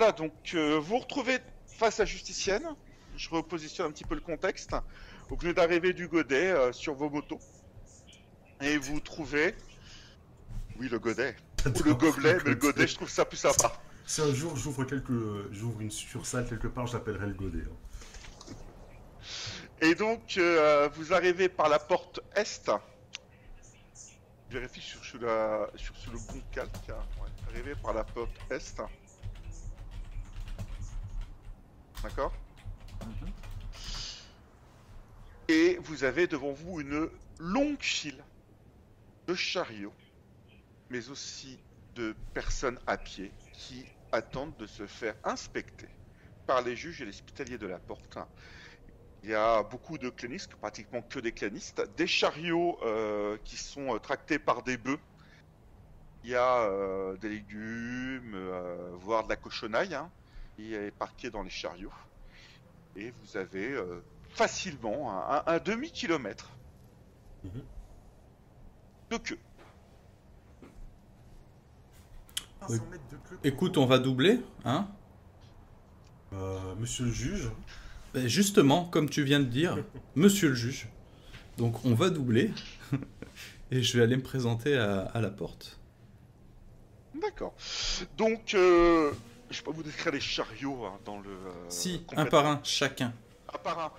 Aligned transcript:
voilà, 0.00 0.12
donc 0.12 0.32
euh, 0.54 0.78
vous 0.78 0.94
vous 0.94 0.98
retrouvez 0.98 1.40
face 1.66 2.00
à 2.00 2.06
Justicienne. 2.06 2.66
Je 3.18 3.28
repositionne 3.28 3.88
un 3.88 3.90
petit 3.90 4.04
peu 4.06 4.14
le 4.14 4.22
contexte. 4.22 4.74
Vous 5.28 5.36
venez 5.36 5.52
d'arriver 5.52 5.92
du 5.92 6.08
Godet 6.08 6.52
euh, 6.52 6.72
sur 6.72 6.94
vos 6.94 7.10
motos. 7.10 7.38
Et 8.62 8.78
vous 8.78 8.98
trouvez. 9.00 9.54
Oui, 10.78 10.88
le 10.88 10.98
Godet. 10.98 11.36
Ou 11.66 11.82
le 11.84 11.92
gobelet, 11.92 12.38
mais 12.42 12.50
le 12.52 12.54
Godet, 12.54 12.86
je 12.86 12.94
trouve 12.94 13.10
ça 13.10 13.26
plus 13.26 13.36
sympa. 13.36 13.74
Si 14.06 14.22
un 14.22 14.32
jour 14.32 14.56
j'ouvre 14.56 14.84
quelque... 14.84 15.50
j'ouvre 15.52 15.82
une 15.82 15.90
succursale 15.90 16.48
quelque 16.48 16.68
part, 16.68 16.86
j'appellerai 16.86 17.26
le 17.26 17.34
godet. 17.34 17.64
hein. 17.70 18.54
Et 19.82 19.94
donc, 19.94 20.38
euh, 20.38 20.88
vous 20.94 21.12
arrivez 21.12 21.50
par 21.50 21.68
la 21.68 21.78
porte 21.78 22.20
Est. 22.34 22.70
Je 24.48 24.56
vérifie 24.58 24.80
sur, 24.80 25.04
sur 25.04 25.20
la, 25.20 25.68
sur, 25.76 25.94
sur 25.94 26.10
le 26.12 26.18
bon 26.18 26.40
calque. 26.52 26.88
hein. 26.88 26.94
Ouais, 27.22 27.28
arrivez 27.52 27.74
par 27.74 27.92
la 27.92 28.04
porte 28.04 28.30
Est. 28.50 28.80
D'accord 32.02 32.32
Et 35.48 35.76
vous 35.82 36.04
avez 36.04 36.26
devant 36.26 36.52
vous 36.52 36.80
une 36.80 37.10
longue 37.38 37.82
file 37.82 38.24
de 39.26 39.34
chariots, 39.34 39.92
mais 40.88 41.10
aussi 41.10 41.58
de 41.94 42.14
personnes 42.32 42.78
à 42.86 42.96
pied 42.96 43.30
qui 43.52 43.84
attendent 44.12 44.56
de 44.56 44.66
se 44.66 44.86
faire 44.86 45.14
inspecter 45.24 45.88
par 46.46 46.62
les 46.62 46.74
juges 46.74 47.02
et 47.02 47.04
les 47.04 47.10
hospitaliers 47.10 47.58
de 47.58 47.66
la 47.66 47.78
porte. 47.78 48.18
Il 49.22 49.28
y 49.28 49.34
a 49.34 49.62
beaucoup 49.62 49.98
de 49.98 50.08
clanistes, 50.08 50.54
pratiquement 50.54 51.02
que 51.02 51.18
des 51.18 51.32
clanistes, 51.32 51.82
des 51.96 52.06
chariots 52.06 52.78
euh, 52.82 53.36
qui 53.44 53.58
sont 53.58 53.94
euh, 53.94 53.98
tractés 53.98 54.38
par 54.38 54.62
des 54.62 54.78
bœufs. 54.78 55.00
Il 56.22 56.30
y 56.30 56.34
a 56.34 56.62
euh, 56.62 57.16
des 57.18 57.28
légumes, 57.28 58.36
voire 58.94 59.24
de 59.24 59.28
la 59.28 59.36
cochonaille, 59.36 59.94
hein, 59.94 60.10
qui 60.60 60.74
est 60.74 60.90
parquée 60.90 61.30
dans 61.30 61.42
les 61.42 61.50
chariots. 61.50 61.92
Et 62.96 63.12
vous 63.22 63.36
avez 63.36 63.72
euh, 63.72 64.02
facilement 64.30 65.10
un, 65.10 65.36
un- 65.38 65.42
un 65.54 65.58
demi-kilomètre 65.58 66.50
Mhm. 67.44 67.62
de 69.10 69.16
queue. 69.16 69.38
500 72.68 72.84
mètres 72.90 73.02
de 73.10 73.16
queue. 73.28 73.38
Écoute, 73.44 73.78
on 73.78 73.86
va 73.86 73.98
doubler, 73.98 74.40
hein 74.64 74.88
Euh, 76.32 76.74
monsieur 76.76 77.06
le 77.06 77.12
juge, 77.12 77.50
Ben, 78.12 78.26
Justement, 78.28 78.84
comme 78.84 79.08
tu 79.08 79.22
viens 79.24 79.40
de 79.40 79.44
dire, 79.46 79.78
monsieur 80.16 80.48
le 80.50 80.54
juge. 80.54 80.88
Donc 81.58 81.84
on 81.84 81.94
va 81.94 82.10
doubler. 82.10 82.52
Et 83.72 83.82
je 83.82 83.96
vais 83.96 84.02
aller 84.04 84.16
me 84.16 84.22
présenter 84.22 84.76
à, 84.76 85.02
à 85.02 85.20
la 85.20 85.30
porte. 85.30 85.78
D'accord. 87.20 87.54
Donc, 88.16 88.54
euh, 88.54 89.12
je 89.50 89.58
vais 89.58 89.64
pas 89.64 89.70
vous 89.72 89.82
décrire 89.82 90.12
les 90.12 90.20
chariots 90.20 90.84
hein, 90.84 90.98
dans 91.04 91.18
le. 91.18 91.30
euh, 91.30 91.52
si, 91.68 92.04
un 92.16 92.26
par 92.26 92.46
un, 92.46 92.60
chacun, 92.62 93.12
Un 93.52 93.58
par 93.58 93.78
un. 93.78 93.92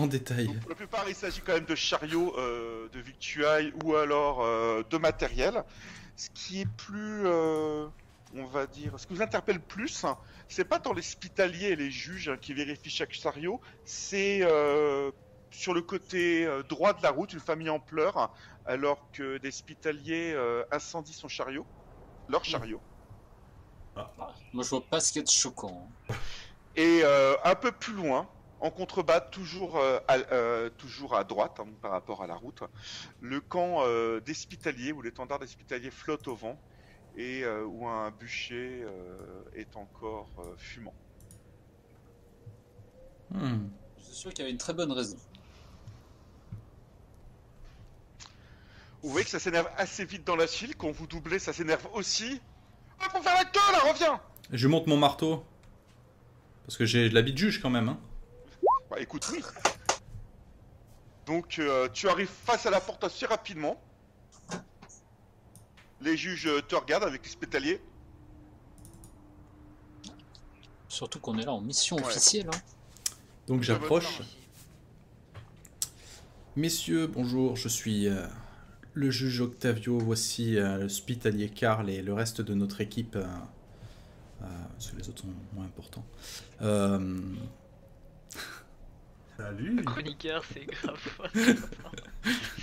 en 0.00 0.06
détail. 0.06 0.46
Donc, 0.46 0.60
pour 0.60 0.70
la 0.70 0.76
plupart, 0.76 1.08
il 1.08 1.14
s'agit 1.14 1.40
quand 1.40 1.54
même 1.54 1.64
de 1.64 1.74
chariots 1.74 2.34
euh, 2.38 2.88
de 2.90 3.00
victuailles 3.00 3.72
ou 3.84 3.96
alors 3.96 4.42
euh, 4.42 4.82
de 4.88 4.98
matériel. 4.98 5.64
Ce 6.16 6.28
qui 6.30 6.60
est 6.60 6.68
plus, 6.76 7.26
on 7.26 8.46
va 8.52 8.66
dire, 8.66 8.92
ce 8.98 9.06
qui 9.06 9.14
vous 9.14 9.22
interpelle 9.22 9.60
plus, 9.60 10.04
hein, 10.04 10.18
c'est 10.46 10.64
pas 10.64 10.78
tant 10.78 10.92
les 10.92 11.00
hospitaliers 11.00 11.68
et 11.68 11.76
les 11.76 11.90
juges 11.90 12.28
hein, 12.28 12.36
qui 12.38 12.52
vérifient 12.52 12.90
chaque 12.90 13.12
chariot, 13.14 13.60
c'est 13.84 14.40
sur 15.50 15.74
le 15.74 15.82
côté 15.82 16.46
droit 16.68 16.92
de 16.92 17.02
la 17.02 17.10
route, 17.10 17.32
une 17.32 17.40
famille 17.40 17.70
en 17.70 17.80
pleurs, 17.80 18.30
alors 18.66 19.10
que 19.12 19.38
des 19.38 19.48
hospitaliers 19.48 20.32
euh, 20.34 20.64
incendient 20.70 21.12
son 21.12 21.28
chariot, 21.28 21.66
leur 22.28 22.44
chariot. 22.44 22.80
Moi, 24.52 24.64
je 24.64 24.70
vois 24.70 24.84
pas 24.84 25.00
ce 25.00 25.12
qu'il 25.12 25.20
y 25.20 25.24
a 25.24 25.26
de 25.26 25.30
choquant. 25.30 25.88
hein. 26.10 26.14
Et 26.76 27.00
euh, 27.04 27.34
un 27.44 27.54
peu 27.54 27.72
plus 27.72 27.92
loin, 27.92 28.28
en 28.60 28.70
contrebas, 28.70 29.20
toujours, 29.20 29.76
euh, 29.78 29.98
à, 30.08 30.16
euh, 30.32 30.70
toujours 30.70 31.16
à 31.16 31.24
droite 31.24 31.60
hein, 31.60 31.66
par 31.82 31.90
rapport 31.90 32.22
à 32.22 32.26
la 32.26 32.34
route, 32.34 32.62
le 33.20 33.40
camp 33.40 33.78
euh, 33.80 34.20
d'Espitalier, 34.20 34.92
où 34.92 35.02
l'étendard 35.02 35.38
d'Espitalier 35.38 35.90
flotte 35.90 36.28
au 36.28 36.36
vent 36.36 36.58
et 37.16 37.44
euh, 37.44 37.64
où 37.64 37.86
un 37.86 38.10
bûcher 38.10 38.84
euh, 38.84 39.42
est 39.54 39.76
encore 39.76 40.30
euh, 40.38 40.54
fumant. 40.56 40.94
Hmm. 43.30 43.68
Je 43.98 44.04
suis 44.04 44.14
sûr 44.14 44.30
qu'il 44.30 44.40
y 44.40 44.42
avait 44.42 44.52
une 44.52 44.58
très 44.58 44.72
bonne 44.72 44.92
raison. 44.92 45.16
Vous 49.02 49.10
voyez 49.10 49.24
que 49.24 49.30
ça 49.30 49.40
s'énerve 49.40 49.68
assez 49.76 50.04
vite 50.04 50.24
dans 50.24 50.36
la 50.36 50.46
file, 50.46 50.76
quand 50.76 50.90
vous 50.92 51.06
doublez, 51.06 51.38
ça 51.38 51.52
s'énerve 51.52 51.86
aussi. 51.92 52.40
Faut 53.10 53.22
faire 53.22 53.34
la 53.34 53.44
queue 53.44 53.72
là, 53.72 53.90
reviens 53.92 54.20
Je 54.52 54.68
monte 54.68 54.86
mon 54.86 54.96
marteau. 54.96 55.44
Parce 56.66 56.76
que 56.76 56.84
j'ai 56.86 57.08
de 57.08 57.14
l'habit 57.14 57.32
de 57.32 57.38
juge 57.38 57.60
quand 57.60 57.70
même. 57.70 57.88
Hein. 57.88 57.98
Bah 58.90 58.96
écoute, 59.00 59.26
oui. 59.32 59.42
Donc 61.26 61.58
euh, 61.58 61.88
tu 61.92 62.08
arrives 62.08 62.28
face 62.28 62.66
à 62.66 62.70
la 62.70 62.80
porte 62.80 63.04
assez 63.04 63.26
rapidement. 63.26 63.80
Les 66.00 66.16
juges 66.16 66.46
euh, 66.46 66.60
te 66.62 66.74
regardent 66.74 67.04
avec 67.04 67.24
l'hospitalier. 67.24 67.80
Surtout 70.88 71.20
qu'on 71.20 71.38
est 71.38 71.44
là 71.44 71.52
en 71.52 71.60
mission 71.60 71.96
Ouais. 71.96 72.04
officielle. 72.04 72.48
hein. 72.52 72.58
Donc 73.46 73.58
vote 73.58 73.64
j'approche. 73.64 74.20
Messieurs, 76.54 77.06
bonjour, 77.06 77.56
je 77.56 77.68
suis 77.68 78.08
euh, 78.08 78.26
le 78.94 79.10
juge 79.10 79.40
Octavio. 79.40 79.98
Voici 79.98 80.58
euh, 80.58 80.78
l'hospitalier 80.78 81.48
Karl 81.48 81.88
et 81.90 82.02
le 82.02 82.12
reste 82.14 82.40
de 82.40 82.54
notre 82.54 82.80
équipe. 82.80 83.16
euh, 83.16 83.24
euh, 84.42 84.46
parce 84.72 84.90
que 84.90 84.96
les 84.96 85.08
autres 85.08 85.22
sont 85.22 85.28
moins 85.54 85.64
importants. 85.66 86.04
Euh, 86.62 87.20
salut. 89.36 89.76
Le 89.76 89.82
chroniqueur, 89.82 90.44
c'est 90.52 90.64
grave. 90.66 90.98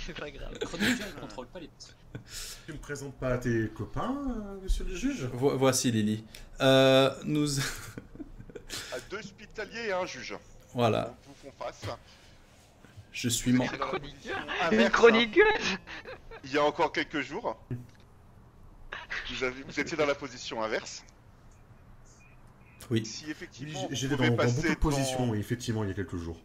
c'est 0.06 0.18
pas 0.18 0.30
grave. 0.30 0.52
Le 0.60 0.66
chroniqueur, 0.66 1.06
il 1.14 1.20
contrôle 1.20 1.46
pas 1.46 1.60
les. 1.60 1.70
Tu 2.66 2.72
me 2.72 2.78
présentes 2.78 3.14
pas 3.14 3.34
à 3.34 3.38
tes 3.38 3.68
copains, 3.68 4.14
euh, 4.28 4.60
monsieur 4.62 4.84
le 4.84 4.94
juge? 4.94 5.24
Vo- 5.32 5.56
voici 5.56 5.90
Lily. 5.90 6.24
Euh, 6.60 7.10
nous. 7.24 7.58
À 7.58 9.00
deux 9.10 9.18
hospitaliers 9.18 9.86
et 9.88 9.92
un 9.92 10.06
juge. 10.06 10.36
voilà, 10.74 11.14
vous 11.26 11.34
font 11.34 11.52
face. 11.58 11.82
Je 13.12 13.28
suis 13.28 13.52
mort. 13.52 13.66
Une 13.72 14.44
inverse, 14.62 14.90
chroniqueuse 14.92 15.78
Il 16.44 16.52
y 16.52 16.58
a 16.58 16.64
encore 16.64 16.92
quelques 16.92 17.20
jours. 17.20 17.56
Vous, 19.30 19.44
avez- 19.44 19.62
vous 19.62 19.80
étiez 19.80 19.96
dans 19.96 20.06
la 20.06 20.14
position 20.14 20.62
inverse. 20.62 21.04
Oui. 22.90 23.04
Si 23.06 23.24
Oui, 23.24 23.30
effectivement 23.30 23.86
vous 23.88 23.94
J'étais 23.94 24.08
dans, 24.10 24.16
pouvez 24.16 24.30
dans 24.30 24.36
passer 24.36 24.56
beaucoup 24.56 24.68
de 24.74 24.74
positions, 24.80 25.20
devant- 25.20 25.32
oui, 25.32 25.38
effectivement, 25.38 25.84
il 25.84 25.88
y 25.88 25.92
a 25.92 25.94
quelques 25.94 26.16
jours. 26.16 26.40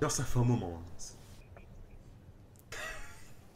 D'ailleurs, 0.00 0.10
ça 0.10 0.24
fait 0.24 0.38
un 0.38 0.44
moment. 0.44 0.82
hein. 0.82 2.76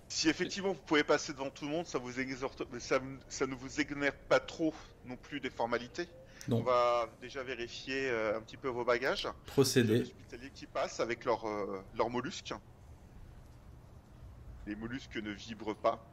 Si 0.08 0.28
effectivement 0.28 0.70
vous 0.72 0.80
pouvez 0.86 1.04
passer 1.04 1.32
devant 1.32 1.50
tout 1.50 1.64
le 1.64 1.70
monde, 1.70 1.86
ça 1.86 1.98
vous 1.98 2.18
exhorte, 2.18 2.62
mais 2.72 2.80
ça, 2.80 2.98
ça 3.28 3.46
ne 3.46 3.54
vous 3.54 3.80
exonère 3.80 4.14
pas 4.14 4.40
trop 4.40 4.74
non 5.04 5.16
plus 5.16 5.38
des 5.40 5.50
formalités. 5.50 6.08
On 6.50 6.60
va 6.62 7.08
déjà 7.20 7.42
vérifier 7.42 8.08
euh, 8.08 8.38
un 8.38 8.40
petit 8.40 8.56
peu 8.56 8.68
vos 8.68 8.84
bagages. 8.84 9.24
Les 9.24 9.30
Procédé. 9.52 10.00
hospitaliers 10.00 10.50
qui 10.54 10.66
passent 10.66 11.00
avec 11.00 11.24
leurs 11.24 11.46
euh, 11.46 11.82
mollusques. 12.08 12.54
Les 14.66 14.74
mollusques 14.74 15.16
ne 15.16 15.30
vibrent 15.30 15.76
pas. 15.76 16.04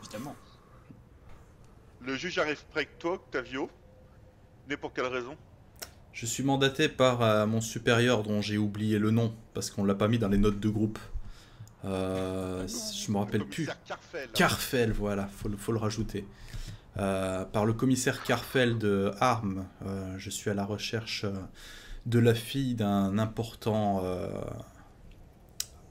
Évidemment. 0.00 0.36
Le 2.00 2.16
juge 2.16 2.38
arrive 2.38 2.64
près 2.70 2.84
de 2.84 2.90
toi, 2.98 3.14
Octavio. 3.14 3.68
Mais 4.68 4.76
pour 4.76 4.92
quelle 4.92 5.06
raison? 5.06 5.36
Je 6.12 6.26
suis 6.26 6.42
mandaté 6.42 6.88
par 6.88 7.22
euh, 7.22 7.46
mon 7.46 7.60
supérieur 7.60 8.22
dont 8.22 8.40
j'ai 8.40 8.58
oublié 8.58 8.98
le 8.98 9.10
nom 9.10 9.34
parce 9.54 9.70
qu'on 9.70 9.84
l'a 9.84 9.94
pas 9.94 10.08
mis 10.08 10.18
dans 10.18 10.28
les 10.28 10.38
notes 10.38 10.60
de 10.60 10.68
groupe. 10.68 10.98
Euh, 11.84 12.66
je 12.66 13.12
me 13.12 13.18
rappelle 13.18 13.40
Le 13.42 13.46
plus. 13.46 13.68
Carfel. 13.86 14.28
Carfel, 14.34 14.92
voilà, 14.92 15.28
faut, 15.28 15.48
faut 15.56 15.72
le 15.72 15.78
rajouter. 15.78 16.26
Euh, 16.98 17.44
par 17.44 17.64
le 17.64 17.72
commissaire 17.72 18.22
Carfel 18.24 18.78
de 18.78 19.12
Armes, 19.20 19.66
euh, 19.86 20.18
je 20.18 20.30
suis 20.30 20.50
à 20.50 20.54
la 20.54 20.64
recherche 20.64 21.24
euh, 21.24 21.32
de 22.06 22.18
la 22.18 22.34
fille 22.34 22.74
d'un 22.74 23.18
important 23.18 24.02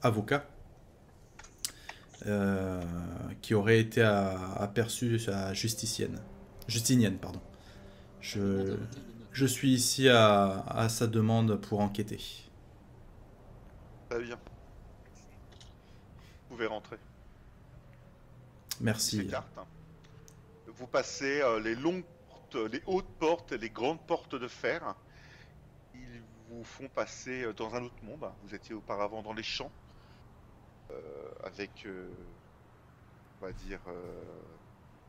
avocat 0.02 0.44
qui 3.40 3.54
aurait 3.54 3.78
été 3.78 4.02
aperçu 4.02 5.20
à 5.28 5.54
Justicienne. 5.54 6.20
Justinienne, 6.66 7.18
pardon. 7.18 7.40
Je, 8.20 8.76
je 9.32 9.46
suis 9.46 9.72
ici 9.72 10.08
à, 10.08 10.64
à 10.66 10.88
sa 10.88 11.06
demande 11.06 11.60
pour 11.60 11.80
enquêter. 11.80 12.20
Très 14.10 14.20
bien. 14.20 14.36
Vous 16.48 16.56
pouvez 16.56 16.66
rentrer. 16.66 16.98
Merci. 18.80 19.18
S'écarte. 19.18 19.46
Vous 20.78 20.86
passez 20.86 21.40
euh, 21.40 21.58
les 21.58 21.74
longues 21.74 22.04
portes, 22.28 22.54
les 22.54 22.80
hautes 22.86 23.18
portes, 23.18 23.50
les 23.50 23.68
grandes 23.68 24.00
portes 24.06 24.36
de 24.36 24.46
fer. 24.46 24.94
Ils 25.92 26.22
vous 26.48 26.62
font 26.62 26.88
passer 26.88 27.42
euh, 27.42 27.52
dans 27.52 27.74
un 27.74 27.82
autre 27.82 28.00
monde. 28.04 28.30
Vous 28.44 28.54
étiez 28.54 28.76
auparavant 28.76 29.20
dans 29.20 29.32
les 29.32 29.42
champs, 29.42 29.72
euh, 30.92 31.30
avec, 31.42 31.84
on 33.40 33.46
va 33.46 33.50
dire, 33.50 33.80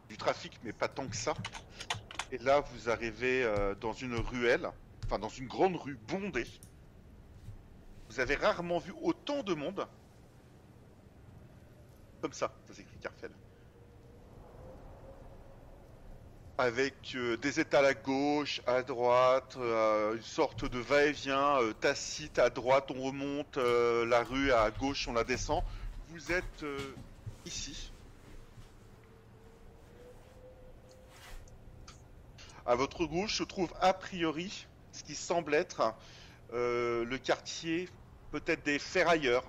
du 0.08 0.18
trafic, 0.18 0.60
mais 0.64 0.74
pas 0.74 0.88
tant 0.88 1.08
que 1.08 1.16
ça. 1.16 1.36
Et 2.32 2.40
là, 2.40 2.62
vous 2.62 2.90
arrivez 2.90 3.48
dans 3.80 3.94
une 3.94 4.16
ruelle, 4.16 4.72
enfin 5.06 5.20
dans 5.20 5.30
une 5.30 5.48
grande 5.48 5.76
rue 5.76 6.00
bondée. 6.08 6.48
Vous 8.10 8.20
avez 8.20 8.34
rarement 8.34 8.80
vu 8.80 8.94
autant 9.04 9.44
de 9.44 9.54
monde. 9.54 9.88
Comme 12.22 12.34
ça, 12.34 12.52
ça 12.66 12.74
s'écrit 12.74 12.98
Carfel. 12.98 13.32
Avec 16.60 17.16
euh, 17.16 17.38
des 17.38 17.62
étals 17.62 17.86
à 17.86 17.94
gauche, 17.94 18.60
à 18.68 18.84
droite, 18.84 19.56
euh, 19.56 20.18
une 20.18 20.22
sorte 20.22 20.66
de 20.66 20.78
va-et-vient 20.78 21.62
euh, 21.62 21.72
tacite 21.72 22.38
à 22.38 22.50
droite, 22.50 22.92
on 22.94 23.02
remonte 23.02 23.56
la 23.56 24.24
rue 24.24 24.52
à 24.52 24.70
gauche, 24.70 25.08
on 25.08 25.14
la 25.14 25.24
descend. 25.24 25.64
Vous 26.10 26.34
êtes 26.34 26.66
ici. 27.46 27.94
À 32.66 32.76
votre 32.76 33.06
gauche 33.06 33.38
se 33.38 33.44
trouve 33.44 33.74
a 33.80 33.94
priori 33.94 34.68
ce 34.92 35.02
qui 35.06 35.16
semble 35.16 35.54
être 35.54 35.94
le 36.52 37.18
quartier 37.20 37.88
peut-être 38.32 38.66
des 38.66 38.80
ferrailleurs. 38.80 39.46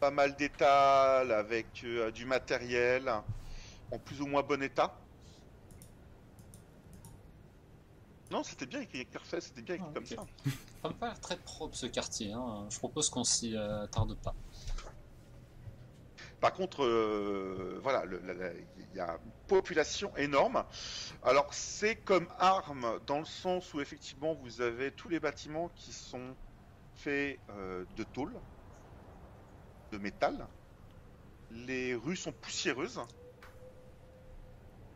Pas 0.00 0.10
mal 0.10 0.34
d'étals 0.34 1.30
avec 1.30 1.86
du 2.14 2.24
matériel 2.24 3.08
en 3.92 3.98
plus 4.00 4.20
ou 4.20 4.26
moins 4.26 4.42
bon 4.42 4.60
état. 4.60 4.98
Non, 8.30 8.42
c'était 8.42 8.66
bien 8.66 8.80
écrit 8.82 9.06
Carfel, 9.06 9.40
c'était 9.40 9.62
bien 9.62 9.76
écrit 9.76 9.86
Ah, 9.90 9.94
comme 9.94 10.04
ok. 10.04 10.08
ça. 10.10 10.50
Ça 10.82 10.88
me 10.88 10.94
paraît 10.94 11.16
très 11.20 11.38
propre 11.38 11.74
ce 11.74 11.86
quartier. 11.86 12.32
Hein. 12.32 12.66
Je 12.70 12.78
propose 12.78 13.08
qu'on 13.08 13.24
s'y 13.24 13.56
euh, 13.56 13.86
tarde 13.86 14.16
pas. 14.22 14.34
Par 16.40 16.52
contre, 16.52 16.84
euh, 16.84 17.80
voilà, 17.82 18.04
il 18.06 18.96
y 18.96 19.00
a 19.00 19.18
une 19.24 19.32
population 19.48 20.14
énorme. 20.16 20.64
Alors, 21.22 21.52
c'est 21.52 21.96
comme 21.96 22.28
arme 22.38 23.00
dans 23.06 23.18
le 23.18 23.24
sens 23.24 23.74
où 23.74 23.80
effectivement 23.80 24.34
vous 24.34 24.60
avez 24.60 24.92
tous 24.92 25.08
les 25.08 25.18
bâtiments 25.18 25.68
qui 25.74 25.92
sont 25.92 26.36
faits 26.94 27.40
euh, 27.50 27.84
de 27.96 28.04
tôle, 28.04 28.34
de 29.90 29.98
métal. 29.98 30.46
Les 31.50 31.94
rues 31.94 32.16
sont 32.16 32.32
poussiéreuses. 32.32 33.00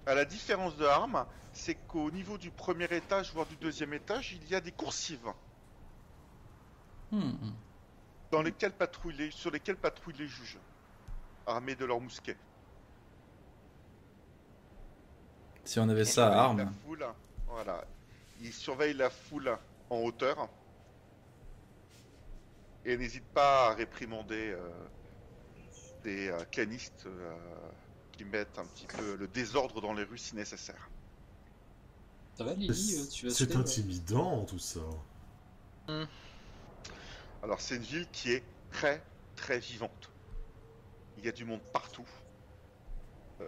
À 0.06 0.14
la 0.14 0.24
différence 0.24 0.76
de 0.76 0.84
armes, 0.84 1.24
c'est 1.52 1.74
qu'au 1.86 2.10
niveau 2.10 2.38
du 2.38 2.50
premier 2.50 2.84
étage, 2.92 3.32
voire 3.32 3.46
du 3.46 3.56
deuxième 3.56 3.92
étage, 3.94 4.32
il 4.32 4.48
y 4.48 4.54
a 4.54 4.60
des 4.60 4.72
coursives 4.72 5.32
Hmm. 7.12 7.32
dans 8.30 8.40
lesquelles 8.42 8.72
patrouillent 8.72 9.16
les- 9.16 9.30
sur 9.30 9.50
lesquelles 9.50 9.76
patrouillent 9.76 10.16
les 10.16 10.26
juges, 10.28 10.58
armés 11.46 11.74
de 11.76 11.84
leurs 11.84 12.00
mousquets. 12.00 12.38
Si 15.64 15.78
on 15.78 15.88
avait 15.88 16.00
Ils 16.02 16.06
ça 16.06 16.28
à 16.32 16.44
armes. 16.44 16.72
foule, 16.86 17.06
voilà. 17.46 17.84
Ils 18.40 18.52
surveillent 18.52 18.94
la 18.96 19.10
foule 19.10 19.56
en 19.90 19.96
hauteur. 19.98 20.48
Et 22.84 22.96
n'hésitent 22.96 23.32
pas 23.32 23.68
à 23.68 23.74
réprimander 23.74 24.52
euh, 24.52 24.68
des 26.02 26.28
euh, 26.30 26.44
canistes 26.50 27.04
euh, 27.06 27.36
qui 28.12 28.24
mettent 28.24 28.58
un 28.58 28.66
petit 28.66 28.86
peu 28.86 29.16
le 29.16 29.26
désordre 29.26 29.80
dans 29.80 29.92
les 29.92 30.04
rues 30.04 30.18
si 30.18 30.36
nécessaire. 30.36 30.88
Ça 32.36 32.44
va, 32.44 32.54
Lily 32.54 32.96
euh, 32.96 33.06
Tu 33.10 33.26
vas 33.26 33.32
C'est 33.32 33.44
suivre 33.44 33.60
intimidant 33.60 34.44
tout 34.44 34.58
ça. 34.58 34.80
Alors 37.42 37.60
c'est 37.60 37.76
une 37.76 37.82
ville 37.82 38.06
qui 38.12 38.32
est 38.32 38.44
très 38.70 39.02
très 39.36 39.58
vivante. 39.58 40.10
Il 41.18 41.24
y 41.24 41.28
a 41.28 41.32
du 41.32 41.44
monde 41.44 41.60
partout. 41.72 42.06
Euh, 43.40 43.46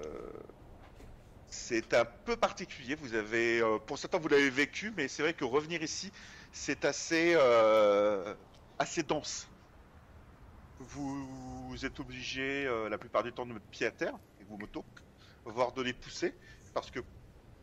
c'est 1.54 1.94
un 1.94 2.04
peu 2.04 2.36
particulier. 2.36 2.96
Vous 2.96 3.14
avez, 3.14 3.60
euh, 3.60 3.78
pour 3.78 3.98
certains, 3.98 4.18
vous 4.18 4.28
l'avez 4.28 4.50
vécu, 4.50 4.92
mais 4.96 5.08
c'est 5.08 5.22
vrai 5.22 5.34
que 5.34 5.44
revenir 5.44 5.82
ici, 5.82 6.12
c'est 6.52 6.84
assez 6.84 7.34
euh, 7.36 8.34
assez 8.78 9.02
dense. 9.02 9.48
Vous, 10.80 11.68
vous 11.68 11.86
êtes 11.86 12.00
obligé 12.00 12.66
euh, 12.66 12.88
la 12.88 12.98
plupart 12.98 13.22
du 13.22 13.32
temps 13.32 13.46
de 13.46 13.52
mettre 13.52 13.66
pied 13.66 13.86
à 13.86 13.92
terre 13.92 14.14
vos 14.48 14.56
motos, 14.56 14.84
voire 15.44 15.72
de 15.72 15.82
les 15.82 15.92
pousser, 15.92 16.34
parce 16.72 16.90
que 16.90 17.00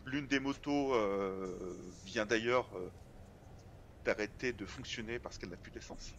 l'une 0.05 0.27
des 0.27 0.39
motos 0.39 0.93
euh, 0.93 1.75
vient 2.05 2.25
d'ailleurs 2.25 2.67
euh, 2.75 2.89
d'arrêter 4.05 4.51
de 4.53 4.65
fonctionner 4.65 5.19
parce 5.19 5.37
qu'elle 5.37 5.49
n'a 5.49 5.57
plus 5.57 5.71
d'essence. 5.71 6.13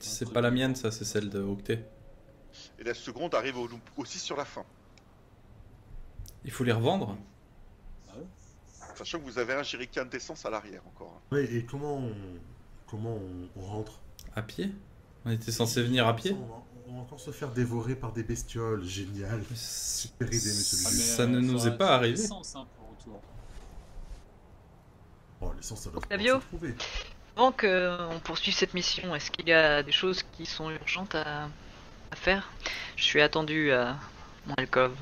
C'est 0.00 0.32
pas 0.32 0.40
la 0.40 0.50
mienne, 0.50 0.74
ça, 0.76 0.90
c'est 0.90 1.04
celle 1.04 1.30
de 1.30 1.40
Octet. 1.40 1.88
Et 2.78 2.84
la 2.84 2.94
seconde 2.94 3.34
arrive 3.34 3.58
au- 3.58 3.68
aussi 3.96 4.18
sur 4.18 4.36
la 4.36 4.44
fin. 4.44 4.64
Il 6.44 6.50
faut 6.50 6.64
les 6.64 6.72
revendre? 6.72 7.16
Sachant 8.94 9.18
que 9.18 9.24
vous 9.24 9.38
avez 9.38 9.52
un 9.52 9.62
jerrycan 9.62 10.06
d'essence 10.06 10.46
à 10.46 10.50
l'arrière 10.50 10.80
encore. 10.86 11.12
hein. 11.16 11.34
Ouais, 11.34 11.44
et 11.54 11.64
comment 11.66 11.98
on, 11.98 12.14
comment 12.86 13.14
on, 13.14 13.48
on 13.56 13.60
rentre? 13.60 14.00
À 14.34 14.42
pied? 14.42 14.72
On 15.26 15.30
était 15.30 15.52
censé 15.52 15.82
venir 15.82 16.06
à 16.06 16.16
pied? 16.16 16.34
On 16.86 16.92
va, 16.92 16.92
on 16.92 16.94
va 16.94 17.00
encore 17.02 17.20
se 17.20 17.30
faire 17.30 17.50
dévorer 17.50 17.94
par 17.94 18.12
des 18.12 18.22
bestioles. 18.22 18.84
Génial. 18.84 19.42
Super 19.54 20.26
idée, 20.28 20.36
monsieur 20.36 20.78
Ah, 20.84 20.90
le 20.90 20.96
mais, 20.96 21.02
juge. 21.02 21.14
Ça 21.16 21.22
euh, 21.22 21.26
ne 21.26 21.40
nous 21.40 21.66
est 21.66 21.76
pas 21.76 21.94
arrivé. 21.96 22.16
l'essence, 22.16 22.56
hein, 22.56 22.66
pour 22.76 22.90
retour. 22.90 23.20
Oh, 25.40 25.52
l'essence, 25.56 25.80
ça 25.80 25.90
doit 25.90 26.00
Fabio 26.08 26.38
pouvoir 26.38 26.42
se 26.42 26.46
trouver. 26.48 26.74
Avant 27.36 27.52
qu'on 27.52 28.20
poursuive 28.24 28.54
cette 28.54 28.72
mission, 28.74 29.14
est-ce 29.14 29.30
qu'il 29.30 29.46
y 29.48 29.52
a 29.52 29.82
des 29.82 29.92
choses 29.92 30.22
qui 30.36 30.46
sont 30.46 30.70
urgentes 30.70 31.14
à, 31.14 31.48
à 32.10 32.16
faire? 32.16 32.50
Je 32.96 33.04
suis 33.04 33.20
attendu 33.20 33.72
à 33.72 33.96
mon 34.46 34.54
alcôve. 34.54 34.94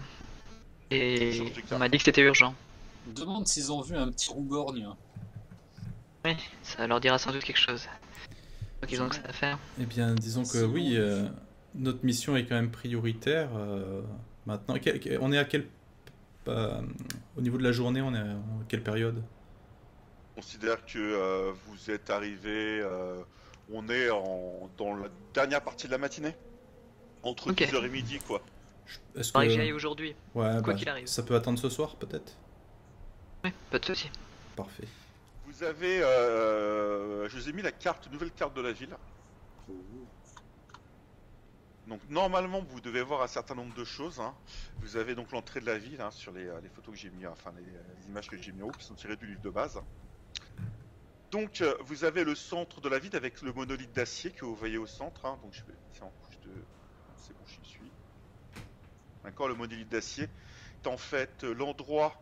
Et 0.91 1.43
on 1.71 1.79
m'a 1.79 1.89
dit 1.89 1.99
que 1.99 2.05
c'était 2.05 2.23
urgent. 2.23 2.55
Je 3.07 3.11
me 3.11 3.17
demande 3.17 3.47
s'ils 3.47 3.71
ont 3.71 3.83
vu 3.83 3.97
un 3.97 4.11
petit 4.11 4.31
rouborgne. 4.31 4.89
Oui, 6.25 6.37
ça 6.63 6.87
leur 6.87 7.01
dira 7.01 7.19
sans 7.19 7.31
doute 7.33 7.45
quelque 7.45 7.59
chose. 7.61 7.87
Donc 8.83 8.91
ils 8.91 9.01
ont 9.01 9.09
que 9.09 9.15
ça 9.15 9.23
à 9.29 9.33
faire. 9.33 9.59
Eh 9.79 9.87
bien, 9.87 10.15
disons 10.15 10.43
que 10.45 10.65
oui, 10.65 10.97
euh, 10.97 11.29
notre 11.75 12.05
mission 12.05 12.37
est 12.37 12.45
quand 12.47 12.55
même 12.55 12.71
prioritaire. 12.71 13.49
euh, 13.57 14.03
maintenant, 14.47 14.75
on 15.21 15.33
est 15.33 15.39
à 15.39 15.45
quel... 15.45 15.67
euh, 16.49 16.81
au 17.37 17.41
niveau 17.41 17.59
de 17.59 17.63
la 17.65 17.73
journée, 17.73 18.01
on 18.03 18.15
est 18.15 18.19
à 18.19 18.37
quelle 18.69 18.83
période? 18.83 19.23
On 20.37 20.41
considère 20.41 20.85
que 20.85 20.99
euh, 20.99 21.53
vous 21.67 21.91
êtes 21.91 22.11
arrivé, 22.11 22.81
euh, 22.83 23.23
on 23.73 23.89
est 23.89 24.11
en, 24.11 24.69
dans 24.77 24.95
la 24.97 25.09
dernière 25.33 25.63
partie 25.63 25.87
de 25.87 25.93
la 25.93 25.99
matinée? 25.99 26.35
Entre 27.23 27.51
Ok. 27.51 27.59
10h 27.63 27.85
et 27.85 27.89
midi, 27.89 28.19
quoi. 28.19 28.43
Est-ce 29.17 29.33
Faudrait 29.33 29.47
que 29.47 29.49
que... 29.49 29.55
j'y 29.55 29.61
aille 29.61 29.73
aujourd'hui. 29.73 30.15
Ouais, 30.35 30.61
quoi 30.63 30.75
bah, 30.75 30.75
qu'il 30.75 30.89
arrive. 30.89 31.07
ça 31.07 31.23
peut 31.23 31.35
attendre 31.35 31.59
ce 31.59 31.69
soir, 31.71 31.97
peut-être? 31.97 32.37
Oui, 33.45 33.51
pas 33.71 33.79
de 33.79 33.85
soucis. 33.85 34.11
Parfait. 34.57 34.89
Vous 35.47 35.63
avez, 35.63 36.03
euh, 36.03 37.29
je 37.29 37.37
vous 37.37 37.49
ai 37.49 37.53
mis 37.53 37.63
la 37.63 37.73
carte, 37.73 38.11
nouvelle 38.13 38.31
carte 38.33 38.55
de 38.57 38.63
la 38.63 38.73
ville. 38.73 38.97
Donc 41.87 42.01
normalement, 42.09 42.63
vous 42.63 42.81
devez 42.81 43.03
voir 43.03 43.23
un 43.23 43.27
certain 43.27 43.55
nombre 43.55 43.75
de 43.75 43.85
choses. 43.85 44.21
hein. 44.21 44.35
Vous 44.81 44.97
avez 44.97 45.15
donc 45.15 45.33
l'entrée 45.33 45.61
de 45.61 45.67
la 45.67 45.79
ville 45.79 46.01
hein, 46.01 46.11
sur 46.11 46.33
les, 46.33 46.47
euh, 46.47 46.61
les 46.61 46.69
photos 46.71 46.95
que 46.95 47.01
j'ai 47.01 47.11
mis, 47.11 47.27
enfin 47.27 47.53
les, 47.57 47.65
les 47.65 48.07
images 48.07 48.29
que 48.29 48.37
j'ai 48.37 48.53
mis 48.53 48.63
en 48.63 48.69
haut, 48.69 48.73
qui 48.73 48.85
sont 48.87 48.95
tirées 48.95 49.17
du 49.17 49.27
livre 49.27 49.43
de 49.43 49.51
base. 49.51 49.81
Donc 51.31 51.61
euh, 51.61 51.77
vous 51.81 52.05
avez 52.05 52.25
le 52.25 52.35
centre 52.35 52.81
de 52.81 52.89
la 52.89 52.99
ville 52.99 53.15
avec 53.17 53.43
le 53.43 53.53
monolithe 53.53 53.93
d'acier 53.93 54.31
que 54.33 54.45
vous 54.45 54.55
voyez 54.55 54.79
au 54.79 54.87
centre. 54.87 55.27
hein. 55.27 55.39
Donc 55.43 55.53
je 55.53 55.65
vais 55.65 55.75
c'est 55.93 56.03
en 56.03 56.11
couche 56.11 56.41
de, 56.41 56.53
c'est 57.17 57.35
suis. 57.65 57.93
Le 59.25 59.55
monolithe 59.55 59.89
d'acier 59.89 60.29
est 60.83 60.87
en 60.87 60.97
fait 60.97 61.45
euh, 61.45 61.53
l'endroit, 61.55 62.15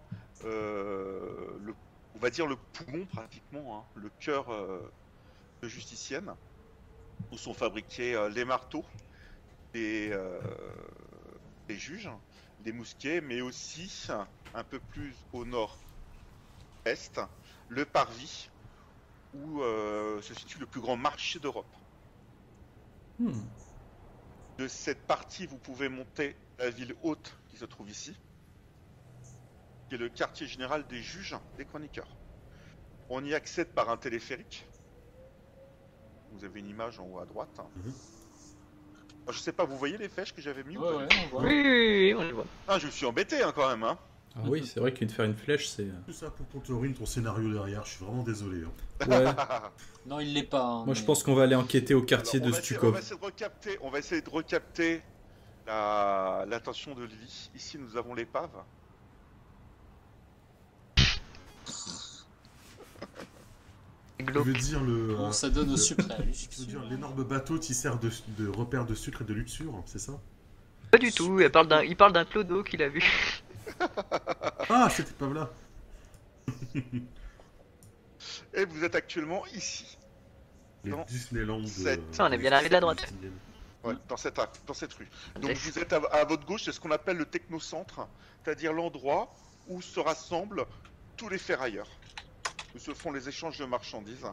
euh, 0.45 1.59
le 1.61 1.75
on 2.15 2.19
va 2.19 2.31
dire 2.31 2.47
le 2.47 2.57
poumon 2.57 3.07
pratiquement, 3.07 3.89
le 3.95 4.11
cœur 4.21 4.53
euh, 4.53 4.93
de 5.63 5.69
justicienne, 5.69 6.35
où 7.31 7.39
sont 7.39 7.55
fabriqués 7.55 8.15
euh, 8.15 8.29
les 8.29 8.45
marteaux 8.45 8.85
des, 9.73 10.11
euh, 10.13 10.41
des 11.67 11.79
juges, 11.79 12.11
les 12.61 12.73
mousquets, 12.73 13.21
mais 13.21 13.41
aussi 13.41 14.07
un 14.55 14.65
peu 14.65 14.81
plus 14.81 15.15
au 15.33 15.45
nord-est, 15.45 17.21
le 17.69 17.85
parvis, 17.85 18.49
où 19.33 19.63
euh, 19.63 20.21
se 20.21 20.35
situe 20.35 20.59
le 20.59 20.67
plus 20.67 20.81
grand 20.81 20.97
marché 20.97 21.39
d'Europe. 21.39 21.75
Hmm. 23.19 23.33
De 24.59 24.69
cette 24.69 25.07
partie, 25.07 25.47
vous 25.47 25.59
pouvez 25.59 25.89
monter 25.89 26.37
la 26.59 26.71
ville 26.71 26.95
haute 27.03 27.35
qui 27.49 27.57
se 27.57 27.65
trouve 27.65 27.89
ici, 27.91 28.17
qui 29.89 29.95
est 29.95 29.99
le 29.99 30.09
quartier 30.09 30.47
général 30.47 30.87
des 30.87 31.03
juges, 31.03 31.37
des 31.57 31.65
chroniqueurs. 31.65 32.17
On 33.09 33.25
y 33.25 33.35
accède 33.35 33.73
par 33.75 33.91
un 33.91 33.97
téléphérique. 33.97 34.67
Vous 36.31 36.45
avez 36.45 36.61
une 36.61 36.69
image 36.69 36.99
en 36.99 37.07
haut 37.07 37.19
à 37.19 37.27
droite. 37.27 37.61
Mhm. 37.77 37.95
Je 39.31 39.39
sais 39.39 39.53
pas, 39.53 39.65
vous 39.65 39.77
voyez 39.79 39.97
les 39.99 40.09
flèches 40.09 40.35
que 40.35 40.41
j'avais 40.43 40.65
mis 40.65 40.77
ou 40.77 40.81
Ouais, 40.83 40.91
pas 40.91 40.97
ouais, 40.97 41.09
on 41.25 41.29
voit. 41.29 41.43
Oui, 41.43 41.63
oui, 41.65 41.65
oui, 41.65 42.15
on 42.19 42.23
le 42.25 42.33
voit. 42.35 42.45
Ah, 42.69 42.79
je 42.79 42.87
me 42.87 42.91
suis 42.91 43.07
embêté 43.07 43.43
hein, 43.43 43.53
quand 43.55 43.69
même. 43.69 43.83
Hein. 43.85 43.97
Ah 44.35 44.41
oui, 44.47 44.65
c'est 44.67 44.81
vrai 44.81 44.93
qu'une 44.95 45.11
faire 45.11 45.27
une 45.27 45.35
flèche, 45.37 45.69
c'est... 45.69 45.83
euh, 45.83 45.93
Tout 46.07 46.13
ça 46.13 46.31
pour 46.31 46.49
qu'on 46.49 46.61
te 46.61 46.73
ruine 46.73 46.95
ton 46.95 47.05
scénario 47.07 47.53
derrière. 47.53 47.85
Je 47.85 47.91
suis 47.97 48.05
vraiment 48.05 48.23
désolé. 48.23 48.63
hein. 48.65 49.07
Ouais. 49.09 49.25
Non, 50.07 50.19
il 50.21 50.33
l'est 50.35 50.43
pas. 50.43 50.63
hein, 50.65 50.85
Moi, 50.85 50.95
je 50.95 51.05
pense 51.05 51.23
qu'on 51.23 51.35
va 51.35 51.45
aller 51.45 51.55
enquêter 51.55 51.95
au 51.95 52.03
quartier 52.03 52.41
Alors, 52.41 52.53
de 52.53 52.59
essayer- 52.59 52.77
On 52.77 52.81
Stukov. 52.81 52.93
va 52.95 52.99
essayer 53.01 53.17
de 53.21 53.25
recapter, 53.25 53.79
on 53.83 53.91
va 53.91 53.99
essayer 54.01 54.21
de 54.23 54.31
recapter 54.31 55.03
la- 55.67 56.45
l'attention 56.49 56.95
de 56.95 57.05
Lily. 57.05 57.51
Ici, 57.55 57.79
nous 57.79 57.97
avons 57.97 58.15
l'épave. 58.15 58.51
Glauque. 64.25 64.47
veux 64.47 64.53
dire 64.55 64.83
le. 64.83 65.15
Bon, 65.15 65.29
euh, 65.29 65.33
ça 65.33 65.51
donne 65.51 65.69
au 65.69 65.73
le- 65.73 65.77
sucre 65.79 66.05
à 66.11 66.19
lui. 66.23 66.49
je 66.51 66.61
veux 66.61 66.67
dire 66.67 66.83
l'énorme 66.85 67.25
bateau 67.25 67.59
qui 67.59 67.75
sert 67.75 67.99
de, 67.99 68.11
de 68.39 68.49
repère 68.49 68.85
de 68.87 68.95
sucre 68.95 69.23
et 69.23 69.25
de 69.25 69.35
luxure, 69.35 69.83
c'est 69.87 69.99
ça? 69.99 70.13
Pas 70.91 70.99
du 70.99 71.11
tout, 71.13 71.41
elle 71.41 71.51
parle 71.51 71.69
d'un- 71.69 71.83
il 71.83 71.97
parle 71.97 72.13
d'un 72.13 72.25
clodo 72.25 72.63
qu'il 72.63 72.83
a 72.83 72.89
vu. 72.89 73.03
Ah, 74.69 74.89
c'était 74.91 75.13
pas 75.13 75.29
là. 75.29 75.51
Et 78.55 78.65
vous 78.65 78.85
êtes 78.85 78.95
actuellement 78.95 79.45
ici, 79.49 79.99
Les 80.85 80.91
Non. 80.91 81.05
Disneyland. 81.09 81.65
Cette- 81.67 82.15
Ça, 82.15 82.25
on 82.27 82.33
est 82.33 82.39
bien 82.39 82.53
arrivé 82.53 82.69
de 82.69 82.75
la 82.75 82.81
droite. 82.81 83.13
ouais, 83.85 83.95
dans, 84.09 84.17
cette, 84.17 84.39
dans 84.67 84.75
cette 84.75 84.93
rue. 84.95 85.09
Donc 85.41 85.53
vous 85.57 85.79
êtes 85.79 85.93
à, 85.93 85.97
à 86.13 86.25
votre 86.25 86.45
gauche, 86.47 86.65
c'est 86.65 86.73
ce 86.73 86.81
qu'on 86.81 86.91
appelle 86.91 87.17
le 87.17 87.25
technocentre, 87.27 88.07
c'est-à-dire 88.45 88.73
l'endroit 88.73 89.35
où 89.69 89.81
se 89.83 90.01
rassemblent 90.01 90.65
tous 91.17 91.29
les 91.29 91.39
ferrailleurs. 91.39 91.89
Où 92.75 92.79
se 92.79 92.93
font 92.95 93.13
les 93.13 93.29
échanges 93.29 93.59
de 93.59 93.65
marchandises 93.65 94.25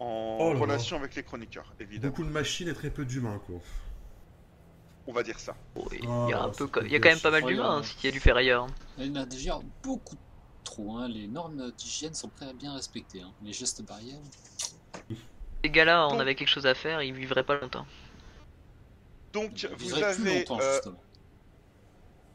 en 0.00 0.38
Oh 0.40 0.58
relation 0.58 0.96
avec 0.96 1.14
les 1.14 1.22
chroniqueurs, 1.22 1.72
évidemment. 1.78 2.10
Beaucoup 2.10 2.24
de 2.24 2.32
machines 2.32 2.68
et 2.68 2.74
très 2.74 2.90
peu 2.90 3.04
d'humains, 3.04 3.40
quoi. 3.46 3.56
On 5.06 5.12
va 5.12 5.22
dire 5.22 5.38
ça. 5.38 5.56
Oh, 5.76 5.86
il 5.92 6.04
y 6.04 6.08
Ah, 6.08 6.38
a, 6.38 6.42
un 6.44 6.48
peu, 6.50 6.64
c'est 6.66 6.70
co- 6.70 6.82
il 6.82 6.92
y 6.92 6.96
a 6.96 7.00
quand 7.00 7.08
même 7.10 7.18
pas 7.20 7.30
mal 7.30 7.44
d'humains 7.44 7.78
hein, 7.78 7.82
s'il 7.82 8.04
y 8.04 8.08
a 8.08 8.12
du 8.12 8.20
ferrailleur. 8.20 8.66
Il 8.98 9.06
y 9.06 9.10
en 9.10 9.16
a 9.16 9.26
déjà 9.26 9.58
beaucoup 9.82 10.16
trop. 10.64 10.96
Hein. 10.96 11.08
Les 11.08 11.26
normes 11.26 11.72
d'hygiène 11.72 12.14
sont 12.14 12.28
très 12.28 12.54
bien 12.54 12.72
respectées. 12.74 13.20
Hein. 13.20 13.32
Les 13.42 13.52
gestes 13.52 13.82
barrières. 13.84 14.20
Ces 15.64 15.70
gars-là, 15.70 16.08
on 16.08 16.18
avait 16.20 16.34
quelque 16.34 16.48
chose 16.48 16.66
à 16.66 16.74
faire, 16.74 17.02
ils 17.02 17.12
vivraient 17.14 17.44
pas 17.44 17.60
longtemps. 17.60 17.86
Donc 19.32 19.62
Ils 19.62 19.68
vous 19.70 19.76
vivraient 19.76 20.14
plus 20.14 20.26
avez 20.26 20.38
longtemps, 20.40 20.60
euh, 20.60 20.72
justement. 20.74 21.02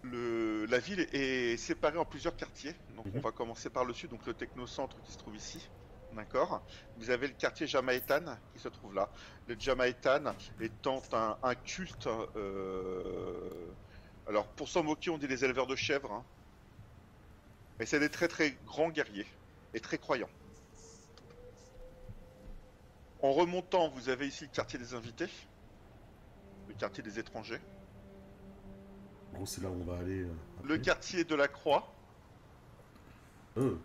Le, 0.08 0.66
la 0.66 0.80
ville 0.80 1.02
est 1.12 1.58
séparée 1.58 1.98
en 1.98 2.06
plusieurs 2.06 2.36
quartiers. 2.36 2.76
Donc 2.90 3.06
Mhm. 3.08 3.14
on 3.16 3.22
va 3.22 3.32
commencer 3.32 3.70
par 3.70 3.86
le 3.86 3.94
sud, 3.94 4.10
donc 4.10 4.26
le 4.26 4.34
technocentre 4.34 5.02
qui 5.02 5.12
se 5.12 5.18
trouve 5.18 5.36
ici. 5.36 5.70
D'accord 6.12 6.66
Vous 6.96 7.10
avez 7.10 7.28
le 7.28 7.34
quartier 7.34 7.68
Jamaïtan 7.68 8.40
qui 8.52 8.60
se 8.60 8.70
trouve 8.70 8.94
là. 8.94 9.12
Le 9.46 9.56
Jamaïtan 9.60 10.36
étant 10.60 11.02
un, 11.12 11.38
un 11.44 11.56
culte. 11.56 12.08
euh, 12.36 13.74
Alors 14.26 14.54
pour 14.56 14.70
s'en 14.70 14.84
moquer, 14.84 15.10
on 15.10 15.18
dit 15.18 15.28
les 15.28 15.44
éleveurs 15.46 15.68
de 15.68 15.76
chèvres. 15.76 16.12
hein. 16.14 16.26
Mais 17.80 17.86
c'est 17.86 18.00
des 18.00 18.10
très 18.10 18.28
très 18.28 18.52
grands 18.66 18.90
guerriers 18.90 19.28
et 19.74 19.80
très 19.82 19.98
croyants. 19.98 20.30
En 23.20 23.32
remontant, 23.34 23.90
vous 23.90 24.10
avez 24.10 24.28
ici 24.28 24.46
le 24.46 24.50
quartier 24.50 24.80
des 24.80 24.94
invités, 24.94 25.30
le 26.68 26.74
quartier 26.76 27.04
des 27.04 27.20
étrangers, 27.20 27.62
gros, 29.38 29.46
c'est 29.46 29.62
là 29.62 29.70
où 29.70 29.74
on 29.80 29.84
va 29.86 29.98
aller. 30.00 30.22
euh, 30.22 30.34
le 30.64 30.78
quartier 30.78 31.24
de 31.24 31.36
la 31.36 31.48
Croix, 31.48 31.94
Oh. 33.56 33.78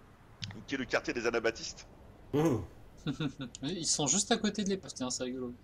qui 0.66 0.74
est 0.74 0.78
le 0.78 0.84
quartier 0.84 1.14
des 1.14 1.26
anabaptistes. 1.26 1.86
Oh. 2.34 2.62
Ils 3.62 3.86
sont 3.86 4.06
juste 4.06 4.30
à 4.32 4.36
côté 4.36 4.64
de 4.64 4.68
l'époque, 4.70 4.92
tiens, 4.94 5.10
c'est 5.10 5.24
rigolo. 5.24 5.54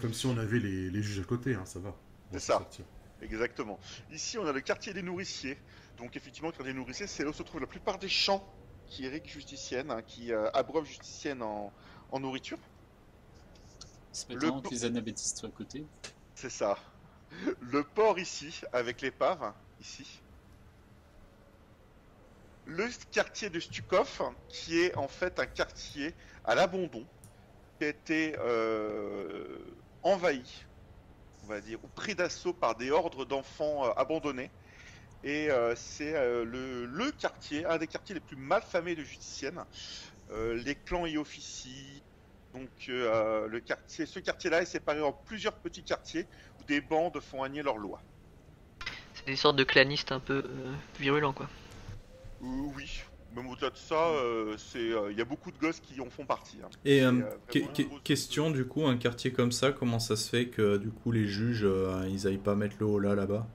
Comme 0.00 0.12
si 0.12 0.26
on 0.26 0.36
avait 0.36 0.58
les, 0.58 0.90
les 0.90 1.02
juges 1.02 1.20
à 1.20 1.24
côté, 1.24 1.54
hein, 1.54 1.64
ça 1.64 1.78
va. 1.78 1.88
On 2.30 2.34
va 2.34 2.38
C'est 2.40 2.46
s'en 2.46 2.52
ça. 2.54 2.58
sortir. 2.60 2.84
Exactement. 3.22 3.78
Ici, 4.12 4.38
on 4.38 4.46
a 4.46 4.52
le 4.52 4.60
quartier 4.60 4.92
des 4.92 5.02
nourriciers. 5.02 5.58
Donc, 5.98 6.14
effectivement, 6.16 6.48
le 6.48 6.52
quartier 6.52 6.72
des 6.72 6.78
nourriciers, 6.78 7.06
c'est 7.06 7.24
là 7.24 7.30
où 7.30 7.32
se 7.32 7.42
trouvent 7.42 7.60
la 7.60 7.66
plupart 7.66 7.98
des 7.98 8.08
champs 8.08 8.44
qui 8.86 9.02
irriguent 9.04 9.26
Justicienne, 9.26 9.90
hein, 9.90 10.02
qui 10.02 10.32
euh, 10.32 10.50
abreuvent 10.52 10.84
Justicienne 10.84 11.42
en, 11.42 11.72
en 12.12 12.20
nourriture. 12.20 12.58
C'est 14.12 14.28
pas 14.28 14.34
Le 14.34 14.48
po- 14.48 14.60
que 14.60 14.70
les 14.70 14.84
anabaptistes 14.84 15.38
soient 15.38 15.48
à 15.48 15.52
côté. 15.52 15.84
C'est 16.34 16.50
ça. 16.50 16.78
Le 17.60 17.84
port 17.84 18.18
ici, 18.18 18.60
avec 18.72 19.00
l'épave, 19.00 19.52
ici. 19.80 20.20
Le 22.66 22.88
quartier 23.10 23.50
de 23.50 23.60
Stukov, 23.60 24.20
qui 24.48 24.78
est 24.80 24.94
en 24.96 25.08
fait 25.08 25.38
un 25.38 25.46
quartier 25.46 26.14
à 26.44 26.54
l'abandon, 26.54 27.04
qui 27.78 27.84
a 27.84 27.88
été 27.88 28.36
euh, 28.38 29.58
envahi, 30.02 30.64
on 31.44 31.46
va 31.46 31.60
dire, 31.60 31.78
ou 31.82 31.88
pris 31.88 32.14
d'assaut 32.14 32.52
par 32.52 32.76
des 32.76 32.90
ordres 32.90 33.24
d'enfants 33.24 33.86
euh, 33.86 33.92
abandonnés. 33.96 34.50
Et 35.24 35.50
euh, 35.50 35.74
c'est 35.74 36.12
le, 36.44 37.10
quartier, 37.18 37.64
un 37.64 37.78
des 37.78 37.86
quartiers 37.86 38.14
les 38.14 38.20
plus 38.20 38.36
mal 38.36 38.62
famés 38.62 38.94
de 38.94 39.02
Justicienne. 39.02 39.64
Euh, 40.30 40.54
les 40.54 40.74
clans 40.74 41.06
y 41.06 41.16
officient. 41.16 42.02
Donc 42.54 42.68
ce 42.78 44.18
quartier-là 44.18 44.62
est 44.62 44.66
séparé 44.66 45.00
en 45.02 45.12
plusieurs 45.12 45.54
petits 45.54 45.82
quartiers 45.82 46.26
des 46.68 46.80
bandes 46.80 47.18
font 47.20 47.42
agner 47.42 47.62
leurs 47.62 47.78
lois. 47.78 48.00
C'est 49.14 49.26
des 49.26 49.36
sortes 49.36 49.56
de 49.56 49.64
clanistes 49.64 50.12
un 50.12 50.20
peu 50.20 50.44
euh, 50.46 50.74
virulents, 51.00 51.32
quoi. 51.32 51.48
Euh, 52.42 52.46
oui, 52.76 53.00
même 53.34 53.48
au-delà 53.48 53.70
de 53.70 53.76
ça, 53.76 54.08
euh, 54.10 54.56
c'est, 54.56 54.78
euh, 54.92 55.10
il 55.10 55.18
y 55.18 55.20
a 55.20 55.24
beaucoup 55.24 55.50
de 55.50 55.58
gosses 55.58 55.80
qui 55.80 56.00
en 56.00 56.08
font 56.08 56.24
partie. 56.24 56.58
hein. 56.62 56.68
Et 56.84 57.00
que- 57.00 57.52
que- 57.52 57.82
grosse- 57.84 58.02
question 58.04 58.50
du 58.50 58.64
coup, 58.66 58.86
un 58.86 58.96
quartier 58.96 59.32
comme 59.32 59.50
ça, 59.50 59.72
comment 59.72 59.98
ça 59.98 60.14
se 60.14 60.28
fait 60.30 60.48
que 60.48 60.76
du 60.76 60.90
coup 60.90 61.10
les 61.10 61.26
juges 61.26 61.64
euh, 61.64 62.06
ils 62.08 62.26
aillent 62.26 62.38
pas 62.38 62.54
mettre 62.54 62.76
le 62.78 62.86
haut 62.86 63.00
là 63.00 63.14
là-bas? 63.14 63.46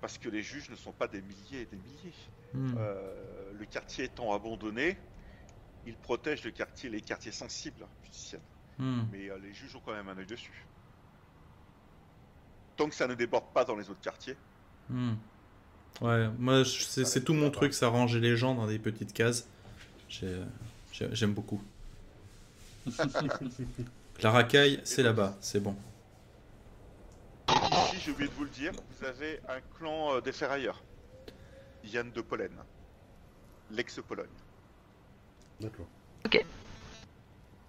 Parce 0.00 0.18
que 0.18 0.28
les 0.28 0.42
juges 0.42 0.70
ne 0.70 0.76
sont 0.76 0.92
pas 0.92 1.08
des 1.08 1.22
milliers 1.22 1.62
et 1.62 1.66
des 1.66 1.76
milliers. 1.76 2.14
Hmm. 2.54 2.74
Euh, 2.78 3.52
le 3.52 3.64
quartier 3.66 4.04
étant 4.04 4.32
abandonné, 4.32 4.96
ils 5.86 5.96
protègent 5.96 6.44
le 6.44 6.50
quartier, 6.50 6.88
les 6.90 7.00
quartiers 7.00 7.32
sensibles 7.32 7.86
justiciennes. 8.02 8.40
Hmm. 8.78 9.02
Mais 9.12 9.30
euh, 9.30 9.38
les 9.38 9.52
juges 9.52 9.74
ont 9.76 9.82
quand 9.84 9.92
même 9.92 10.08
un 10.08 10.18
œil 10.18 10.26
dessus. 10.26 10.64
Tant 12.78 12.88
que 12.88 12.94
ça 12.94 13.06
ne 13.06 13.14
déborde 13.14 13.52
pas 13.52 13.64
dans 13.64 13.74
les 13.76 13.90
autres 13.90 14.00
quartiers. 14.00 14.36
Hmm. 14.88 15.14
Ouais, 16.00 16.28
moi 16.38 16.62
c'est 16.64 17.24
tout 17.24 17.34
mon 17.34 17.50
truc, 17.50 17.74
ça 17.74 17.88
ranger 17.88 18.20
les 18.20 18.36
gens 18.36 18.54
dans 18.54 18.66
des 18.68 18.78
petites 18.78 19.12
cases. 19.12 19.46
J'ai- 20.08 20.40
j'ai- 20.92 21.14
J'aime 21.14 21.34
beaucoup. 21.34 21.60
La 24.22 24.30
racaille, 24.30 24.80
c'est 24.84 25.02
là-bas, 25.02 25.36
c'est 25.40 25.60
bon. 25.60 25.74
Ici, 27.50 27.96
j'ai 28.04 28.10
oublié 28.12 28.28
de 28.28 28.34
vous 28.34 28.44
le 28.44 28.50
dire, 28.50 28.72
vous 28.72 29.04
avez 29.06 29.40
un 29.48 29.60
clan 29.76 30.14
euh, 30.14 30.20
des 30.20 30.32
ferrailleurs. 30.32 30.82
Yann 31.84 32.10
de 32.12 32.20
Pollen. 32.20 32.50
L'ex-Pologne. 33.70 34.26
D'accord. 35.60 35.86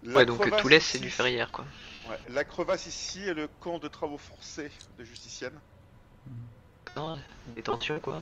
La 0.03 0.19
Ouais, 0.19 0.25
donc 0.25 0.39
euh, 0.39 0.43
crevasse 0.43 0.61
tout 0.61 0.67
l'Est, 0.67 0.79
c'est 0.79 0.97
ici- 0.97 1.05
du 1.05 1.09
ferrière, 1.11 1.51
quoi. 1.51 1.65
Ouais, 2.09 2.17
la 2.29 2.43
crevasse 2.43 2.85
ici 2.85 3.21
est 3.27 3.33
le 3.33 3.47
camp 3.59 3.79
de 3.79 3.87
travaux 3.87 4.17
forcés 4.17 4.71
de 4.97 5.03
Justicienne. 5.03 5.59
Non, 6.95 7.19
des 7.55 7.61
tensions, 7.61 7.99
quoi. 7.99 8.21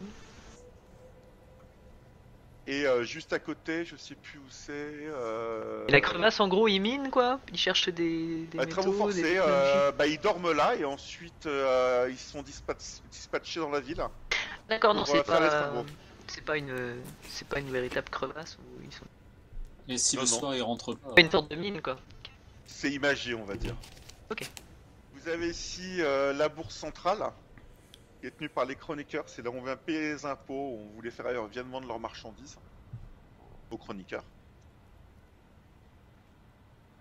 Et 2.69 2.85
euh, 2.85 3.03
juste 3.03 3.31
à 3.31 3.39
côté, 3.39 3.85
je 3.85 3.95
sais 3.95 4.15
plus 4.15 4.39
où 4.39 4.49
c'est. 4.49 4.71
Euh... 4.73 5.85
La 5.87 6.01
crevasse, 6.01 6.41
en 6.41 6.49
gros, 6.49 6.67
ils 6.67 6.81
minent, 6.81 7.09
quoi. 7.09 7.39
Ils 7.53 7.57
cherchent 7.57 7.87
des, 7.87 8.45
des 8.47 8.57
euh, 8.57 8.61
métaux, 8.65 8.71
travaux 8.81 8.91
forcés, 8.91 9.37
euh, 9.37 9.91
bah, 9.93 10.05
ils 10.05 10.19
dorment 10.19 10.51
là 10.51 10.75
et 10.75 10.83
ensuite 10.83 11.45
euh, 11.45 12.07
ils 12.09 12.17
sont 12.17 12.41
dispatch- 12.41 13.01
dispatchés 13.09 13.61
dans 13.61 13.69
la 13.69 13.79
ville. 13.79 14.03
D'accord, 14.67 14.93
non, 14.93 15.05
c'est 15.05 15.19
euh, 15.19 15.23
pas... 15.23 15.85
C'est 16.27 16.43
pas 16.43 16.57
une... 16.57 17.01
C'est 17.29 17.47
pas 17.47 17.59
une 17.59 17.71
véritable 17.71 18.09
crevasse 18.09 18.57
où 18.59 18.81
ils 18.83 18.91
sont... 18.93 19.05
Et 19.87 19.97
si 19.97 20.15
Non, 20.17 20.23
le 20.23 20.29
non. 20.29 20.39
soir 20.39 20.55
ils 20.55 20.61
rentrent 20.61 20.95
pas. 20.95 21.15
Pas 21.15 21.21
une 21.21 21.31
sorte 21.31 21.49
de 21.49 21.55
mine, 21.55 21.81
quoi. 21.81 21.97
C'est 22.65 22.91
imagé, 22.91 23.33
on 23.33 23.45
va 23.45 23.55
dire. 23.55 23.75
Ok. 24.29 24.49
Vous 25.13 25.27
avez 25.29 25.49
ici 25.49 26.01
euh, 26.01 26.33
la 26.33 26.49
bourse 26.49 26.75
centrale, 26.75 27.23
qui 28.19 28.27
est 28.27 28.31
tenue 28.31 28.49
par 28.49 28.65
les 28.65 28.75
chroniqueurs. 28.75 29.23
C'est 29.27 29.41
là 29.41 29.49
où 29.49 29.55
on 29.55 29.63
vient 29.63 29.77
payer 29.77 30.13
les 30.13 30.25
impôts, 30.25 30.79
où 30.95 31.01
les 31.01 31.11
ferrailleurs 31.11 31.47
viennent 31.47 31.69
vendre 31.69 31.87
leurs 31.87 31.99
marchandises 31.99 32.57
aux 33.71 33.77
chroniqueurs. 33.77 34.23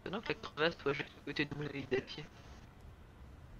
Étonnant 0.05 0.21
que 0.21 0.29
la 0.29 0.35
crevasse 0.35 0.77
soit 0.81 0.93
juste 0.93 1.11
à 1.21 1.25
côté 1.25 1.45
du 1.45 1.55
monolithe 1.57 1.91
d'acier. 1.91 2.25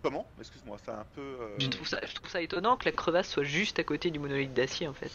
Comment? 0.03 0.27
Excuse-moi, 0.39 0.77
c'est 0.85 0.93
un 0.93 1.07
peu. 1.15 1.21
euh, 1.21 1.57
Je, 1.59 1.67
trouve 1.69 1.89
ça, 1.89 1.99
je 2.07 2.15
trouve 2.15 2.29
ça 2.31 2.41
étonnant 2.41 2.77
que 2.77 2.85
la 2.85 2.93
crevasse 2.93 3.29
soit 3.29 3.43
juste 3.43 3.79
à 3.81 3.85
côté 3.85 4.11
du 4.13 4.21
monolithe 4.21 4.55
d'acier, 4.55 4.87
en 4.87 4.95
fait. 4.95 5.11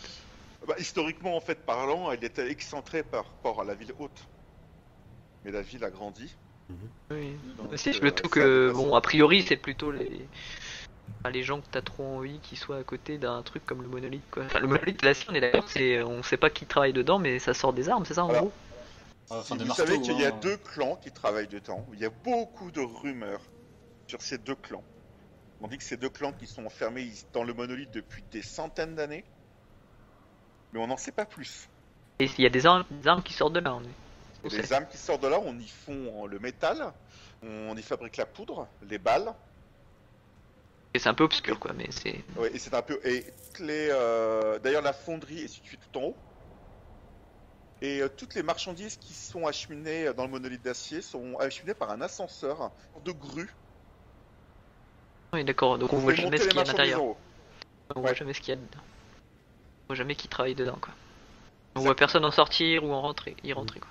Bah, 0.68 0.76
historiquement, 0.78 1.36
en 1.36 1.42
fait, 1.42 1.60
parlant, 1.66 2.12
elle 2.12 2.24
était 2.24 2.50
excentrée 2.50 3.04
par 3.04 3.26
rapport 3.26 3.62
à 3.62 3.64
la 3.64 3.74
ville 3.74 3.94
haute. 4.00 4.28
Mais 5.44 5.52
la 5.52 5.62
ville 5.62 5.84
a 5.84 5.90
grandi. 5.90 6.36
Oui. 7.10 7.36
Donc, 7.58 7.74
Aussi, 7.74 7.90
euh, 7.90 8.00
le 8.02 8.12
tout 8.12 8.24
ça 8.24 8.30
que, 8.30 8.72
bon, 8.74 8.96
a 8.96 9.02
priori, 9.02 9.44
c'est 9.44 9.58
plutôt 9.58 9.92
les... 9.92 10.28
enfin, 11.20 11.32
les 11.32 11.44
gens 11.44 11.60
que 11.60 11.68
t'as 11.70 11.82
trop 11.82 12.06
envie 12.06 12.40
qui 12.40 12.56
soient 12.56 12.78
à 12.78 12.84
côté 12.84 13.18
d'un 13.18 13.42
truc 13.42 13.66
comme 13.66 13.82
le 13.82 13.88
monolithe, 13.88 14.30
quoi. 14.32 14.44
Enfin, 14.46 14.60
le 14.60 14.68
monolithe 14.68 15.02
d'acier, 15.02 15.28
on 15.30 15.34
est 15.34 15.42
d'accord, 15.42 15.68
c'est... 15.68 16.02
on 16.04 16.24
sait 16.24 16.38
pas 16.38 16.50
qui 16.50 16.66
travaille 16.66 16.94
dedans, 16.94 17.20
mais 17.20 17.40
ça 17.40 17.54
sort 17.54 17.74
des 17.74 17.90
armes, 17.90 18.06
c'est 18.06 18.14
ça, 18.14 18.24
en 18.24 18.30
gros? 18.30 18.52
Enfin, 19.30 19.56
vous 19.56 19.66
marteaux, 19.66 19.86
savez 19.86 20.02
qu'il 20.02 20.20
y 20.20 20.26
a 20.26 20.30
hein. 20.30 20.40
deux 20.42 20.58
clans 20.58 20.98
qui 20.98 21.12
travaillent 21.12 21.48
dedans. 21.48 21.86
Il 21.94 22.00
y 22.00 22.06
a 22.06 22.10
beaucoup 22.10 22.70
de 22.70 22.82
rumeurs 22.82 23.42
sur 24.08 24.22
ces 24.22 24.38
deux 24.38 24.56
clans. 24.56 24.84
On 25.62 25.68
dit 25.68 25.78
que 25.78 25.84
ces 25.84 25.98
deux 25.98 26.10
clans 26.10 26.34
qui 26.34 26.48
sont 26.48 26.66
enfermés 26.66 27.10
dans 27.34 27.44
le 27.44 27.54
monolithe 27.54 27.92
depuis 27.92 28.24
des 28.32 28.42
centaines 28.42 28.96
d'années. 28.96 29.24
Mais 30.74 30.80
on 30.80 30.88
n'en 30.88 30.98
sait 30.98 31.12
pas 31.12 31.26
plus. 31.26 31.68
Et 32.20 32.26
il 32.38 32.44
y 32.44 32.46
a 32.46 32.50
des 32.50 32.66
armes, 32.66 32.86
des 32.90 33.08
armes 33.08 33.24
qui 33.24 33.34
sortent 33.34 33.54
de 33.54 33.60
là, 33.60 33.74
on 33.76 33.82
est... 33.82 33.94
on 34.44 34.50
les 34.50 34.64
sait. 34.64 34.74
armes 34.74 34.88
qui 34.88 34.98
sortent 34.98 35.24
de 35.24 35.28
là, 35.28 35.40
on 35.44 35.58
y 35.58 35.68
fond 35.68 36.26
le 36.28 36.40
métal, 36.40 36.94
on 37.44 37.76
y 37.76 37.82
fabrique 37.82 38.18
la 38.18 38.26
poudre, 38.26 38.68
les 38.84 38.98
balles. 38.98 39.34
Et 40.94 41.00
c'est 41.00 41.10
un 41.10 41.14
peu 41.14 41.24
obscur, 41.24 41.60
quoi, 41.60 41.72
mais 41.74 41.88
c'est. 41.90 42.20
Ouais, 42.38 42.52
et 42.54 42.60
c'est 42.60 42.74
un 42.74 42.82
peu. 42.82 43.00
Et 43.06 43.26
les, 43.60 43.88
euh, 43.92 44.60
d'ailleurs, 44.60 44.82
la 44.82 44.94
fonderie 44.94 45.40
est 45.40 45.48
située 45.48 45.78
tout 45.78 46.00
en 46.00 46.04
haut. 46.04 46.16
Et 47.82 48.02
euh, 48.02 48.10
toutes 48.10 48.36
les 48.36 48.44
marchandises 48.44 48.98
qui 48.98 49.14
sont 49.14 49.48
acheminées 49.48 50.14
dans 50.14 50.26
le 50.26 50.30
monolithe 50.30 50.62
d'acier 50.62 51.02
sont 51.02 51.38
acheminées 51.40 51.74
par 51.74 51.90
un 51.92 52.02
ascenseur 52.02 52.72
de 53.04 53.12
grue. 53.12 53.50
Oui, 55.34 55.44
d'accord, 55.44 55.80
donc 55.80 55.92
on 55.94 55.96
Vous 55.96 56.02
voit 56.04 56.14
jamais 56.14 56.38
ce 56.38 56.48
qu'il 56.48 56.56
y 56.56 56.60
a 56.60 56.62
à 56.62 56.66
l'intérieur. 56.66 57.02
On 57.96 58.02
voit 58.02 58.12
Ouais. 58.12 58.16
jamais 58.16 58.34
ce 58.34 58.42
qu'il 58.42 58.50
y 58.50 58.52
a 58.52 58.56
dedans. 58.58 58.84
Voit 59.92 59.98
jamais 59.98 60.16
qui 60.16 60.30
travaille 60.30 60.56
dedans, 60.56 60.78
quoi. 60.80 60.94
On 61.76 61.82
voit 61.82 61.98
personne 61.98 62.24
en 62.24 62.32
sortir 62.32 62.86
ou 62.86 62.92
en 62.94 63.02
rentrer, 63.02 63.36
y 63.44 63.52
rentrer, 63.52 63.82
quoi. 63.82 63.90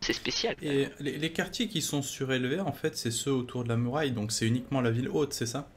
C'est 0.00 0.14
spécial. 0.14 0.56
Et 0.62 0.88
les, 0.98 1.18
les 1.18 1.30
quartiers 1.30 1.68
qui 1.68 1.82
sont 1.82 2.00
surélevés, 2.00 2.58
en 2.60 2.72
fait, 2.72 2.96
c'est 2.96 3.10
ceux 3.10 3.32
autour 3.32 3.64
de 3.64 3.68
la 3.68 3.76
muraille, 3.76 4.12
donc 4.12 4.32
c'est 4.32 4.46
uniquement 4.46 4.80
la 4.80 4.90
ville 4.90 5.10
haute, 5.10 5.34
c'est 5.34 5.44
ça? 5.44 5.68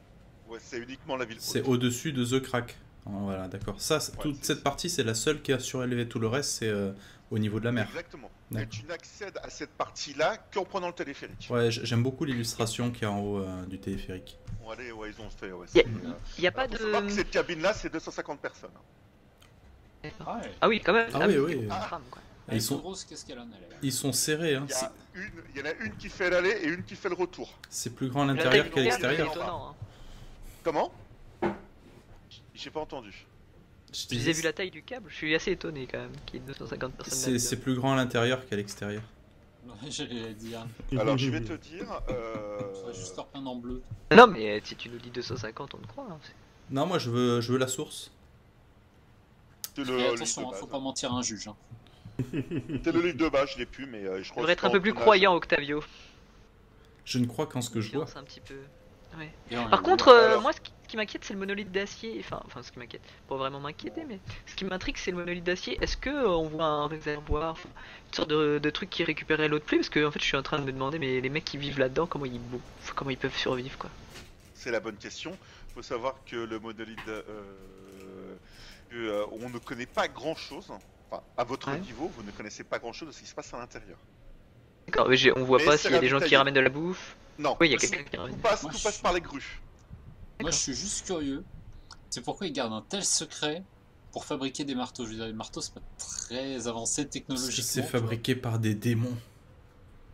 Ouais, 0.48 0.56
c'est 0.62 0.78
uniquement 0.78 1.16
la 1.18 1.26
ville 1.26 1.36
C'est 1.40 1.60
haute. 1.60 1.68
au-dessus 1.68 2.12
de 2.14 2.24
The 2.24 2.40
Crack. 2.42 2.74
Voilà, 3.04 3.48
d'accord. 3.48 3.78
Ça, 3.78 4.00
c'est- 4.00 4.12
Ouais, 4.16 4.22
toute 4.22 4.36
c'est- 4.36 4.54
cette 4.54 4.62
partie, 4.62 4.88
c'est 4.88 5.04
la 5.04 5.12
seule 5.12 5.42
qui 5.42 5.52
a 5.52 5.58
surélevé. 5.58 6.08
Tout 6.08 6.20
le 6.20 6.26
reste, 6.28 6.52
c'est 6.52 6.68
euh, 6.68 6.92
au 7.30 7.38
niveau 7.38 7.60
de 7.60 7.66
la 7.66 7.72
mer. 7.72 7.86
Exactement. 7.90 8.30
Et 8.58 8.66
tu 8.66 8.84
n'accèdes 8.84 9.38
à 9.42 9.50
cette 9.50 9.72
partie-là 9.72 10.38
qu'en 10.54 10.64
prenant 10.64 10.86
le 10.86 10.94
téléphérique. 10.94 11.48
Ouais, 11.50 11.70
j'aime 11.70 12.02
beaucoup 12.02 12.24
l'illustration 12.24 12.90
qui 12.90 13.04
est 13.04 13.06
en 13.06 13.20
haut 13.20 13.40
euh, 13.40 13.66
du 13.66 13.78
téléphérique. 13.78 14.38
Bon, 14.64 14.70
allez, 14.70 14.92
ouais, 14.92 15.10
ils 15.16 15.20
ont 15.22 15.30
fait. 15.30 15.52
Ouais, 15.52 15.66
a- 15.66 15.70
c'est, 15.70 15.86
Y 16.42 16.46
a 16.46 16.52
pas 16.52 16.66
faut 16.68 16.76
savoir 16.76 17.02
que 17.02 17.06
de. 17.08 17.12
cette 17.12 17.30
cabine-là, 17.30 17.74
c'est 17.74 17.92
250 17.92 18.40
personnes. 18.40 18.70
Ah 20.20 20.36
ouais. 20.36 20.50
Ah 20.60 20.68
oui, 20.68 20.80
quand 20.84 20.92
même. 20.92 21.10
Ah 21.14 21.26
oui, 21.26 21.32
c'est 21.34 21.38
oui. 21.38 21.66
quoi. 21.68 22.20
Et 22.50 22.56
ils 22.56 22.62
sont, 22.62 22.76
grosse, 22.76 23.04
qu'est-ce 23.04 23.24
qu'elle 23.24 23.38
en 23.38 23.44
a 23.44 23.54
là 23.54 23.76
ils 23.82 23.92
sont 23.92 24.12
serrés, 24.12 24.54
hein. 24.54 24.66
Il 24.68 24.70
y, 24.70 24.74
C'est- 24.74 24.84
a 24.84 24.92
une, 25.14 25.32
il 25.54 25.58
y 25.58 25.62
en 25.62 25.64
a 25.66 25.72
une 25.84 25.96
qui 25.96 26.08
fait 26.10 26.28
l'aller 26.28 26.50
et 26.62 26.66
une 26.68 26.82
qui 26.84 26.94
fait 26.94 27.08
le 27.08 27.14
retour. 27.14 27.58
C'est 27.70 27.94
plus 27.94 28.08
grand 28.08 28.22
à 28.22 28.26
l'intérieur 28.26 28.70
qu'à 28.70 28.80
l'extérieur. 28.82 29.42
Hein. 29.42 29.74
Comment? 30.62 30.92
J'ai 32.54 32.70
pas 32.70 32.80
entendu. 32.80 33.26
Je 33.92 34.06
disais, 34.08 34.32
vu 34.32 34.42
la 34.42 34.52
taille 34.52 34.70
du 34.70 34.82
câble, 34.82 35.08
je 35.08 35.14
suis 35.14 35.34
assez 35.34 35.52
étonné 35.52 35.86
quand 35.90 35.98
même 35.98 36.12
qu'il 36.26 36.40
y 36.40 36.42
ait 36.42 36.46
250 36.46 36.94
personnes 36.94 37.38
c'est 37.38 37.56
plus 37.60 37.74
grand 37.76 37.92
à 37.92 37.96
l'intérieur 37.96 38.44
qu'à 38.46 38.56
l'extérieur. 38.56 39.02
J'allais 39.88 40.34
dire. 40.34 40.66
Alors, 40.98 41.18
je 41.18 41.30
vais 41.30 41.40
te 41.40 41.52
dire. 41.54 41.86
Euh... 42.10 42.92
Juste 42.92 43.18
en 43.34 43.56
bleu. 43.56 43.82
Non, 44.14 44.26
mais 44.26 44.60
si 44.64 44.76
tu 44.76 44.88
nous 44.88 44.98
dis 44.98 45.10
250, 45.10 45.74
on 45.74 45.78
te 45.78 45.86
croit. 45.86 46.06
hein, 46.10 46.18
Non, 46.70 46.86
moi 46.86 46.98
je 46.98 47.10
veux, 47.10 47.40
je 47.40 47.52
veux 47.52 47.58
la 47.58 47.66
source. 47.66 48.10
Le, 49.76 49.82
livre 49.84 50.14
attention, 50.14 50.42
de 50.50 50.54
hein, 50.54 50.58
faut 50.58 50.66
pas 50.66 50.78
mentir 50.78 51.12
à 51.12 51.16
un 51.18 51.22
juge. 51.22 51.48
hein. 51.48 51.56
C'est 52.30 52.92
le 52.92 53.00
livre 53.00 53.16
de 53.18 53.28
base, 53.28 53.50
je 53.54 53.58
l'ai 53.58 53.66
plus, 53.66 53.86
mais 53.86 54.04
euh, 54.04 54.18
je 54.18 54.24
Tu 54.24 54.30
crois 54.30 54.42
devrais 54.42 54.54
que 54.54 54.60
être 54.60 54.64
un 54.66 54.70
peu 54.70 54.80
plus 54.80 54.90
tournage. 54.90 55.02
croyant, 55.04 55.34
Octavio. 55.34 55.82
Je 57.04 57.18
ne 57.18 57.26
crois 57.26 57.46
qu'en 57.46 57.60
ce 57.60 57.70
que 57.70 57.80
je 57.80 57.92
vois. 57.92 58.06
Un 58.16 58.22
petit 58.22 58.40
peu. 58.40 58.54
Ouais. 59.18 59.32
Par 59.70 59.82
contre, 59.82 60.08
euh, 60.08 60.28
alors- 60.28 60.42
moi, 60.42 60.52
ce 60.52 60.60
qui, 60.60 60.72
qui 60.94 60.98
m'inquiète, 60.98 61.24
c'est 61.24 61.34
le 61.34 61.40
monolithe 61.40 61.72
d'acier. 61.72 62.16
Enfin, 62.20 62.40
enfin, 62.44 62.62
ce 62.62 62.70
qui 62.70 62.78
m'inquiète, 62.78 63.04
pas 63.26 63.36
vraiment 63.36 63.58
m'inquiéter, 63.60 64.04
mais 64.04 64.20
ce 64.46 64.54
qui 64.54 64.64
m'intrigue, 64.64 64.96
c'est 64.96 65.10
le 65.10 65.16
monolithe 65.18 65.44
d'acier. 65.44 65.76
Est-ce 65.82 65.96
que 65.96 66.08
euh, 66.10 66.28
on 66.28 66.48
voit 66.48 66.64
un 66.66 66.86
réservoir, 66.86 67.56
une 68.08 68.14
sorte 68.14 68.30
de, 68.30 68.58
de 68.62 68.70
truc 68.70 68.90
qui 68.90 69.02
récupérait 69.04 69.48
l'eau 69.48 69.58
de 69.58 69.64
pluie? 69.64 69.78
Parce 69.78 69.88
que 69.90 70.04
en 70.06 70.10
fait, 70.12 70.20
je 70.20 70.26
suis 70.26 70.36
en 70.36 70.42
train 70.44 70.58
de 70.58 70.64
me 70.64 70.72
demander, 70.72 70.98
mais 71.00 71.20
les 71.20 71.28
mecs 71.30 71.44
qui 71.44 71.58
vivent 71.58 71.78
là-dedans, 71.80 72.06
comment 72.06 72.26
ils 72.26 72.38
bouffent, 72.40 72.92
comment 72.94 73.10
ils 73.10 73.18
peuvent 73.18 73.36
survivre, 73.36 73.76
quoi? 73.78 73.90
C'est 74.54 74.70
la 74.70 74.80
bonne 74.80 74.96
question. 74.98 75.38
faut 75.72 75.82
savoir 75.82 76.24
que 76.24 76.36
le 76.36 76.58
monolithe. 76.58 77.08
euh, 77.08 78.38
euh, 78.92 79.26
on 79.32 79.50
ne 79.50 79.58
connaît 79.58 79.86
pas 79.86 80.08
grand 80.08 80.34
chose. 80.34 80.70
Enfin, 81.10 81.22
à 81.36 81.44
votre 81.44 81.74
Ouais. 81.74 81.84
niveau, 81.86 82.08
vous 82.10 82.22
ne 82.22 82.30
connaissez 82.30 82.64
pas 82.64 82.78
grand 82.78 82.92
chose 82.92 83.08
de 83.08 83.12
ce 83.12 83.20
qui 83.20 83.26
se 83.26 83.34
passe 83.34 83.52
à 83.54 83.58
l'intérieur. 83.58 84.06
D'accord, 84.88 85.08
mais 85.10 85.18
on 85.38 85.44
voit 85.44 85.58
Mais 85.58 85.64
pas 85.64 85.76
s'il 85.76 85.92
y 85.92 85.96
a 85.96 85.98
des 85.98 86.08
gens 86.08 86.20
qui 86.20 86.36
ramènent 86.36 86.54
de 86.54 86.60
la 86.60 86.70
bouffe? 86.70 87.18
Non, 87.38 87.58
Oui, 87.60 87.68
il 87.68 87.72
y 87.72 87.74
a 87.74 87.78
quelqu'un 87.78 88.02
qui 88.04 88.16
tout 88.28 88.36
ramène. 88.36 88.38
passe, 88.38 88.68
tout 88.68 88.80
passe 88.80 88.98
par 88.98 89.12
les 89.12 89.20
grues. 89.20 89.62
Moi, 90.40 90.50
je 90.50 90.56
suis 90.56 90.74
juste 90.74 91.06
curieux. 91.06 91.44
C'est 92.10 92.22
pourquoi 92.22 92.46
ils 92.46 92.52
gardent 92.52 92.72
un 92.72 92.84
tel 92.88 93.04
secret 93.04 93.62
pour 94.12 94.24
fabriquer 94.24 94.64
des 94.64 94.74
marteaux. 94.74 95.04
Je 95.04 95.10
veux 95.10 95.16
dire, 95.16 95.26
les 95.26 95.32
marteaux, 95.32 95.60
c'est 95.60 95.74
pas 95.74 95.82
très 95.98 96.68
avancé 96.68 97.06
technologiquement. 97.06 97.64
C'est 97.64 97.82
fabriqué 97.82 98.34
par 98.34 98.58
des 98.58 98.74
démons. 98.74 99.16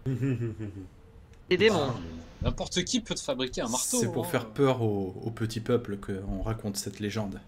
Des 0.07 1.57
démons. 1.57 1.93
N'importe 2.43 2.85
qui 2.85 3.01
peut 3.01 3.15
te 3.15 3.21
fabriquer 3.21 3.61
un 3.61 3.69
marteau. 3.69 4.01
C'est 4.01 4.11
pour 4.11 4.25
hein. 4.25 4.31
faire 4.31 4.49
peur 4.49 4.83
au, 4.83 5.15
au 5.23 5.31
petit 5.31 5.61
peuple 5.61 5.99
qu'on 5.99 6.43
raconte 6.43 6.77
cette 6.77 7.01
légende. 7.01 7.41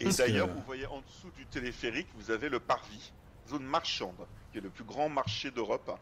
Et 0.00 0.06
que- 0.06 0.16
d'ailleurs, 0.16 0.48
vous 0.48 0.62
voyez 0.66 0.86
en 0.86 1.00
dessous 1.00 1.30
du 1.36 1.46
téléphérique, 1.46 2.08
vous 2.18 2.30
avez 2.30 2.48
le 2.48 2.60
parvis, 2.60 3.12
zone 3.48 3.64
marchande, 3.64 4.26
qui 4.50 4.58
est 4.58 4.60
le 4.60 4.70
plus 4.70 4.84
grand 4.84 5.08
marché 5.08 5.50
d'Europe. 5.50 5.96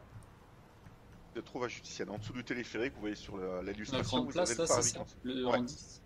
Se 1.36 1.40
trouve 1.42 1.64
à 1.64 1.68
Juticienne. 1.68 2.08
En 2.08 2.16
dessous 2.16 2.32
du 2.32 2.42
téléphérique, 2.42 2.94
vous 2.94 3.00
voyez 3.00 3.14
sur 3.14 3.36
l'illustration, 3.62 4.24
vous 4.24 4.30
place, 4.30 4.52
avez 4.52 4.58
le 4.58 4.66
ça 4.66 4.74
comme 4.76 4.82
ça. 4.82 5.04
Le 5.22 5.44
Ouais. 5.46 5.58
en 5.58 5.62
10. 5.62 6.00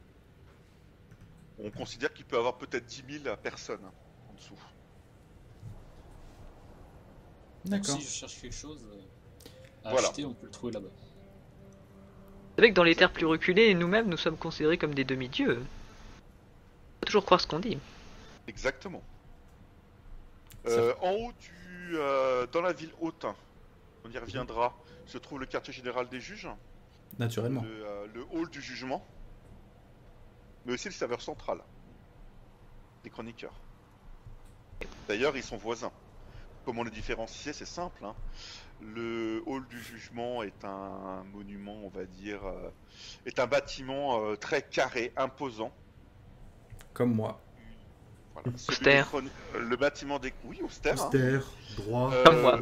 On 1.62 1.70
considère 1.70 2.12
qu'il 2.12 2.24
peut 2.24 2.36
avoir 2.36 2.58
peut-être 2.58 2.84
10 2.84 3.20
000 3.22 3.36
personnes 3.36 3.84
en 4.28 4.34
dessous. 4.34 4.58
D'accord. 7.64 7.94
si 7.94 8.02
je 8.02 8.08
cherche 8.10 8.40
quelque 8.40 8.56
chose 8.56 8.84
euh, 8.92 8.98
à 9.84 9.92
Voilà. 9.92 10.08
acheter, 10.08 10.24
on 10.24 10.34
peut 10.34 10.46
le 10.46 10.50
trouver 10.50 10.72
là-bas. 10.72 10.88
C'est 12.56 12.62
vrai 12.62 12.70
que 12.70 12.74
dans 12.74 12.82
les 12.82 12.96
terres 12.96 13.12
plus 13.12 13.26
reculées, 13.26 13.72
nous-mêmes, 13.74 14.08
nous 14.08 14.16
sommes 14.16 14.36
considérés 14.36 14.78
comme 14.78 14.94
des 14.94 15.04
demi-dieux. 15.04 15.58
Faut 15.60 17.06
toujours 17.06 17.24
croire 17.24 17.40
ce 17.40 17.46
qu'on 17.46 17.60
dit. 17.60 17.78
Exactement. 18.48 19.02
Euh, 20.66 20.92
en 21.00 21.12
haut 21.12 21.32
du, 21.38 21.96
euh, 21.98 22.48
dans 22.48 22.62
la 22.62 22.72
ville 22.72 22.90
haute, 23.00 23.26
on 24.04 24.10
y 24.10 24.18
reviendra, 24.18 24.74
se 25.06 25.18
trouve 25.18 25.40
le 25.40 25.46
quartier 25.46 25.72
général 25.72 26.08
des 26.08 26.20
juges, 26.20 26.48
Naturellement. 27.18 27.62
le, 27.62 27.84
euh, 27.86 28.06
le 28.14 28.24
hall 28.32 28.48
du 28.50 28.60
jugement, 28.62 29.04
mais 30.66 30.72
aussi 30.74 30.88
le 30.88 30.94
serveur 30.94 31.20
central 31.22 31.58
des 33.02 33.10
chroniqueurs. 33.10 33.54
D'ailleurs, 35.08 35.36
ils 35.36 35.42
sont 35.42 35.56
voisins. 35.56 35.92
Comment 36.64 36.82
les 36.84 36.90
différencier 36.90 37.52
C'est 37.52 37.64
simple. 37.66 38.04
hein. 38.04 38.14
Le 38.82 39.42
hall 39.46 39.66
du 39.68 39.80
jugement 39.82 40.42
est 40.42 40.64
un 40.64 41.22
monument, 41.32 41.76
on 41.84 41.88
va 41.88 42.04
dire, 42.04 42.44
euh, 42.46 42.70
est 43.26 43.38
un 43.38 43.46
bâtiment 43.46 44.22
euh, 44.24 44.36
très 44.36 44.62
carré, 44.62 45.12
imposant. 45.16 45.72
Comme 46.94 47.14
moi. 47.14 47.40
Voilà. 48.34 48.56
Celui 48.56 48.76
Austère. 48.78 49.04
des 49.04 49.10
chroni- 49.10 49.30
Le 49.68 49.76
bâtiment 49.76 50.18
des... 50.18 50.32
Oui, 50.44 50.60
austère. 50.62 51.02
hein. 51.02 51.10
Droit, 51.76 52.12
Euh, 52.12 52.24
Comme 52.24 52.40
moi. 52.42 52.58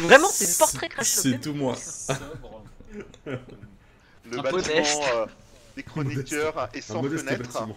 Vraiment, 0.00 0.28
c'est 0.28 0.46
le 0.46 0.58
portrait 0.58 0.88
crash 0.88 1.06
C'est 1.06 1.40
tout 1.40 1.54
moi. 1.54 1.76
Le 3.24 4.38
Un 4.38 4.42
bâtiment 4.42 5.04
euh, 5.14 5.26
des 5.76 5.82
chroniqueurs 5.82 6.68
est 6.74 6.80
sans 6.80 7.02
fenêtre, 7.02 7.68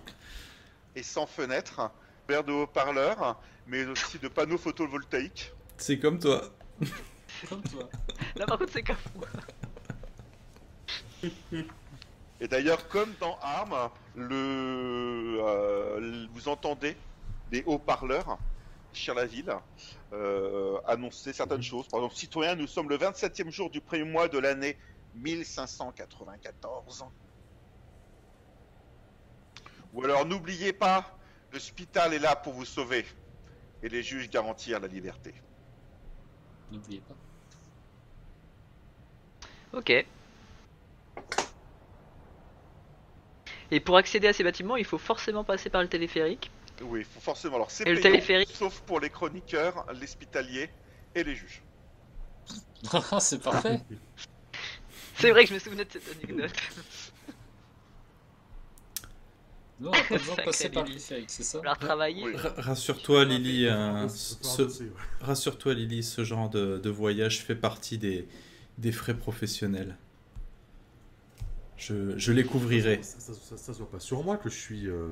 et 0.96 1.04
sans 1.04 1.26
fenêtre, 1.26 1.92
paire 2.28 2.44
de 2.44 2.52
haut-parleurs, 2.52 3.40
mais 3.68 3.86
aussi 3.86 4.20
de 4.20 4.28
panneaux 4.28 4.58
photovoltaïques. 4.58 5.54
C'est 5.78 6.00
comme 6.00 6.20
toi. 6.20 6.42
Comme 7.50 7.62
toi. 7.64 7.90
Là, 8.36 8.46
par 8.46 8.60
contre, 8.60 8.74
c'est 8.74 8.84
comme 8.84 8.96
moi. 9.16 9.28
Et 12.42 12.48
d'ailleurs, 12.48 12.88
comme 12.88 13.14
dans 13.20 13.38
Armes, 13.42 13.90
le, 14.16 15.40
euh, 15.42 16.26
vous 16.34 16.48
entendez 16.50 16.98
des 17.52 17.64
haut-parleurs 17.66 18.38
sur 18.94 19.14
la 19.14 19.26
ville 19.26 19.56
euh, 20.14 20.80
annoncer 20.86 21.34
certaines 21.34 21.62
choses. 21.62 21.88
Par 21.88 22.00
exemple, 22.00 22.16
citoyens, 22.16 22.56
nous 22.56 22.68
sommes 22.68 22.90
le 22.90 22.98
27e 22.98 23.50
jour 23.50 23.70
du 23.70 23.82
premier 23.82 24.04
mois 24.04 24.28
de 24.28 24.38
l'année 24.38 24.78
1594. 25.14 27.06
Ou 29.94 30.04
alors, 30.04 30.26
n'oubliez 30.26 30.74
pas, 30.74 31.18
l'hôpital 31.52 32.14
est 32.14 32.20
là 32.20 32.36
pour 32.36 32.54
vous 32.54 32.66
sauver 32.66 33.06
et 33.82 33.90
les 33.90 34.04
juges 34.04 34.30
garantir 34.30 34.80
la 34.80 34.88
liberté. 34.88 35.34
N'oubliez 36.70 37.02
pas. 37.02 37.16
Ok. 39.74 40.06
Et 43.72 43.80
pour 43.80 43.96
accéder 43.98 44.28
à 44.28 44.34
ces 44.34 44.44
bâtiments, 44.44 44.76
il 44.76 44.86
faut 44.86 44.98
forcément 44.98 45.44
passer 45.44 45.70
par 45.70 45.82
le 45.82 45.88
téléphérique. 45.88 46.52
Oui, 46.84 47.00
il 47.00 47.06
faut 47.06 47.20
forcément. 47.20 47.56
Alors, 47.56 47.72
c'est 47.72 47.88
Et 47.88 47.92
le 47.92 47.96
payant, 48.02 48.12
téléphérique 48.14 48.50
sauf 48.54 48.82
pour 48.82 49.00
les 49.00 49.10
chroniqueurs, 49.10 49.86
les 49.94 50.04
hospitaliers 50.04 50.70
et 51.16 51.24
les 51.24 51.36
juges. 51.36 51.62
c'est 53.20 53.42
parfait. 53.42 53.80
C'est 55.18 55.30
vrai 55.32 55.44
que 55.44 55.50
je 55.50 55.54
me 55.56 55.60
souvenais 55.60 55.86
de 55.86 55.92
cette 55.92 56.10
anecdote. 56.24 56.52
Nous, 59.80 59.88
on 59.88 59.92
n'a 59.92 60.04
pas 60.04 60.18
besoin 60.18 60.20
de 60.36 60.42
Sacré 60.42 60.46
passer 60.46 60.70
par 60.70 60.84
le 60.84 60.90
Lily. 60.90 61.26
c'est 61.28 61.44
ça 61.44 61.60
Alors 61.60 61.78
travailler. 61.78 62.24
Oui. 62.24 62.34
Rassure-toi 62.58 63.26
Lily, 63.26 63.66
euh, 63.68 64.04
peut 64.04 64.10
ce, 64.10 64.84
rassure-toi 65.22 65.74
Lily, 65.74 66.04
ce 66.04 66.24
genre 66.24 66.50
de, 66.50 66.78
de 66.78 66.90
voyage 66.90 67.42
fait 67.44 67.56
partie 67.56 67.98
des, 67.98 68.28
des 68.78 68.92
frais 68.92 69.16
professionnels. 69.18 69.98
Je, 71.78 72.16
je 72.18 72.32
les 72.32 72.44
couvrirai. 72.44 73.02
Ça, 73.02 73.20
ça, 73.20 73.34
ça- 73.34 73.58
ça 73.58 73.74
se 73.74 73.80
voit 73.80 73.90
pas 73.90 74.00
sur 74.00 74.24
moi 74.24 74.38
que 74.38 74.50
je 74.52 74.56
suis. 74.58 74.88
euh, 74.88 75.08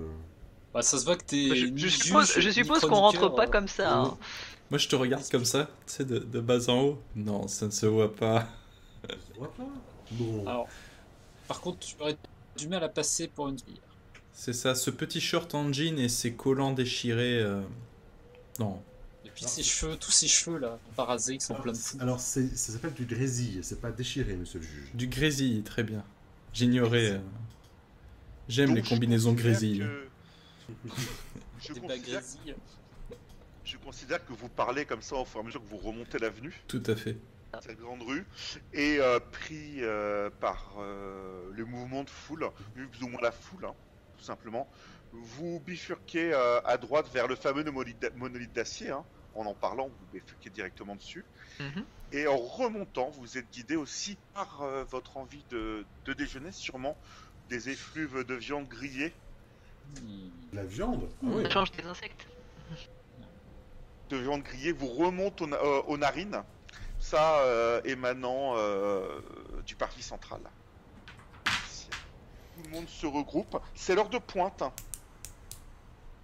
Bah, 0.73 0.81
ça 0.81 0.97
se 0.99 1.05
voit 1.05 1.15
que 1.17 1.23
t'es. 1.25 1.55
Je, 1.55 1.67
je 1.75 1.87
suppose, 1.87 2.31
je 2.37 2.47
ni 2.47 2.53
suppose 2.53 2.81
qu'on 2.81 2.95
rentre 2.95 3.29
pas 3.35 3.45
euh, 3.45 3.49
comme 3.49 3.67
ça. 3.67 3.91
hein. 3.97 4.17
Moi 4.69 4.77
je 4.77 4.87
te 4.87 4.95
regarde 4.95 5.27
comme 5.31 5.45
ça, 5.45 5.65
tu 5.87 5.93
sais, 5.93 6.05
de, 6.05 6.19
de 6.19 6.39
bas 6.39 6.69
en 6.69 6.79
haut. 6.81 7.01
Non, 7.15 7.47
ça 7.47 7.65
ne 7.65 7.71
se 7.71 7.85
voit 7.87 8.15
pas. 8.15 8.47
Ça 9.09 9.15
se 9.15 9.37
voit 9.37 9.51
pas? 9.53 9.63
Bon, 10.11 10.45
Alors, 10.47 10.67
par 11.47 11.59
contre, 11.61 11.79
tu 11.79 11.95
aurais 11.99 12.17
du 12.57 12.67
mal 12.67 12.83
à 12.83 12.89
passer 12.89 13.27
pour 13.27 13.47
une 13.47 13.57
fille. 13.57 13.79
C'est 14.31 14.53
ça, 14.53 14.75
ce 14.75 14.91
petit 14.91 15.21
short 15.21 15.55
en 15.55 15.73
jean 15.73 15.97
et 15.97 16.07
ses 16.09 16.33
collants 16.33 16.71
déchirés. 16.71 17.39
euh, 17.41 17.61
Non, 18.59 18.79
Et 19.25 19.29
puis 19.29 19.43
ses 19.45 19.63
cheveux, 19.63 19.95
tous 19.97 20.11
ses 20.11 20.27
cheveux 20.27 20.59
là, 20.59 20.77
parasés, 20.95 21.37
qui 21.39 21.45
sont 21.45 21.53
alors, 21.53 21.63
pleins 21.63 21.73
de 21.73 21.77
fous. 21.77 21.97
alors 21.99 22.19
ça 22.19 22.41
s'appelle 22.55 22.93
du 22.93 23.05
grésille, 23.05 23.59
c'est 23.63 23.81
pas 23.81 23.91
déchiré, 23.91 24.35
monsieur 24.35 24.59
le 24.59 24.65
juge. 24.65 24.89
du 24.93 25.07
grésille, 25.07 25.63
très 25.63 25.81
bien. 25.83 26.03
J'ignorais. 26.53 27.11
euh, 27.13 27.19
J'aime 28.47 28.75
les 28.75 28.81
combinaisons 28.83 29.33
grésilles. 29.33 29.79
que- 29.79 30.08
Je 31.59 31.73
considère, 31.73 31.87
bagrésilles. 31.87 32.55
je 33.65 33.77
considère 33.77 34.25
que 34.25 34.33
vous 34.33 34.49
parlez 34.49 34.85
comme 34.85 35.01
ça 35.01 35.15
au 35.15 35.25
fur 35.25 35.39
et 35.39 35.43
à 35.43 35.45
mesure 35.45 35.61
que 35.61 35.67
vous 35.69 35.77
remontez 35.77 36.19
l'avenue. 36.19 36.61
Tout 36.67 36.83
à 36.85 36.95
fait. 36.95 37.17
cette 37.61 37.79
grande 37.79 38.03
rue, 38.03 38.25
et 38.73 38.97
euh, 38.99 39.19
pris 39.19 39.77
euh, 39.83 40.29
par 40.39 40.75
euh, 40.79 41.49
le 41.53 41.65
mouvement 41.65 42.03
de 42.03 42.09
foule, 42.09 42.47
plus 42.91 43.03
ou 43.03 43.07
moins 43.09 43.21
la 43.21 43.31
foule, 43.31 43.65
hein, 43.65 43.73
tout 44.17 44.23
simplement, 44.23 44.67
vous 45.11 45.59
bifurquez 45.61 46.31
euh, 46.33 46.61
à 46.63 46.77
droite 46.77 47.07
vers 47.11 47.27
le 47.27 47.35
fameux 47.35 47.63
monolithe 47.63 48.53
d'acier. 48.53 48.91
hein. 48.91 49.03
En 49.35 49.45
en 49.45 49.53
parlant, 49.53 49.87
vous 49.87 50.05
bifurquez 50.13 50.49
directement 50.49 50.95
dessus. 50.95 51.23
Mhm. 51.59 51.83
Et 52.11 52.27
en 52.27 52.37
remontant, 52.37 53.09
vous 53.11 53.37
êtes 53.37 53.49
guidé 53.51 53.75
aussi 53.75 54.17
par 54.33 54.61
euh, 54.63 54.83
votre 54.85 55.17
envie 55.17 55.43
de, 55.51 55.85
de 56.05 56.13
déjeuner, 56.13 56.51
sûrement 56.51 56.97
des 57.47 57.69
effluves 57.69 58.23
de 58.25 58.33
viande 58.35 58.67
grillée. 58.67 59.13
De 59.95 60.55
La 60.55 60.63
viande 60.65 61.09
Ah 61.23 61.27
ouais. 61.27 61.43
Ça 61.43 61.49
change 61.49 61.71
des 61.71 61.83
insectes. 61.85 62.27
de 64.09 64.17
viande 64.17 64.41
grillée 64.43 64.71
vous 64.71 64.87
remonte 64.89 65.41
aux, 65.41 65.47
na- 65.47 65.57
euh, 65.57 65.81
aux 65.87 65.97
narines, 65.97 66.41
ça 66.99 67.39
euh, 67.41 67.81
émanant 67.85 68.53
euh, 68.57 69.21
du 69.65 69.75
parvis 69.75 70.01
central. 70.01 70.41
Tout 71.45 72.63
le 72.65 72.69
monde 72.71 72.89
se 72.89 73.05
regroupe, 73.05 73.61
c'est 73.75 73.95
l'heure 73.95 74.09
de 74.09 74.17
pointe. 74.17 74.63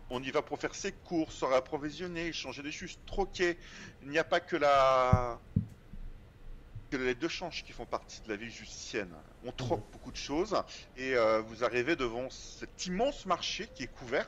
On 0.10 0.22
y 0.22 0.30
va 0.32 0.42
pour 0.42 0.60
faire 0.60 0.76
ses 0.76 0.92
courses, 0.92 1.34
se 1.36 1.46
réapprovisionner, 1.46 2.28
échanger 2.28 2.62
des 2.62 2.72
choses, 2.72 2.98
troquer. 3.06 3.58
Il 4.04 4.10
n'y 4.10 4.20
a 4.20 4.24
pas 4.24 4.40
que 4.40 4.56
la 4.56 5.40
que 6.92 6.98
les 6.98 7.16
deux 7.16 7.28
changes 7.30 7.64
qui 7.64 7.72
font 7.72 7.86
partie 7.88 8.22
de 8.22 8.30
la 8.30 8.36
vie 8.36 8.50
justicienne. 8.52 9.12
On 9.48 9.52
troque 9.52 9.84
beaucoup 9.92 10.12
de 10.12 10.18
choses 10.18 10.56
et 10.98 11.16
euh, 11.16 11.40
vous 11.42 11.64
arrivez 11.64 11.96
devant 11.96 12.32
cet 12.32 12.88
immense 12.88 13.28
marché 13.28 13.68
qui 13.76 13.84
est 13.84 13.94
couvert. 13.94 14.28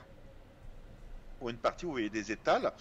Pour 1.40 1.50
une 1.50 1.58
partie 1.58 1.86
où 1.86 1.90
vous 1.90 1.94
voyez 1.94 2.10
des 2.10 2.32
étals 2.32 2.72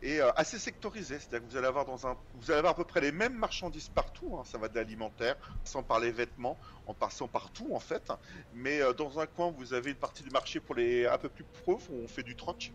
et 0.00 0.20
euh, 0.20 0.30
assez 0.36 0.58
sectorisé, 0.58 1.18
c'est-à-dire 1.18 1.46
que 1.46 1.50
vous 1.50 1.56
allez 1.56 1.66
avoir 1.66 1.84
dans 1.84 2.06
un, 2.06 2.16
vous 2.34 2.50
allez 2.50 2.58
avoir 2.58 2.72
à 2.72 2.76
peu 2.76 2.84
près 2.84 3.00
les 3.02 3.12
mêmes 3.12 3.36
marchandises 3.36 3.90
partout. 3.90 4.38
hein, 4.38 4.44
ça 4.44 4.56
va 4.56 4.68
de 4.68 4.74
l'alimentaire, 4.74 5.36
sans 5.64 5.82
par 5.82 6.00
les 6.00 6.12
vêtements, 6.12 6.58
en 6.86 6.94
passant 6.94 7.28
partout 7.28 7.74
en 7.74 7.80
fait. 7.80 8.10
Mais 8.54 8.80
euh, 8.80 8.94
dans 8.94 9.18
un 9.18 9.26
coin, 9.26 9.50
vous 9.50 9.74
avez 9.74 9.90
une 9.90 9.96
partie 9.96 10.22
du 10.22 10.30
marché 10.30 10.60
pour 10.60 10.74
les 10.74 11.06
un 11.06 11.18
peu 11.18 11.28
plus 11.28 11.44
pauvres 11.64 11.90
où 11.90 12.02
on 12.02 12.08
fait 12.08 12.22
du 12.22 12.36
troc. 12.36 12.72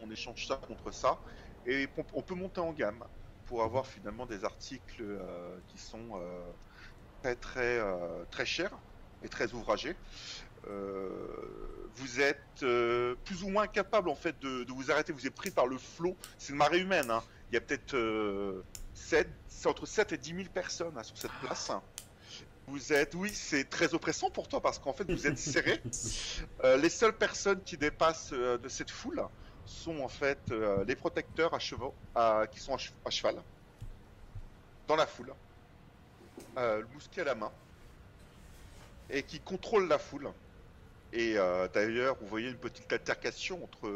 On 0.00 0.10
échange 0.10 0.46
ça 0.46 0.56
contre 0.56 0.90
ça 0.92 1.20
et 1.66 1.88
on, 2.14 2.22
peut 2.22 2.34
monter 2.34 2.60
en 2.60 2.72
gamme 2.72 3.04
pour 3.46 3.62
avoir 3.62 3.86
finalement 3.86 4.26
des 4.26 4.44
articles 4.44 5.02
qui 5.68 5.78
sont 5.78 6.20
très 7.26 7.34
très 7.34 7.78
euh, 7.80 8.24
très 8.30 8.46
chers 8.46 8.70
et 9.24 9.28
très 9.28 9.52
ouvragés. 9.52 9.96
Euh, 10.68 11.18
vous 11.96 12.20
êtes 12.20 12.62
euh, 12.62 13.14
plus 13.24 13.42
ou 13.42 13.48
moins 13.48 13.66
capable 13.66 14.08
en 14.08 14.14
fait 14.14 14.38
de, 14.40 14.62
de 14.64 14.72
vous 14.72 14.90
arrêter. 14.92 15.12
Vous 15.12 15.26
êtes 15.26 15.34
pris 15.34 15.50
par 15.50 15.66
le 15.66 15.78
flot. 15.78 16.16
C'est 16.38 16.52
une 16.52 16.58
marée 16.58 16.78
humaine. 16.80 17.10
hein. 17.10 17.22
Il 17.50 17.54
y 17.54 17.56
a 17.56 17.60
peut-être 17.60 17.94
euh, 17.94 18.62
sept- 18.94 19.28
c'est 19.48 19.68
entre 19.68 19.86
7 19.86 20.12
et 20.12 20.18
10 20.18 20.34
000 20.34 20.42
personnes 20.52 20.92
hein, 20.96 21.02
sur 21.02 21.16
cette 21.16 21.32
place. 21.42 21.70
Vous 22.68 22.92
êtes, 22.92 23.14
oui, 23.14 23.30
c'est 23.32 23.68
très 23.70 23.94
oppressant 23.94 24.28
pour 24.30 24.48
toi 24.48 24.60
parce 24.60 24.78
qu'en 24.80 24.92
fait 24.92 25.08
vous 25.10 25.26
êtes 25.26 25.38
serré. 25.38 25.80
Euh, 26.64 26.76
les 26.76 26.88
seules 26.90 27.12
personnes 27.16 27.62
qui 27.62 27.76
dépassent 27.76 28.30
euh, 28.32 28.56
de 28.58 28.68
cette 28.68 28.90
foule 28.90 29.22
sont 29.66 30.00
en 30.00 30.08
fait 30.08 30.38
euh, 30.50 30.84
les 30.84 30.96
protecteurs 30.96 31.52
à 31.54 31.58
chevaux, 31.58 31.94
à- 32.14 32.46
qui 32.50 32.60
sont 32.60 32.74
à 33.04 33.10
cheval 33.10 33.36
dans 34.88 34.96
la 34.96 35.06
foule, 35.06 35.32
euh, 36.58 36.80
le 36.80 36.86
mousquet 36.94 37.20
à 37.22 37.24
la 37.24 37.34
main, 37.34 37.50
et 39.10 39.22
qui 39.22 39.40
contrôlent 39.40 39.88
la 39.88 39.98
foule. 39.98 40.28
Et 41.12 41.34
euh, 41.36 41.68
d'ailleurs, 41.72 42.16
vous 42.20 42.26
voyez 42.26 42.48
une 42.48 42.56
petite 42.56 42.92
altercation 42.92 43.62
entre, 43.62 43.86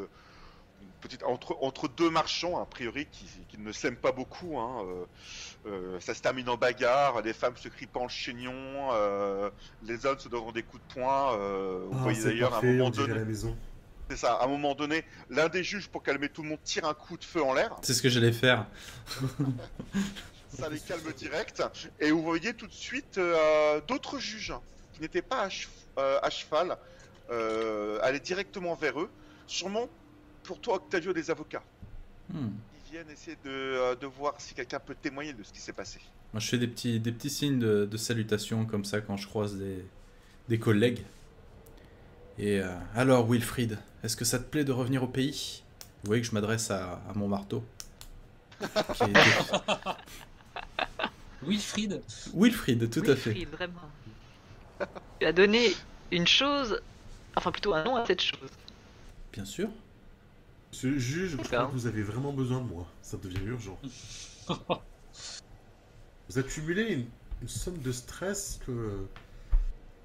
une 0.80 0.88
petite, 1.00 1.22
entre, 1.24 1.56
entre 1.60 1.88
deux 1.88 2.08
marchands, 2.08 2.60
a 2.60 2.64
priori, 2.64 3.06
qui, 3.10 3.26
qui 3.48 3.58
ne 3.58 3.72
s'aiment 3.72 3.96
pas 3.96 4.12
beaucoup. 4.12 4.58
hein, 4.58 4.82
euh, 4.84 5.04
euh, 5.66 6.00
ça 6.00 6.14
se 6.14 6.22
termine 6.22 6.48
en 6.48 6.56
bagarre, 6.56 7.20
les 7.22 7.32
femmes 7.32 7.56
se 7.56 7.68
crient 7.68 7.86
pas 7.86 8.00
en 8.00 8.08
chignon, 8.08 8.54
euh, 8.92 9.50
les 9.82 10.06
hommes 10.06 10.18
se 10.18 10.28
donnent 10.28 10.52
des 10.52 10.62
coups 10.62 10.82
de 10.88 10.94
poing. 10.94 11.34
euh, 11.36 11.84
vous 11.90 11.98
Ah, 11.98 12.02
voyez 12.04 12.22
d'ailleurs 12.24 12.54
un 12.54 12.62
moment 12.62 12.90
donné, 12.90 13.12
la 13.14 13.24
maison. 13.24 13.54
c'est 14.08 14.16
ça, 14.16 14.34
à 14.34 14.44
un 14.44 14.48
moment 14.48 14.74
donné, 14.74 15.04
l'un 15.28 15.48
des 15.48 15.62
juges, 15.64 15.88
pour 15.88 16.02
calmer 16.02 16.28
tout 16.30 16.42
le 16.42 16.48
monde, 16.50 16.62
tire 16.64 16.86
un 16.86 16.94
coup 16.94 17.18
de 17.18 17.24
feu 17.24 17.42
en 17.42 17.52
l'air. 17.52 17.76
C'est 17.82 17.92
ce 17.92 18.00
que 18.00 18.08
j'allais 18.08 18.32
faire. 18.32 18.66
ça 20.52 20.68
les 20.68 20.78
calme 20.80 21.12
direct. 21.16 21.62
Et 22.00 22.10
vous 22.10 22.22
voyez 22.22 22.54
tout 22.54 22.66
de 22.66 22.72
suite 22.72 23.18
euh, 23.18 23.80
d'autres 23.86 24.18
juges 24.18 24.54
qui 24.92 25.00
n'étaient 25.00 25.22
pas 25.22 25.46
à, 25.46 25.48
euh, 26.00 26.18
à 26.22 26.30
cheval 26.30 26.76
euh, 27.30 27.98
aller 28.02 28.20
directement 28.20 28.74
vers 28.74 29.00
eux. 29.00 29.10
Sûrement 29.46 29.88
pour 30.42 30.60
toi, 30.60 30.74
Octavio, 30.76 31.12
des 31.12 31.30
avocats. 31.30 31.62
Hmm. 32.32 32.48
Ils 32.86 32.92
viennent 32.92 33.10
essayer 33.10 33.36
de, 33.44 33.94
de 33.94 34.06
voir 34.06 34.34
si 34.38 34.54
quelqu'un 34.54 34.80
peut 34.80 34.96
témoigner 35.00 35.32
de 35.32 35.42
ce 35.42 35.52
qui 35.52 35.60
s'est 35.60 35.72
passé. 35.72 36.00
Moi, 36.32 36.40
je 36.40 36.48
fais 36.48 36.58
des 36.58 36.66
petits, 36.68 36.98
des 37.00 37.12
petits 37.12 37.30
signes 37.30 37.58
de, 37.58 37.84
de 37.84 37.96
salutation 37.96 38.64
comme 38.64 38.84
ça 38.84 39.00
quand 39.00 39.16
je 39.16 39.26
croise 39.26 39.56
des, 39.56 39.84
des 40.48 40.58
collègues. 40.58 41.04
Et 42.38 42.60
euh, 42.60 42.68
alors, 42.94 43.26
Wilfried, 43.30 43.78
est-ce 44.02 44.16
que 44.16 44.24
ça 44.24 44.38
te 44.38 44.44
plaît 44.44 44.64
de 44.64 44.72
revenir 44.72 45.02
au 45.02 45.08
pays? 45.08 45.62
Vous 46.02 46.08
voyez 46.08 46.22
que 46.22 46.28
je 46.28 46.32
m'adresse 46.34 46.70
à, 46.70 46.94
à 47.08 47.12
mon 47.14 47.28
marteau. 47.28 47.62
Qui 48.60 49.02
est- 49.04 49.12
Wilfried 51.42 52.02
Wilfried, 52.34 52.90
tout 52.90 53.00
à 53.06 53.16
fait. 53.16 53.30
Wilfried, 53.32 53.48
vraiment. 53.50 53.90
Tu 55.20 55.26
as 55.26 55.32
donné 55.32 55.72
une 56.10 56.26
chose, 56.26 56.80
enfin 57.36 57.52
plutôt 57.52 57.74
un 57.74 57.84
nom 57.84 57.96
à 57.96 58.06
cette 58.06 58.22
chose. 58.22 58.50
Bien 59.32 59.44
sûr. 59.44 59.68
Monsieur 60.72 60.90
le 60.90 60.98
juge, 60.98 61.30
je 61.32 61.36
crois 61.36 61.66
que 61.66 61.72
vous 61.72 61.86
avez 61.86 62.02
vraiment 62.02 62.32
besoin 62.32 62.60
de 62.60 62.66
moi. 62.68 62.86
Ça 63.02 63.16
devient 63.18 63.44
urgent. 63.44 63.78
vous 66.28 66.38
accumulez 66.38 66.92
une, 66.94 67.06
une 67.42 67.48
somme 67.48 67.78
de 67.78 67.92
stress 67.92 68.60
que... 68.66 69.06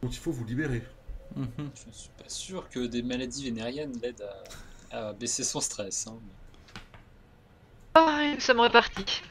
dont 0.01 0.09
il 0.09 0.17
faut 0.17 0.31
vous 0.31 0.43
libérer. 0.45 0.83
Mhm. 1.35 1.47
Je 1.57 1.61
ne 1.87 1.93
suis 1.93 2.09
pas 2.17 2.29
sûr 2.29 2.67
que 2.69 2.79
des 2.85 3.01
maladies 3.01 3.45
vénériennes 3.45 3.93
l'aident 4.01 4.27
à, 4.91 5.07
à 5.09 5.13
baisser 5.13 5.43
son 5.43 5.61
stress. 5.61 6.07
hein. 6.07 6.17
Ah, 7.93 8.31
nous 8.33 8.39
sommes 8.41 8.59
repartis. 8.59 9.21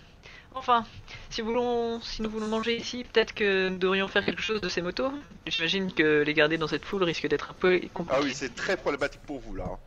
Enfin, 0.55 0.87
si, 1.31 1.43
nous 1.43 1.49
voulons, 1.49 2.01
si 2.01 2.23
nous 2.23 2.31
voulons 2.31 2.47
manger 2.47 2.77
ici, 2.77 3.05
peut-être 3.05 3.35
que 3.35 3.69
nous 3.69 3.79
devrions 3.79 4.09
faire 4.09 4.25
quelque 4.25 4.41
chose 4.43 4.61
de 4.61 4.69
ces 4.69 4.83
motos. 4.83 5.11
J'imagine 5.47 5.93
que 5.93 6.23
les 6.23 6.33
garder 6.35 6.59
dans 6.59 6.69
cette 6.69 6.85
foule 6.85 7.03
risque 7.03 7.27
d'être 7.27 7.51
un 7.51 7.55
peu 7.55 7.81
compliqué. 7.93 8.19
Ah 8.19 8.23
oui, 8.23 8.33
c'est 8.35 8.55
très 8.55 8.77
problématique 8.77 9.23
pour 9.23 9.41
vous 9.41 9.55
là. 9.57 9.65
hein. 9.65 9.79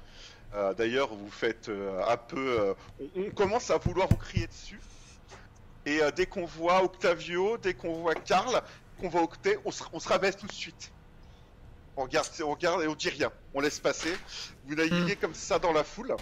Euh, 0.56 0.74
D'ailleurs, 0.74 1.14
vous 1.14 1.30
faites 1.32 1.70
euh, 1.70 2.02
un 2.08 2.18
peu. 2.18 2.60
euh, 2.60 2.74
on, 3.16 3.22
on 3.24 3.30
commence 3.32 3.70
à 3.72 3.78
vouloir 3.78 4.08
vous 4.10 4.18
crier 4.18 4.48
dessus. 4.48 4.80
Et 5.86 6.02
dès 6.18 6.26
qu'on 6.26 6.46
voit 6.46 6.84
Octavio, 6.84 7.58
dès 7.58 7.74
qu'on 7.74 8.02
voit 8.02 8.14
Karl, 8.14 8.62
qu'on 9.00 9.08
voit 9.08 9.22
Octet, 9.24 9.58
on 9.64 9.72
se, 9.72 9.84
on 9.94 10.02
se 10.02 10.10
rabaisse 10.10 10.36
tout 10.36 10.48
de 10.48 10.52
suite. 10.52 10.92
On 11.96 12.04
regarde, 12.04 12.28
on 12.44 12.52
regarde 12.52 12.84
et 12.84 12.88
on 12.90 12.94
dit 12.94 13.08
rien. 13.08 13.32
On 13.54 13.62
laisse 13.62 13.80
passer. 13.80 14.14
Vous 14.68 14.76
naviguez 14.76 15.16
comme 15.16 15.34
ça 15.34 15.60
dans 15.60 15.72
la 15.72 15.86
foule. 15.86 16.14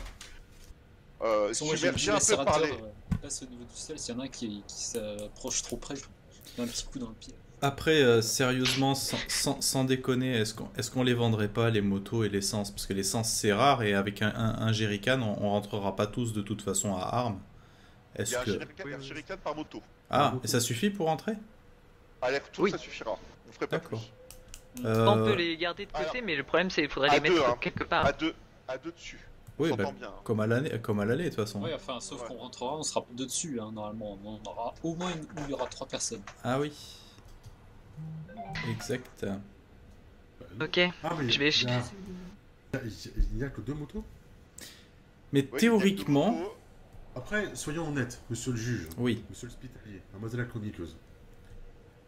Euh, 1.25 1.53
submergé 1.53 2.11
un 2.11 2.19
peu 2.19 2.45
par 2.45 2.59
les- 2.59 2.73
passe 3.21 3.41
au 3.41 3.45
niveau 3.45 3.63
du 3.63 3.75
ciel. 3.75 3.97
S'il 3.97 4.13
y 4.13 4.17
en 4.17 4.21
a 4.21 4.25
un 4.25 4.27
qui, 4.27 4.63
qui 4.67 4.83
s'approche 4.83 5.61
trop 5.63 5.77
près, 5.77 5.95
je 5.95 6.03
donne 6.57 6.67
un 6.67 6.69
petit 6.71 6.85
coup 6.85 6.99
dans 6.99 7.09
le 7.09 7.15
pied. 7.15 7.33
Après, 7.61 8.01
euh, 8.03 8.21
sérieusement, 8.21 8.93
sans, 8.93 9.17
sans- 9.27 9.61
sans 9.61 9.83
déconner, 9.85 10.33
est-ce 10.38 10.53
qu'on 10.53 10.69
est 10.77 10.89
qu'on 10.93 11.03
les 11.03 11.13
vendrait 11.15 11.47
pas, 11.47 11.69
les 11.71 11.81
motos 11.81 12.23
et 12.23 12.29
l'essence? 12.29 12.69
Parce 12.69 12.85
que 12.85 12.93
l'essence, 12.93 13.29
c'est 13.29 13.53
rare 13.53 13.81
et 13.81 13.93
avec 13.93 14.21
un, 14.21 14.27
un, 14.35 14.67
un 14.67 14.71
jerrycan, 14.71 15.21
on, 15.21 15.45
on 15.45 15.49
rentrera 15.49 15.95
pas 15.95 16.05
tous 16.05 16.33
de 16.33 16.41
toute 16.41 16.61
façon 16.61 16.95
à 16.95 17.01
armes. 17.01 17.39
Il 18.15 18.19
y 18.19 18.21
Est-ce 18.21 18.38
que... 18.38 18.51
shuriken- 18.51 18.67
il 18.85 18.91
y 18.91 18.93
a 18.93 18.97
un 18.97 19.01
shuriken 19.01 19.38
par 19.38 19.55
moto. 19.55 19.81
Ah, 20.09 20.35
et 20.43 20.47
ça 20.47 20.59
suffit 20.59 20.89
pour 20.91 21.07
rentrer? 21.07 21.33
Aller-retour, 22.21 22.65
Oui. 22.65 22.71
ça 22.71 22.77
suffira. 22.77 23.17
On 23.49 23.51
ferait 23.51 23.67
pas 23.67 23.77
D'accord. 23.77 23.99
plus. 24.75 24.85
Euh, 24.85 25.07
On 25.07 25.23
peut 25.25 25.33
les 25.35 25.55
garder 25.57 25.85
de 25.85 25.91
côté, 25.91 26.03
alors, 26.03 26.23
mais 26.25 26.35
le 26.35 26.43
problème 26.43 26.69
c'est 26.69 26.81
qu'il 26.81 26.91
faudrait 26.91 27.09
les 27.11 27.19
mettre 27.21 27.35
deux, 27.35 27.41
hein. 27.41 27.55
quelque 27.61 27.85
part. 27.85 28.05
À 28.05 28.11
deux, 28.11 28.35
à 28.67 28.77
deux 28.77 28.91
dessus. 28.91 29.19
Oui, 29.57 29.69
bah, 29.77 29.91
bien. 29.97 30.07
hein. 30.09 30.13
comme 30.23 30.39
à 30.41 30.47
l'année- 30.47 30.79
comme 30.81 30.99
à 30.99 31.05
l'aller, 31.05 31.25
de 31.25 31.29
toute 31.29 31.39
façon. 31.45 31.61
Oui, 31.63 31.69
enfin, 31.73 31.99
sauf 32.01 32.21
Ouais. 32.21 32.27
qu'on 32.27 32.35
rentrera, 32.37 32.75
on 32.77 32.83
sera 32.83 33.05
deux 33.13 33.25
dessus, 33.25 33.59
hein, 33.59 33.71
normalement. 33.71 34.17
On 34.25 34.39
aura 34.49 34.73
au 34.83 34.95
moins 34.95 35.11
une 35.11 35.21
où 35.23 35.45
il 35.45 35.51
y 35.51 35.53
aura 35.53 35.67
trois 35.67 35.87
personnes. 35.87 36.21
Ah 36.43 36.59
oui. 36.59 36.73
Exact. 38.69 39.25
Ok. 40.61 40.79
Ah, 41.03 41.13
mais 41.17 41.29
Je 41.29 41.39
vais- 41.39 41.49
il 41.49 41.69
a- 41.69 41.77
a- 42.73 42.79
n'y 43.33 43.43
a 43.43 43.49
que 43.49 43.61
deux 43.61 43.73
motos? 43.73 44.03
Mais 45.31 45.47
Oui, 45.51 45.59
théoriquement, 45.59 46.31
motos. 46.31 46.51
Après, 47.15 47.55
soyons 47.55 47.87
honnêtes, 47.87 48.21
monsieur 48.29 48.51
le 48.51 48.57
juge, 48.57 48.89
oui. 48.97 49.23
monsieur 49.29 49.47
l'hospitalier, 49.47 50.01
mademoiselle 50.11 50.41
la 50.41 50.45
chroniqueuse. 50.47 50.97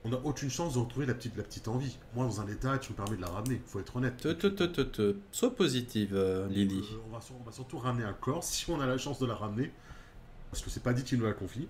On 0.08 0.12
n'a 0.12 0.18
aucune 0.24 0.50
chance 0.50 0.74
de 0.76 0.80
retrouver 0.80 1.06
la 1.06 1.14
petite, 1.14 1.36
la 1.38 1.44
petite 1.44 1.68
envie. 1.68 1.98
Moi, 2.16 2.26
dans 2.26 2.42
un 2.42 2.48
état, 2.48 2.78
tu 2.78 2.92
me 2.94 2.98
permets 2.98 3.18
de 3.18 3.22
la 3.22 3.28
ramener, 3.30 3.62
faut 3.68 3.80
être 3.80 3.96
honnête. 3.96 4.18
Te, 4.18 4.30
te, 4.30 4.48
te, 4.48 4.64
te, 4.64 4.82
te. 4.82 5.16
Sois 5.32 5.54
positive, 5.56 6.12
euh, 6.16 6.48
Lily. 6.48 6.80
Euh, 6.94 6.98
on, 7.10 7.14
va, 7.16 7.22
sur- 7.22 7.36
on 7.40 7.44
va 7.44 7.52
surtout 7.52 7.78
ramener 7.78 8.06
un 8.06 8.14
corps, 8.14 8.44
si 8.44 8.70
on 8.72 8.80
a 8.80 8.86
la 8.86 8.98
chance 8.98 9.20
de 9.20 9.26
la 9.26 9.36
ramener. 9.36 9.72
Parce 10.52 10.64
que 10.64 10.70
c'est 10.70 10.82
pas 10.84 10.94
dit 10.94 11.04
qu'il 11.04 11.20
nous 11.20 11.26
la 11.26 11.34
confie. 11.34 11.68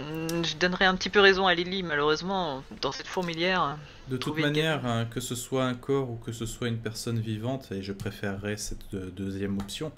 Hmm, 0.00 0.42
Je 0.42 0.56
donnerais 0.56 0.86
un 0.86 0.94
petit 0.96 1.10
peu 1.10 1.20
raison 1.20 1.46
à 1.46 1.54
Lily, 1.54 1.82
malheureusement, 1.82 2.62
dans 2.80 2.92
cette 2.92 3.06
fourmilière. 3.06 3.76
De 4.08 4.16
toute 4.16 4.38
manière, 4.38 4.86
hein, 4.86 5.04
que 5.04 5.20
ce 5.20 5.34
soit 5.34 5.64
un 5.66 5.74
corps 5.74 6.10
ou 6.10 6.16
que 6.16 6.32
ce 6.32 6.46
soit 6.46 6.68
une 6.68 6.78
personne 6.78 7.18
vivante, 7.20 7.70
et 7.72 7.82
je 7.82 7.92
préférerais 7.92 8.56
cette 8.56 8.94
euh, 8.94 9.10
deuxième 9.10 9.58
option, 9.58 9.92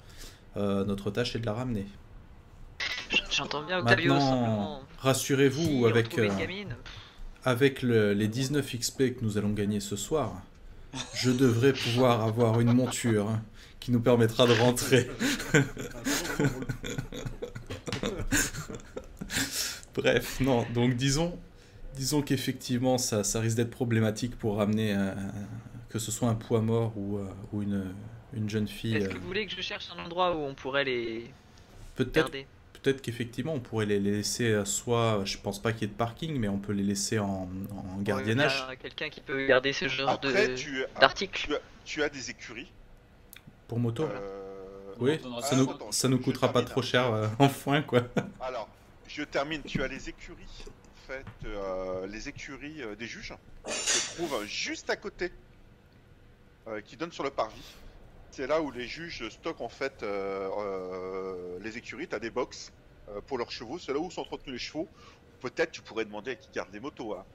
euh, 0.57 0.83
notre 0.83 1.09
tâche 1.11 1.35
est 1.37 1.39
de 1.39 1.45
la 1.45 1.53
ramener. 1.53 1.87
J'entends 3.31 3.63
bien 3.63 3.79
Octavio, 3.79 4.13
Maintenant, 4.13 4.29
simplement. 4.29 4.81
rassurez-vous, 4.99 5.63
si 5.63 5.85
avec, 5.85 6.17
une 6.17 6.23
euh, 6.71 6.75
avec 7.45 7.81
le- 7.81 8.13
les 8.13 8.27
19 8.27 8.75
XP 8.79 9.15
que 9.15 9.23
nous 9.23 9.37
allons 9.37 9.51
gagner 9.51 9.79
ce 9.79 9.95
soir, 9.95 10.41
je 11.15 11.31
devrais 11.31 11.73
pouvoir 11.73 12.21
avoir 12.21 12.59
une 12.59 12.73
monture 12.73 13.29
hein, 13.29 13.41
qui 13.79 13.91
nous 13.91 13.99
permettra 13.99 14.45
de 14.47 14.53
rentrer. 14.53 15.09
Bref, 19.95 20.39
non, 20.39 20.65
donc 20.73 20.95
disons, 20.95 21.37
disons 21.95 22.21
qu'effectivement, 22.21 22.97
ça, 22.97 23.23
ça 23.23 23.39
risque 23.39 23.57
d'être 23.57 23.69
problématique 23.71 24.37
pour 24.37 24.57
ramener, 24.57 24.95
euh, 24.95 25.13
que 25.89 25.99
ce 25.99 26.11
soit 26.11 26.29
un 26.29 26.35
poids 26.35 26.61
mort 26.61 26.93
ou, 26.97 27.17
euh, 27.17 27.25
ou 27.51 27.61
une, 27.61 27.93
une 28.33 28.49
jeune 28.49 28.67
fille. 28.67 28.95
Est-ce 28.95 29.05
euh, 29.05 29.09
que 29.13 29.17
vous 29.17 29.27
voulez 29.27 29.45
que 29.45 29.53
je 29.55 29.61
cherche 29.61 29.87
un 29.95 30.03
endroit 30.03 30.35
où 30.35 30.39
on 30.39 30.55
pourrait 30.55 30.83
les 30.85 31.29
Peut-être 31.95 32.13
garder? 32.15 32.47
Peut-être 32.83 33.01
qu'effectivement, 33.01 33.53
on 33.53 33.59
pourrait 33.59 33.85
les 33.85 33.99
laisser 33.99 34.63
soit, 34.65 35.21
je 35.25 35.37
pense 35.37 35.59
pas 35.61 35.71
qu'il 35.71 35.83
y 35.83 35.85
ait 35.85 35.87
de 35.93 35.97
parking, 35.97 36.37
mais 36.37 36.49
on 36.49 36.59
peut 36.59 36.73
les 36.73 36.83
laisser 36.83 37.17
en, 37.17 37.49
en 37.71 37.97
gardiennage. 38.01 38.63
Quelqu'un 38.81 39.09
qui 39.09 39.21
peut 39.21 39.47
garder 39.47 39.73
ce 39.73 39.87
genre 39.87 40.09
Après, 40.09 40.49
de 40.49 40.55
tu, 40.55 40.83
as- 40.83 40.99
d'article. 40.99 41.45
tu, 41.47 41.55
as, 41.55 41.59
tu 41.85 42.03
as 42.03 42.09
des 42.09 42.29
écuries. 42.29 42.71
Pour 43.67 43.79
moto 43.79 44.03
euh, 44.03 44.93
Oui, 44.99 45.19
ça 45.41 45.55
nous, 45.55 45.69
attends, 45.69 45.91
ça 45.91 46.07
je- 46.07 46.11
nous 46.13 46.19
coûtera 46.19 46.51
pas 46.51 46.61
trop 46.61 46.81
cher 46.81 47.11
euh, 47.11 47.27
en 47.39 47.49
foin, 47.49 47.81
quoi. 47.81 48.01
Alors, 48.41 48.67
je 49.07 49.23
termine. 49.23 49.63
Tu 49.63 49.81
as 49.81 49.87
les 49.87 50.09
écuries. 50.09 50.65
En 50.67 51.07
fait, 51.07 51.25
euh, 51.47 52.05
les 52.07 52.27
écuries 52.29 52.81
euh, 52.81 52.95
des 52.95 53.07
juges 53.07 53.33
se 53.67 54.13
trouvent 54.15 54.45
juste 54.45 54.89
à 54.89 54.95
côté, 54.97 55.31
euh, 56.67 56.81
qui 56.81 56.95
donnent 56.97 57.11
sur 57.11 57.23
le 57.23 57.29
parvis. 57.29 57.61
C'est 58.35 58.47
là 58.47 58.61
où 58.63 58.71
les 58.71 58.87
juges 58.87 59.29
stockent 59.29 59.61
en 59.61 59.69
fait 59.69 60.01
euh, 60.01 60.49
euh, 60.57 61.59
les 61.61 61.77
écuries. 61.77 62.07
Tu 62.07 62.15
as 62.15 62.19
des 62.19 62.31
box 62.31 62.71
euh, 63.09 63.21
pour 63.27 63.37
leurs 63.37 63.51
chevaux. 63.51 63.77
C'est 63.77 63.93
là 63.93 63.99
où 63.99 64.09
sont 64.09 64.21
entretenus 64.21 64.53
les 64.53 64.57
chevaux. 64.59 64.87
Peut-être 65.39 65.71
tu 65.71 65.81
pourrais 65.83 66.03
demander 66.05 66.31
à 66.31 66.35
qui 66.35 66.49
garde 66.51 66.69
les 66.73 66.79
motos. 66.79 67.13
hein. 67.13 67.25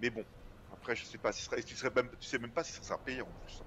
Mais 0.00 0.08
bon, 0.08 0.24
après, 0.72 0.96
je 0.96 1.04
sais 1.04 1.18
pas 1.18 1.30
si 1.32 1.42
ce 1.42 1.50
serait- 1.50 1.62
tu, 1.62 1.76
serais 1.76 1.90
même, 1.94 2.08
tu 2.18 2.26
sais 2.26 2.38
même 2.38 2.50
pas 2.52 2.64
si 2.64 2.72
ça 2.72 2.82
sera 2.82 2.96
payé 2.98 3.20
en 3.20 3.28
plus. 3.44 3.60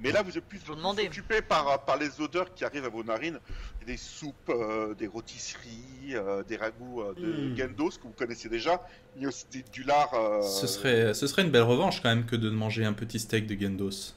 Mais 0.00 0.12
là, 0.12 0.22
vous 0.22 0.36
êtes 0.36 0.44
plus 0.44 0.60
occupé 0.68 1.40
par, 1.40 1.82
par 1.84 1.96
les 1.98 2.20
odeurs 2.20 2.52
qui 2.54 2.64
arrivent 2.64 2.84
à 2.86 2.88
vos 2.90 3.04
narines. 3.04 3.38
Des 3.86 3.96
soupes, 3.96 4.34
euh, 4.50 4.94
des 4.94 5.06
rôtisseries, 5.06 6.12
euh, 6.14 6.42
des 6.42 6.56
ragoûts 6.56 7.02
euh, 7.02 7.14
de 7.14 7.52
Mm. 7.52 7.56
Gendos 7.56 7.90
que 7.90 8.02
vous 8.04 8.12
connaissez 8.16 8.48
déjà. 8.50 8.82
Il 9.16 9.22
y 9.22 9.24
a 9.24 9.28
aussi 9.28 9.46
des- 9.50 9.62
du 9.62 9.82
lard. 9.82 10.12
euh, 10.12 10.42
Ce 10.42 10.66
serait, 10.66 11.14
ce 11.14 11.26
serait 11.26 11.42
une 11.42 11.50
belle 11.50 11.62
revanche 11.62 12.02
quand 12.02 12.10
même 12.10 12.26
que 12.26 12.36
de 12.36 12.50
manger 12.50 12.84
un 12.84 12.92
petit 12.94 13.18
steak 13.18 13.46
de 13.46 13.54
Gendos. 13.58 14.14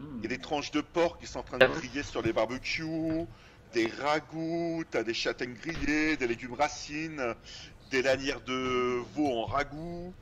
Hmm. 0.00 0.18
Il 0.18 0.22
y 0.22 0.26
a 0.26 0.36
des 0.36 0.40
tranches 0.40 0.70
de 0.70 0.80
porc 0.80 1.18
qui 1.18 1.26
sont 1.26 1.40
en 1.40 1.42
train 1.42 1.58
de 1.58 1.66
griller 1.66 2.02
sur 2.02 2.22
les 2.22 2.32
barbecues, 2.32 3.26
des 3.74 3.86
ragoûts, 3.86 4.82
t'as 4.90 5.02
des 5.02 5.14
châtaignes 5.14 5.54
grillées, 5.54 6.16
des 6.16 6.26
légumes 6.26 6.54
racines, 6.54 7.34
des 7.90 8.02
lanières 8.02 8.40
de 8.40 9.02
veau 9.14 9.28
en 9.42 9.44
ragoût. 9.44 10.14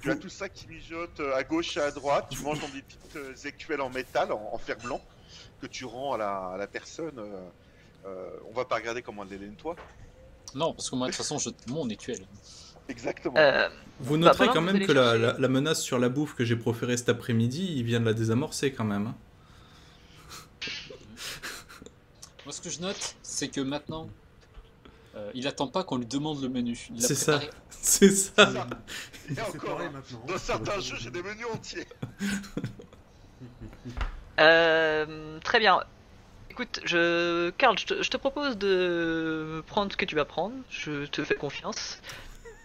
Tu 0.00 0.10
as 0.10 0.16
tout 0.16 0.28
ça 0.28 0.48
qui 0.48 0.66
mijote 0.66 1.20
euh, 1.20 1.36
à 1.36 1.44
gauche 1.44 1.76
et 1.76 1.80
à 1.80 1.92
droite. 1.92 2.26
Tu 2.30 2.42
manges 2.42 2.58
dans 2.58 2.68
des 2.70 2.82
petites 2.82 3.16
euh, 3.16 3.34
écuelles 3.44 3.80
en 3.80 3.88
métal, 3.88 4.32
en, 4.32 4.50
en 4.52 4.58
fer 4.58 4.76
blanc, 4.78 5.00
que 5.60 5.68
tu 5.68 5.84
rends 5.84 6.14
à 6.14 6.18
la, 6.18 6.48
à 6.48 6.56
la 6.56 6.66
personne. 6.66 7.18
euh, 7.20 7.48
euh, 8.06 8.30
on 8.50 8.52
va 8.52 8.64
pas 8.64 8.74
regarder 8.74 9.00
comment 9.00 9.22
elle 9.22 9.38
les 9.38 9.46
nettoie. 9.46 9.76
Non, 10.56 10.74
parce 10.74 10.90
que 10.90 10.96
moi, 10.96 11.06
de 11.06 11.12
toute 11.12 11.18
façon, 11.18 11.38
je 11.38 11.50
mon 11.68 11.88
écuelle. 11.88 12.26
Exactement. 12.88 13.34
Euh, 13.36 13.68
Vous 14.00 14.18
Bah, 14.18 14.26
noterez 14.30 14.48
quand 14.48 14.60
même 14.60 14.80
que 14.84 14.92
la, 14.92 15.12
chercher- 15.12 15.18
la- 15.22 15.38
la 15.38 15.48
menace 15.48 15.82
sur 15.82 15.98
la 15.98 16.08
bouffe 16.08 16.34
que 16.34 16.44
j'ai 16.44 16.56
proférée 16.56 16.96
cet 16.96 17.08
après-midi, 17.08 17.72
il 17.76 17.84
vient 17.84 18.00
de 18.00 18.06
la 18.06 18.14
désamorcer 18.14 18.72
quand 18.72 18.84
même. 18.84 19.08
hein. 19.08 19.14
Moi, 22.44 22.52
ce 22.52 22.60
que 22.60 22.70
je 22.70 22.80
note, 22.80 23.14
c'est 23.22 23.48
que 23.48 23.60
maintenant, 23.60 24.08
euh, 25.14 25.30
il 25.34 25.46
attend 25.46 25.68
pas 25.68 25.84
qu'on 25.84 25.98
lui 25.98 26.06
demande 26.06 26.42
le 26.42 26.48
menu. 26.48 26.76
C'est 26.98 27.14
ça. 27.14 27.40
C'est 27.70 28.10
ça. 28.10 28.52
Ça. 28.52 28.66
Et 29.30 29.34
C'est 29.34 29.40
encore, 29.42 29.76
pareil 29.76 29.88
hein, 29.88 29.92
maintenant. 29.94 30.24
dans 30.26 30.38
certains 30.38 30.80
jeux, 30.80 30.96
j'ai 30.98 31.10
des 31.10 31.22
menus 31.22 31.46
entiers. 31.52 31.86
euh, 34.40 35.38
très 35.40 35.58
bien. 35.60 35.80
Écoute, 36.50 36.80
je... 36.84 37.50
Karl, 37.50 37.78
je 37.78 37.86
te, 37.86 38.02
je 38.02 38.10
te 38.10 38.16
propose 38.16 38.58
de 38.58 39.62
prendre 39.68 39.90
ce 39.92 39.96
que 39.96 40.04
tu 40.04 40.14
vas 40.16 40.24
prendre. 40.24 40.54
Je 40.70 41.06
te 41.06 41.24
fais 41.24 41.34
confiance. 41.34 41.98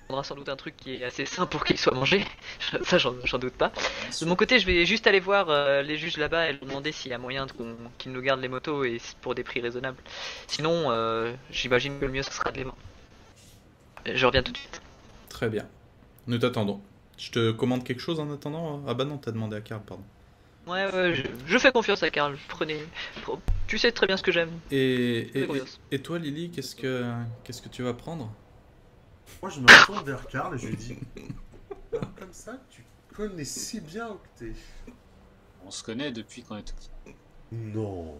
On 0.09 0.13
prendra 0.13 0.23
sans 0.23 0.35
doute 0.35 0.47
un 0.47 0.55
truc 0.55 0.77
qui 0.77 0.95
est 0.95 1.03
assez 1.03 1.25
sain 1.25 1.45
pour 1.45 1.65
qu'il 1.65 1.77
soit 1.77 1.93
mangé. 1.93 2.23
Ça, 2.83 2.97
j'en 2.97 3.13
j'en 3.25 3.39
doute 3.39 3.55
pas. 3.55 3.73
De 4.21 4.25
mon 4.25 4.37
côté, 4.37 4.57
je 4.57 4.65
vais 4.65 4.85
juste 4.85 5.05
aller 5.05 5.19
voir 5.19 5.49
euh, 5.49 5.81
les 5.81 5.97
juges 5.97 6.15
là-bas 6.15 6.47
et 6.47 6.53
leur 6.53 6.61
demander 6.61 6.93
s'il 6.93 7.11
y 7.11 7.13
a 7.13 7.17
moyen 7.17 7.45
qu'ils 7.97 8.13
nous 8.13 8.21
gardent 8.21 8.39
les 8.39 8.47
motos 8.47 8.85
et 8.85 9.01
pour 9.19 9.35
des 9.35 9.43
prix 9.43 9.59
raisonnables. 9.59 9.97
Sinon, 10.47 10.91
euh, 10.91 11.33
j'imagine 11.51 11.99
que 11.99 12.05
le 12.05 12.11
mieux 12.11 12.23
ce 12.23 12.31
sera 12.31 12.53
de 12.53 12.57
les 12.57 12.63
vendre. 12.63 12.77
Je 14.05 14.25
reviens 14.25 14.43
tout 14.43 14.53
de 14.53 14.57
suite. 14.57 14.81
Très 15.27 15.49
bien. 15.49 15.67
Nous 16.27 16.37
t'attendons. 16.37 16.79
Je 17.17 17.31
te 17.31 17.51
commande 17.51 17.83
quelque 17.83 17.99
chose 18.01 18.21
en 18.21 18.31
attendant 18.31 18.81
Ah 18.87 18.93
bah 18.93 19.03
non, 19.03 19.17
t'as 19.17 19.31
demandé 19.31 19.57
à 19.57 19.61
Karl, 19.61 19.81
pardon. 19.85 20.03
Ouais, 20.67 20.85
ouais, 20.93 21.15
je, 21.15 21.23
je 21.45 21.57
fais 21.57 21.73
confiance 21.73 22.03
à 22.03 22.09
Karl. 22.11 22.37
Prenez. 22.47 22.79
Tu 23.67 23.77
sais 23.77 23.91
très 23.91 24.07
bien 24.07 24.15
ce 24.15 24.23
que 24.23 24.31
j'aime. 24.31 24.51
Et, 24.71 25.29
et, 25.37 25.47
et 25.91 25.99
toi, 25.99 26.17
Lily, 26.17 26.51
qu'est-ce 26.51 26.77
que 26.77 27.03
qu'est-ce 27.43 27.61
que 27.61 27.67
tu 27.69 27.83
vas 27.83 27.93
prendre? 27.93 28.31
Moi, 29.41 29.51
je 29.51 29.59
me 29.59 29.67
retourne 29.67 30.05
vers 30.05 30.27
Karl 30.27 30.55
et 30.55 30.57
je 30.57 30.67
lui 30.67 30.75
dis 30.75 30.97
Alors, 31.93 32.15
Comme 32.19 32.33
ça, 32.33 32.57
tu 32.69 32.83
connais 33.15 33.45
si 33.45 33.81
bien 33.81 34.07
Octet. 34.09 34.53
On 35.65 35.71
se 35.71 35.83
connaît 35.83 36.11
depuis 36.11 36.43
qu'on 36.43 36.57
est 36.57 36.63
tout 36.63 36.75
petit. 36.75 37.15
Non. 37.51 38.19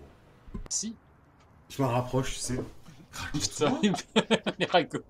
Si. 0.69 0.95
Je 1.69 1.81
m'en 1.81 1.89
rapproche, 1.89 2.33
tu 2.33 2.39
sais. 2.39 2.59
Putain, 3.33 3.79
les 4.59 4.65
ragots. 4.65 5.03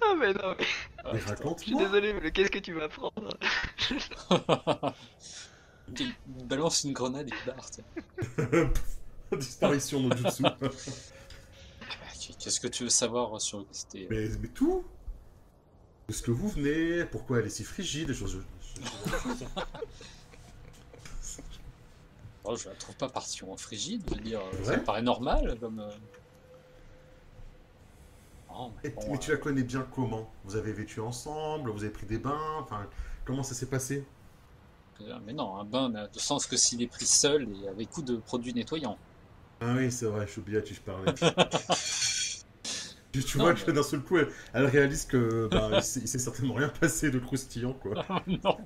Ah, 0.00 0.14
mais 0.18 0.32
non, 0.32 0.54
mais 0.58 1.12
Mais 1.12 1.20
je 1.20 1.62
suis 1.62 1.76
désolé, 1.76 2.12
mais 2.14 2.30
qu'est-ce 2.30 2.50
que 2.50 2.58
tu 2.58 2.72
vas 2.72 2.88
prendre 2.88 3.36
Il 5.98 6.14
balance 6.44 6.84
une 6.84 6.92
grenade 6.92 7.28
et 7.28 7.32
il 7.32 7.46
barre. 7.46 8.58
Disparition 9.32 10.00
no 10.00 10.16
jutsu. 10.16 10.44
Qu'est-ce 12.38 12.60
que 12.60 12.68
tu 12.68 12.84
veux 12.84 12.88
savoir 12.90 13.40
sur 13.40 13.64
c'était 13.72 14.06
mais, 14.10 14.28
mais 14.40 14.48
tout 14.48 14.84
Où 16.08 16.12
est-ce 16.12 16.22
que 16.22 16.30
vous 16.30 16.48
venez? 16.48 17.04
Pourquoi 17.04 17.38
elle 17.40 17.46
est 17.46 17.50
si 17.50 17.64
frigide? 17.64 18.12
Je, 18.12 18.26
je- 18.26 18.38
je- 18.38 19.44
Oh, 22.44 22.54
Je 22.56 22.68
la 22.68 22.74
trouve 22.76 22.94
pas 22.96 23.08
particulièrement 23.08 23.56
frigide. 23.56 24.02
Je 24.08 24.14
veux 24.14 24.20
dire, 24.20 24.40
Ouais. 24.60 24.64
ça 24.64 24.76
me 24.76 24.84
paraît 24.84 25.02
normal 25.02 25.56
comme. 25.60 25.80
euh, 25.80 25.90
Oh, 28.58 28.70
mais 28.82 28.88
Et- 28.90 28.92
bon, 28.92 29.02
mais 29.12 29.18
tu 29.18 29.30
euh, 29.30 29.34
la 29.34 29.40
connais 29.40 29.62
bien 29.64 29.86
comment? 29.94 30.32
Vous 30.44 30.56
avez 30.56 30.72
vécu 30.72 31.00
ensemble 31.00 31.70
Vous 31.70 31.82
avez 31.82 31.92
pris 31.92 32.06
des 32.06 32.18
bains 32.18 32.54
Enfin, 32.60 32.86
comment 33.24 33.42
ça 33.42 33.54
s'est 33.54 33.66
passé? 33.66 34.04
Euh, 35.02 35.18
mais 35.26 35.32
non, 35.34 35.56
un 35.58 35.64
bain 35.64 35.88
n'a 35.90 36.06
de 36.06 36.18
sens 36.18 36.46
que 36.46 36.56
s'il 36.56 36.80
est 36.80 36.86
pris 36.86 37.04
seul 37.04 37.48
et 37.62 37.68
avec 37.68 37.90
coup 37.90 38.00
de 38.02 38.16
produits 38.16 38.54
nettoyants. 38.54 38.96
Ah 39.60 39.74
oui, 39.76 39.90
c'est 39.92 40.06
vrai, 40.06 40.26
j'ai 40.32 40.40
oublié 40.40 40.58
à 40.58 40.62
qui 40.62 40.72
je 40.74 40.80
parlais. 40.80 41.12
tu, 43.20 43.24
tu 43.24 43.38
Non, 43.38 43.44
vois 43.44 43.54
mais- 43.54 43.60
que 43.60 43.70
d'un 43.70 43.82
seul 43.82 44.00
coup, 44.00 44.18
elle, 44.18 44.28
elle 44.54 44.66
réalise 44.66 45.04
que 45.06 45.48
bah, 45.50 45.70
il 45.74 45.82
s'est 45.82 46.00
il 46.00 46.08
s'est 46.08 46.18
certainement 46.18 46.54
rien 46.54 46.68
passé 46.68 47.10
de 47.10 47.18
croustillant, 47.18 47.72
quoi. 47.74 48.04
non. 48.26 48.56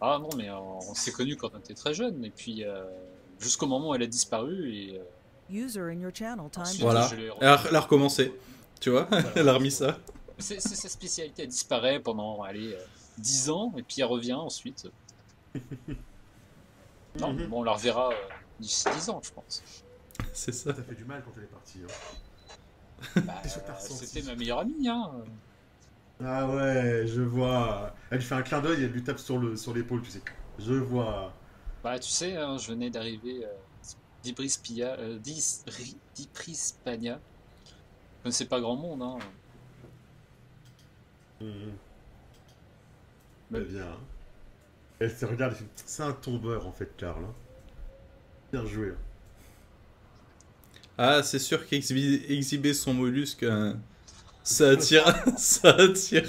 Ah 0.00 0.18
non, 0.20 0.28
mais 0.36 0.48
euh, 0.50 0.56
on 0.58 0.94
s'est 0.94 1.12
connus 1.12 1.36
quand 1.36 1.50
on 1.54 1.58
était 1.58 1.74
très 1.74 1.94
jeunes 1.94 2.24
et 2.24 2.30
puis 2.30 2.64
euh, 2.64 2.84
jusqu'au 3.40 3.66
moment 3.66 3.90
où 3.90 3.94
elle 3.94 4.02
a 4.02 4.06
disparu 4.06 4.72
et. 4.74 4.98
euh, 4.98 5.02
User 5.50 5.80
in 5.80 6.00
your 6.00 6.10
channel 6.14 6.48
time. 6.50 6.62
Ensuite, 6.62 6.80
Voilà. 6.82 7.06
je 7.10 7.16
l'ai- 7.16 7.30
Elle 7.40 7.48
a, 7.76 7.80
recommencé. 7.80 8.32
Tu 8.80 8.90
vois 8.90 9.08
Elle 9.36 9.48
a 9.48 9.52
remis 9.54 9.70
ça. 9.70 9.98
C'est 10.38 10.60
c'est 10.60 10.74
sa 10.74 10.88
spécialité, 10.88 11.42
elle 11.42 11.48
disparaît 11.48 12.00
pendant 12.00 12.42
allez, 12.42 12.72
euh, 12.74 12.78
10 13.18 13.50
ans 13.50 13.72
et 13.76 13.82
puis 13.82 13.96
elle 14.00 14.06
revient 14.06 14.32
ensuite. 14.32 14.88
Non, 17.20 17.32
mais 17.32 17.46
bon, 17.46 17.60
on 17.60 17.62
la 17.62 17.72
reverra 17.72 18.10
euh, 18.10 18.14
d'ici 18.58 18.84
10 18.94 19.10
ans, 19.10 19.20
je 19.22 19.30
pense. 19.32 19.62
C'est 20.32 20.52
ça. 20.52 20.74
Ça 20.74 20.82
fait 20.82 20.94
du 20.94 21.04
mal 21.04 21.22
quand 21.24 21.32
elle 21.36 21.44
est 21.44 21.46
partie. 21.46 21.78
hein. 21.84 21.92
Bah, 23.16 23.40
C'était 23.78 24.22
ma 24.22 24.34
meilleure 24.34 24.60
amie, 24.60 24.88
hein. 24.88 25.10
Ah 26.24 26.48
ouais, 26.48 27.06
je 27.06 27.22
vois. 27.22 27.94
Elle 28.10 28.18
lui 28.18 28.24
fait 28.24 28.34
un 28.34 28.42
clin 28.42 28.60
d'œil 28.60 28.82
et 28.82 28.84
elle 28.84 28.92
lui 28.92 29.02
tape 29.02 29.18
sur 29.18 29.38
le 29.38 29.56
sur 29.56 29.74
l'épaule, 29.74 30.02
tu 30.02 30.10
sais. 30.10 30.22
Je 30.58 30.74
vois. 30.74 31.32
Bah, 31.82 31.98
tu 31.98 32.08
sais, 32.10 32.36
hein, 32.36 32.56
je 32.56 32.68
venais 32.70 32.90
d'arriver 32.90 33.44
euh, 33.44 33.48
d'Ibrispia, 34.22 34.96
euh. 34.98 35.18
Je 38.22 38.28
ne 38.28 38.32
sais 38.32 38.46
pas 38.46 38.60
grand 38.60 38.76
monde, 38.76 39.02
hein. 39.02 39.18
Mhm. 41.40 41.72
Mais- 43.50 43.60
Très 43.60 43.68
bien. 43.68 43.96
Elle 45.00 45.10
se 45.16 45.26
regarde, 45.26 45.54
fait, 45.54 45.64
c'est 45.76 46.02
un 46.02 46.12
tombeur 46.12 46.66
en 46.66 46.72
fait, 46.72 46.96
Karl. 46.96 47.24
hein. 47.24 47.34
Bien 48.52 48.64
joué. 48.66 48.90
hein. 48.90 48.96
Ah, 50.96 51.22
c'est 51.22 51.38
sûr 51.38 51.66
qu'exhiber 51.66 52.72
son 52.74 52.94
mollusque, 52.94 53.42
euh, 53.42 53.74
ça 54.44 54.70
attire. 54.70 55.04
ça 55.38 55.70
attire. 55.78 56.28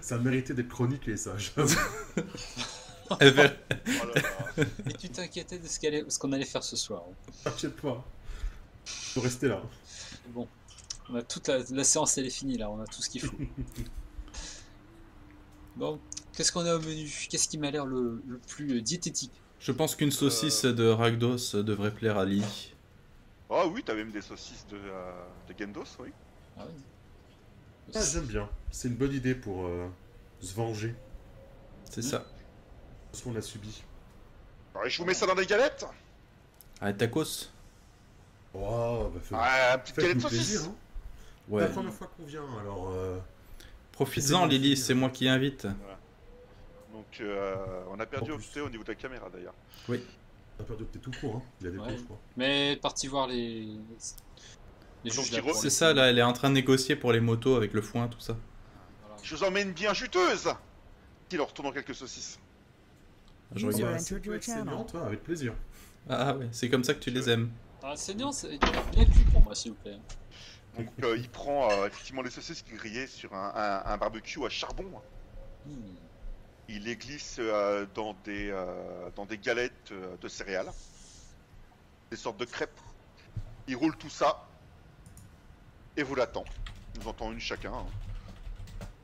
Ça 0.00 0.18
méritait 0.18 0.54
d'être 0.54 0.68
chroniqué, 0.68 1.16
ça. 1.16 1.34
va- 1.56 1.64
Oh 3.10 3.16
là 3.20 3.30
là. 3.30 3.52
Et 4.88 4.92
tu 4.94 5.10
t'inquiétais 5.10 5.58
de 5.58 5.66
ce 5.68 6.18
qu'on 6.18 6.32
allait 6.32 6.46
faire 6.46 6.64
ce 6.64 6.76
soir. 6.76 7.02
hein? 7.10 7.32
T'inquiète 7.44 7.76
pas. 7.76 8.02
Faut 8.86 9.20
rester 9.20 9.48
là. 9.48 9.60
Bon, 10.28 10.48
on 11.10 11.16
a 11.16 11.22
toute 11.22 11.46
la, 11.48 11.58
la 11.70 11.84
séance, 11.84 12.16
elle 12.16 12.26
est 12.26 12.30
finie 12.30 12.56
là, 12.56 12.70
on 12.70 12.80
a 12.80 12.86
tout 12.86 13.02
ce 13.02 13.10
qu'il 13.10 13.20
faut. 13.20 13.36
Bon, 15.76 16.00
qu'est-ce 16.34 16.52
qu'on 16.52 16.64
a 16.64 16.74
au 16.76 16.80
menu? 16.80 17.10
Qu'est-ce 17.28 17.48
qui 17.48 17.58
m'a 17.58 17.70
l'air 17.70 17.84
le, 17.84 18.22
le 18.26 18.38
plus 18.38 18.78
euh, 18.78 18.80
diététique? 18.80 19.32
Je 19.62 19.70
pense 19.72 19.94
qu'une 19.94 20.10
saucisse 20.10 20.64
de 20.64 20.88
Ragdos 20.88 21.62
devrait 21.62 21.92
plaire 21.92 22.18
à 22.18 22.24
Lee. 22.24 22.72
Oh 23.48 23.70
oui, 23.72 23.82
t'as 23.84 23.94
même 23.94 24.10
des 24.10 24.22
saucisses 24.22 24.66
de, 24.70 24.76
euh, 24.76 25.12
de 25.48 25.54
Gendos, 25.58 25.84
oui. 26.00 26.08
Ah 26.58 26.62
oui. 26.66 26.82
Ah, 27.94 28.00
j'aime 28.02 28.24
bien. 28.26 28.48
C'est 28.70 28.88
une 28.88 28.94
bonne 28.96 29.12
idée 29.12 29.34
pour 29.34 29.66
euh, 29.66 29.86
se 30.40 30.54
venger 30.54 30.94
C'est 31.90 32.02
ça. 32.02 32.18
de 33.12 33.16
ce 33.16 33.22
qu'on 33.22 33.36
a 33.36 33.40
subi. 33.42 33.82
Alors, 34.74 34.88
je 34.88 34.98
vous 34.98 35.04
mets 35.04 35.14
ça 35.14 35.26
dans 35.26 35.34
des 35.34 35.46
galettes. 35.46 35.84
Ah, 36.80 36.92
tacos 36.92 37.50
Oh, 38.54 39.10
bah 39.14 39.20
fais- 39.22 39.34
Ah, 39.38 39.74
une 39.76 39.80
petite 39.82 39.96
galette 39.98 40.20
saucisse. 40.20 40.38
plaisir. 40.38 40.60
Hein. 40.70 40.74
Ouais. 41.48 41.62
La 41.62 41.68
première 41.68 41.92
fois 41.92 42.10
qu'on 42.16 42.24
vient, 42.24 42.44
alors. 42.60 42.90
euh, 42.94 43.18
Profites-en, 43.92 44.46
Lily, 44.46 44.76
c'est 44.76 44.94
moi 44.94 45.10
qui 45.10 45.28
invite. 45.28 45.66
Donc, 47.12 47.20
euh, 47.28 47.54
on 47.90 48.00
a 48.00 48.06
perdu 48.06 48.32
En 48.32 48.36
au 48.36 48.70
niveau 48.70 48.84
de 48.84 48.88
la 48.88 48.94
caméra 48.94 49.28
d'ailleurs. 49.30 49.54
On 49.88 49.92
a 50.62 50.64
perdu 50.64 50.84
tout 50.86 51.10
court, 51.20 51.36
hein. 51.36 51.42
Il 51.60 51.64
y 51.66 51.68
a 51.68 51.72
des 51.72 51.78
Ouais. 51.78 51.96
je 51.96 52.02
crois. 52.04 52.18
Mais 52.36 52.76
parti 52.80 53.06
voir 53.06 53.26
les. 53.26 53.68
les 55.04 55.10
C'est 55.10 55.70
ça, 55.70 55.92
là, 55.92 56.08
elle 56.08 56.18
est 56.18 56.22
en 56.22 56.32
train 56.32 56.48
de 56.48 56.54
négocier 56.54 56.96
pour 56.96 57.12
les 57.12 57.20
motos 57.20 57.56
avec 57.56 57.72
le 57.74 57.82
foin, 57.82 58.08
tout 58.08 58.20
ça. 58.20 58.36
Voilà. 59.06 59.22
Je 59.22 59.36
vous 59.36 59.44
emmène 59.44 59.72
bien 59.72 59.92
juteuse. 59.92 60.48
Il 61.30 61.38
leur 61.38 61.48
retourne 61.48 61.72
quelques 61.72 61.94
saucisses. 61.94 62.38
Je 63.54 63.66
User 63.66 63.84
regarde. 63.84 64.04
Channel. 64.04 64.34
excellent, 64.36 64.84
toi, 64.84 65.06
avec 65.06 65.22
plaisir. 65.22 65.54
Ah 66.08 66.34
ouais, 66.36 66.48
c'est 66.52 66.68
comme 66.70 66.84
ça 66.84 66.94
que 66.94 67.00
tu 67.00 67.10
les 67.10 67.28
aimes. 67.30 67.50
Ah, 67.82 67.96
saignant, 67.96 68.32
c'est 68.32 68.58
bien 68.58 69.04
cuit 69.04 69.24
pour 69.32 69.42
moi, 69.42 69.54
s'il 69.54 69.72
vous 69.72 69.78
plaît. 69.78 69.98
Donc, 70.78 70.88
euh, 71.02 71.16
il 71.18 71.28
prend 71.28 71.70
euh, 71.70 71.86
effectivement 71.86 72.22
les 72.22 72.30
saucisses 72.30 72.62
qu'il 72.62 72.76
grillait 72.76 73.06
sur 73.06 73.34
un, 73.34 73.52
un- 73.54 73.92
un 73.92 73.96
barbecue 73.98 74.42
à 74.44 74.48
charbon. 74.48 74.90
Hmm. 75.66 75.72
Il 76.74 76.84
les 76.84 76.96
glisse 76.96 77.36
euh, 77.38 77.84
dans, 77.94 78.14
des, 78.24 78.48
euh, 78.50 79.10
dans 79.14 79.26
des 79.26 79.36
galettes 79.36 79.90
euh, 79.92 80.16
de 80.16 80.26
céréales, 80.28 80.70
des 82.10 82.16
sortes 82.16 82.38
de 82.38 82.46
crêpes. 82.46 82.80
Il 83.68 83.76
roule 83.76 83.94
tout 83.98 84.08
ça 84.08 84.48
et 85.98 86.02
vous 86.02 86.14
l'attend. 86.14 86.44
Nous 86.98 87.06
entendons 87.06 87.32
une 87.32 87.40
chacun. 87.40 87.74
hein. 87.74 87.86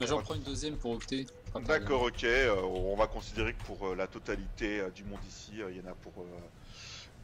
J'en 0.01 0.23
prends 0.23 0.35
une 0.35 0.43
deuxième 0.43 0.79
pour 0.79 0.99
mal. 1.55 1.65
D'accord, 1.65 2.03
ok. 2.03 2.25
euh, 2.25 2.55
on 2.63 2.97
va 2.97 3.07
considérer 3.07 3.53
que 3.53 3.63
pour 3.65 3.89
euh, 3.89 3.95
la 3.95 4.07
totalité 4.07 4.81
euh, 4.81 4.91
du 4.91 5.05
monde 5.05 5.21
ici, 5.29 5.61
euh, 5.61 5.71
il 5.71 5.77
y 5.77 5.81
en 5.87 5.91
a 5.91 5.95
pour 5.95 6.13
euh, 6.23 6.25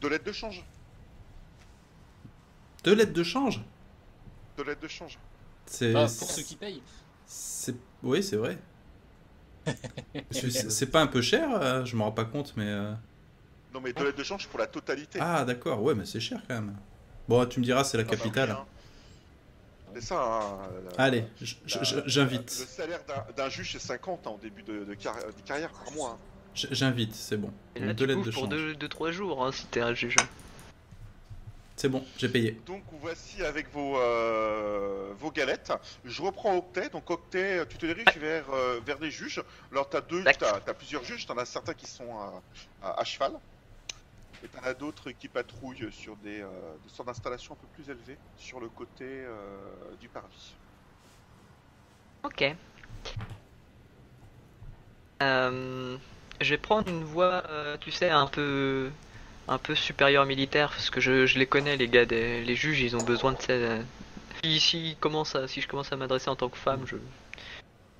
deux 0.01 0.09
lettres 0.09 0.25
de 0.25 0.31
change. 0.31 0.63
Deux 2.83 2.93
lettres 2.93 3.13
de 3.13 3.23
change? 3.23 3.61
Deux 4.57 4.63
lettres 4.65 4.81
de 4.81 4.87
change. 4.87 5.17
C'est. 5.65 5.95
Ah, 5.95 6.01
pour 6.19 6.29
ceux 6.29 6.43
qui 6.43 6.55
payent. 6.55 6.83
c'est- 7.25 7.75
Oui, 8.03 8.21
c'est 8.21 8.35
vrai. 8.35 8.59
C'est 10.31 10.91
pas 10.91 11.01
un 11.01 11.07
peu 11.07 11.21
cher 11.21 11.49
euh, 11.53 11.85
Je 11.85 11.95
me 11.95 12.01
rends 12.03 12.11
pas 12.11 12.25
compte, 12.25 12.53
mais. 12.57 12.67
euh, 12.67 12.93
Non, 13.73 13.81
mais 13.81 13.93
deux 13.93 14.05
lettres 14.05 14.17
de 14.17 14.23
change 14.23 14.47
pour 14.47 14.59
la 14.59 14.67
totalité. 14.67 15.19
Ah, 15.21 15.43
d'accord, 15.45 15.81
ouais, 15.81 15.95
mais 15.95 16.05
c'est 16.05 16.19
cher 16.19 16.39
quand 16.47 16.55
même. 16.55 16.75
Bon, 17.27 17.45
tu 17.45 17.59
me 17.59 17.65
diras, 17.65 17.83
c'est 17.83 17.97
la 17.97 18.03
capitale. 18.03 18.51
oui. 18.51 18.55
C'est 19.95 20.01
ça. 20.01 20.15
hein, 20.21 20.57
la- 20.97 21.03
Allez, 21.03 21.23
j- 21.41 21.57
j- 21.65 21.77
la- 21.77 21.83
j- 21.83 21.95
Le 21.95 22.03
j'invite. 22.05 22.49
salaire 22.49 22.99
d'un- 23.37 23.49
juge, 23.49 23.71
c'est 23.71 23.79
50 23.79 24.27
hein, 24.27 24.31
au 24.31 24.37
début 24.37 24.61
de, 24.63 24.83
de 24.83 24.93
car- 24.93 25.15
de 25.15 25.41
carrière 25.45 25.69
par 25.71 25.91
mois. 25.93 26.17
hein. 26.19 26.57
J'invite, 26.71 27.15
c'est 27.15 27.37
bon. 27.37 27.51
Et 27.75 27.79
là, 27.79 27.93
Deux 27.93 28.05
tu 28.05 28.07
lettres 28.09 28.25
de 28.25 28.31
pour 28.31 28.43
change. 28.49 28.77
2-3 28.77 29.11
jours 29.11 29.45
hein, 29.45 29.51
si 29.53 29.65
t'es 29.67 29.81
un 29.81 29.93
juge. 29.93 30.15
C'est 31.77 31.89
bon, 31.89 32.05
j'ai 32.17 32.29
payé. 32.29 32.51
Donc 32.65 32.83
voici 32.93 33.43
avec 33.43 33.69
vos, 33.69 33.97
euh, 33.99 35.13
vos 35.17 35.29
galettes. 35.29 35.73
Je 36.05 36.21
reprends 36.21 36.55
Octet. 36.57 36.89
Donc 36.89 37.09
Octet, 37.09 37.65
tu 37.67 37.77
te 37.77 37.85
diriges 37.85 38.17
vers, 38.17 38.49
euh, 38.51 38.79
vers 38.85 38.97
des 38.97 39.11
juges. 39.11 39.43
Alors 39.71 39.89
tu 39.89 39.97
as 39.97 40.01
deux, 40.01 40.23
t'as 40.23 40.55
as 40.55 40.73
plusieurs 40.73 41.03
juges. 41.03 41.25
Tu 41.25 41.31
en 41.31 41.37
as 41.37 41.45
certains 41.45 41.73
qui 41.73 41.85
sont 41.85 42.17
à, 42.17 42.41
à- 42.81 43.01
à 43.01 43.03
cheval. 43.03 43.33
Et 44.43 44.47
tu 44.47 44.57
en 44.57 44.63
as 44.63 44.73
d'autres 44.73 45.11
qui 45.11 45.27
patrouillent 45.27 45.91
sur 45.91 46.15
des, 46.17 46.41
euh, 46.41 46.49
des 46.83 46.89
sortes 46.89 47.07
d'installations 47.07 47.53
un 47.55 47.57
peu 47.57 47.67
plus 47.67 47.89
élevées 47.89 48.17
sur 48.37 48.59
le 48.59 48.69
côté 48.69 49.03
euh, 49.03 49.95
du 49.99 50.07
parvis. 50.07 50.55
Ok. 52.23 52.45
Euh, 55.23 55.97
je 56.41 56.49
vais 56.49 56.57
prendre 56.57 56.87
une 56.89 57.03
voie, 57.03 57.43
euh, 57.49 57.77
tu 57.79 57.91
sais, 57.91 58.09
un 58.09 58.27
peu, 58.27 58.91
un 59.47 59.57
peu 59.57 59.75
supérieure 59.75 60.25
militaire, 60.25 60.69
parce 60.69 60.89
que 60.89 60.99
je, 60.99 61.25
je 61.25 61.37
les 61.39 61.45
connais, 61.45 61.77
les 61.77 61.87
gars, 61.87 62.05
des- 62.05 62.43
les 62.43 62.55
juges, 62.55 62.81
ils 62.81 62.95
ont 62.95 63.03
besoin 63.03 63.33
de 63.33 63.41
ça. 63.41 63.53
Si, 64.43 64.59
si, 64.59 64.97
commence 64.99 65.35
à, 65.35 65.47
si 65.47 65.61
je 65.61 65.67
commence 65.67 65.91
à 65.91 65.95
m'adresser 65.95 66.29
en 66.29 66.35
tant 66.35 66.49
que 66.49 66.57
femme, 66.57 66.85
je, 66.85 66.95
je 66.97 67.01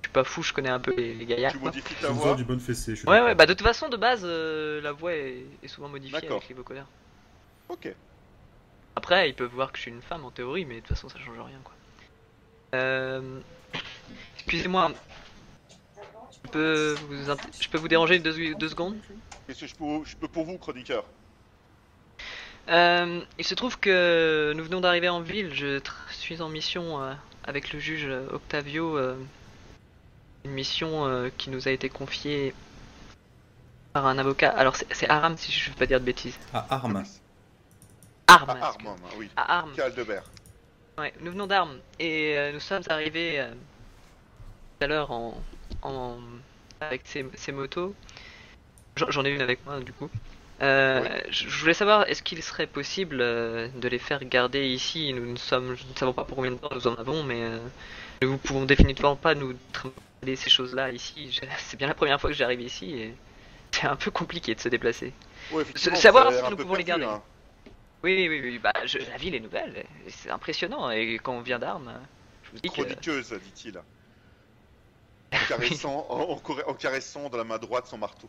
suis 0.04 0.12
pas 0.12 0.24
fou, 0.24 0.42
je 0.42 0.52
connais 0.52 0.68
un 0.70 0.80
peu 0.80 0.94
les, 0.96 1.14
les 1.14 1.26
gaillards. 1.26 1.52
tu 1.52 1.58
quoi. 1.58 1.70
modifies 1.70 1.94
ta 1.94 2.10
voix. 2.10 2.34
du 2.34 2.44
bon 2.44 2.58
fessé, 2.60 2.92
je 2.94 3.00
suis 3.00 3.08
Ouais, 3.08 3.20
ouais, 3.20 3.34
bah 3.34 3.46
de 3.46 3.54
toute 3.54 3.66
façon, 3.66 3.88
de 3.88 3.96
base, 3.96 4.22
euh, 4.24 4.80
la 4.80 4.92
voix 4.92 5.12
est, 5.14 5.44
est 5.62 5.68
souvent 5.68 5.88
modifiée 5.88 6.28
avec 6.28 6.48
les 6.48 6.54
vocodeurs. 6.54 6.86
Ok. 7.68 7.88
Après, 8.96 9.28
ils 9.28 9.34
peuvent 9.34 9.52
voir 9.52 9.72
que 9.72 9.78
je 9.78 9.82
suis 9.82 9.90
une 9.90 10.02
femme 10.02 10.24
en 10.24 10.30
théorie, 10.30 10.64
mais 10.64 10.76
de 10.76 10.80
toute 10.80 10.88
façon, 10.90 11.08
ça 11.08 11.18
change 11.18 11.38
rien, 11.38 11.58
quoi. 11.62 11.74
Euh... 12.74 13.40
Excusez-moi. 14.36 14.92
Je 16.44 16.50
peux, 16.50 16.94
vous 17.08 17.30
int- 17.30 17.60
je 17.60 17.68
peux 17.68 17.78
vous 17.78 17.88
déranger 17.88 18.18
deux, 18.18 18.54
deux 18.54 18.68
secondes? 18.68 18.96
Qu'est-ce 19.46 19.60
que 19.60 19.66
je 19.66 19.74
peux, 19.74 20.04
je 20.04 20.16
peux 20.16 20.28
pour 20.28 20.44
vous, 20.44 20.58
chroniqueur? 20.58 21.04
Euh, 22.68 23.20
Il 23.38 23.44
se 23.44 23.54
trouve 23.54 23.78
que 23.78 24.52
nous 24.56 24.64
venons 24.64 24.80
d'arriver 24.80 25.08
en 25.08 25.20
ville. 25.20 25.54
Je 25.54 25.80
suis 26.10 26.42
en 26.42 26.48
mission 26.48 27.02
euh, 27.02 27.14
avec 27.44 27.72
le 27.72 27.78
juge 27.78 28.06
euh, 28.06 28.26
Octavio. 28.32 28.98
euh, 28.98 29.16
une 30.44 30.52
mission 30.52 31.06
euh, 31.06 31.28
qui 31.36 31.50
nous 31.50 31.66
a 31.66 31.72
été 31.72 31.88
confiée 31.88 32.54
par 33.92 34.06
un 34.06 34.16
avocat. 34.18 34.50
Alors, 34.50 34.76
c'est 34.76 35.08
Aram, 35.10 35.36
si 35.36 35.50
je 35.50 35.68
ne 35.68 35.74
veux 35.74 35.78
pas 35.78 35.86
dire 35.86 35.98
de 36.00 36.04
bêtises. 36.04 36.38
À 36.54 36.66
armes. 36.74 37.04
Arm. 38.28 38.46
Ah, 38.48 38.66
Arme, 38.66 38.86
hein, 38.86 38.96
oui. 39.18 39.28
À 39.36 39.58
Arm. 39.58 39.72
Caldebert. 39.74 40.22
Ouais, 40.98 41.12
nous 41.20 41.32
venons 41.32 41.46
d'Armes 41.46 41.78
et 41.98 42.38
euh, 42.38 42.52
nous 42.52 42.60
sommes 42.60 42.82
arrivés 42.88 43.40
euh, 43.40 43.50
tout 43.50 44.84
à 44.84 44.86
l'heure 44.86 45.10
en, 45.10 45.34
en 45.82 46.16
avec 46.80 47.02
ces, 47.04 47.26
ces 47.34 47.52
motos. 47.52 47.94
J'en 48.96 49.10
j'en 49.10 49.24
ai 49.24 49.30
une 49.30 49.42
avec 49.42 49.64
moi 49.66 49.80
du 49.80 49.92
coup. 49.92 50.08
Euh, 50.62 51.00
Oui. 51.02 51.08
je, 51.30 51.48
voulais 51.60 51.74
savoir 51.74 52.08
est-ce 52.08 52.22
qu'il 52.22 52.42
serait 52.42 52.66
possible 52.66 53.18
euh, 53.20 53.68
de 53.68 53.88
les 53.88 53.98
faire 53.98 54.24
garder 54.24 54.66
ici? 54.66 55.12
Nous 55.12 55.26
ne 55.32 55.36
sommes, 55.36 55.66
nous 55.68 55.72
ne 55.92 55.98
savons 55.98 56.12
pas 56.14 56.24
pour 56.24 56.36
combien 56.36 56.52
de 56.52 56.56
temps 56.56 56.70
nous 56.74 56.86
en 56.86 56.94
avons, 56.94 57.22
mais 57.24 57.42
euh, 57.42 57.58
nous 58.22 58.32
ne 58.32 58.36
pouvons 58.38 58.64
définitivement 58.64 59.16
pas 59.16 59.34
nous 59.34 59.54
trimballer 59.72 60.36
ces 60.36 60.48
choses-là 60.50 60.90
ici. 60.92 61.38
C'est 61.58 61.76
bien 61.76 61.88
la 61.88 61.94
première 61.94 62.20
fois 62.20 62.30
que 62.30 62.36
j'arrive 62.36 62.60
ici 62.62 62.92
et 62.94 63.14
c'est 63.72 63.86
un 63.86 63.96
peu 63.96 64.10
compliqué 64.10 64.54
de 64.54 64.60
se 64.60 64.68
déplacer. 64.70 65.12
Savoir 65.74 66.32
si 66.32 66.50
nous 66.50 66.56
pouvons 66.56 66.74
les 66.76 66.84
garder. 66.84 67.04
hein. 67.04 67.22
Oui, 68.02 68.26
oui, 68.28 68.40
oui. 68.42 68.58
Bah, 68.58 68.72
je- 68.86 68.98
la 68.98 69.16
ville 69.18 69.34
est 69.34 69.40
nouvelle, 69.40 69.84
c'est 70.08 70.30
impressionnant 70.30 70.90
et 70.90 71.18
quand 71.22 71.32
on 71.32 71.40
vient 71.42 71.58
d'Armes, 71.58 71.92
je 72.44 72.50
vous 72.52 72.56
dis 72.62 72.68
que 72.70 72.74
Chroniqueuse, 72.74 73.32
dit-il. 73.32 73.78
En 75.32 75.38
caressant, 75.48 76.06
en, 76.08 76.40
en 76.70 76.74
caressant 76.74 77.28
de 77.28 77.36
la 77.36 77.44
main 77.44 77.58
droite 77.58 77.86
son 77.86 77.98
marteau. 77.98 78.28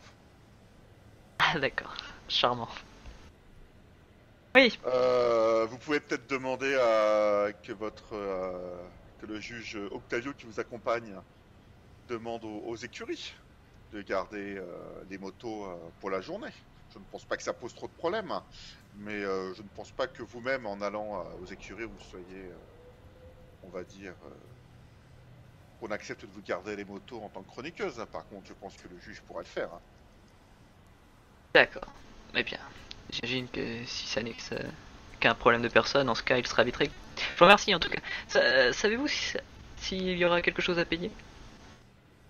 Ah 1.38 1.58
d'accord, 1.58 1.96
charmant. 2.28 2.68
Oui, 4.54 4.78
Euh, 4.84 5.66
vous 5.66 5.78
pouvez 5.78 6.00
peut-être 6.00 6.28
demander 6.28 6.74
à 6.76 7.52
que 7.64 7.72
votre 7.72 8.12
euh, 8.14 8.88
que 9.18 9.26
le 9.26 9.40
juge 9.40 9.76
Octavio 9.90 10.32
qui 10.34 10.46
vous 10.46 10.60
accompagne 10.60 11.20
demande 12.08 12.44
aux, 12.44 12.60
aux 12.64 12.76
écuries 12.76 13.34
de 13.92 14.02
garder 14.02 14.56
euh, 14.58 15.04
les 15.08 15.18
motos 15.18 15.64
euh, 15.66 15.90
pour 16.00 16.10
la 16.10 16.20
journée. 16.22 16.52
Je 16.90 16.98
ne 16.98 17.04
pense 17.04 17.26
pas 17.26 17.36
que 17.36 17.42
ça 17.44 17.54
pose 17.54 17.74
trop 17.74 17.88
de 17.88 17.94
problèmes, 17.94 18.32
mais 18.94 19.24
euh, 19.24 19.54
je 19.54 19.62
ne 19.62 19.68
pense 19.68 19.92
pas 19.92 20.08
que 20.08 20.22
vous-même, 20.22 20.66
en 20.66 20.80
allant 20.82 21.20
euh, 21.20 21.34
aux 21.36 21.46
écuries, 21.46 21.84
vous 21.84 22.00
soyez, 22.00 22.46
euh, 22.50 22.58
on 23.62 23.70
va 23.70 23.84
dire, 23.84 24.16
euh, 24.24 24.34
qu'on 25.78 25.90
accepte 25.90 26.26
de 26.26 26.30
vous 26.30 26.42
garder 26.42 26.76
les 26.76 26.84
motos 26.84 27.22
en 27.22 27.30
tant 27.30 27.42
que 27.42 27.48
chroniqueuse. 27.48 28.04
Par 28.12 28.26
contre, 28.26 28.46
je 28.48 28.52
pense 28.52 28.76
que 28.76 28.86
le 28.86 28.98
juge 28.98 29.22
pourra 29.22 29.40
le 29.40 29.46
faire. 29.46 29.72
hein. 29.72 29.82
d'accord. 31.54 31.92
Eh 32.34 32.42
bien, 32.42 32.58
j'imagine 33.10 33.48
que 33.48 33.84
si 33.86 34.06
ça 34.06 34.22
n'est 34.22 34.36
qu'un 35.20 35.34
problème 35.34 35.62
de 35.62 35.68
personne, 35.68 36.08
en 36.08 36.14
ce 36.14 36.22
cas, 36.22 36.36
il 36.38 36.46
sera 36.46 36.64
vite 36.64 36.76
réglé. 36.76 36.94
Je 37.16 37.38
vous 37.38 37.44
remercie 37.44 37.74
en 37.74 37.80
tout 37.80 37.88
cas. 37.90 38.00
Sa- 38.28 38.38
euh, 38.40 38.72
Savez-vous 38.72 39.08
si 39.08 39.36
s'il 39.76 40.18
y 40.18 40.24
aura 40.24 40.42
quelque 40.42 40.60
chose 40.62 40.78
à 40.78 40.84
payer? 40.84 41.10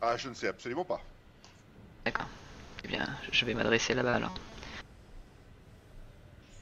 Ah, 0.00 0.16
je 0.16 0.28
ne 0.28 0.34
sais 0.34 0.48
absolument 0.48 0.84
pas. 0.84 1.00
D'accord. 2.04 2.26
Eh 2.84 2.88
bien, 2.88 3.06
je 3.32 3.44
vais 3.44 3.54
m'adresser 3.54 3.94
là-bas 3.94 4.14
alors. 4.16 4.34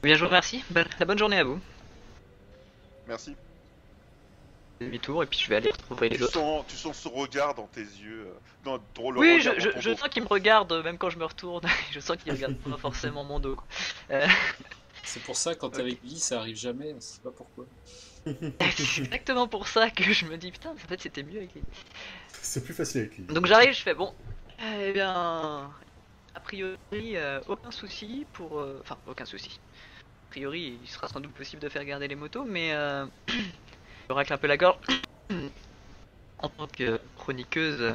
Eh 0.03 0.07
Bien, 0.07 0.15
je 0.15 0.21
vous 0.21 0.27
remercie. 0.27 0.63
La 0.99 1.05
bonne 1.05 1.17
journée 1.19 1.39
à 1.39 1.43
vous. 1.43 1.59
Merci. 3.07 3.35
Demi-tour 4.79 5.23
et 5.23 5.25
puis 5.27 5.39
je 5.39 5.49
vais 5.49 5.55
aller 5.57 5.71
retrouver 5.71 6.09
les 6.09 6.17
Tu 6.17 6.23
autres. 6.23 6.33
sens, 6.33 6.65
tu 6.67 6.75
sens 6.75 6.97
ce 6.99 7.07
regard 7.07 7.55
dans 7.55 7.67
tes 7.67 7.81
yeux, 7.81 8.27
euh, 8.27 8.39
dans, 8.63 8.79
dans 8.95 9.11
le 9.11 9.19
Oui, 9.19 9.41
je, 9.41 9.51
je, 9.59 9.69
je 9.79 9.95
sens 9.95 10.09
qu'il 10.09 10.23
me 10.23 10.27
regarde 10.27 10.71
euh, 10.71 10.83
même 10.83 10.97
quand 10.97 11.09
je 11.09 11.17
me 11.17 11.25
retourne. 11.25 11.63
je 11.91 11.99
sens 11.99 12.17
qu'il 12.17 12.31
regarde 12.31 12.55
pas 12.57 12.77
forcément 12.77 13.23
mon 13.23 13.39
dos. 13.39 13.57
Euh, 14.11 14.27
C'est 15.03 15.23
pour 15.23 15.35
ça, 15.37 15.55
quand 15.55 15.71
t'es 15.71 15.81
avec 15.81 16.01
lui, 16.03 16.19
ça 16.19 16.39
arrive 16.39 16.57
jamais, 16.57 16.93
on 16.93 16.99
sait 16.99 17.21
pas 17.21 17.31
pourquoi. 17.31 17.65
c'est 18.75 19.01
exactement 19.03 19.47
pour 19.47 19.67
ça 19.67 19.89
que 19.89 20.03
je 20.11 20.25
me 20.25 20.37
dis 20.37 20.51
putain, 20.51 20.71
en 20.71 20.75
fait 20.77 21.01
c'était 21.01 21.23
mieux 21.23 21.37
avec 21.37 21.53
lui. 21.55 21.63
C'est 22.41 22.63
plus 22.63 22.73
facile 22.73 23.01
avec 23.01 23.17
lui. 23.17 23.25
Donc 23.27 23.45
j'arrive, 23.45 23.73
je 23.73 23.81
fais 23.81 23.93
bon. 23.93 24.13
Eh 24.59 24.91
bien, 24.93 25.71
a 26.35 26.39
priori, 26.41 26.77
euh, 27.17 27.41
aucun 27.47 27.71
souci 27.71 28.25
pour. 28.33 28.59
euh, 28.59 28.79
Enfin, 28.81 28.97
aucun 29.07 29.25
souci. 29.25 29.59
A 30.27 30.29
priori, 30.31 30.79
il 30.83 30.89
sera 30.89 31.07
sans 31.07 31.19
doute 31.21 31.33
possible 31.33 31.61
de 31.61 31.69
faire 31.69 31.85
garder 31.85 32.07
les 32.07 32.15
motos, 32.15 32.45
mais. 32.45 32.73
Je 34.07 34.13
racle 34.13 34.33
un 34.33 34.37
peu 34.37 34.47
la 34.47 34.57
gorge. 34.57 34.77
en 36.39 36.49
tant 36.49 36.67
que 36.67 36.99
chroniqueuse, 37.17 37.81
euh, 37.81 37.93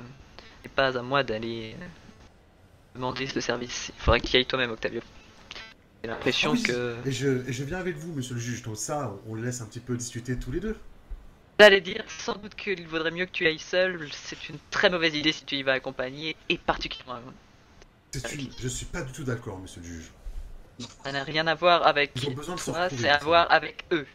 c'est 0.62 0.72
pas 0.72 0.96
à 0.98 1.02
moi 1.02 1.22
d'aller 1.22 1.74
euh, 1.80 1.86
demander 2.94 3.26
ce 3.26 3.40
service. 3.40 3.92
Il 3.96 4.00
faudrait 4.02 4.20
que 4.20 4.26
tu 4.26 4.34
y 4.34 4.36
ailles 4.36 4.46
toi-même, 4.46 4.70
Octavio. 4.70 5.00
J'ai 6.02 6.10
l'impression 6.10 6.54
Ah 6.56 6.66
que. 6.66 6.96
Et 7.06 7.12
je, 7.12 7.48
et 7.48 7.52
je 7.52 7.64
viens 7.64 7.78
avec 7.78 7.96
vous, 7.96 8.12
monsieur 8.12 8.34
le 8.34 8.40
juge. 8.40 8.62
Donc 8.62 8.76
ça, 8.76 9.12
on 9.28 9.34
le 9.34 9.42
laisse 9.42 9.60
un 9.60 9.66
petit 9.66 9.80
peu 9.80 9.96
discuter 9.96 10.36
tous 10.36 10.50
les 10.50 10.60
deux. 10.60 10.76
J'allais 11.60 11.80
dire 11.80 12.02
sans 12.08 12.34
doute 12.34 12.54
qu'il 12.56 12.86
vaudrait 12.88 13.12
mieux 13.12 13.26
que 13.26 13.30
tu 13.30 13.46
ailles 13.46 13.58
seul. 13.58 14.08
C'est 14.12 14.48
une 14.48 14.58
très 14.70 14.90
mauvaise 14.90 15.14
idée 15.14 15.32
si 15.32 15.44
tu 15.44 15.54
y 15.56 15.62
vas 15.62 15.72
accompagné, 15.74 16.34
et 16.48 16.58
particulièrement. 16.58 17.20
Une- 18.14 18.50
Je 18.58 18.68
suis 18.68 18.86
pas 18.86 19.02
du 19.02 19.12
tout 19.12 19.24
d'accord, 19.24 19.58
monsieur 19.58 19.80
le 19.80 19.86
juge. 19.86 20.10
Ça 21.04 21.12
n'a 21.12 21.22
rien 21.22 21.46
à 21.46 21.54
voir 21.54 21.86
avec 21.86 22.10
Ils 22.16 22.28
ont 22.28 22.32
besoin 22.32 22.56
de 22.56 22.60
se 22.60 22.70
toi, 22.70 22.88
c'est 22.90 23.08
à 23.08 23.18
voir 23.18 23.46
avec 23.50 23.84
eux. 23.92 24.06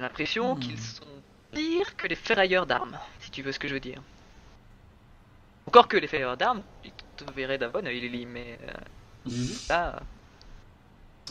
J'ai 0.00 0.04
l'impression 0.06 0.56
Hmm. 0.56 0.56
qu'ils 0.56 0.78
sont 0.80 1.22
pires 1.52 1.94
que 1.96 2.06
les 2.06 2.16
ferrailleurs 2.16 2.66
d'armes, 2.66 2.98
si 3.20 3.30
tu 3.30 3.42
veux 3.42 3.52
ce 3.52 3.58
que 3.58 3.68
je 3.68 3.74
veux 3.74 3.80
dire. 3.80 4.02
Encore 5.66 5.88
que 5.88 5.96
les 5.96 6.06
ferrailleurs 6.06 6.36
d'armes, 6.36 6.62
ils 6.84 6.92
te 7.16 7.24
verraient 7.32 7.56
d'un 7.58 7.70
bon 7.70 7.86
oeil, 7.86 8.00
Lily, 8.00 8.26
mais 8.26 8.58
euh, 8.62 8.72
là, 9.68 10.02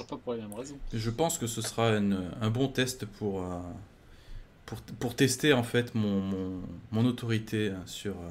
Pas 0.07 0.17
pour 0.17 0.33
les 0.33 0.41
mêmes 0.41 0.53
raisons. 0.53 0.79
Je 0.93 1.09
pense 1.09 1.37
que 1.37 1.45
ce 1.47 1.61
sera 1.61 1.89
une- 1.97 2.31
un 2.41 2.49
bon 2.49 2.67
test 2.69 3.05
pour, 3.05 3.43
euh, 3.43 3.59
pour, 4.65 4.81
pour 4.81 5.15
tester 5.15 5.53
en 5.53 5.63
fait 5.63 5.95
mon, 5.95 6.21
mon, 6.21 6.61
mon 6.91 7.05
autorité 7.05 7.71
sur, 7.85 8.13
euh, 8.21 8.29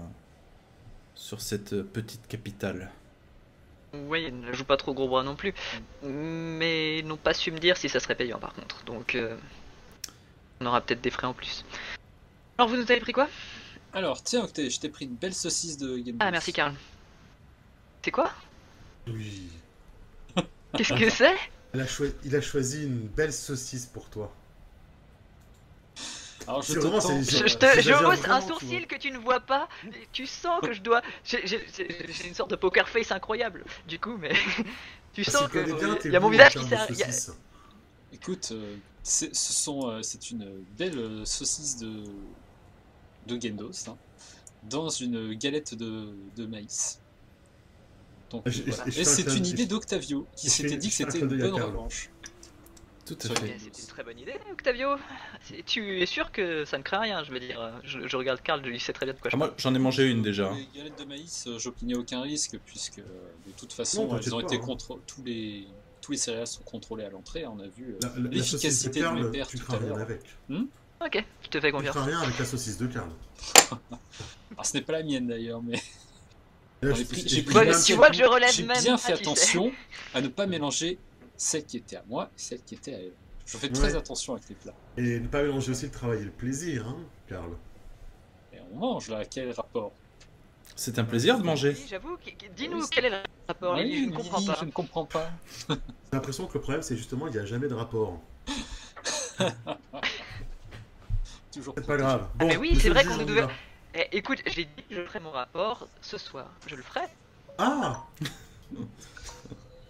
sur 1.15 1.41
cette 1.43 1.83
petite 1.83 2.27
capitale. 2.29 2.91
oui, 3.95 4.25
ils 4.29 4.39
ne 4.41 4.53
jouent 4.53 4.65
pas 4.65 4.77
trop 4.77 4.93
gros 4.95 5.09
bras 5.09 5.23
non 5.23 5.35
plus. 5.37 5.55
Mais 6.03 6.99
ils 6.99 7.07
n'ont 7.07 7.17
pas 7.17 7.35
su 7.35 7.51
me 7.51 7.59
dire 7.59 7.77
si 7.77 7.89
ça 7.89 8.01
serait 8.01 8.15
payant 8.15 8.39
par 8.39 8.53
contre, 8.55 8.85
donc 8.85 9.15
euh, 9.15 9.37
on 10.61 10.67
aura 10.67 10.81
peut-être 10.81 11.01
des 11.01 11.11
frais 11.11 11.27
en 11.27 11.35
plus. 11.35 11.65
Alors 12.59 12.69
vous 12.69 12.77
nous 12.77 12.83
avez 12.91 13.01
pris 13.01 13.13
quoi? 13.13 13.29
Alors, 13.95 14.23
tiens, 14.23 14.45
Octet, 14.45 14.69
je 14.71 14.81
t'ai 14.81 14.89
pris 14.91 15.07
une 15.07 15.15
belle 15.15 15.35
saucisse 15.35 15.79
de 15.79 15.97
Game 15.99 16.17
Ah 16.21 16.31
merci 16.31 16.53
Karl. 16.53 16.75
C'est 18.05 18.11
quoi? 18.11 18.31
Oui. 19.07 19.49
Qu'est-ce 20.77 20.93
que 20.93 21.09
c'est? 21.11 21.35
Elle 21.73 21.81
a 21.81 21.87
choi- 21.87 22.09
Il 22.25 22.35
a 22.37 22.41
choisi 22.41 22.85
une 22.85 23.07
belle 23.09 23.33
saucisse 23.33 23.87
pour 23.87 24.09
toi. 24.11 24.33
Alors, 26.47 26.63
je 26.63 26.79
vraiment, 26.79 27.01
Je, 27.01 27.07
je 27.47 27.57
te, 27.57 27.67
J'exagère 27.67 27.99
je 27.99 28.05
hausse 28.07 28.29
un 28.29 28.41
tu 28.41 28.47
sourcil 28.49 28.87
que 28.87 28.97
tu 28.97 29.11
ne 29.11 29.19
vois 29.19 29.41
pas. 29.41 29.69
et 29.87 30.09
Tu 30.13 30.27
sens 30.27 30.61
que 30.63 30.73
je 30.73 30.81
dois. 30.81 31.03
J'ai 31.25 32.27
une 32.27 32.35
sorte 32.35 32.51
de 32.51 32.57
poker 32.57 32.89
face 32.89 33.13
incroyable. 33.13 33.65
Du 33.87 33.99
coup, 33.99 34.17
mais 34.19 34.33
tu 35.13 35.25
Parce 35.25 35.37
sens 35.37 35.49
que 35.49 35.59
il 36.07 36.13
y 36.13 36.17
a 36.17 36.21
mon 36.21 36.31
visage 36.31 36.55
qui 36.55 36.67
termes 36.67 36.87
Écoute, 38.13 38.51
euh, 38.53 38.77
c'est 39.03 39.35
ce 39.35 39.53
sont, 39.53 39.89
euh, 39.91 40.03
c'est 40.03 40.31
une 40.31 40.63
belle 40.79 41.27
saucisse 41.27 41.77
de, 41.79 42.05
de 43.27 43.41
Gendos, 43.41 43.89
hein, 43.89 43.97
dans 44.71 44.89
une 44.89 45.35
galette 45.35 45.75
de, 45.75 46.09
de 46.37 46.47
maïs. 46.47 47.01
Donc, 48.31 48.43
je- 48.49 48.63
voilà. 48.63 48.85
je 48.91 49.01
Et 49.01 49.05
c'est 49.05 49.37
une 49.37 49.47
idée 49.47 49.67
d'Octavio 49.67 50.27
qui 50.37 50.49
je 50.49 50.53
s'était 50.53 50.77
dit 50.77 50.89
que 50.89 50.95
c'était 50.95 51.19
une 51.21 51.29
bonne 51.29 51.55
revanche. 51.63 52.11
Tout 53.07 53.17
à 53.25 53.35
fait. 53.41 53.57
C'est 53.59 53.81
une 53.81 53.87
très 53.89 54.05
bonne 54.05 54.19
idée, 54.19 54.35
Octavio. 54.53 54.97
C'est- 55.43 55.63
Tu 55.65 56.03
es 56.03 56.05
sûr 56.05 56.31
que 56.31 56.67
ça 56.67 56.77
ne 56.77 56.83
craint 56.83 56.99
rien, 57.01 57.25
je 57.25 57.33
veux 57.33 57.41
dire. 57.41 57.81
Je, 57.85 58.07
je 58.07 58.17
regarde 58.19 58.43
Karl, 58.43 58.63
il 58.67 58.79
sait 58.81 58.93
très 58.93 59.07
bien 59.07 59.15
de 59.15 59.19
quoi 59.19 59.31
Ah, 59.31 59.33
je 59.33 59.37
moi 59.39 59.55
j'en 59.57 59.75
ai 59.75 59.79
mangé 59.79 60.11
une 60.11 60.21
déjà. 60.21 60.53
Les 60.53 60.69
galettes 60.79 60.99
de 60.99 61.05
maïs, 61.07 61.47
euh, 61.47 61.59
j'opinais 61.59 61.95
aucun 61.97 62.21
risque 62.21 62.59
puisque 62.67 62.99
de 62.99 63.53
toute 63.57 63.73
façon, 63.73 64.07
Non, 64.09 64.19
elles 64.19 64.35
ont 64.35 64.41
pas, 64.41 64.45
été 64.47 64.57
hein. 64.57 64.61
contrôlées. 64.67 65.01
Tous 65.07 65.23
les 65.25 65.67
tous 66.09 66.13
les 66.13 66.19
céréales 66.19 66.47
sont 66.47 66.63
contrôlés 66.63 67.05
à 67.05 67.11
l'entrée. 67.11 67.45
On 67.47 67.59
a 67.61 67.67
vu 67.69 67.95
euh, 68.03 68.29
l'efficacité 68.31 69.01
de 69.03 69.31
mes 69.31 69.45
tu 69.45 69.59
tout 69.59 69.65
crains 69.67 69.75
à 69.77 69.79
rien 69.81 69.89
l'heure. 69.91 69.99
avec. 69.99 70.23
Ok, 71.05 71.25
je 71.43 71.49
te 71.49 71.61
fais 71.61 71.67
Tu 71.69 71.73
confiance. 71.75 71.95
crains 71.95 72.05
rien 72.07 72.21
avec 72.21 72.39
la 72.39 72.45
saucisse 72.47 72.79
de 72.79 72.87
Karl. 72.87 73.11
Alors, 74.51 74.65
ce 74.65 74.73
n'est 74.73 74.83
pas 74.83 74.95
la 74.95 75.03
mienne 75.03 75.27
d'ailleurs, 75.27 75.63
mais 75.63 75.79
J'ai 76.83 77.05
tu 77.05 77.15
bien 77.15 77.15
fait 77.15 77.23
tu 77.27 78.99
sais. 78.99 79.11
attention 79.21 79.71
à 80.15 80.23
ne 80.23 80.29
pas 80.29 80.47
mélanger 80.47 80.99
celle 81.37 81.67
qui 81.67 81.77
était 81.77 81.97
à 81.97 82.05
moi 82.09 82.31
et 82.35 82.41
celle 82.41 82.63
qui 82.63 82.75
était 82.77 82.95
à 82.95 82.99
elle. 83.01 83.13
Je 83.45 83.59
fais 83.59 83.69
très 83.69 83.93
Ouais. 83.93 83.97
attention 83.99 84.33
avec 84.33 84.49
les 84.49 84.55
plats. 84.55 84.75
Et 84.97 85.21
ne 85.21 85.29
pas 85.29 85.43
mélanger 85.43 85.73
aussi 85.73 85.85
le 85.85 85.91
travail 85.93 86.23
et 86.23 86.25
le 86.25 86.31
plaisir, 86.31 86.89
hein, 86.89 86.97
Karl. 87.29 87.51
Et 88.55 88.57
on 88.73 88.77
mange 88.79 89.11
là, 89.11 89.27
quel 89.27 89.51
rapport? 89.53 89.93
C'est 90.77 90.99
un 90.99 91.05
plaisir 91.05 91.39
de 91.39 91.43
manger. 91.43 91.75
Oui, 91.77 91.87
J'avoue, 91.89 92.17
dis-nous 92.57 92.87
quel 92.89 93.07
est 93.07 93.11
le 93.11 93.17
rapport, 93.49 93.75
Oui, 93.75 93.85
Lily, 93.85 94.05
je 94.05 94.11
ne 94.11 94.17
comprends 94.17 94.43
pas. 94.43 94.57
Je 94.61 94.65
ne 94.65 94.71
comprends 94.71 95.05
pas. 95.07 95.31
J'ai 95.69 95.77
l'impression 96.13 96.47
que 96.47 96.55
le 96.55 96.61
problème, 96.61 96.83
c'est 96.83 96.97
justement, 96.97 97.27
il 97.27 97.33
n'y 97.33 97.39
a 97.39 97.45
jamais 97.47 97.67
de 97.69 97.75
rapport. 97.75 98.21
Toujours 101.53 101.75
C'est 101.77 101.87
pas 101.87 101.97
grave. 101.97 102.29
Bon, 102.37 102.47
mais 102.47 102.57
oui, 102.57 102.79
c'est 102.81 102.91
vrai 102.91 103.05
qu'on 103.05 103.17
devait- 103.17 103.43
va. 103.43 103.51
Eh, 103.95 104.17
écoute, 104.19 104.39
j'ai 104.47 104.67
dit 104.67 104.83
que 104.89 104.95
je 104.95 105.03
ferai 105.03 105.19
mon 105.21 105.31
rapport 105.31 105.89
ce 106.01 106.19
soir. 106.19 106.47
Je 106.67 106.77
le 106.77 106.83
ferai. 106.83 107.07
Ah 107.57 108.05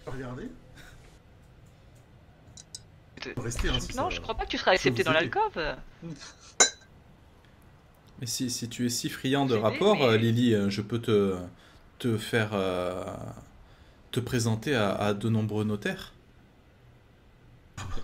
Regardez. 0.07 0.49
Rester, 3.37 3.69
hein, 3.69 3.81
si 3.81 3.97
Non, 3.97 4.09
ça- 4.09 4.17
je 4.17 4.21
crois 4.21 4.35
pas 4.37 4.45
que 4.47 4.51
tu 4.51 4.57
seras 4.59 4.71
accepté 4.73 5.03
dans 5.03 5.13
l'alcôve. 5.13 5.59
Mais 8.21 8.27
si, 8.27 8.51
si 8.51 8.69
tu 8.69 8.87
es 8.87 8.89
si 8.89 9.09
friand 9.09 9.47
de 9.47 9.55
rapports, 9.55 9.97
mais- 9.99 10.05
euh, 10.05 10.17
Lily, 10.17 10.55
euh, 10.55 10.71
je 10.71 10.83
peux 10.83 10.99
te, 11.01 11.37
te 11.99 12.17
faire 12.19 12.51
euh, 12.53 13.05
te 14.11 14.21
présenter 14.21 14.75
à, 14.75 14.91
à 14.95 15.15
de 15.15 15.29
nombreux 15.29 15.65
notaires. 15.65 16.13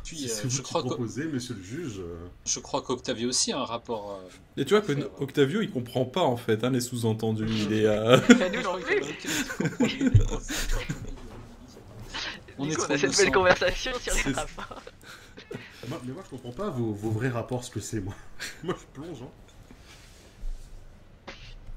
Puis, 0.05 0.19
Si 0.29 0.47
euh, 0.47 0.51
je, 0.51 0.62
crois 0.62 0.83
que, 0.83 0.89
proposez, 0.89 1.25
monsieur 1.25 1.55
le 1.55 1.62
juge. 1.62 2.01
je 2.47 2.61
crois 2.61 2.83
qu'Octavio 2.83 3.29
aussi 3.31 3.53
a 3.53 3.59
un 3.59 3.65
rapport. 3.65 4.12
euh, 4.23 4.61
Et 4.61 4.65
tu 4.65 4.75
vois 4.75 4.83
que 4.83 4.95
Faire, 4.95 5.09
Octavio, 5.21 5.62
il 5.62 5.71
comprend 5.71 6.05
pas 6.05 6.23
en 6.23 6.37
fait 6.37 6.62
hein, 6.62 6.71
les 6.71 6.81
sous-entendus. 6.81 7.47
Il 7.49 7.73
est, 7.73 7.87
euh. 7.87 8.19
On 12.57 12.69
est 12.69 12.75
coup, 12.75 12.83
trop 12.83 12.93
on 12.93 12.95
a 12.95 12.99
cette 12.99 13.17
belle 13.17 13.33
conversation 13.33 13.93
sur 13.99 14.15
les 14.15 14.33
rapports. 14.33 14.83
mais 16.05 16.12
moi, 16.12 16.23
je 16.25 16.31
comprends 16.31 16.53
pas 16.53 16.71
vos, 16.71 16.93
vos 16.93 17.11
vrais 17.11 17.29
rapports, 17.31 17.65
ce 17.65 17.71
que 17.71 17.81
c'est, 17.81 18.01
moi. 18.01 18.15
moi, 18.62 18.77
je 18.79 19.01
plonge, 19.01 19.23
hein. 19.23 19.29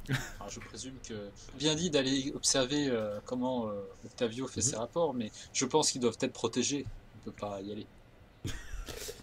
Alors, 0.39 0.49
je 0.49 0.60
présume 0.60 0.93
que 1.08 1.30
bien 1.58 1.76
dit 1.76 1.89
d'aller 1.89 2.32
observer 2.36 2.88
euh, 2.89 3.20
comment 3.26 3.68
euh, 3.68 3.74
Octavio 4.05 4.47
fait 4.47 4.62
Mhm. 4.62 4.66
ses 4.68 4.76
rapports, 4.78 5.14
mais 5.14 5.32
je 5.53 5.66
pense 5.66 5.91
qu'ils 5.91 6.01
doivent 6.01 6.18
être 6.22 6.34
protégés. 6.34 6.86
On 7.16 7.26
peut 7.26 7.36
pas 7.39 7.60
y 7.62 7.72
aller. 7.72 7.86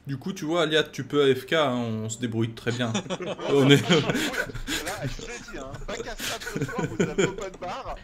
Du 0.06 0.18
coup, 0.18 0.34
tu 0.34 0.44
vois, 0.44 0.64
Aliat, 0.64 0.82
tu 0.82 1.02
peux 1.04 1.24
AFK, 1.30 1.54
hein, 1.54 1.72
on 1.72 2.10
se 2.10 2.18
débrouille 2.18 2.52
très 2.54 2.72
bien. 2.72 2.92
on 3.48 3.70
est... 3.70 3.80
Là, 3.88 5.00
je 5.06 5.22
l'ai 5.26 5.38
dit, 5.38 5.58
hein, 5.58 5.72
pas 5.86 5.94
soir, 5.94 6.86
vous 6.90 7.02
avez 7.02 7.24
open 7.24 7.52
bar. 7.58 7.96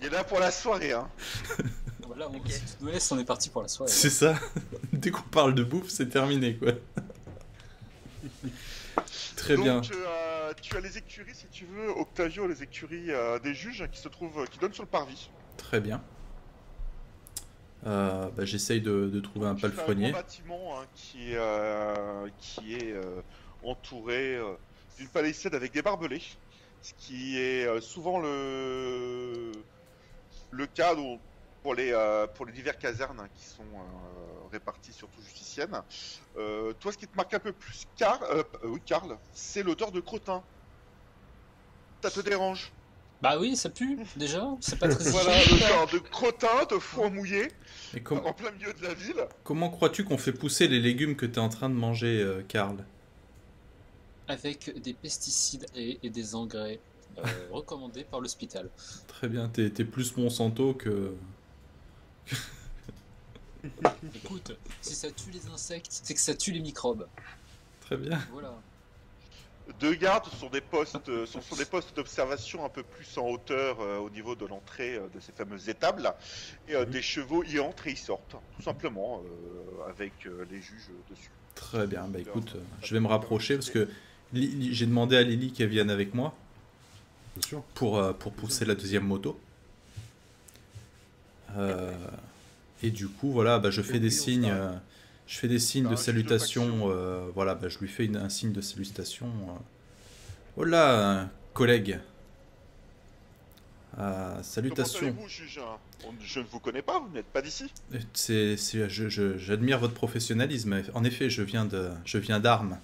Il 0.00 0.06
est 0.06 0.10
là 0.10 0.22
pour 0.22 0.38
la 0.38 0.52
soirée, 0.52 0.92
hein. 0.92 1.08
Voilà, 2.06 2.28
on, 2.30 2.36
Ok. 2.36 2.48
si 2.48 2.60
tu 2.60 2.66
nous 2.84 2.88
laisses, 2.92 3.10
on 3.10 3.18
est 3.18 3.24
parti 3.24 3.48
pour 3.50 3.62
la 3.62 3.68
soirée. 3.68 3.90
C'est 3.90 4.08
ça. 4.10 4.36
Dès 4.92 5.10
qu'on 5.10 5.22
parle 5.22 5.56
de 5.56 5.64
bouffe, 5.64 5.88
c'est 5.88 6.08
terminé, 6.08 6.56
quoi. 6.56 6.70
Très 9.36 9.56
Donc, 9.56 9.64
bien. 9.64 9.80
euh, 9.80 10.37
tu 10.54 10.76
as 10.76 10.80
les 10.80 10.98
écuries, 10.98 11.34
si 11.34 11.46
tu 11.48 11.64
veux, 11.66 11.88
Octavio, 11.90 12.46
les 12.46 12.62
écuries 12.62 13.10
euh, 13.10 13.38
des 13.38 13.54
juges 13.54 13.86
qui 13.90 14.00
se 14.00 14.08
trouvent, 14.08 14.46
qui 14.48 14.58
donnent 14.58 14.72
sur 14.72 14.82
le 14.84 14.88
parvis. 14.88 15.30
Très 15.56 15.80
bien. 15.80 16.02
Euh, 17.86 18.28
bah, 18.36 18.44
J'essaye 18.44 18.80
de, 18.80 19.08
de 19.08 19.20
trouver 19.20 19.46
un 19.46 19.54
Tu 19.54 19.62
palefrenier. 19.62 20.10
grand 20.10 20.20
bâtiment 20.20 20.80
hein, 20.80 20.84
qui, 20.94 21.32
est, 21.32 21.36
euh, 21.36 22.28
qui 22.38 22.74
est 22.74 22.92
euh, 22.92 23.20
entouré 23.62 24.36
euh, 24.36 24.54
d'une 24.98 25.08
palissade 25.08 25.54
avec 25.54 25.72
des 25.72 25.82
barbelés, 25.82 26.22
ce 26.82 26.92
qui 26.98 27.38
est 27.38 27.66
euh, 27.66 27.80
souvent 27.80 28.18
le 28.18 29.52
le 30.50 30.66
cas 30.66 30.94
dont 30.94 31.20
pour 31.62 31.74
les, 31.74 31.92
euh, 31.92 32.26
pour 32.26 32.46
les 32.46 32.52
divers 32.52 32.78
casernes 32.78 33.20
hein, 33.20 33.28
qui 33.34 33.44
sont 33.44 33.62
euh, 33.62 34.37
réparties 34.48 34.92
sur 34.92 35.08
tout 35.08 35.22
Justicienne. 35.22 35.82
Euh, 36.36 36.72
toi, 36.74 36.92
ce 36.92 36.98
qui 36.98 37.06
te 37.06 37.16
marque 37.16 37.34
un 37.34 37.38
peu 37.40 37.52
plus, 37.52 37.84
Car, 37.96 38.22
euh, 38.24 38.42
euh, 38.64 38.68
oui, 38.68 38.80
Karl, 38.84 39.16
c'est 39.32 39.62
l'odeur 39.62 39.92
de 39.92 40.00
crottin. 40.00 40.42
Ça 42.02 42.10
te 42.10 42.20
dérange? 42.20 42.72
Bah 43.20 43.36
oui, 43.40 43.56
ça 43.56 43.68
pue, 43.70 43.98
déjà. 44.16 44.46
C'est 44.60 44.78
pas 44.78 44.88
très 44.88 45.04
Voilà, 45.10 45.32
l'odeur 45.46 45.86
de 45.88 45.98
crottin, 45.98 46.64
de 46.70 46.78
foin 46.78 47.10
mouillé, 47.10 47.48
Et 47.94 48.00
com- 48.00 48.20
en 48.24 48.32
plein 48.32 48.52
milieu 48.52 48.72
de 48.72 48.82
la 48.82 48.94
ville. 48.94 49.26
comment 49.42 49.70
crois-tu 49.70 50.04
qu'on 50.04 50.18
fait 50.18 50.32
pousser 50.32 50.68
les 50.68 50.78
légumes 50.80 51.16
que 51.16 51.26
tu 51.26 51.34
es 51.34 51.38
en 51.38 51.48
train 51.48 51.68
de 51.68 51.74
manger, 51.74 52.20
euh, 52.22 52.42
Karl? 52.46 52.86
Avec 54.28 54.80
des 54.82 54.92
pesticides 54.94 55.66
et, 55.74 55.98
et 56.02 56.10
des 56.10 56.34
engrais 56.34 56.80
euh, 57.18 57.22
recommandés 57.50 58.04
par 58.04 58.20
l'hôpital. 58.20 58.70
Très 59.08 59.26
bien, 59.28 59.48
t'es 59.48 59.70
t'es 59.70 59.84
plus 59.84 60.16
Monsanto 60.16 60.74
que... 60.74 61.14
Écoute, 64.14 64.52
si 64.80 64.94
ça 64.94 65.10
tue 65.10 65.30
les 65.30 65.46
insectes, 65.48 65.88
c'est 65.90 66.14
que 66.14 66.20
ça 66.20 66.34
tue 66.34 66.52
les 66.52 66.60
microbes. 66.60 67.06
Très 67.80 67.96
bien. 67.96 68.20
Voilà. 68.32 68.54
Deux 69.80 69.94
gardes 69.94 70.24
sont 70.40 70.48
des 70.48 70.62
postes, 70.62 71.08
euh, 71.10 71.26
sont 71.26 71.42
sur 71.42 71.56
des 71.56 71.66
postes 71.66 71.94
d'observation 71.94 72.64
un 72.64 72.70
peu 72.70 72.82
plus 72.82 73.18
en 73.18 73.26
hauteur 73.28 73.80
euh, 73.80 73.98
au 73.98 74.08
niveau 74.08 74.34
de 74.34 74.46
l'entrée 74.46 74.94
euh, 74.94 75.08
de 75.14 75.20
ces 75.20 75.32
fameuses 75.32 75.68
étables. 75.68 76.10
Et 76.68 76.74
euh, 76.74 76.86
Mhm. 76.86 76.90
des 76.90 77.02
chevaux 77.02 77.44
y 77.44 77.58
entrent 77.60 77.86
et 77.86 77.92
y 77.92 77.96
sortent, 77.96 78.36
tout 78.56 78.62
simplement, 78.62 79.20
euh, 79.22 79.90
avec 79.90 80.12
euh, 80.26 80.46
les 80.50 80.62
juges 80.62 80.88
dessus. 81.10 81.30
Très 81.54 81.86
bien, 81.86 82.08
bah 82.08 82.20
écoute, 82.20 82.52
euh, 82.54 82.60
je 82.82 82.94
vais 82.94 83.00
me 83.00 83.08
rapprocher 83.08 83.56
parce 83.56 83.68
que 83.68 83.88
j'ai 84.32 84.86
demandé 84.86 85.16
à 85.16 85.22
Lily 85.22 85.52
qu'elle 85.52 85.68
vienne 85.68 85.90
avec 85.90 86.14
moi 86.14 86.34
Bien 87.36 87.42
sûr. 87.48 87.62
pour, 87.74 87.98
euh, 87.98 88.12
pour 88.14 88.32
pousser 88.32 88.64
la 88.64 88.74
deuxième 88.74 89.04
moto. 89.04 89.38
Euh, 91.56 91.94
et 92.82 92.90
du 92.90 93.08
coup, 93.08 93.30
voilà, 93.32 93.58
bah, 93.58 93.70
je 93.70 93.82
fais 93.82 93.98
des 94.00 94.10
signes, 94.10 94.50
euh, 94.50 94.72
je 95.26 95.38
fais 95.38 95.48
des 95.48 95.58
signes 95.58 95.86
Ah, 95.88 95.90
de 95.90 95.96
salutation. 95.96 96.90
euh, 96.90 97.28
voilà, 97.34 97.54
bah, 97.54 97.68
je 97.68 97.78
lui 97.78 97.88
fais 97.88 98.04
une- 98.06 98.16
un 98.16 98.28
signe 98.28 98.52
de 98.52 98.60
salutation. 98.60 99.26
euh. 99.26 99.52
Voilà, 100.56 100.90
euh, 101.20 101.24
collègue. 101.54 101.98
Euh, 103.98 104.30
Comment 104.30 104.42
salutations. 104.42 105.06
allez-vous, 105.08 105.28
juge 105.28 105.60
On- 106.06 106.12
Je 106.22 106.38
ne 106.38 106.44
vous 106.44 106.60
connais 106.60 106.82
pas, 106.82 107.00
vous 107.00 107.08
n'êtes 107.12 107.26
pas 107.26 107.42
d'ici 107.42 107.64
C'est, 108.14 108.56
c'est- 108.56 108.88
je- 108.88 109.08
je- 109.08 109.36
j'admire 109.38 109.80
votre 109.80 109.94
professionnalisme. 109.94 110.80
En 110.94 111.02
effet, 111.02 111.28
je 111.28 111.42
viens 111.42 111.64
de, 111.64 111.90
je 112.04 112.18
viens 112.18 112.38
d'Armes. 112.38 112.78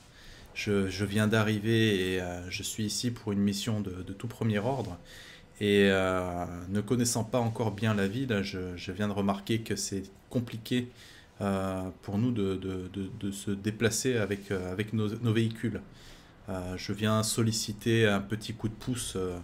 Je, 0.54 0.88
je 0.88 1.04
viens 1.04 1.28
d'arriver 1.28 2.14
et 2.14 2.20
euh, 2.20 2.48
je 2.50 2.62
suis 2.64 2.84
ici 2.84 3.10
pour 3.12 3.30
une 3.32 3.38
mission 3.40 3.80
de, 3.80 3.90
de 4.02 4.12
tout 4.12 4.26
premier 4.28 4.58
ordre. 4.58 4.98
Et 5.60 5.88
euh, 5.90 6.44
ne 6.68 6.80
connaissant 6.80 7.24
pas 7.24 7.38
encore 7.40 7.72
bien 7.72 7.94
la 7.94 8.08
ville, 8.08 8.40
je, 8.42 8.76
je 8.76 8.92
viens 8.92 9.08
de 9.08 9.12
remarquer 9.12 9.60
que 9.60 9.76
c'est 9.76 10.02
compliqué 10.30 10.88
euh, 11.40 11.82
pour 12.02 12.18
nous 12.18 12.32
de, 12.32 12.56
de- 12.56 12.88
de- 12.92 13.10
de 13.20 13.30
se 13.30 13.50
déplacer 13.52 14.16
avec, 14.16 14.50
euh, 14.50 14.72
avec 14.72 14.92
nos, 14.92 15.08
nos 15.08 15.32
véhicules. 15.32 15.80
Euh, 16.50 16.76
je 16.76 16.92
viens 16.92 17.22
solliciter 17.22 18.06
un 18.08 18.20
petit 18.20 18.54
coup 18.54 18.68
de 18.68 18.74
pouce 18.74 19.14
euh, 19.16 19.38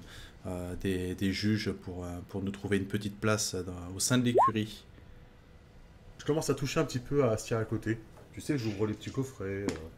euh, 0.47 0.75
des, 0.83 1.15
des 1.15 1.33
juges 1.33 1.73
pour, 1.73 2.05
euh, 2.05 2.21
pour 2.29 2.43
nous 2.43 2.53
trouver 2.53 2.79
une 2.79 2.87
petite 2.89 3.21
place 3.21 3.55
dans- 3.55 3.95
au 3.97 4.01
sein 4.01 4.19
de 4.19 4.25
l'écurie. 4.25 4.87
Je 6.19 6.25
commence 6.25 6.51
à 6.51 6.55
toucher 6.55 6.79
un 6.79 6.85
petit 6.85 7.01
peu 7.01 7.25
à 7.25 7.37
ce 7.37 7.47
qu'il 7.47 7.55
y 7.55 7.59
a 7.59 7.61
à 7.61 7.65
côté. 7.65 7.99
Tu 8.33 8.41
sais, 8.41 8.57
j'ouvre 8.59 8.87
les 8.87 8.95
petits 8.95 9.11
coffrets. 9.11 9.67
euh, 9.69 9.91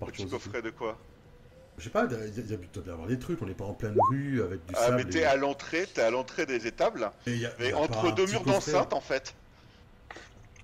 par 0.00 0.10
Petit 0.12 0.12
curiosité. 0.12 0.28
coffret 0.28 0.60
de 0.62 0.70
quoi? 0.70 0.98
Je 1.80 1.84
sais 1.84 1.90
pas, 1.90 2.04
il 2.04 2.12
y 2.12 2.14
a, 2.14 2.26
il 2.26 2.34
y 2.34 2.38
a- 2.54 2.58
il 2.60 2.70
doit 2.72 2.82
bien 2.82 2.92
y 2.92 2.94
avoir 2.94 3.08
des 3.08 3.18
trucs. 3.18 3.40
On 3.42 3.46
n'est 3.46 3.54
pas 3.54 3.64
en 3.64 3.72
pleine 3.74 3.96
rue 4.10 4.42
avec 4.42 4.64
du 4.66 4.74
Ah, 4.76 4.86
sable. 4.86 4.96
mais 4.98 5.04
t'es 5.10 5.20
et- 5.20 5.24
à 5.24 5.34
l'entrée, 5.36 5.86
t'es 5.92 6.02
à 6.02 6.10
l'entrée 6.10 6.44
des 6.46 6.66
étables, 6.66 7.10
et 7.26 7.32
il 7.32 7.40
y 7.40 7.46
a- 7.46 7.52
il 7.58 7.62
mais 7.64 7.68
y 7.70 7.72
a 7.72 7.72
pas 7.76 7.80
entre 7.80 8.14
deux 8.14 8.26
murs 8.26 8.44
d'enceinte 8.44 8.92
en 8.92 9.00
fait. 9.00 9.34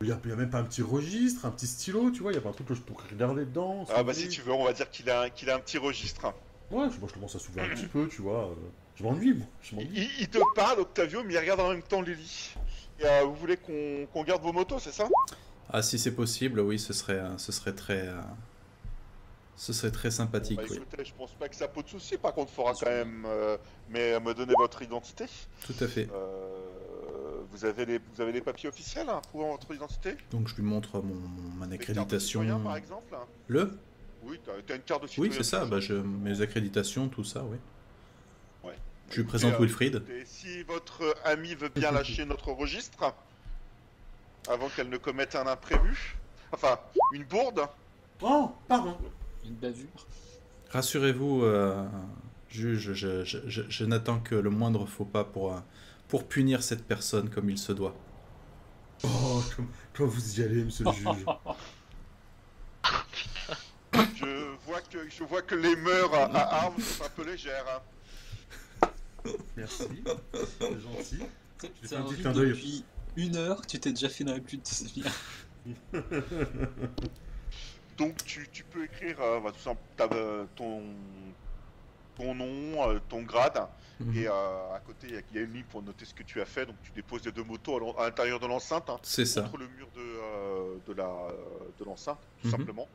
Il 0.02 0.08
y, 0.08 0.12
a, 0.12 0.20
il 0.24 0.28
y 0.30 0.32
a 0.32 0.36
même 0.36 0.50
pas 0.50 0.58
un 0.58 0.64
petit 0.64 0.82
registre, 0.82 1.46
un 1.46 1.50
petit 1.50 1.66
stylo, 1.66 2.10
tu 2.10 2.20
vois. 2.20 2.30
Il 2.32 2.34
y 2.34 2.38
a 2.38 2.42
pas 2.42 2.50
un 2.50 2.52
truc 2.52 2.68
que 2.68 2.74
je 2.74 2.82
pourrais 2.82 3.08
regarder 3.10 3.46
dedans. 3.46 3.86
Ah 3.94 4.02
bah 4.02 4.12
si 4.12 4.28
tu 4.28 4.42
veux, 4.42 4.52
on 4.52 4.64
va 4.64 4.74
dire 4.74 4.90
qu'il 4.90 5.08
a, 5.08 5.22
un- 5.22 5.30
qu'il 5.30 5.48
a 5.48 5.56
un 5.56 5.58
petit 5.58 5.78
registre. 5.78 6.26
Ouais, 6.70 6.88
je, 6.92 6.98
moi, 7.00 7.08
je 7.08 7.14
commence 7.14 7.34
à 7.34 7.38
s'ouvrir 7.38 7.64
un 7.64 7.68
petit 7.74 7.86
peu, 7.86 8.06
tu 8.08 8.20
vois. 8.20 8.48
euh, 8.50 8.54
Je 8.96 9.02
m'ennuie, 9.04 9.32
moi. 9.34 9.46
Je 9.62 9.76
Il, 10.20 10.28
te 10.28 10.38
parle, 10.54 10.80
Octavio, 10.80 11.22
mais 11.24 11.32
il 11.34 11.38
regarde 11.38 11.60
en 11.60 11.70
même 11.70 11.82
temps 11.82 12.02
Lily. 12.02 12.54
Et, 13.00 13.06
euh, 13.06 13.24
vous 13.24 13.34
voulez 13.36 13.56
qu'on 13.56 14.06
qu'on 14.12 14.22
garde 14.24 14.42
vos 14.42 14.52
motos, 14.52 14.78
c'est 14.80 14.92
ça? 14.92 15.08
Ah, 15.70 15.82
si 15.82 15.98
c'est 15.98 16.12
possible, 16.14 16.60
oui, 16.60 16.78
ce 16.78 16.92
serait, 16.92 17.22
ce 17.38 17.52
serait 17.52 17.74
très, 17.74 18.08
euh, 18.08 18.20
ce 19.56 19.72
serait 19.72 19.90
très 19.90 20.10
sympathique, 20.10 20.58
Bah, 20.58 20.64
oui. 20.70 20.76
écoutez, 20.76 21.04
je 21.04 21.12
pense 21.14 21.32
pas 21.32 21.48
que 21.48 21.56
ça 21.56 21.66
pose 21.68 21.84
de 21.84 21.88
soucis. 21.90 22.18
Par 22.18 22.34
contre, 22.34 22.52
il 22.52 22.54
faudra 22.54 22.72
quand 22.74 22.90
même 22.90 23.24
euh, 23.26 23.56
mais, 23.88 24.18
me 24.20 24.34
donner 24.34 24.52
votre 24.58 24.82
identité. 24.82 25.24
Tout 25.66 25.74
à 25.80 25.86
fait. 25.88 26.08
Euh, 26.12 27.40
vous, 27.50 27.64
avez 27.64 27.86
les, 27.86 27.98
vous 27.98 28.20
avez 28.20 28.32
les 28.32 28.42
papiers 28.42 28.68
officiels 28.68 29.08
hein, 29.08 29.20
prouvant 29.28 29.52
votre 29.52 29.74
identité? 29.74 30.16
Donc 30.30 30.48
je 30.48 30.54
lui 30.56 30.62
montre 30.62 31.00
mon, 31.00 31.14
mon- 31.14 31.70
accréditation. 31.72 32.40
citoyen, 32.42 32.58
par 32.58 32.76
exemple 32.76 33.16
Le? 33.48 33.78
Oui, 34.22 34.40
t'as 34.44 34.52
t'as 34.66 34.76
une 34.76 34.82
carte 34.82 35.02
de 35.02 35.06
Oui, 35.06 35.12
citoyen. 35.12 35.32
c'est 35.32 35.42
ça. 35.44 35.64
Bah, 35.64 35.80
je, 35.80 35.94
mes 35.94 36.40
accréditations, 36.42 37.08
tout 37.08 37.24
ça, 37.24 37.42
oui. 37.44 37.56
Ouais. 38.64 38.74
Je 39.08 39.14
lui 39.14 39.22
Écoutez, 39.22 39.24
présente 39.28 39.54
euh, 39.54 39.58
Wilfried. 39.58 40.02
Et 40.10 40.24
si 40.26 40.62
votre 40.64 41.14
ami 41.24 41.54
veut 41.54 41.68
bien 41.70 41.92
lâcher 41.92 42.24
notre 42.26 42.52
registre, 42.52 43.14
avant 44.48 44.68
qu'elle 44.68 44.88
ne 44.90 44.96
commette 44.98 45.34
un 45.34 45.46
imprévu, 45.46 46.16
enfin, 46.52 46.78
une 47.12 47.24
bourde, 47.24 47.66
Oh, 48.22 48.50
pardon. 48.66 48.96
Une 49.46 49.54
bavure. 49.54 50.06
Rassurez-vous, 50.70 51.42
euh, 51.44 51.86
juge, 52.48 52.92
je, 52.92 53.24
je- 53.24 53.38
je- 53.48 53.62
je 53.68 53.84
n'attends 53.84 54.18
que 54.20 54.34
le 54.34 54.50
moindre 54.50 54.86
faux 54.86 55.04
pas 55.04 55.24
pour, 55.24 55.52
euh, 55.54 55.58
pour 56.08 56.26
punir 56.26 56.62
cette 56.62 56.84
personne 56.84 57.30
comme 57.30 57.48
il 57.50 57.58
se 57.58 57.72
doit. 57.72 57.94
Oh, 59.04 59.42
comme, 59.54 59.68
comme 59.94 60.08
vous 60.08 60.40
y 60.40 60.42
allez, 60.42 60.64
monsieur 60.64 60.84
le 60.84 60.92
juge. 60.92 61.26
je 64.16 64.56
vois 64.66 64.80
que, 64.80 65.08
je 65.08 65.24
vois 65.24 65.42
que 65.42 65.54
les 65.54 65.76
mœurs 65.76 66.12
à, 66.14 66.24
à 66.24 66.64
armes 66.64 66.80
sont 66.80 67.04
un 67.04 67.08
peu 67.10 67.24
légères. 67.24 67.64
hein. 67.68 68.88
Merci. 69.56 69.84
C'est 70.60 70.80
gentil. 70.80 71.18
T'as 71.88 71.98
un 71.98 72.32
depuis 72.32 72.84
une 73.16 73.36
heure 73.36 73.66
tu 73.66 73.78
t'es 73.80 73.90
déjà 73.90 74.08
fait 74.08 74.24
dans 74.24 74.32
la 74.34 74.40
de 74.58 74.60
c'est 74.64 74.92
bien. 74.92 75.10
Donc 77.96 78.16
tu, 78.24 78.48
tu 78.52 78.62
peux 78.64 78.84
écrire 78.84 79.20
euh, 79.20 79.40
bah, 79.40 79.52
tout 79.52 79.60
simple, 79.60 79.80
euh, 80.12 80.44
ton, 80.54 80.82
ton 82.16 82.34
nom, 82.34 82.90
euh, 82.90 82.98
ton 83.08 83.22
grade, 83.22 83.66
Mhm. 83.98 84.14
et 84.18 84.26
euh, 84.28 84.74
à 84.74 84.80
côté 84.80 85.06
il 85.08 85.14
y 85.14 85.16
a- 85.16 85.22
il 85.30 85.36
y, 85.36 85.38
a 85.40 85.42
une 85.42 85.54
ligne 85.54 85.64
pour 85.70 85.82
noter 85.82 86.04
ce 86.04 86.12
que 86.12 86.22
tu 86.22 86.40
as 86.42 86.44
fait. 86.44 86.66
Donc 86.66 86.76
tu 86.82 86.90
déposes 86.92 87.24
les 87.24 87.32
deux 87.32 87.44
motos 87.44 87.96
à 87.98 88.04
l'intérieur 88.04 88.38
de 88.38 88.46
l'enceinte, 88.46 88.90
hein, 88.90 88.98
C'est 89.02 89.24
ça. 89.24 89.40
contre 89.42 89.56
le 89.58 89.68
mur 89.68 89.88
de, 89.94 90.00
euh, 90.00 90.76
de 90.86 90.92
la 90.92 91.08
de 91.78 91.84
l'enceinte, 91.84 92.18
tout 92.42 92.48
Mhm. 92.48 92.50
simplement. 92.50 92.88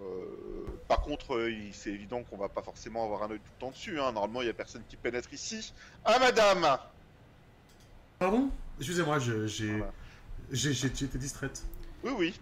Euh, 0.00 0.64
par 0.88 1.02
contre, 1.02 1.50
il- 1.50 1.74
c'est 1.74 1.90
évident 1.90 2.22
qu'on 2.22 2.38
va 2.38 2.48
pas 2.48 2.62
forcément 2.62 3.04
avoir 3.04 3.22
un 3.24 3.30
œil 3.32 3.38
tout 3.40 3.50
le 3.56 3.60
temps 3.60 3.70
dessus. 3.70 4.00
hein. 4.00 4.12
Normalement, 4.12 4.40
il 4.40 4.46
y 4.46 4.50
a 4.50 4.54
personne 4.54 4.82
qui 4.88 4.96
pénètre 4.96 5.30
ici. 5.34 5.74
Ah, 6.06 6.18
madame 6.18 6.78
Pardon? 8.18 8.50
Excusez-moi, 8.78 9.18
j'ai 9.18 9.76
Voilà. 9.76 9.92
j'ai 10.50 10.72
j'ai 10.72 10.86
été 10.86 11.18
distraite. 11.18 11.64
Oui, 12.02 12.12
oui. 12.16 12.40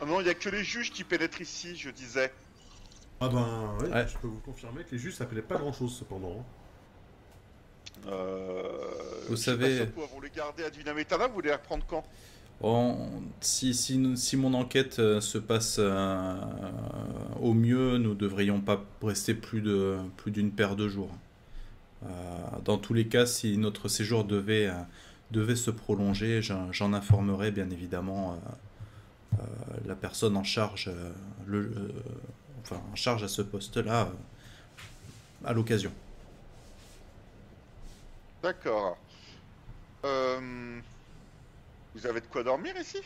Ah 0.00 0.06
non, 0.06 0.20
il 0.20 0.26
y 0.26 0.30
a 0.30 0.34
que 0.34 0.48
les 0.48 0.64
juges 0.64 0.90
qui 0.90 1.04
pénètrent 1.04 1.40
ici, 1.40 1.76
je 1.76 1.90
disais. 1.90 2.32
Ah 3.20 3.28
ben, 3.28 3.76
ouais, 3.82 3.88
Ouais. 3.90 4.06
je 4.08 4.16
peux 4.18 4.28
vous 4.28 4.40
confirmer 4.40 4.82
que 4.84 4.92
les 4.92 4.98
juges 4.98 5.14
s'appelaient 5.14 5.42
pas 5.42 5.56
grand-chose 5.58 5.94
cependant. 5.98 6.36
hein. 6.40 6.44
Euh, 8.06 8.62
Vous 9.28 9.34
pas 9.34 9.40
savez- 9.40 9.78
va 9.80 9.84
vous 10.14 10.20
les 10.22 10.30
garder 10.30 10.64
à 10.64 10.70
Divina 10.70 10.94
Metana, 10.94 11.26
vous 11.26 11.34
voulez 11.34 11.48
les 11.48 11.54
reprendre 11.54 11.84
quand? 11.86 12.04
On- 12.62 13.08
si, 13.40 13.74
si, 13.74 14.16
si 14.16 14.36
mon 14.36 14.54
enquête 14.54 14.98
euh, 14.98 15.20
se 15.20 15.38
passe 15.38 15.76
euh, 15.78 16.34
au 17.40 17.52
mieux, 17.54 17.98
nous 17.98 18.14
devrions 18.14 18.60
pas 18.60 18.82
rester 19.02 19.34
plus 19.34 19.60
de 19.62 19.96
plus 20.16 20.30
d'une 20.30 20.50
paire 20.50 20.76
de 20.76 20.88
jours. 20.88 21.10
Euh, 22.04 22.08
dans 22.64 22.78
tous 22.78 22.94
les 22.94 23.06
cas, 23.06 23.26
si 23.26 23.56
notre 23.58 23.88
séjour 23.88 24.24
devait, 24.24 24.66
euh, 24.68 24.74
devait 25.30 25.56
se 25.56 25.70
prolonger, 25.70 26.40
j'en 26.42 26.92
informerai 26.94 27.50
bien 27.50 27.68
évidemment 27.70 28.40
la 29.86 29.94
personne 29.94 30.36
en 30.36 30.44
charge, 30.44 30.88
euh, 30.88 31.10
le, 31.46 31.58
euh, 31.60 31.88
enfin, 32.62 32.80
en 32.92 32.96
charge 32.96 33.22
à 33.22 33.28
ce 33.28 33.42
poste-là 33.42 34.02
euh, 34.08 35.48
à 35.48 35.52
l'occasion. 35.52 35.92
D'accord. 38.42 38.96
Euh, 40.04 40.80
Vous 41.94 42.06
avez 42.06 42.20
de 42.20 42.26
quoi 42.26 42.42
dormir 42.42 42.74
ici? 42.80 42.98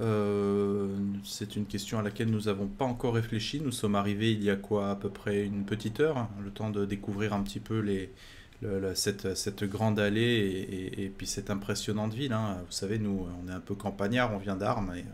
Euh, 0.00 0.88
c'est 1.24 1.54
une 1.56 1.66
question 1.66 1.98
à 1.98 2.02
laquelle 2.02 2.28
nous 2.30 2.42
n'avons 2.42 2.66
pas 2.66 2.84
encore 2.84 3.14
réfléchi. 3.14 3.60
Nous 3.60 3.70
sommes 3.72 3.94
arrivés 3.94 4.32
il 4.32 4.42
y 4.42 4.50
a 4.50 4.56
quoi 4.56 4.90
à 4.90 4.96
peu 4.96 5.08
près 5.08 5.44
une 5.44 5.64
petite 5.64 6.00
heure, 6.00 6.18
hein, 6.18 6.28
le 6.42 6.50
temps 6.50 6.70
de 6.70 6.84
découvrir 6.84 7.32
un 7.32 7.42
petit 7.42 7.60
peu 7.60 7.78
les, 7.78 8.12
le- 8.60 8.80
le- 8.80 8.94
cette, 8.96 9.36
cette 9.36 9.62
grande 9.64 10.00
allée 10.00 10.20
et, 10.22 11.02
et- 11.02 11.04
et 11.04 11.08
puis 11.10 11.26
cette 11.26 11.48
impressionnante 11.50 12.12
ville. 12.14 12.32
hein. 12.32 12.58
Vous 12.66 12.72
savez, 12.72 12.98
nous, 12.98 13.26
on 13.44 13.48
est 13.48 13.52
un 13.54 13.60
peu 13.60 13.74
campagnard, 13.76 14.32
on 14.34 14.38
vient 14.38 14.56
d'Armes 14.56 14.94
et 14.96 15.04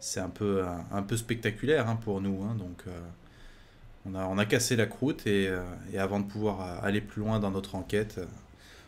c'est 0.00 0.20
un 0.20 0.30
peu, 0.30 0.64
un, 0.92 1.02
peu 1.02 1.16
spectaculaire 1.16 1.88
hein, 1.88 1.96
pour 1.96 2.20
nous. 2.20 2.42
hein. 2.44 2.54
donc, 2.54 2.82
euh, 2.86 3.00
on 4.06 4.14
a, 4.14 4.26
on 4.26 4.38
a 4.38 4.46
cassé 4.46 4.76
la 4.76 4.86
croûte 4.86 5.26
et, 5.26 5.48
euh, 5.48 5.62
et 5.92 5.98
avant 5.98 6.20
de 6.20 6.26
pouvoir 6.26 6.84
aller 6.84 7.00
plus 7.00 7.20
loin 7.22 7.40
dans 7.40 7.50
notre 7.50 7.74
enquête, 7.74 8.18
euh, 8.18 8.26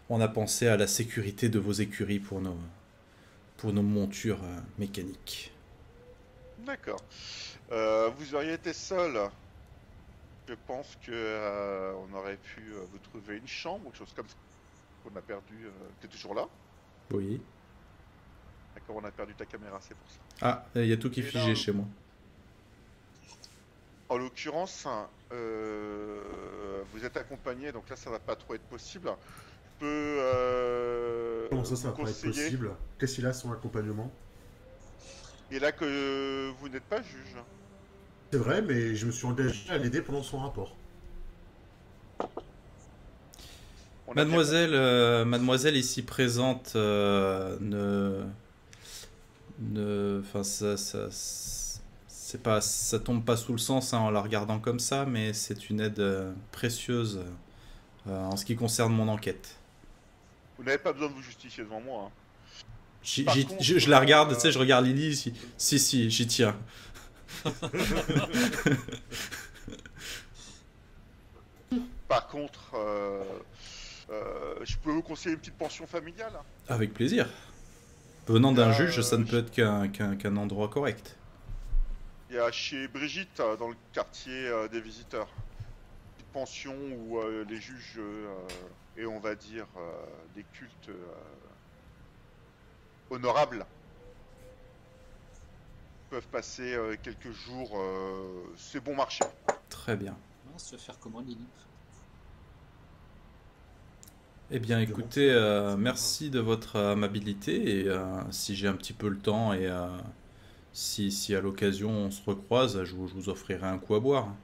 on 0.09 0.21
a 0.21 0.29
pensé 0.29 0.69
à 0.69 0.77
la 0.77 0.87
sécurité 0.87 1.49
de 1.49 1.59
vos 1.59 1.73
écuries 1.73 2.21
pour 2.21 2.41
nos, 2.41 2.59
pour 3.57 3.73
nos 3.73 3.83
montures 3.83 4.43
euh, 4.45 4.61
mécaniques. 4.79 5.53
D'accord. 6.59 7.03
Euh, 7.73 8.11
vous 8.11 8.35
auriez 8.35 8.55
été 8.55 8.73
seul. 8.73 9.19
Je 10.49 10.55
pense 10.67 10.97
que 10.97 11.13
euh, 11.13 11.95
on 11.95 12.13
aurait 12.15 12.37
pu 12.39 12.73
euh, 12.73 12.85
vous 12.91 12.99
trouver 12.99 13.37
une 13.39 13.47
chambre 13.49 13.87
ou 13.87 13.91
quelque 13.91 13.99
chose 13.99 14.13
comme 14.15 14.29
ça. 14.29 14.37
On 15.05 15.17
a 15.17 15.23
perdu. 15.23 15.67
Euh... 15.67 15.71
T'es 16.01 16.09
toujours 16.09 16.35
là 16.35 16.49
Oui. 17.11 17.41
On 18.95 19.05
a 19.05 19.11
perdu 19.11 19.35
ta 19.35 19.47
caméra, 19.47 19.79
c'est 19.81 19.95
pour 19.97 20.09
ça. 20.11 20.19
Ah, 20.43 20.65
il 20.75 20.87
y 20.87 20.93
a 20.93 20.97
tout 20.97 21.11
qui 21.11 21.21
est 21.21 21.25
figé 21.25 21.49
là- 21.49 21.55
chez 21.55 21.73
moi. 21.73 21.85
En 24.09 24.17
l'occurrence, 24.19 24.87
euh, 25.33 26.21
vous 26.93 27.05
êtes 27.05 27.17
accompagné, 27.17 27.71
donc 27.73 27.89
là 27.89 27.97
ça 27.97 28.11
va 28.11 28.19
pas 28.19 28.35
trop 28.37 28.55
être 28.55 28.63
possible. 28.65 29.09
Je 29.09 29.81
peux. 29.81 29.87
Euh, 30.21 31.47
Comment 31.49 31.65
ça, 31.65 31.77
ça 31.77 31.89
va 31.91 31.95
pas 31.95 32.03
être 32.03 32.09
conseiller- 32.09 32.33
possible 32.45 32.71
Qu'est-ce 32.99 33.15
qu'il 33.15 33.27
a 33.27 33.33
son 33.33 33.53
accompagnement 33.53 34.11
Et 35.53 35.59
là 35.61 35.71
que 35.73 36.51
vous 36.61 36.69
n'êtes 36.69 36.85
pas 36.85 37.03
juge. 37.03 37.37
C'est 38.33 38.39
vrai, 38.39 38.63
mais 38.63 38.95
je 38.97 39.07
me 39.07 39.11
suis 39.13 39.27
engagé 39.27 39.71
à 39.71 39.79
l'aider 39.79 40.03
pendant 40.03 40.23
son 40.23 40.39
rapport. 40.39 40.77
Mademoiselle, 44.15 44.75
euh, 44.75 45.25
mademoiselle 45.25 45.77
ici 45.77 46.03
présente 46.03 46.73
euh, 46.75 47.57
ne, 47.61 48.25
ne, 48.25 48.25
enfin 49.63 50.43
ça, 50.43 50.77
ça, 50.77 51.09
c'est 52.09 52.43
pas, 52.43 52.61
ça 52.61 52.99
tombe 52.99 53.25
pas 53.25 53.37
sous 53.37 53.53
le 53.53 53.59
sens 53.59 53.93
hein, 53.93 53.99
en 53.99 54.11
la 54.11 54.21
regardant 54.21 54.59
comme 54.59 54.79
ça, 54.81 55.05
mais 55.05 55.33
c'est 55.33 55.69
une 55.71 55.81
aide 55.81 55.99
euh, 56.01 56.33
précieuse 56.53 57.21
euh, 58.07 58.25
en 58.25 58.37
ce 58.37 58.45
qui 58.45 58.57
concerne 58.57 58.93
mon 58.93 59.09
enquête. 59.09 59.57
Vous 60.59 60.65
n'avez 60.65 60.79
pas 60.79 60.93
besoin 60.93 61.09
de 61.09 61.15
vous 61.15 61.23
justifier 61.23 61.65
devant 61.65 61.81
moi. 61.81 62.05
hein. 62.07 62.11
Contre, 63.25 63.63
je, 63.63 63.79
je 63.79 63.91
la 63.91 63.99
regarde, 63.99 64.31
euh, 64.31 64.35
tu 64.35 64.41
sais, 64.43 64.53
je 64.53 64.59
regarde 64.59 64.85
Lily, 64.85 65.17
si, 65.17 65.33
si, 65.57 65.79
si, 65.79 66.11
j'y 66.11 66.27
tiens. 66.27 66.55
Par 72.09 72.27
contre, 72.27 72.73
euh, 72.75 73.23
euh, 74.11 74.55
je 74.65 74.77
peux 74.77 74.91
vous 74.91 75.03
conseiller 75.03 75.35
une 75.35 75.41
petite 75.41 75.55
pension 75.57 75.87
familiale. 75.87 76.33
Avec 76.69 76.93
plaisir. 76.93 77.29
Venant 78.31 78.53
d'un 78.53 78.71
juge, 78.71 79.01
ça 79.01 79.17
ne 79.17 79.25
peut 79.25 79.39
être 79.39 79.51
qu'un 79.51 79.89
qu'un- 79.89 80.15
qu'un 80.15 80.37
endroit 80.37 80.69
correct. 80.69 81.17
Il 82.31 82.37
y 82.37 82.39
a 82.39 82.53
chez 82.53 82.87
Brigitte, 82.87 83.41
euh, 83.41 83.57
dans 83.57 83.69
le 83.69 83.75
quartier 83.93 84.47
euh, 84.47 84.69
des 84.69 84.81
visiteurs, 84.81 85.27
une 85.27 86.15
petite 86.15 86.33
pension 86.33 86.75
où 87.01 87.19
euh, 87.19 87.45
les 87.49 87.61
juges 87.61 87.97
euh, 87.99 88.33
et 88.97 89.05
on 89.05 89.19
va 89.19 89.35
dire 89.35 89.67
euh, 89.77 89.91
des 90.37 90.45
cultes 90.53 90.91
euh, 90.91 90.95
honorables 93.11 93.67
peuvent 96.09 96.29
passer 96.29 96.75
euh, 96.75 96.95
quelques 97.03 97.33
jours. 97.33 97.71
euh, 97.81 98.45
C'est 98.57 98.81
bon 98.81 98.95
marché. 98.95 99.25
Très 99.69 99.97
bien. 99.97 100.17
Tu 100.69 100.77
vas 100.77 100.79
faire 100.79 100.99
comment, 101.01 101.21
Lily? 101.21 101.49
Eh 104.51 104.59
bien, 104.59 104.81
écoutez, 104.81 105.31
euh, 105.31 105.77
merci 105.77 106.29
de 106.29 106.41
votre 106.41 106.77
amabilité 106.77 107.81
et 107.83 107.89
euh, 107.89 108.21
si 108.33 108.57
j'ai 108.57 108.67
un 108.67 108.75
petit 108.75 108.93
peu 108.93 109.09
le 109.09 109.19
temps 109.19 109.53
et 109.53 109.67
euh, 109.69 109.87
si, 110.73 111.13
si 111.13 111.35
à 111.37 111.41
l'occasion 111.41 111.91
on 111.91 112.11
se 112.11 112.21
recroise, 112.29 112.83
je 112.83 112.95
vous, 112.97 113.07
je 113.07 113.15
vous 113.15 113.29
offrirai 113.29 113.67
un 113.69 113.79
coup 113.79 113.95
à 113.95 114.01
boire. 114.01 114.35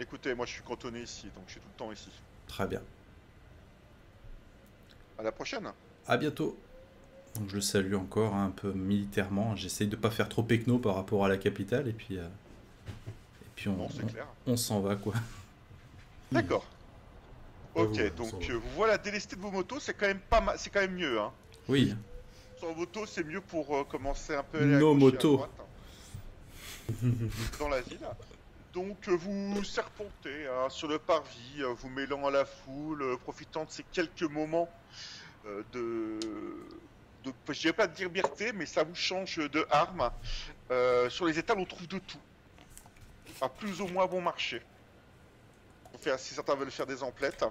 Écoutez, 0.00 0.34
moi 0.34 0.44
je 0.46 0.52
suis 0.54 0.62
cantonné 0.62 1.02
ici, 1.02 1.26
donc 1.36 1.44
je 1.46 1.52
suis 1.52 1.60
tout 1.60 1.68
le 1.72 1.78
temps 1.78 1.92
ici. 1.92 2.08
Très 2.48 2.66
bien. 2.66 2.80
À 5.18 5.22
la 5.22 5.30
prochaine. 5.32 5.68
À 6.08 6.16
bientôt. 6.16 6.56
Donc 7.36 7.48
je 7.50 7.56
le 7.56 7.60
salue 7.60 7.94
encore 7.94 8.34
hein, 8.34 8.46
un 8.46 8.50
peu 8.50 8.72
militairement. 8.72 9.54
J'essaye 9.54 9.86
de 9.86 9.96
pas 9.96 10.10
faire 10.10 10.28
trop 10.28 10.42
pecno 10.42 10.78
par 10.78 10.96
rapport 10.96 11.24
à 11.24 11.28
la 11.28 11.36
capitale 11.36 11.86
et 11.86 11.92
puis 11.92 12.16
et 12.16 12.20
puis 13.54 13.68
on, 13.68 13.76
Non, 13.76 13.88
c'est 13.88 14.02
on- 14.02 14.06
clair. 14.08 14.26
on 14.48 14.56
s'en 14.56 14.80
va 14.80 14.96
quoi. 14.96 15.14
D'accord. 16.32 16.66
Ok, 17.82 18.14
donc 18.16 18.32
va. 18.32 18.50
euh, 18.50 18.54
vous 18.58 18.70
voilà 18.76 18.98
délesté 18.98 19.36
de 19.36 19.40
vos 19.40 19.50
motos, 19.50 19.80
c'est 19.80 19.94
quand 19.94 20.06
même 20.06 20.20
pas 20.20 20.40
mal, 20.40 20.56
c'est 20.58 20.70
quand 20.70 20.80
même 20.80 20.94
mieux. 20.94 21.20
Hein. 21.20 21.32
Oui. 21.68 21.94
Sans 22.60 22.74
moto, 22.74 23.06
c'est 23.06 23.24
mieux 23.24 23.40
pour 23.40 23.76
euh, 23.76 23.84
commencer 23.84 24.34
un 24.34 24.42
peu 24.42 24.64
Nos 24.64 24.94
motos. 24.94 25.36
droite, 25.36 25.50
hein, 25.60 27.08
dans 27.58 27.68
la 27.68 27.80
ville. 27.80 28.00
Donc 28.74 29.08
euh, 29.08 29.12
vous 29.16 29.62
serpentez 29.64 30.46
hein, 30.46 30.68
sur 30.68 30.88
le 30.88 30.98
parvis, 30.98 31.62
vous 31.78 31.88
mêlant 31.88 32.26
à 32.26 32.30
la 32.30 32.44
foule, 32.44 33.16
profitant 33.18 33.64
de 33.64 33.70
ces 33.70 33.82
quelques 33.92 34.22
moments 34.22 34.68
euh, 35.46 35.62
de, 35.72 36.18
de, 37.24 37.32
je 37.52 37.60
dirais 37.60 37.72
pas 37.72 37.86
de 37.86 37.96
liberté, 38.04 38.52
mais 38.52 38.66
ça 38.66 38.82
vous 38.84 38.94
change 38.94 39.36
de 39.36 39.66
arme. 39.70 40.10
Euh, 40.70 41.08
sur 41.08 41.26
les 41.26 41.38
étals, 41.38 41.58
on 41.58 41.64
trouve 41.64 41.88
de 41.88 41.98
tout, 41.98 42.18
à 43.40 43.48
plus 43.48 43.80
ou 43.80 43.86
moins 43.88 44.06
bon 44.06 44.20
marché. 44.20 44.60
On 45.94 45.98
fait, 45.98 46.16
si 46.18 46.34
certains 46.34 46.54
veulent 46.54 46.70
faire 46.70 46.86
des 46.86 47.02
emplettes, 47.02 47.44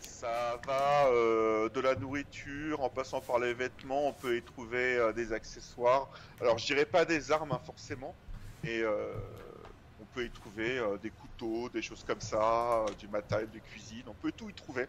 ça 0.00 0.60
va 0.66 1.06
euh, 1.08 1.68
de 1.68 1.80
la 1.80 1.94
nourriture, 1.94 2.80
en 2.82 2.88
passant 2.88 3.20
par 3.20 3.38
les 3.38 3.54
vêtements, 3.54 4.08
on 4.08 4.12
peut 4.12 4.36
y 4.36 4.42
trouver 4.42 4.96
euh, 4.96 5.12
des 5.12 5.32
accessoires. 5.32 6.08
Alors 6.40 6.58
je 6.58 6.66
dirais 6.66 6.86
pas 6.86 7.04
des 7.04 7.30
armes 7.30 7.52
hein, 7.52 7.60
forcément, 7.64 8.14
et 8.64 8.80
euh, 8.80 9.12
on 10.00 10.04
peut 10.06 10.24
y 10.24 10.30
trouver 10.30 10.78
euh, 10.78 10.96
des 10.96 11.10
couteaux, 11.10 11.68
des 11.68 11.82
choses 11.82 12.02
comme 12.04 12.20
ça, 12.20 12.86
du 12.98 13.08
matériel 13.08 13.50
de 13.50 13.58
cuisine, 13.58 14.04
on 14.06 14.14
peut 14.14 14.32
tout 14.32 14.48
y 14.48 14.54
trouver. 14.54 14.86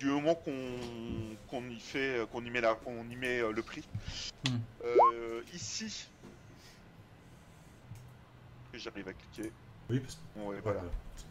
Du 0.00 0.06
moment 0.06 0.34
qu'on 0.36 1.68
y 1.70 1.80
fait, 1.80 2.24
qu'on 2.30 2.44
y 2.44 2.50
met, 2.50 2.60
la, 2.60 2.78
on 2.86 3.08
y 3.08 3.16
met 3.16 3.40
le 3.40 3.62
prix. 3.62 3.84
Hmm. 4.46 4.58
Ici, 5.52 6.08
j'arrive 8.74 9.08
à 9.08 9.12
cliquer. 9.12 9.50
Oui, 9.90 10.00
parce 10.00 10.14
que. 10.14 10.40
Ouais. 10.40 10.60
Voilà. 10.62 10.82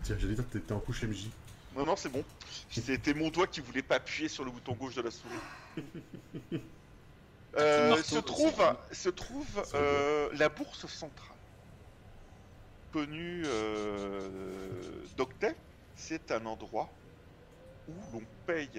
Tiens, 0.04 0.18
j'allais 0.20 0.36
dire 0.36 0.48
que 0.50 0.58
t'étais 0.58 0.74
en 0.74 0.80
couche 0.80 1.04
MJ. 1.04 1.30
Non, 1.78 1.86
non, 1.86 1.96
c'est 1.96 2.10
bon. 2.10 2.26
C'était 2.72 3.14
mon 3.14 3.30
doigt 3.30 3.46
qui 3.46 3.62
voulait 3.62 3.84
pas 3.84 3.96
appuyer 3.96 4.28
sur 4.28 4.44
le 4.44 4.50
bouton 4.50 4.74
gauche 4.74 4.96
de 4.96 5.02
la 5.02 5.12
souris. 5.12 5.36
Euh, 7.58 7.90
marteau 7.90 8.04
se 8.04 8.20
trouve, 8.20 8.62
hein. 8.62 8.78
se 8.92 9.10
trouve 9.10 9.66
euh, 9.74 10.30
la 10.34 10.48
bourse 10.48 10.86
centrale, 10.86 11.36
connue 12.92 13.42
euh, 13.46 14.30
d'Octet. 15.16 15.56
C'est 15.96 16.32
un 16.32 16.46
endroit 16.46 16.88
où 17.88 17.94
l'on 18.14 18.22
paye 18.46 18.70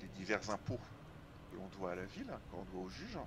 les 0.00 0.08
divers 0.16 0.48
impôts 0.48 0.80
que 1.50 1.56
l'on 1.56 1.66
doit 1.76 1.90
à 1.90 1.96
la 1.96 2.06
ville, 2.06 2.24
que 2.50 2.56
l'on 2.56 2.64
doit 2.72 2.84
au 2.84 2.88
juge. 2.88 3.18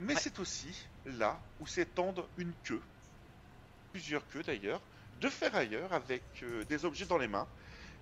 Mais 0.00 0.14
Ouais. 0.14 0.20
c'est 0.22 0.38
aussi 0.38 0.74
là 1.04 1.38
où 1.60 1.66
s'étendent 1.66 2.24
une 2.38 2.54
queue, 2.64 2.80
plusieurs 3.90 4.26
queues 4.28 4.44
d'ailleurs, 4.44 4.80
de 5.20 5.28
ferrailleurs 5.28 5.92
avec 5.92 6.22
des 6.66 6.84
objets 6.86 7.04
dans 7.06 7.18
les 7.18 7.28
mains. 7.28 7.48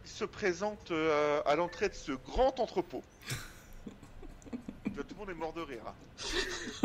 Ils 0.05 0.11
se 0.11 0.25
présentent 0.25 0.91
euh, 0.91 1.41
à 1.47 1.57
l'entrée 1.57 1.89
de 1.89 1.95
ce 1.95 2.13
grand 2.13 2.59
entrepôt. 2.61 3.03
Tout 4.85 5.15
le 5.15 5.27
monde 5.27 5.31
est 5.31 5.35
mort 5.35 5.53
de 5.55 5.61
rire. 5.63 5.81
hein. 5.87 5.95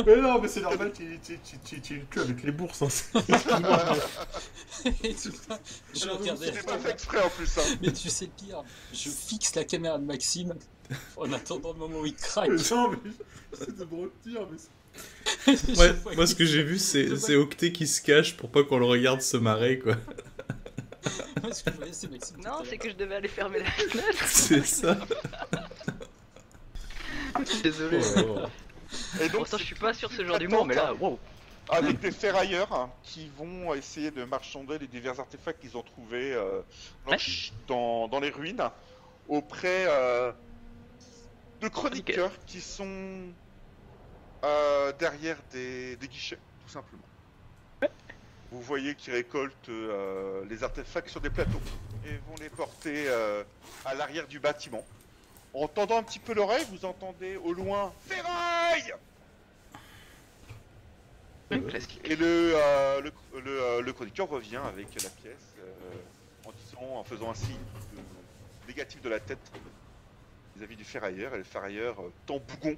Mais 0.05 0.15
non, 0.17 0.39
mais 0.41 0.47
c'est 0.47 0.61
normal, 0.61 0.91
tu 0.95 1.19
avec 2.19 2.43
les 2.43 2.51
bourses. 2.51 2.81
Hein. 2.81 2.87
Et 5.03 5.13
tout 5.13 5.31
ça, 5.31 5.59
je 5.93 6.03
Alors, 6.03 6.19
regardais 6.19 6.45
C'est 6.47 6.51
la 6.53 6.63
pas 6.63 6.71
fait 6.73 6.77
caméra. 6.77 6.89
exprès 6.91 7.21
en 7.23 7.29
plus. 7.29 7.57
Hein. 7.57 7.77
Mais 7.81 7.91
tu 7.91 8.09
sais 8.09 8.25
le 8.25 8.31
pire, 8.31 8.63
je 8.93 9.09
fixe 9.09 9.55
la 9.55 9.63
caméra 9.65 9.97
de 9.97 10.05
Maxime 10.05 10.53
en 11.17 11.33
attendant 11.33 11.73
le 11.73 11.79
moment 11.79 11.99
où 11.99 12.05
il 12.05 12.15
craque. 12.15 12.49
Mais 12.49 12.75
non, 12.75 12.91
mais 12.91 12.97
c'est 13.57 13.75
de 13.75 13.83
me 13.85 14.01
retenir, 14.03 14.47
mais 14.51 14.57
c'est- 14.57 14.69
Je 15.73 15.77
Ouais, 15.79 15.91
vois 15.91 16.15
moi 16.15 16.25
ce 16.27 16.35
que 16.35 16.45
j'ai 16.45 16.63
vu 16.63 16.79
c'est 16.79 17.35
Octet 17.35 17.73
qui 17.73 17.85
se 17.85 18.01
cache 18.01 18.37
pour 18.37 18.49
pas 18.49 18.63
qu'on 18.63 18.77
le 18.79 18.85
regarde 18.85 19.21
se 19.21 19.35
marrer 19.35 19.77
quoi. 19.79 19.97
c'est 21.51 21.79
Maxime. 21.79 22.17
Non, 22.43 22.63
c'est 22.67 22.77
que 22.77 22.89
je 22.89 22.95
devais 22.95 23.15
aller 23.15 23.27
fermer 23.27 23.59
la 23.59 23.71
fenêtre. 23.71 24.23
C'est 24.25 24.65
ça. 24.65 24.97
Désolé. 27.63 27.99
Oh. 28.17 28.39
Et 29.19 29.29
donc, 29.29 29.41
Pourtant, 29.41 29.57
je 29.57 29.63
suis 29.63 29.75
pas 29.75 29.93
sur 29.93 30.11
ce 30.11 30.25
genre 30.25 30.39
d'humour, 30.39 30.65
mais 30.65 30.75
là, 30.75 30.93
wow. 30.93 31.19
Avec 31.69 31.99
des 31.99 32.11
ferrailleurs 32.11 32.71
hein, 32.71 32.91
qui 33.01 33.29
vont 33.37 33.73
essayer 33.73 34.11
de 34.11 34.23
marchander 34.23 34.77
les 34.77 34.87
divers 34.87 35.19
artefacts 35.19 35.59
qu'ils 35.59 35.75
ont 35.75 35.81
trouvés 35.81 36.33
euh, 36.33 36.61
dans, 37.05 37.11
Ouais. 37.11 37.17
dans, 37.67 38.07
dans 38.07 38.19
les 38.19 38.29
ruines 38.29 38.61
auprès 39.27 39.85
euh, 39.87 40.31
de 41.61 41.67
chroniqueurs 41.67 42.31
qui 42.45 42.61
sont 42.61 43.23
euh, 44.43 44.93
derrière 44.99 45.37
des, 45.51 45.95
des 45.95 46.07
guichets, 46.07 46.37
tout 46.65 46.71
simplement. 46.71 47.01
Vous 48.55 48.61
voyez 48.61 48.95
qu'ils 48.95 49.11
récoltent 49.11 49.67
euh, 49.67 50.45
les 50.45 50.63
artefacts 50.63 51.09
sur 51.09 51.19
des 51.19 51.29
plateaux 51.29 51.59
et 52.05 52.15
vont 52.29 52.35
les 52.39 52.49
porter 52.49 53.03
euh, 53.09 53.43
à 53.83 53.93
l'arrière 53.95 54.27
du 54.29 54.39
bâtiment. 54.39 54.85
En 55.53 55.67
tendant 55.67 55.97
un 55.97 56.03
petit 56.03 56.19
peu 56.19 56.33
l'oreille, 56.33 56.65
vous 56.71 56.85
entendez 56.85 57.35
au 57.35 57.51
loin 57.51 57.91
Ferraille. 58.07 58.93
Et 61.51 62.15
le, 62.15 62.53
euh, 62.55 63.01
le, 63.01 63.11
le, 63.41 63.61
euh, 63.61 63.81
le 63.81 63.93
chroniqueur 63.93 64.29
revient 64.29 64.61
avec 64.65 64.87
la 65.03 65.09
pièce 65.09 65.55
en 66.45 66.53
disant, 66.53 66.95
en 66.95 67.03
faisant 67.03 67.31
un 67.31 67.35
signe 67.35 67.57
de 67.93 68.67
négatif 68.69 69.01
de 69.01 69.09
la 69.09 69.19
tête 69.19 69.51
vis-à-vis 70.55 70.77
du 70.77 70.85
ferrailleur 70.85 71.35
et 71.35 71.39
le 71.39 71.43
ferrailleur 71.43 71.97
tend 72.25 72.39
bougon 72.39 72.77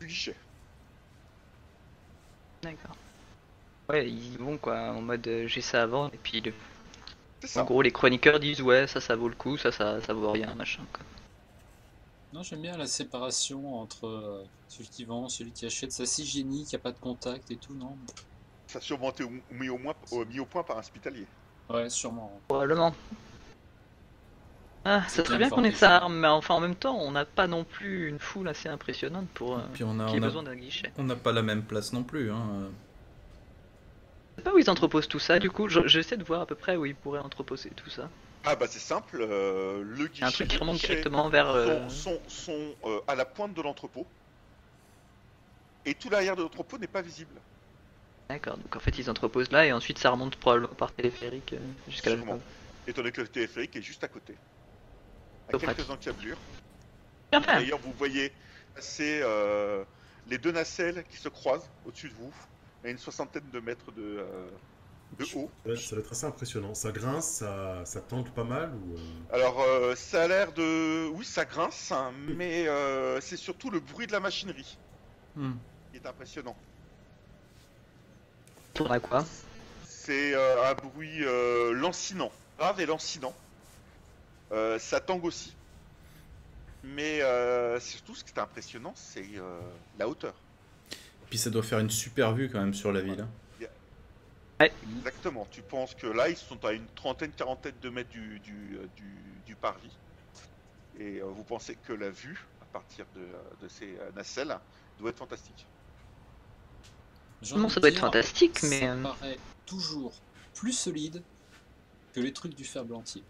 du 0.00 0.06
guichet. 0.08 0.34
D'accord. 2.62 2.96
Ouais, 3.88 4.08
ils 4.08 4.38
vont 4.38 4.58
quoi, 4.58 4.92
en 4.92 5.02
mode 5.02 5.26
euh, 5.26 5.48
j'ai 5.48 5.60
ça 5.60 5.82
avant, 5.82 6.08
et 6.10 6.18
puis 6.18 6.40
le- 6.40 6.54
en 7.56 7.64
ça. 7.64 7.64
gros 7.64 7.82
les 7.82 7.90
chroniqueurs 7.92 8.38
disent 8.40 8.60
ouais, 8.62 8.86
ça 8.86 9.00
ça 9.00 9.16
vaut 9.16 9.28
le 9.28 9.34
coup, 9.34 9.56
ça 9.56 9.72
ça, 9.72 10.00
ça 10.02 10.12
vaut 10.14 10.30
rien, 10.30 10.54
machin 10.54 10.84
quoi. 10.92 11.04
Non, 12.32 12.42
j'aime 12.44 12.62
bien 12.62 12.76
la 12.76 12.86
séparation 12.86 13.74
entre 13.80 14.06
euh, 14.06 14.44
celui 14.68 14.88
qui 14.88 15.04
vend, 15.04 15.28
celui 15.28 15.52
qui 15.52 15.66
achète. 15.66 15.90
C'est 15.92 16.04
assez 16.04 16.22
hygiénique, 16.22 16.70
il 16.72 16.76
n'y 16.76 16.80
a 16.80 16.82
pas 16.82 16.92
de 16.92 16.98
contact 16.98 17.50
et 17.50 17.58
tout, 17.58 17.74
non? 17.74 17.98
Ça 18.68 18.78
a 18.78 18.82
sûrement 18.82 19.10
été 19.10 19.24
mis 19.50 19.68
au, 19.70 19.78
moins, 19.78 19.94
au- 20.12 20.24
mis 20.26 20.40
au 20.40 20.46
point 20.46 20.64
par 20.64 20.76
un 20.76 20.80
hospitalier. 20.80 21.28
Ouais, 21.68 21.88
sûrement. 21.90 22.42
Probablement. 22.48 22.94
Ah, 24.86 25.04
C'est 25.06 25.16
ça 25.16 25.24
serait 25.24 25.36
bien 25.38 25.50
qu'on 25.50 25.64
ait 25.64 25.72
ça, 25.72 26.00
ça. 26.00 26.08
mais 26.08 26.28
enfin 26.28 26.54
en 26.54 26.60
même 26.60 26.76
temps, 26.76 26.96
on 26.98 27.10
n'a 27.10 27.26
pas 27.26 27.46
non 27.46 27.64
plus 27.64 28.08
une 28.08 28.18
foule 28.18 28.48
assez 28.48 28.68
impressionnante 28.70 29.28
pour 29.34 29.58
euh, 29.58 29.62
Puis 29.72 29.84
on 29.84 30.00
a, 30.00 30.06
qu'il 30.06 30.14
y 30.14 30.16
ait 30.16 30.20
on 30.20 30.22
a- 30.22 30.26
besoin 30.26 30.42
d'un 30.42 30.56
guichet. 30.56 30.92
on 30.96 31.04
n'a 31.04 31.16
pas 31.16 31.32
la 31.32 31.42
même 31.42 31.64
place 31.64 31.92
non 31.92 32.02
plus. 32.04 32.30
Hein. 32.32 32.70
Je 34.36 34.42
sais 34.42 34.44
pas 34.44 34.54
où 34.54 34.58
ils 34.58 34.68
entreposent 34.70 35.08
tout 35.08 35.18
ça, 35.18 35.38
du 35.38 35.50
coup, 35.50 35.68
je- 35.68 35.86
j'essaie 35.86 36.16
de 36.16 36.24
voir 36.24 36.42
à 36.42 36.46
peu 36.46 36.54
près 36.54 36.76
où 36.76 36.84
ils 36.84 36.94
pourraient 36.94 37.20
entreposer 37.20 37.70
tout 37.70 37.88
ça. 37.90 38.10
Ah 38.44 38.54
bah 38.54 38.66
c'est 38.68 38.78
simple, 38.78 39.18
euh, 39.20 39.82
le 39.82 40.06
guichet, 40.06 40.24
Un 40.24 40.30
truc 40.30 40.48
qui 40.48 40.56
remonte 40.58 40.78
directement 40.78 41.28
vers. 41.28 41.50
euh, 41.50 41.88
sont, 41.88 42.20
sont- 42.20 42.28
sont, 42.28 42.74
euh, 42.84 43.00
à 43.08 43.14
la 43.14 43.24
pointe 43.24 43.54
de 43.54 43.62
l'entrepôt. 43.62 44.06
Et 45.84 45.94
tout 45.94 46.10
l'arrière 46.10 46.36
de 46.36 46.42
l'entrepôt 46.42 46.78
n'est 46.78 46.86
pas 46.86 47.02
visible. 47.02 47.40
D'accord, 48.28 48.56
donc 48.58 48.74
en 48.76 48.80
fait 48.80 48.98
ils 48.98 49.08
entreposent 49.08 49.52
là 49.52 49.66
et 49.66 49.72
ensuite 49.72 49.98
ça 49.98 50.10
remonte 50.10 50.36
probablement 50.36 50.74
par 50.74 50.92
téléphérique 50.92 51.52
euh, 51.54 51.58
jusqu'à 51.88 52.10
la. 52.10 52.16
Étant 52.88 53.02
donné 53.02 53.12
que 53.12 53.20
le 53.20 53.28
téléphérique 53.28 53.74
est 53.76 53.82
juste 53.82 54.04
à 54.04 54.08
côté. 54.08 54.36
À 55.48 55.52
quelques 55.58 55.90
encablures. 55.90 56.40
D'ailleurs, 57.32 57.80
vous 57.80 57.92
voyez 57.92 58.32
passer 58.74 59.20
euh, 59.22 59.84
les 60.26 60.38
deux 60.38 60.52
nacelles 60.52 61.04
qui 61.08 61.16
se 61.16 61.28
croisent 61.28 61.70
au-dessus 61.84 62.08
de 62.08 62.14
vous, 62.14 62.32
à 62.84 62.90
une 62.90 62.98
soixantaine 62.98 63.50
de 63.50 63.60
mètres 63.60 63.92
de, 63.92 64.02
euh, 64.20 64.50
de 65.12 65.26
haut. 65.32 65.54
Ouais, 65.66 65.76
ça 65.76 65.96
va 65.96 66.00
être 66.00 66.12
assez 66.12 66.24
impressionnant. 66.26 66.74
Ça 66.74 66.92
grince, 66.92 67.28
ça, 67.38 67.84
ça 67.84 68.00
tente 68.00 68.32
pas 68.34 68.44
mal 68.44 68.74
ou. 68.74 68.96
euh, 68.96 69.24
Alors, 69.30 69.60
euh, 69.60 69.94
ça 69.96 70.22
a 70.24 70.28
l'air 70.28 70.52
de... 70.52 71.08
Oui, 71.08 71.24
ça 71.24 71.44
grince, 71.44 71.90
hein, 71.92 72.12
mais 72.14 72.66
euh, 72.68 73.20
c'est 73.20 73.36
surtout 73.36 73.70
le 73.70 73.80
bruit 73.80 74.06
de 74.06 74.12
la 74.12 74.20
machinerie 74.20 74.80
Hmm. 75.34 75.58
qui 75.90 75.96
est 75.98 76.06
impressionnant. 76.06 76.56
Tourne 78.74 78.92
à 78.92 79.00
quoi? 79.00 79.24
C'est 79.82 80.34
euh, 80.34 80.70
un 80.70 80.74
bruit 80.74 81.24
euh, 81.24 81.72
lancinant, 81.72 82.32
grave 82.58 82.80
et 82.80 82.86
lancinant. 82.86 83.34
Euh, 84.52 84.78
ça 84.78 85.00
tangue 85.00 85.24
aussi. 85.24 85.56
Mais 86.82 87.20
euh, 87.22 87.78
surtout, 87.80 88.14
ce 88.14 88.24
qui 88.24 88.32
est 88.32 88.38
impressionnant, 88.38 88.94
c'est 88.96 89.36
euh, 89.36 89.60
la 89.98 90.08
hauteur. 90.08 90.45
Puis 91.28 91.38
ça 91.38 91.50
doit 91.50 91.62
faire 91.62 91.80
une 91.80 91.90
super 91.90 92.32
vue 92.32 92.48
quand 92.50 92.60
même 92.60 92.74
sur 92.74 92.92
la 92.92 93.00
ville. 93.00 93.20
hein. 93.20 94.68
Exactement. 94.96 95.46
Tu 95.50 95.60
penses 95.62 95.94
que 95.94 96.06
là, 96.06 96.28
ils 96.30 96.36
sont 96.36 96.64
à 96.64 96.72
une 96.72 96.86
trentaine, 96.94 97.30
quarantaine 97.32 97.74
de 97.82 97.90
mètres 97.90 98.08
du, 98.10 98.38
du, 98.40 98.78
euh, 98.78 98.86
du, 98.96 99.42
du 99.44 99.54
parvis. 99.54 99.94
Et 100.98 101.18
euh, 101.20 101.24
vous 101.26 101.44
pensez 101.44 101.76
que 101.86 101.92
la 101.92 102.08
vue, 102.08 102.46
à 102.62 102.64
partir 102.72 103.04
de, 103.14 103.20
euh, 103.20 103.62
de 103.62 103.68
ces 103.68 103.98
nacelles, 104.14 104.56
doit 104.98 105.10
être 105.10 105.18
fantastique? 105.18 105.66
Non, 107.54 107.68
ça 107.68 107.80
doit 107.80 107.90
être 107.90 107.98
fantastique, 107.98 108.62
mais, 108.62 108.80
Ça 108.80 108.96
paraît 109.02 109.38
toujours 109.66 110.14
plus 110.54 110.72
solide 110.72 111.22
que 112.14 112.20
les 112.20 112.32
trucs 112.32 112.54
du 112.54 112.64
fer 112.64 112.82
blantier. 112.84 113.22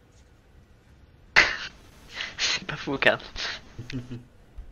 C'est 2.38 2.64
pas 2.66 2.76
faux, 2.76 2.98
car. 2.98 3.18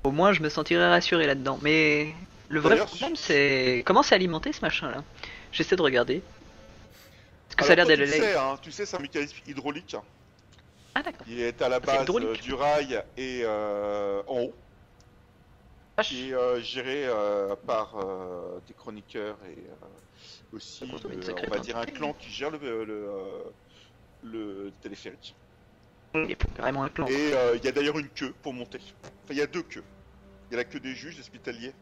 Au 0.05 0.13
moins 0.13 0.33
je 0.33 0.41
me 0.41 0.49
sentirais 0.49 0.89
rassuré 0.89 1.27
là-dedans. 1.27 1.59
Mais 1.63 2.15
le 2.49 2.61
vrai 2.61 2.77
problème 2.77 3.17
c'est. 3.17 3.83
Comment 3.87 4.03
c'est 4.03 4.15
alimenté 4.15 4.53
ce 4.53 4.61
machin 4.61 4.91
là 4.91 5.03
J'essaie 5.53 5.77
de 5.77 5.83
regarder. 5.83 6.17
Est-ce 6.17 7.57
que 7.57 7.65
ça 7.65 7.73
a 7.73 7.77
l'air 7.77 7.87
d'aller. 7.87 8.07
tu 8.07 8.19
sais, 8.19 8.37
hein, 8.37 8.59
tu 8.61 8.73
sais, 8.73 8.87
c'est 8.87 8.97
un 8.97 9.01
mécanisme 9.01 9.37
hydraulique. 9.47 9.97
Ah 10.95 11.03
d'accord. 11.03 11.27
Il 11.29 11.41
est 11.41 11.61
à 11.63 11.69
la 11.69 11.81
c'est 11.81 11.87
base 11.87 12.09
euh, 12.09 12.35
du 12.37 12.55
rail 12.55 13.03
et 13.17 13.43
euh, 13.45 14.23
en 14.27 14.43
haut. 14.43 14.55
Qui 16.03 16.31
est 16.31 16.35
euh, 16.35 16.61
géré 16.61 17.05
euh, 17.07 17.55
par 17.67 17.95
des 18.67 18.75
chroniqueurs 18.75 19.37
et 19.47 19.59
aussi, 20.55 20.85
on 20.85 21.51
va 21.51 21.59
dire, 21.59 21.77
un 21.77 21.85
clan 21.85 22.13
qui 22.15 22.31
gère 22.31 22.51
le, 22.51 22.85
le, 22.85 23.09
le 24.25 24.73
téléphérique. 24.83 25.35
Il 26.15 26.31
est 26.33 26.55
carrément 26.57 26.83
un 26.83 26.89
plan. 26.89 27.07
Et 27.07 27.33
il 27.55 27.65
y 27.65 27.69
a 27.69 27.73
d'ailleurs 27.73 27.99
une 27.99 28.09
queue 28.09 28.35
pour 28.43 28.53
monter. 28.53 28.81
Enfin, 29.03 29.31
il 29.31 29.37
y 29.37 29.43
a 29.43 29.47
deux 29.47 29.63
queues. 29.63 29.85
Il 30.51 30.53
y 30.53 30.55
a 30.55 30.59
la 30.59 30.65
queue 30.65 30.81
des 30.81 30.95
juges 30.95 31.19
hospitaliers 31.19 31.73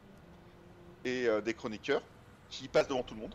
et 1.05 1.27
euh, 1.27 1.41
des 1.41 1.55
chroniqueurs 1.55 2.03
qui 2.51 2.69
passent 2.69 2.89
devant 2.89 3.03
tout 3.03 3.15
le 3.15 3.21
monde. 3.21 3.35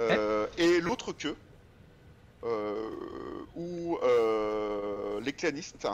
Euh, 0.00 0.46
Et 0.58 0.80
l'autre 0.80 1.12
queue 1.12 1.36
euh, 2.44 2.90
où 3.54 3.96
euh, 4.02 5.20
les 5.20 5.32
clanistes, 5.32 5.86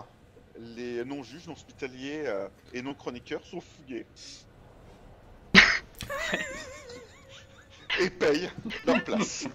les 0.58 1.04
non-juges, 1.04 1.46
non-hospitaliers 1.46 2.22
euh, 2.26 2.48
et 2.72 2.80
non-chroniqueurs 2.82 3.44
sont 3.44 3.60
fouillés. 3.60 4.06
et 8.00 8.10
payent 8.10 8.50
leur 8.86 9.04
place. 9.04 9.46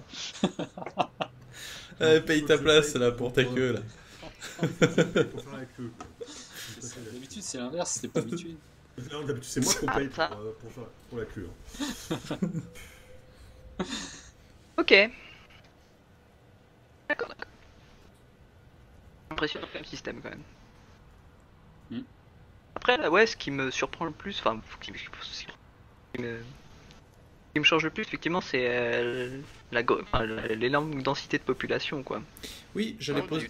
Paye 2.25 2.45
ta 2.45 2.57
place 2.57 2.93
là 2.95 3.11
pour 3.11 3.31
ta 3.33 3.43
queue 3.45 3.73
là. 3.73 3.79
D'habitude, 7.11 7.41
c'est 7.41 7.57
l'inverse, 7.57 7.97
c'est 8.01 8.07
pas 8.09 8.19
habitude. 8.21 8.57
Non, 9.11 9.23
d'habitude, 9.25 9.43
c'est 9.43 9.63
moi 9.63 9.73
qu'on 9.73 9.87
paye 9.99 10.07
pour, 10.07 10.15
ça. 10.15 10.31
euh, 10.33 10.51
pour, 10.59 10.71
faire- 10.71 10.83
pour 11.09 11.19
la 11.19 11.25
queue. 11.25 11.49
hein. 11.49 12.49
Ok. 14.77 14.93
D'accord, 17.09 17.27
d'accord. 17.29 17.51
Impressionnant 19.31 19.67
comme 19.73 19.85
système 19.85 20.21
quand 20.21 20.29
même. 20.29 20.43
Hmm. 21.91 22.03
Après, 22.75 22.97
là, 22.97 23.09
ouais, 23.09 23.25
ce 23.27 23.35
qui 23.35 23.51
me 23.51 23.71
surprend 23.71 24.05
le 24.05 24.11
plus, 24.11 24.39
enfin, 24.39 24.59
faut 24.65 24.77
qu'il- 24.79 24.95
ce 24.97 25.45
qui 26.15 26.21
me, 26.21 26.41
qui 27.55 27.59
me 27.59 27.63
change 27.63 27.85
le 27.85 27.89
plus, 27.89 28.01
effectivement, 28.01 28.41
c'est 28.41 28.65
euh, 28.67 29.39
l'énorme 29.71 31.01
densité 31.01 31.37
de 31.37 31.43
population, 31.43 32.03
quoi. 32.03 32.21
Oui, 32.75 32.97
j'allais 32.99 33.21
poser. 33.21 33.47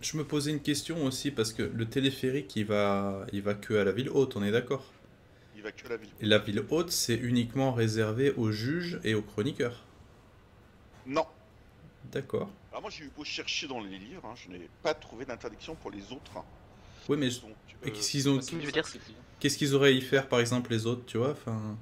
Je 0.00 0.16
me 0.16 0.24
posais 0.24 0.50
une 0.50 0.60
question 0.60 1.04
aussi 1.04 1.30
parce 1.30 1.52
que 1.52 1.62
le 1.62 1.88
téléphérique 1.88 2.56
il 2.56 2.64
va, 2.64 3.24
il 3.32 3.42
va 3.42 3.54
que 3.54 3.74
à 3.74 3.84
la 3.84 3.92
ville 3.92 4.10
haute, 4.10 4.34
on 4.34 4.42
est 4.42 4.50
d'accord? 4.50 4.84
Il 5.54 5.62
va 5.62 5.70
que 5.70 5.86
la 5.88 5.96
ville. 5.96 6.08
Et 6.20 6.26
la 6.26 6.38
ville 6.38 6.64
haute 6.68 6.90
c'est 6.90 7.14
uniquement 7.14 7.70
réservé 7.72 8.32
aux 8.32 8.50
juges 8.50 8.98
et 9.04 9.14
aux 9.14 9.22
chroniqueurs? 9.22 9.84
Non. 11.06 11.26
D'accord. 12.10 12.50
Alors 12.72 12.82
moi 12.82 12.90
j'ai 12.90 13.04
eu 13.04 13.10
beau 13.16 13.22
chercher 13.22 13.68
dans 13.68 13.80
les 13.80 13.98
livres, 13.98 14.22
hein, 14.24 14.34
je 14.34 14.50
n'ai 14.50 14.68
pas 14.82 14.94
trouvé 14.94 15.24
d'interdiction 15.24 15.76
pour 15.76 15.92
les 15.92 16.10
autres. 16.10 16.42
Oui, 17.08 17.16
mais 17.16 17.28
Donc, 17.28 17.54
et 17.84 17.88
euh, 17.88 17.92
qu'est-ce 17.92 18.10
qu'ils 18.10 18.28
ont, 18.28 18.40
qu'est-ce 19.38 19.58
qu'ils 19.58 19.76
auraient 19.76 19.90
à 19.90 19.92
y 19.92 20.00
faire 20.00 20.28
par 20.28 20.40
exemple 20.40 20.72
les 20.72 20.86
autres, 20.86 21.06
tu 21.06 21.18
vois 21.18 21.30
Enfin, 21.30 21.78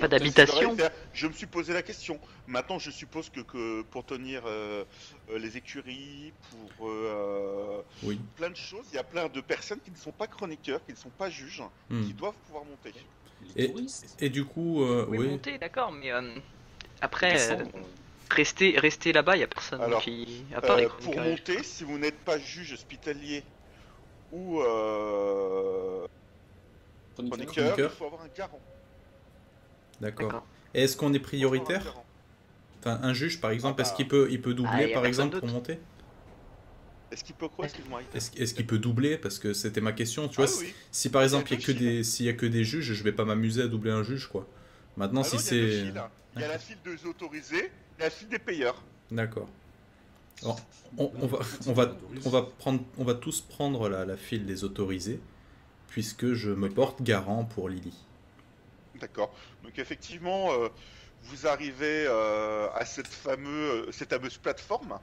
Pas 0.00 0.08
d'habitation. 0.08 0.76
je, 1.12 1.26
me 1.26 1.32
suis 1.32 1.46
posé 1.46 1.72
la 1.72 1.82
question. 1.82 2.20
Maintenant 2.46 2.78
je 2.78 2.90
suppose 2.90 3.28
que, 3.30 3.40
que 3.40 3.82
pour 3.82 4.04
tenir 4.04 4.42
euh, 4.46 4.84
euh, 5.30 5.38
les 5.38 5.56
écuries, 5.56 6.32
pour 6.50 6.88
euh, 6.88 7.82
oui. 8.02 8.18
plein 8.36 8.50
de 8.50 8.56
choses, 8.56 8.86
il 8.92 8.96
y 8.96 8.98
a 8.98 9.04
plein 9.04 9.28
de 9.28 9.40
personnes 9.40 9.80
qui 9.80 9.90
ne 9.90 9.96
sont 9.96 10.12
pas 10.12 10.26
chroniqueurs, 10.26 10.84
qui 10.84 10.92
ne 10.92 10.96
sont 10.96 11.10
pas 11.10 11.30
juges, 11.30 11.62
Hmm. 11.90 12.04
qui 12.06 12.14
doivent 12.14 12.36
pouvoir 12.46 12.64
monter. 12.64 12.92
Les 13.56 13.64
Et- 13.64 13.68
touristes. 13.70 14.16
Et 14.20 14.30
du 14.30 14.44
coup, 14.44 14.82
euh, 14.82 15.04
Oui, 15.08 15.18
oui. 15.18 15.28
monter, 15.28 15.58
d'accord, 15.58 15.92
mais 15.92 16.10
euh, 16.12 16.34
après, 17.00 17.36
rester, 18.30 18.78
rester 18.78 19.12
là-bas, 19.12 19.36
y 19.36 19.42
a 19.42 19.46
personne 19.46 19.82
Alors, 19.82 20.02
qui. 20.02 20.44
À 20.54 20.60
part 20.60 20.76
les 20.76 20.86
Euh, 20.86 20.88
pour 20.88 21.16
monter, 21.18 21.62
si 21.62 21.84
vous 21.84 21.98
n'êtes 21.98 22.24
pas 22.24 22.38
juge 22.38 22.72
hospitalier 22.72 23.44
ou 24.30 24.60
euh, 24.62 26.04
Chroniqueur. 27.14 27.78
il 27.78 27.88
faut 27.90 28.06
avoir 28.06 28.22
un 28.22 28.28
garant. 28.28 28.60
D'accord. 30.02 30.44
Et 30.74 30.82
est-ce 30.82 30.96
qu'on 30.96 31.12
est 31.14 31.18
prioritaire. 31.20 31.94
Enfin, 32.80 32.98
un 33.02 33.14
juge 33.14 33.40
par 33.40 33.52
exemple, 33.52 33.76
Ah 33.78 33.82
est-ce 33.82 33.90
bah. 33.92 33.96
qu'il 33.96 34.08
peut, 34.08 34.28
il 34.30 34.42
peut 34.42 34.50
Ah, 34.50 34.54
doubler 34.54 34.88
y 34.88 34.90
a 34.90 34.94
par 34.94 35.06
exemple 35.06 35.38
pour 35.38 35.48
monter 35.48 35.78
Est-ce 37.12 37.22
qu'il 37.24 37.34
peut 37.34 37.48
quoi 37.48 37.64
Excuse-moi. 37.66 38.00
Est-ce 38.14 38.54
qu'il 38.54 38.66
peut 38.66 38.78
doubler? 38.78 39.16
Parce 39.18 39.38
que 39.38 39.52
c'était 39.52 39.80
ma 39.80 39.92
question, 39.92 40.28
tu 40.28 40.36
vois. 40.36 40.46
Ah 40.46 40.48
si- 40.48 40.64
oui. 40.64 40.74
Si 40.90 41.08
par 41.08 41.22
exemple 41.22 41.52
il 41.52 41.60
y 41.60 41.62
a 41.62 41.66
que 41.66 41.72
des, 41.72 42.02
s'il 42.04 42.26
y 42.26 42.28
a 42.28 42.32
que 42.32 42.46
des 42.46 42.64
juges, 42.64 42.92
je 42.92 43.02
vais 43.04 43.12
pas 43.12 43.24
m'amuser 43.24 43.62
à 43.62 43.68
doubler 43.68 43.92
un 43.92 44.02
juge 44.02 44.26
quoi. 44.26 44.46
Maintenant 44.96 45.20
Ah 45.20 45.24
si 45.24 45.36
non, 45.36 45.42
il 45.42 45.44
y 45.44 45.48
a 45.48 45.52
deux 45.62 45.70
c'est. 45.70 46.12
Il 46.34 46.40
y 46.40 46.44
a 46.44 46.48
la 46.48 46.58
file 46.58 46.78
des 46.84 47.06
autorisés 47.06 47.66
et 47.66 48.00
la 48.02 48.10
file 48.10 48.28
des 48.28 48.38
payeurs. 48.38 48.82
d'accord. 49.10 49.48
Alors, 50.42 50.58
on, 50.98 51.12
on 51.20 51.26
va, 51.26 51.38
on 51.66 51.72
va, 51.72 51.96
on 52.24 52.30
va 52.30 52.42
prendre, 52.42 52.82
on 52.98 53.04
va 53.04 53.14
tous 53.14 53.42
prendre 53.42 53.88
la, 53.88 54.04
la 54.04 54.16
file 54.16 54.44
des 54.46 54.64
autorisés, 54.64 55.20
puisque 55.88 56.32
je 56.32 56.50
me 56.50 56.68
porte 56.68 57.02
garant 57.02 57.44
pour 57.44 57.68
Lily. 57.68 57.94
D'accord. 58.96 59.34
Donc 59.62 59.78
effectivement, 59.78 60.52
euh, 60.52 60.68
vous 61.24 61.46
arrivez 61.46 62.06
euh, 62.06 62.68
à 62.74 62.84
cette, 62.84 63.06
fameux, 63.06 63.90
cette 63.92 64.10
fameuse 64.10 64.38
plateforme 64.38 64.98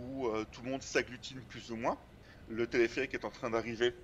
où 0.00 0.26
euh, 0.26 0.44
tout 0.52 0.62
le 0.62 0.70
monde 0.70 0.82
s'agglutine 0.82 1.40
plus 1.42 1.70
ou 1.70 1.76
moins. 1.76 1.98
Le 2.48 2.66
téléphérique 2.66 3.14
est 3.14 3.24
en 3.24 3.30
train 3.30 3.50
d'arriver 3.50 3.94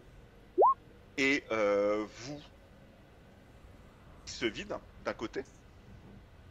et 1.19 1.45
euh, 1.51 2.07
vous 2.21 2.41
se 4.27 4.47
vide 4.47 4.75
d'un 5.05 5.13
côté. 5.13 5.45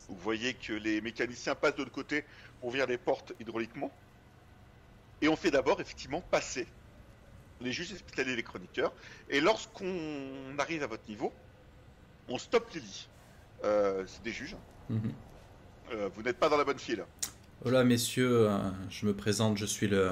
Vous 0.08 0.18
voyez 0.18 0.54
que 0.54 0.74
les 0.74 1.02
mécaniciens 1.02 1.56
passent 1.56 1.76
de 1.76 1.80
l'autre 1.80 1.92
côté 1.92 2.26
pour 2.60 2.70
ouvrir 2.70 2.88
les 2.88 2.98
portes 2.98 3.34
hydrauliquement. 3.40 3.92
Et 5.22 5.28
on 5.28 5.36
fait 5.36 5.52
d'abord 5.52 5.80
effectivement 5.82 6.22
passer 6.22 6.68
les 7.62 7.72
juges 7.72 7.94
hospitaliers 7.94 8.34
et 8.34 8.36
les 8.36 8.44
chroniqueurs. 8.44 8.94
Et 9.30 9.42
lorsqu'on 9.42 10.58
arrive 10.58 10.84
à 10.84 10.88
votre 10.88 11.08
niveau, 11.08 11.34
on 12.30 12.38
stoppe 12.38 12.70
les 12.74 12.82
lits. 12.82 13.08
Euh, 13.64 14.04
c'est 14.08 14.24
des 14.24 14.32
juges. 14.32 14.56
Mhm. 14.90 15.12
Euh, 15.92 16.10
vous 16.14 16.22
n'êtes 16.22 16.38
pas 16.38 16.50
dans 16.50 16.58
la 16.58 16.64
bonne 16.64 16.80
file. 16.80 17.04
Voilà, 17.62 17.84
messieurs, 17.84 18.50
euh, 18.50 18.58
je 18.90 19.06
me 19.06 19.14
présente, 19.14 19.58
je 19.58 19.66
suis 19.66 19.88
le, 19.88 20.12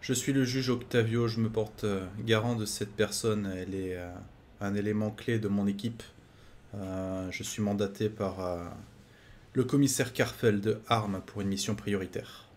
je 0.00 0.12
suis 0.12 0.32
le 0.32 0.44
juge 0.44 0.70
Octavio, 0.70 1.28
je 1.28 1.38
me 1.38 1.48
porte 1.48 1.84
garant 2.20 2.56
de 2.56 2.64
cette 2.64 2.92
personne, 2.92 3.52
elle 3.56 3.74
est 3.74 3.96
un 4.60 4.74
élément 4.74 5.10
clé 5.10 5.38
de 5.38 5.46
mon 5.46 5.68
équipe. 5.68 6.02
Je 6.74 7.42
suis 7.42 7.62
mandaté 7.62 8.08
par 8.08 8.74
le 9.52 9.62
commissaire 9.62 10.12
Carfel 10.12 10.60
de 10.60 10.80
Armes 10.88 11.22
pour 11.24 11.42
une 11.42 11.48
mission 11.48 11.76
prioritaire. 11.76 12.48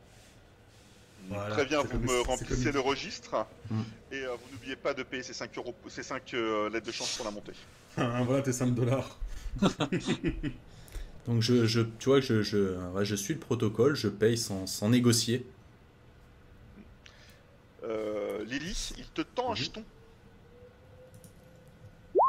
Voilà, 1.27 1.55
Très 1.55 1.65
bien, 1.65 1.81
vous 1.81 1.99
me 1.99 2.21
remplissez 2.21 2.71
le 2.71 2.79
registre. 2.79 3.45
Mm. 3.69 3.81
Et 4.11 4.21
euh, 4.23 4.35
vous 4.35 4.51
n'oubliez 4.53 4.75
pas 4.75 4.93
de 4.93 5.03
payer 5.03 5.23
ces 5.23 5.33
5, 5.33 5.57
euros, 5.57 5.73
ces 5.87 6.03
5 6.03 6.33
euh, 6.33 6.69
lettres 6.69 6.87
de 6.87 6.91
chance 6.91 7.15
pour 7.15 7.25
la 7.25 7.31
montée. 7.31 7.53
voilà 7.97 8.41
tes 8.41 8.53
5 8.53 8.73
dollars. 8.75 9.17
Donc 11.25 11.41
je, 11.41 11.65
je- 11.65 11.81
tu 11.81 12.09
vois, 12.09 12.21
je, 12.21 12.43
je, 12.43 12.77
ouais, 12.91 13.05
je 13.05 13.15
suis 13.15 13.33
le 13.33 13.39
protocole, 13.39 13.95
je 13.95 14.07
paye 14.07 14.37
sans, 14.37 14.67
sans 14.67 14.89
négocier. 14.89 15.47
Euh, 17.83 18.43
Lily, 18.45 18.93
il 18.97 19.07
te 19.07 19.21
tend 19.21 19.51
un 19.51 19.55
jeton. 19.55 19.83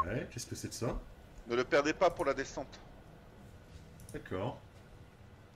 Ouais, 0.05 0.27
qu'est-ce 0.31 0.45
que 0.47 0.55
c'est 0.55 0.69
de 0.69 0.73
ça? 0.73 0.99
Ne 1.47 1.55
le 1.55 1.63
perdez 1.63 1.93
pas 1.93 2.09
pour 2.09 2.25
la 2.25 2.33
descente. 2.33 2.79
D'accord. 4.13 4.59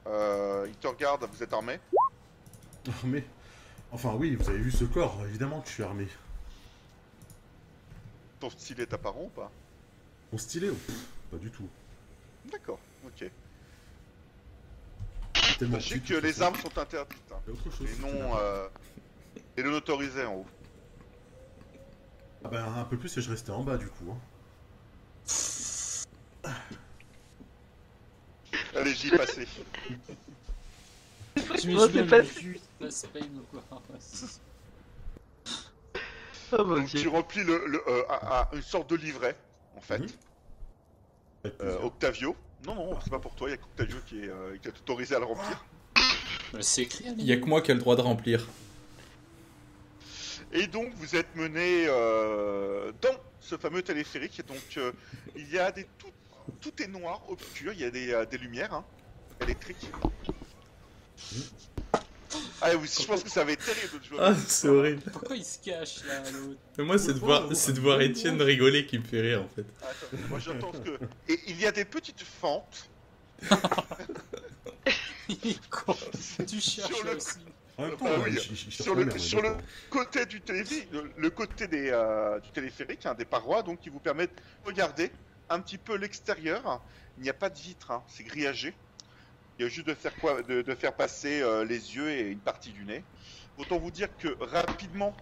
Euh, 0.07 0.65
il 0.67 0.75
te 0.75 0.87
regarde, 0.87 1.27
vous 1.31 1.43
êtes 1.43 1.53
armé. 1.53 1.79
Armé. 2.87 3.23
Enfin 3.91 4.13
oui, 4.15 4.35
vous 4.35 4.49
avez 4.49 4.59
vu 4.59 4.71
ce 4.71 4.85
corps, 4.85 5.19
évidemment 5.27 5.61
que 5.61 5.67
je 5.67 5.73
suis 5.73 5.83
armé. 5.83 6.07
Ton 8.39 8.49
style 8.49 8.79
est 8.79 8.93
apparent 8.93 9.23
ou 9.25 9.29
pas? 9.29 9.51
Mon 10.31 10.37
stylet 10.37 10.69
oh, 10.69 10.75
pff, 10.87 10.95
Pas 11.29 11.37
du 11.37 11.51
tout. 11.51 11.67
D'accord, 12.51 12.79
ok. 13.05 13.29
C'est 15.35 15.57
tellement 15.59 15.75
Sachez 15.75 15.99
que 15.99 16.13
toute 16.15 16.23
les 16.23 16.33
façon. 16.33 16.43
armes 16.45 16.55
sont 16.55 16.77
interdites. 16.77 17.31
hein. 17.31 17.39
Autre 17.51 17.71
chose. 17.77 17.87
Et 17.89 17.93
qui 17.93 18.01
non, 18.01 18.37
euh, 18.37 18.67
et 19.57 19.63
non 19.63 19.73
autorisées 19.73 20.25
en 20.25 20.35
haut. 20.35 20.45
Ah 22.43 22.47
bah 22.49 22.65
un 22.65 22.83
peu 22.85 22.97
plus 22.97 23.15
et 23.17 23.21
je 23.21 23.29
restais 23.29 23.51
en 23.51 23.63
bas 23.63 23.77
du 23.77 23.87
coup. 23.87 24.05
hein. 24.11 24.17
Allez, 28.75 28.95
j'y 28.95 29.11
passez. 29.11 29.47
Tu 31.35 31.69
Moi, 31.71 31.87
c'est 31.91 32.07
pas- 32.07 32.21
ou 32.85 33.41
quoi 33.51 33.63
Oh 36.53 36.65
mon 36.65 36.75
Donc 36.77 36.87
tu 36.89 37.07
remplis 37.07 37.43
le, 37.43 37.65
le, 37.65 37.81
euh, 37.87 38.03
à- 38.09 38.41
à 38.41 38.55
une 38.55 38.61
sorte 38.61 38.89
de 38.89 38.95
livret, 38.95 39.35
en 39.77 39.81
fait. 39.81 39.99
Mhm. 39.99 40.07
Euh. 41.61 41.79
Octavio. 41.81 42.35
Non, 42.65 42.75
non, 42.75 42.99
c'est 43.03 43.09
pas 43.09 43.19
pour 43.19 43.33
toi, 43.35 43.47
il 43.49 43.51
y 43.51 43.53
a 43.53 43.57
qu'Octavio 43.57 43.97
qui 44.05 44.19
est, 44.23 44.27
euh, 44.29 44.57
qui 44.57 44.67
est 44.67 44.71
autorisé 44.77 45.15
à 45.15 45.19
le 45.19 45.25
remplir. 45.25 45.65
C'est 46.59 46.83
écrit, 46.83 47.05
Il 47.17 47.23
n'y 47.23 47.31
a 47.31 47.37
que 47.37 47.45
moi 47.45 47.61
qui 47.61 47.71
ai 47.71 47.73
le 47.73 47.79
droit 47.79 47.95
de 47.95 48.01
remplir. 48.01 48.45
Et 50.51 50.67
donc 50.67 50.93
vous 50.95 51.15
êtes 51.15 51.33
mené 51.35 51.85
euh, 51.87 52.91
dans 53.01 53.15
ce 53.39 53.57
fameux 53.57 53.81
téléphérique. 53.81 54.37
Et 54.39 54.43
donc 54.43 54.61
euh, 54.77 54.91
il 55.35 55.49
y 55.49 55.57
a 55.57 55.71
des 55.71 55.87
tout, 55.97 56.11
tout 56.59 56.83
est 56.83 56.87
noir, 56.87 57.21
obscur. 57.29 57.71
Il 57.71 57.79
y 57.79 57.85
a 57.85 57.89
des, 57.89 58.11
euh, 58.11 58.25
des 58.25 58.37
lumières 58.37 58.73
hein, 58.73 58.85
électriques. 59.39 59.89
Ah, 62.61 62.69
oui, 62.75 62.87
je 62.99 63.05
pense 63.05 63.23
que 63.23 63.29
ça 63.29 63.43
va 63.43 63.51
être 63.53 63.65
terrible 63.65 63.99
de 63.99 64.05
jouer. 64.05 64.17
Ah, 64.21 64.33
c'est 64.47 64.67
horrible. 64.67 65.01
Pourquoi 65.11 65.35
il 65.35 65.43
se 65.45 65.57
cache 65.59 66.03
là 66.05 66.19
l'autre 66.31 66.59
Mais 66.77 66.83
moi, 66.83 66.97
c'est 66.99 67.13
de 67.13 67.19
voir, 67.19 67.55
c'est 67.55 67.73
de 67.73 67.79
voir 67.79 68.01
Étienne 68.01 68.41
rigoler 68.41 68.85
qui 68.85 68.99
me 68.99 69.03
fait 69.03 69.21
rire 69.21 69.41
en 69.43 69.49
fait. 69.55 69.65
Attends, 69.81 70.27
moi 70.29 70.39
j'entends 70.39 70.71
que. 70.71 70.99
Et 71.31 71.39
il 71.47 71.59
y 71.59 71.65
a 71.65 71.71
des 71.71 71.85
petites 71.85 72.21
fentes 72.23 72.87
Il 75.29 75.37
est 75.51 75.69
con 75.69 75.95
Tu 76.47 76.59
cherches 76.61 76.93
Sur 76.93 77.03
le- 77.05 77.15
aussi. 77.15 77.39
Ah 77.79 77.85
oui, 78.23 78.37
sur 78.69 78.93
le- 78.95 79.17
sur 79.17 79.41
côté 79.89 80.25
du 80.27 80.39
téléphérique, 80.41 80.89
le, 80.91 81.11
le 81.17 81.29
côté 81.31 81.67
des, 81.67 81.89
euh, 81.91 82.39
du 82.39 82.51
téléphérique, 82.51 83.05
hein, 83.07 83.15
des 83.15 83.25
parois, 83.25 83.63
donc 83.63 83.79
qui 83.79 83.89
vous 83.89 83.99
permettent 83.99 84.35
de 84.35 84.67
regarder 84.67 85.11
un 85.49 85.59
petit 85.61 85.79
peu 85.79 85.95
l'extérieur. 85.95 86.81
Il 87.17 87.23
n'y 87.23 87.29
a 87.29 87.33
pas 87.33 87.49
de 87.49 87.57
vitre, 87.57 87.89
hein, 87.91 88.03
c'est 88.07 88.23
grillagé. 88.23 88.75
Il 89.61 89.65
y 89.65 89.67
a 89.67 89.69
juste 89.69 89.85
de 89.85 89.93
faire 89.93 90.15
quoi, 90.15 90.41
de, 90.41 90.63
de 90.63 90.73
faire 90.73 90.91
passer 90.91 91.39
euh, 91.43 91.63
les 91.63 91.95
yeux 91.95 92.09
et 92.09 92.21
une 92.21 92.39
partie 92.39 92.71
du 92.71 92.83
nez. 92.83 93.03
Autant 93.59 93.77
vous 93.77 93.91
dire 93.91 94.07
que 94.17 94.29
rapidement, 94.39 95.15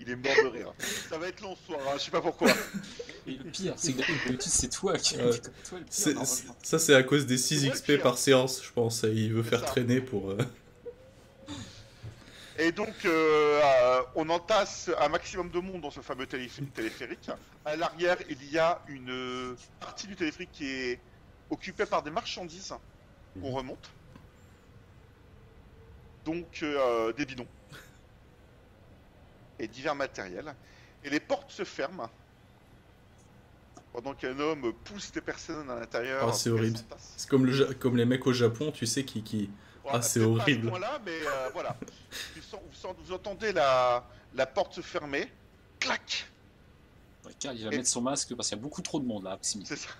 il 0.00 0.08
est 0.08 0.16
mort 0.16 0.32
de 0.42 0.48
rire. 0.48 0.72
Ça 1.10 1.18
va 1.18 1.28
être 1.28 1.42
long 1.42 1.54
ce 1.54 1.66
soir, 1.66 1.80
hein, 1.86 1.96
je 1.98 2.04
sais 2.04 2.10
pas 2.10 2.22
pourquoi. 2.22 2.50
Et 3.26 3.32
le 3.32 3.44
pire, 3.50 3.74
c'est 3.76 3.92
que 3.92 3.98
d'habitude, 3.98 4.40
c'est 4.40 4.70
toi 4.70 4.96
qui 4.96 5.16
toi 5.18 5.24
le 5.26 5.84
pire. 5.84 6.24
Ça, 6.62 6.78
c'est 6.78 6.94
à 6.94 7.02
cause 7.02 7.26
des 7.26 7.36
6 7.36 7.60
C'est 7.60 7.66
vrai, 7.68 7.76
XP 7.76 8.02
par 8.02 8.16
séance, 8.16 8.62
je 8.64 8.72
pense. 8.72 9.02
Il 9.02 9.34
veut 9.34 9.42
faire 9.42 9.60
ça. 9.60 9.66
traîner 9.66 10.00
pour. 10.00 10.30
euh, 10.30 10.38
Et 12.58 12.72
donc, 12.72 13.04
euh, 13.04 14.00
on 14.14 14.30
entasse 14.30 14.90
un 14.98 15.10
maximum 15.10 15.50
de 15.50 15.58
monde 15.58 15.82
dans 15.82 15.90
ce 15.90 16.00
fameux 16.00 16.26
téléphérique. 16.26 16.72
téléphérique. 16.72 17.28
À 17.66 17.76
l'arrière, 17.76 18.16
il 18.30 18.50
y 18.50 18.56
a 18.58 18.80
une 18.88 19.54
partie 19.78 20.06
du 20.06 20.16
téléphérique 20.16 20.52
qui 20.54 20.66
est 20.70 21.00
occupée 21.50 21.86
par 21.86 22.02
des 22.02 22.10
marchandises 22.10 22.74
qu'on 23.40 23.48
Mhm. 23.50 23.54
remonte. 23.56 23.90
Donc, 26.24 26.60
euh, 26.62 27.12
des 27.12 27.26
bidons. 27.26 27.46
Et 29.58 29.68
divers 29.68 29.94
matériels. 29.94 30.54
Et 31.04 31.10
les 31.10 31.20
portes 31.20 31.50
se 31.50 31.64
ferment. 31.64 32.08
Pendant 33.92 34.14
qu'un 34.14 34.36
homme 34.40 34.72
pousse 34.84 35.12
des 35.12 35.20
personnes 35.20 35.70
à 35.70 35.78
l'intérieur. 35.78 36.26
Ah, 36.28 36.32
c'est 36.32 36.50
horrible. 36.50 36.78
C'est 37.16 37.28
comme, 37.28 37.46
le, 37.46 37.52
Ja- 37.52 37.74
comme 37.74 37.96
les 37.96 38.04
mecs 38.04 38.26
au 38.26 38.32
Japon, 38.32 38.72
tu 38.72 38.86
sais, 38.86 39.04
qui. 39.04 39.22
qui... 39.22 39.50
Voilà, 39.82 39.98
Ah, 39.98 40.02
c'est 40.02 40.18
peut-être 40.18 40.36
pas 40.36 40.42
à 40.42 40.46
ce 40.46 40.50
horrible. 40.50 40.72
mais 41.04 41.26
euh, 41.26 41.50
voilà. 41.52 41.76
Vous, 42.98 43.12
entendez 43.12 43.52
la, 43.52 44.04
la 44.34 44.46
porte 44.46 44.74
se 44.74 44.80
fermer. 44.80 45.30
Clac 45.78 46.26
il 47.52 47.64
va 47.64 47.72
Et- 47.72 47.76
mettre 47.78 47.88
son 47.88 48.00
masque 48.00 48.34
parce 48.34 48.48
qu'il 48.48 48.56
y 48.56 48.60
a 48.60 48.62
beaucoup 48.62 48.80
trop 48.82 48.98
de 49.00 49.04
monde 49.04 49.24
là 49.24 49.32
à 49.32 49.36
proximité. 49.36 49.76
C'est 49.76 49.82
ça. 49.82 49.90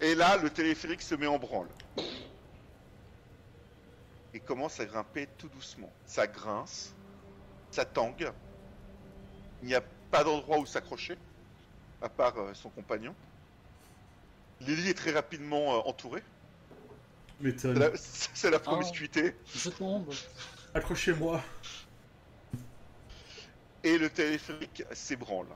Et 0.00 0.14
là, 0.14 0.36
le 0.36 0.50
téléphérique 0.50 1.02
se 1.02 1.14
met 1.14 1.26
en 1.26 1.38
branle. 1.38 1.68
Et 4.34 4.40
commence 4.40 4.78
à 4.78 4.84
grimper 4.84 5.28
tout 5.38 5.48
doucement. 5.48 5.92
Ça 6.06 6.26
grince, 6.26 6.94
ça 7.70 7.84
tangue. 7.84 8.30
Il 9.62 9.68
n'y 9.68 9.74
a 9.74 9.82
pas 10.10 10.22
d'endroit 10.22 10.58
où 10.58 10.66
s'accrocher, 10.66 11.18
à 12.00 12.08
part 12.08 12.38
euh, 12.38 12.54
son 12.54 12.70
compagnon. 12.70 13.14
Lily 14.60 14.90
est 14.90 14.94
très 14.94 15.12
rapidement 15.12 15.74
euh, 15.74 15.88
entourée. 15.88 16.22
C'est 17.56 17.74
la, 17.74 17.90
c'est 17.96 18.50
la 18.50 18.58
promiscuité. 18.58 19.34
Je 19.54 19.70
tombe. 19.70 20.12
Accrochez-moi. 20.74 21.42
Et 23.84 23.98
le 23.98 24.10
téléphérique 24.10 24.84
s'ébranle. 24.92 25.46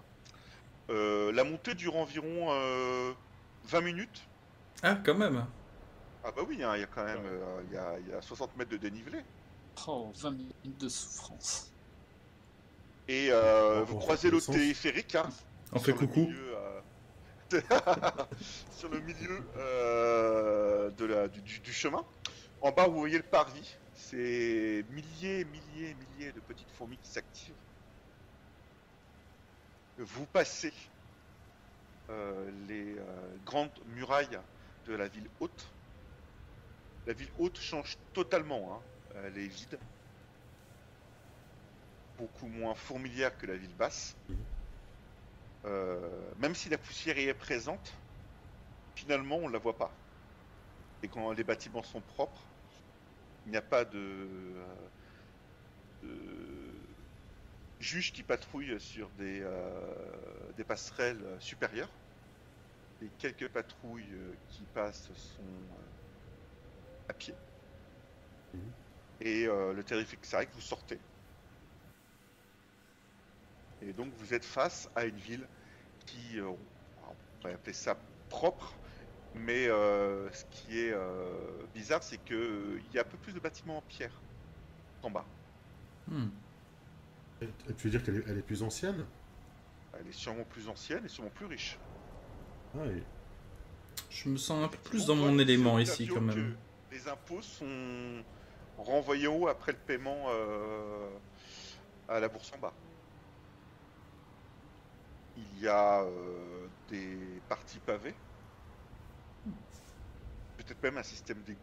Euh, 0.90 1.32
la 1.32 1.44
montée 1.44 1.74
dure 1.74 1.96
environ 1.96 2.48
euh, 2.50 3.12
20 3.64 3.80
minutes. 3.80 4.22
Ah, 4.82 4.96
quand 5.04 5.14
même. 5.16 5.46
Ah 6.24 6.32
bah 6.32 6.42
oui, 6.46 6.62
hein, 6.62 6.76
il 6.76 6.80
y 6.80 6.84
a 6.84 6.86
quand 6.86 7.04
même 7.04 7.24
euh, 7.26 7.62
il 7.66 7.72
y 7.72 7.76
a, 7.76 7.98
il 7.98 8.08
y 8.08 8.12
a 8.12 8.22
60 8.22 8.54
mètres 8.56 8.70
de 8.70 8.76
dénivelé. 8.76 9.20
Oh, 9.86 10.12
20 10.14 10.30
minutes 10.32 10.78
de 10.80 10.88
souffrance. 10.88 11.72
Et 13.08 13.28
euh, 13.30 13.80
Oh, 13.80 13.84
vous 13.84 13.98
croisez 13.98 14.28
le 14.28 14.32
l'autre 14.34 14.46
sens. 14.46 14.54
téléphérique. 14.56 15.14
hein, 15.14 15.28
On 15.72 15.78
fait 15.80 15.92
sur 15.92 16.00
le 16.00 16.06
coucou. 16.06 16.20
milieu, 16.20 16.56
euh, 16.56 16.80
sur 18.70 18.88
le 18.88 19.00
milieu 19.00 19.50
euh, 19.56 20.90
de 20.90 21.04
la, 21.04 21.28
du, 21.28 21.42
du- 21.42 21.60
du 21.60 21.72
chemin. 21.72 22.04
En 22.60 22.70
bas, 22.72 22.86
vous 22.88 22.98
voyez 22.98 23.18
le 23.18 23.24
parvis. 23.28 23.76
C'est 23.94 24.84
milliers, 24.90 25.44
milliers, 25.44 25.94
milliers 25.94 26.32
de 26.32 26.40
petites 26.40 26.70
fourmis 26.70 26.98
qui 26.98 27.10
s'activent. 27.10 27.56
Vous 29.98 30.26
passez 30.26 30.72
euh, 32.10 32.50
les 32.68 32.96
euh, 32.98 33.38
grandes 33.44 33.78
murailles 33.86 34.38
de 34.84 34.94
la 34.94 35.08
ville 35.08 35.28
haute. 35.40 35.74
La 37.06 37.12
ville 37.12 37.30
haute 37.36 37.60
change 37.60 37.96
totalement. 38.12 38.74
hein. 38.74 38.84
Elle 39.14 39.38
est 39.38 39.46
vide. 39.46 39.78
Beaucoup 42.16 42.46
moins 42.46 42.74
fourmilière 42.74 43.36
que 43.36 43.44
la 43.46 43.56
ville 43.56 43.74
basse. 43.74 44.16
Mhm. 44.28 44.46
Euh, 45.64 46.32
même 46.36 46.54
si 46.54 46.68
la 46.68 46.78
poussière 46.78 47.18
y 47.18 47.24
est 47.28 47.34
présente, 47.34 47.92
finalement 48.94 49.36
on 49.36 49.48
la 49.48 49.58
voit 49.58 49.76
pas. 49.78 50.08
Et 51.02 51.08
quand 51.10 51.32
les 51.32 51.44
bâtiments 51.44 51.82
sont 51.82 52.00
propres, 52.02 52.50
Il 53.44 53.52
n'y 53.52 53.56
a 53.58 53.62
pas 53.62 53.84
de, 53.84 53.98
euh, 53.98 54.90
de 56.02 56.96
juges 57.80 58.12
qui 58.12 58.22
patrouillent 58.24 58.80
sur 58.80 59.10
des, 59.12 59.40
euh, 59.42 60.52
des 60.54 60.64
passerelles 60.64 61.36
supérieures. 61.40 62.01
Les 63.02 63.10
quelques 63.10 63.48
patrouilles 63.48 64.14
euh, 64.14 64.34
qui 64.48 64.64
passent 64.64 65.12
sont 65.12 65.42
euh, 65.44 65.90
à 67.08 67.12
pied. 67.14 67.36
Mhm. 68.52 68.72
Et 69.20 69.46
euh, 69.46 69.72
le 69.72 69.84
terrifique, 69.84 70.26
c'est 70.26 70.36
vrai 70.36 70.46
que 70.46 70.52
vous 70.52 70.60
sortez. 70.60 71.00
Et 73.82 73.92
donc 73.92 74.14
vous 74.14 74.32
êtes 74.34 74.44
face 74.46 74.88
à 74.94 75.04
une 75.04 75.18
ville 75.18 75.46
qui, 76.06 76.38
euh, 76.40 76.48
on 76.52 77.16
va 77.48 77.54
appeler 77.54 77.74
ça 77.74 77.96
propre, 78.28 78.78
mais 79.34 79.68
euh, 79.68 80.30
ce 80.32 80.44
qui 80.50 80.78
est 80.80 80.92
euh, 80.92 81.66
bizarre, 81.74 82.02
c'est 82.02 82.18
que 82.18 82.34
euh, 82.34 82.80
il 82.84 82.92
y 82.92 82.98
a 82.98 83.02
un 83.02 83.04
peu 83.04 83.18
plus 83.18 83.34
de 83.34 83.40
bâtiments 83.40 83.78
en 83.78 83.82
pierre 83.82 84.22
en 85.02 85.10
bas. 85.10 85.28
Hmm. 86.06 86.28
Et- 87.42 87.74
Tu 87.76 87.84
veux 87.86 87.90
dire 87.90 88.02
qu'elle 88.02 88.16
est, 88.16 88.24
elle 88.26 88.38
est 88.38 88.42
plus 88.42 88.62
ancienne? 88.62 89.06
Elle 89.94 90.06
est 90.06 90.12
sûrement 90.12 90.44
plus 90.44 90.68
ancienne 90.68 91.06
et 91.06 91.08
sûrement 91.08 91.30
plus 91.30 91.46
riche. 91.46 91.80
Je 94.10 94.28
me 94.28 94.36
sens 94.36 94.64
un 94.64 94.68
peu 94.68 94.78
plus 94.78 95.06
dans 95.06 95.16
mon 95.16 95.38
élément 95.38 95.78
ici 95.78 96.06
quand 96.06 96.20
même. 96.20 96.56
Les 96.90 97.08
impôts 97.08 97.42
sont 97.42 98.22
renvoyés 98.78 99.26
en 99.28 99.36
haut 99.36 99.48
après 99.48 99.72
le 99.72 99.78
paiement 99.78 100.26
euh, 100.28 101.08
à 102.08 102.20
la 102.20 102.28
bourse 102.28 102.52
en 102.54 102.58
bas. 102.58 102.72
Il 105.36 105.62
y 105.62 105.68
a 105.68 106.02
euh, 106.02 106.66
des 106.90 107.18
parties 107.48 107.78
pavées. 107.78 108.14
Peut-être 110.58 110.82
même 110.82 110.98
un 110.98 111.02
système 111.02 111.42
d'égout. 111.42 111.58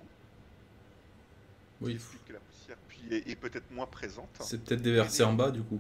Oui, 1.82 1.98
que 2.28 2.34
la 2.34 2.40
poussière 2.40 2.78
puis 2.90 3.02
est, 3.10 3.30
est 3.30 3.36
peut-être 3.38 3.72
moins 3.72 3.86
présente. 3.86 4.30
c'est 4.42 4.62
peut-être 4.62 4.82
déversé 4.82 5.24
en 5.24 5.34
bas 5.34 5.50
du 5.52 5.64
coup. 5.64 5.80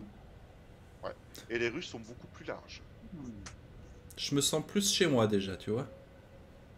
Et 1.49 1.57
les 1.59 1.69
rues 1.69 1.81
sont 1.81 1.99
beaucoup 1.99 2.27
plus 2.27 2.45
larges. 2.45 2.81
Hmm. 3.13 3.31
Je 4.19 4.35
me 4.35 4.41
sens 4.41 4.61
plus 4.67 4.93
chez 4.93 5.07
moi 5.07 5.27
déjà, 5.27 5.55
tu 5.55 5.69
vois. 5.71 5.87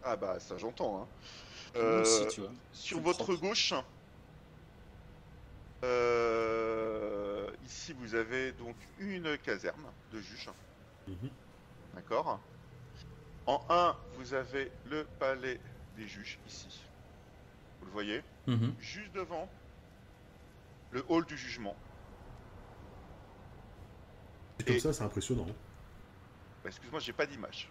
Ah 0.04 0.14
bah 0.16 0.38
ça 0.38 0.56
j'entends. 0.56 1.02
Hein. 1.02 1.08
Euh, 1.76 2.02
aussi, 2.02 2.26
tu 2.28 2.40
vois. 2.40 2.50
Sur 2.72 3.00
votre 3.00 3.24
propre. 3.24 3.40
gauche, 3.40 3.74
euh, 5.84 7.48
ici 7.66 7.92
vous 7.98 8.14
avez 8.14 8.52
donc 8.52 8.76
une 8.98 9.36
caserne 9.38 9.84
de 10.12 10.20
juges, 10.20 10.50
Mhm. 11.08 11.30
d'accord 11.94 12.38
En 13.46 13.60
1, 13.68 13.96
vous 14.18 14.34
avez 14.34 14.70
le 14.88 15.04
palais 15.18 15.58
des 15.96 16.06
juges 16.06 16.38
ici. 16.48 16.80
Vous 17.80 17.86
le 17.86 17.92
voyez 17.92 18.22
Mhm. 18.46 18.72
Juste 18.78 19.10
devant, 19.12 19.48
le 20.92 21.04
hall 21.08 21.24
du 21.26 21.36
jugement. 21.36 21.74
Et 24.60 24.64
comme 24.64 24.76
Et- 24.76 24.80
ça, 24.80 24.92
c'est 24.92 25.02
impressionnant. 25.02 25.46
Bah, 26.62 26.68
Excuse-moi, 26.70 27.00
j'ai 27.00 27.12
pas 27.12 27.26
d'image. 27.26 27.68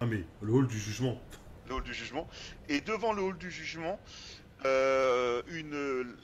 Ah, 0.00 0.06
mais 0.06 0.22
le 0.42 0.52
hall 0.52 0.66
du 0.66 0.78
jugement. 0.78 1.20
Le 1.68 1.74
hall 1.74 1.82
du 1.82 1.92
jugement. 1.94 2.28
Et 2.68 2.80
devant 2.80 3.12
le 3.12 3.22
hall 3.22 3.36
du 3.38 3.50
jugement, 3.50 3.98
euh, 4.64 5.42
une 5.48 6.16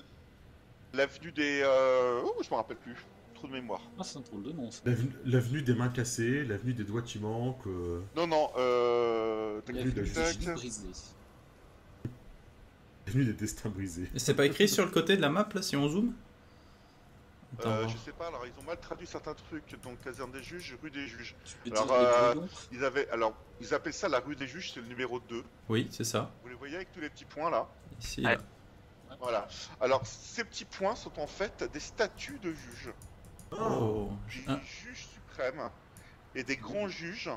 l'avenue 0.92 1.32
des. 1.32 1.62
euh, 1.64 2.20
Oh, 2.24 2.36
je 2.42 2.50
me 2.50 2.54
rappelle 2.54 2.76
plus. 2.76 2.94
Trop 3.34 3.48
de 3.48 3.52
mémoire. 3.52 3.82
Ah, 3.98 4.04
c'est 4.04 4.16
un 4.18 4.22
drôle 4.22 4.44
de 4.44 4.52
nom, 4.52 4.70
ça. 4.70 4.80
L'avenue 5.24 5.62
des 5.62 5.74
mains 5.74 5.88
cassées, 5.88 6.44
l'avenue 6.44 6.72
des 6.72 6.84
doigts 6.84 7.02
qui 7.02 7.18
manquent. 7.18 7.66
euh, 7.66 8.00
Non, 8.16 8.26
non. 8.28 8.48
Euh... 8.56 9.60
L'avenue 9.68 9.92
des 9.92 10.04
genoux 10.04 10.54
brisés. 10.54 10.82
l'avenue 13.06 13.24
des 13.24 13.32
destins 13.34 13.68
brisés. 13.68 14.08
Et 14.14 14.18
c'est 14.18 14.34
pas 14.34 14.46
écrit 14.46 14.68
sur 14.68 14.84
le 14.84 14.90
côté 14.90 15.16
de 15.16 15.20
la 15.20 15.28
map 15.30 15.48
là 15.54 15.62
si 15.62 15.76
on 15.76 15.88
zoome? 15.88 16.14
Attends, 17.59 17.70
Euh, 17.70 17.88
je 17.88 17.96
sais 17.98 18.12
pas, 18.12 18.28
alors 18.28 18.44
ils 18.46 18.59
ont 18.59 18.62
mal 18.64 18.78
traduit 18.78 19.07
certains 19.07 19.34
trucs, 19.34 19.80
donc 19.82 20.00
caserne 20.00 20.32
des 20.32 20.42
juges, 20.42 20.76
rue 20.82 20.90
des 20.90 21.07
juges. 21.07 21.34
Alors, 21.70 21.92
euh, 21.92 22.34
Ils 22.72 22.84
avaient, 22.84 23.09
alors, 23.11 23.34
ils 23.61 23.72
appellent 23.74 23.92
ça 23.94 24.09
la 24.09 24.20
rue 24.20 24.36
des 24.36 24.46
juges, 24.46 24.72
c'est 24.72 24.80
le 24.80 24.86
numéro 24.86 25.20
2. 25.20 25.44
Oui, 25.68 25.88
c'est 25.90 26.05
ça. 26.05 26.30
Vous 26.42 26.48
les 26.48 26.55
voyez 26.55 26.76
avec 26.76 26.92
tous 26.92 27.00
les 27.00 27.11
petits 27.11 27.24
points 27.24 27.50
là 27.50 27.68
Ici. 28.00 28.20
Là. 28.22 28.36
Voilà. 29.20 29.46
Alors, 29.80 30.05
ces 30.07 30.44
petits 30.44 30.64
points 30.64 30.96
sont 30.96 31.18
en 31.20 31.26
fait 31.26 31.62
des 31.72 31.80
statues 31.80 32.38
de 32.40 32.52
juges. 32.52 32.92
Oh. 33.52 34.11
Des 34.46 34.52
Un- 34.52 34.61
juges 34.61 35.07
suprêmes 35.07 35.70
et 36.34 36.42
des 36.42 36.57
grands 36.57 36.88
juges 36.88 37.30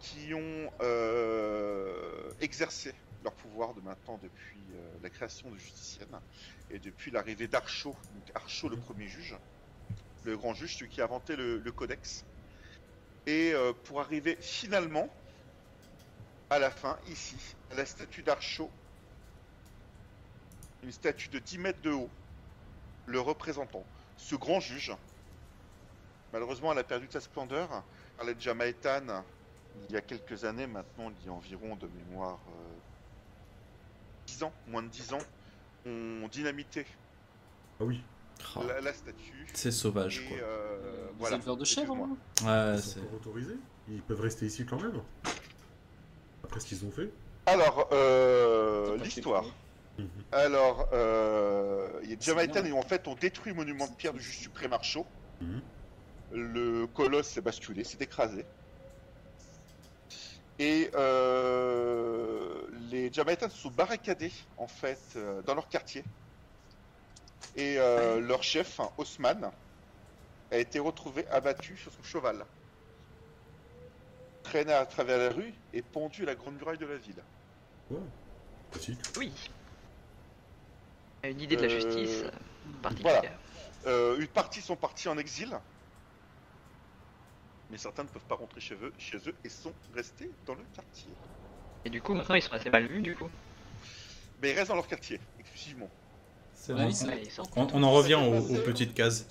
qui 0.00 0.34
ont 0.34 0.70
euh, 0.82 2.30
exercé 2.40 2.92
leur 3.24 3.32
pouvoir 3.34 3.72
de 3.74 3.80
maintenant 3.80 4.18
depuis 4.22 4.58
euh, 4.74 4.92
la 5.02 5.08
création 5.10 5.50
de 5.50 5.56
Justicienne 5.56 6.18
et 6.70 6.78
depuis 6.78 7.10
l'arrivée 7.10 7.46
d'Archaud, 7.46 7.94
donc 8.14 8.24
Archaud 8.34 8.68
le 8.68 8.76
premier 8.76 9.06
juge, 9.06 9.36
le 10.24 10.36
grand 10.36 10.54
juge, 10.54 10.76
celui 10.76 10.90
qui 10.90 11.00
a 11.00 11.04
inventé 11.04 11.36
le, 11.36 11.72
codex. 11.72 12.24
Et 13.26 13.52
euh, 13.52 13.72
pour 13.84 14.00
arriver 14.00 14.36
finalement 14.40 15.08
à 16.50 16.58
la 16.58 16.70
fin, 16.70 16.98
ici, 17.08 17.36
à 17.70 17.74
la 17.76 17.86
statue 17.86 18.22
d'Archaud, 18.22 18.70
une 20.82 20.92
statue 20.92 21.28
de 21.28 21.38
10 21.38 21.58
mètres 21.58 21.80
de 21.82 21.92
haut, 21.92 22.10
le 23.06 23.20
représentant. 23.20 23.84
Ce 24.16 24.34
grand 24.34 24.60
juge, 24.60 24.92
malheureusement, 26.32 26.72
elle 26.72 26.78
a 26.78 26.84
perdu 26.84 27.06
sa 27.10 27.20
splendeur. 27.20 27.82
Arlette 28.18 28.40
Jamaïtan, 28.40 29.24
il 29.88 29.94
y 29.94 29.96
a 29.96 30.00
quelques 30.00 30.44
années 30.44 30.66
maintenant, 30.66 31.12
il 31.20 31.26
y 31.26 31.28
a 31.28 31.32
environ 31.32 31.76
de 31.76 31.88
mémoire 31.88 32.38
euh, 32.48 32.78
10 34.26 34.42
ans, 34.44 34.52
moins 34.68 34.82
de 34.82 34.88
10 34.88 35.14
ans, 35.14 35.18
ont 35.86 36.28
dynamité 36.28 36.86
Ah 37.80 37.84
oui. 37.84 38.02
Oh, 38.56 38.62
la, 38.66 38.80
la 38.80 38.92
statue. 38.92 39.46
C'est 39.54 39.70
sauvage 39.70 40.20
Et 40.20 40.28
quoi. 40.28 40.36
euh, 40.38 41.06
Les 41.08 41.18
voilà. 41.18 41.36
éleveurs 41.36 41.56
de 41.56 41.64
chèvres, 41.64 41.94
Excuse-moi. 41.94 42.18
hein 42.44 42.72
Ouais, 42.72 42.78
Ils 43.88 43.96
c'est. 43.96 44.02
peuvent 44.06 44.20
rester 44.20 44.46
ici 44.46 44.64
quand 44.66 44.80
même 44.80 45.00
Après 46.44 46.60
ce 46.60 46.66
qu'ils 46.66 46.84
ont 46.84 46.90
fait 46.90 47.10
Alors, 47.46 47.88
euh, 47.92 48.96
l'histoire. 48.98 49.44
Mhm. 49.98 50.08
Alors, 50.32 50.88
euh, 50.92 51.88
il 52.02 52.10
y 52.10 52.12
a 52.14 52.16
C'est 52.18 52.26
Jamaïtan, 52.26 52.62
bien. 52.62 52.64
et 52.66 52.72
en 52.72 52.82
fait, 52.82 53.06
ont 53.08 53.14
détruit 53.14 53.52
le 53.52 53.56
monument 53.58 53.86
de 53.86 53.94
pierre 53.94 54.12
du 54.14 54.20
juge 54.20 54.38
suprême 54.38 54.72
Archaud. 54.72 55.06
Mhm. 55.40 55.60
Le 56.34 56.86
colosse 56.86 57.28
s'est 57.28 57.42
basculé, 57.42 57.84
s'est 57.84 57.98
écrasé. 58.00 58.44
Et 60.58 60.90
euh, 60.94 62.62
les 62.90 63.12
Jamaïtains 63.12 63.48
se 63.48 63.58
sont 63.58 63.70
barricadés, 63.70 64.32
en 64.56 64.66
fait, 64.66 65.00
euh, 65.16 65.42
dans 65.42 65.54
leur 65.54 65.68
quartier. 65.68 66.04
Et 67.54 67.78
euh, 67.78 68.20
leur 68.20 68.42
chef, 68.42 68.80
hein, 68.80 68.90
Haussmann, 68.96 69.50
a 70.50 70.58
été 70.58 70.78
retrouvé 70.78 71.26
abattu 71.28 71.76
sur 71.76 71.92
son 71.92 72.02
cheval. 72.02 72.44
Traîné 74.42 74.72
à 74.72 74.86
travers 74.86 75.18
la 75.18 75.30
rue 75.30 75.54
et 75.72 75.82
pendu 75.82 76.22
à 76.22 76.26
la 76.26 76.34
grande 76.34 76.56
muraille 76.56 76.78
de 76.78 76.86
la 76.86 76.96
ville. 76.96 77.22
Oui. 79.16 79.32
Une 81.24 81.40
idée 81.40 81.56
de 81.56 81.62
la 81.62 81.68
Euh, 81.72 81.80
justice 81.80 82.22
euh, 82.24 82.30
particulière. 82.82 83.38
Euh, 83.86 84.18
une 84.18 84.28
partie 84.28 84.60
sont 84.60 84.76
partis 84.76 85.08
en 85.08 85.18
exil, 85.18 85.56
mais 87.70 87.78
certains 87.78 88.04
ne 88.04 88.08
peuvent 88.08 88.26
pas 88.26 88.34
rentrer 88.34 88.60
chez 88.60 88.74
eux, 88.74 88.92
chez 88.98 89.18
eux 89.28 89.34
et 89.44 89.48
sont 89.48 89.72
restés 89.94 90.30
dans 90.46 90.54
le 90.54 90.64
quartier. 90.74 91.12
Et 91.84 91.90
du 91.90 92.00
coup, 92.00 92.14
maintenant 92.14 92.34
ils 92.34 92.42
sont 92.42 92.52
assez 92.52 92.70
mal 92.70 92.86
vus 92.86 93.02
du 93.02 93.14
coup. 93.16 93.30
Mais 94.40 94.50
ils 94.50 94.54
restent 94.54 94.68
dans 94.68 94.76
leur 94.76 94.88
quartier, 94.88 95.20
exclusivement. 95.38 95.90
C'est 96.62 96.74
On, 97.56 97.66
on 97.74 97.82
en 97.82 97.90
revient 97.90 98.14
aux, 98.14 98.38
aux 98.38 98.60
petites 98.60 98.94
cases. 98.94 99.26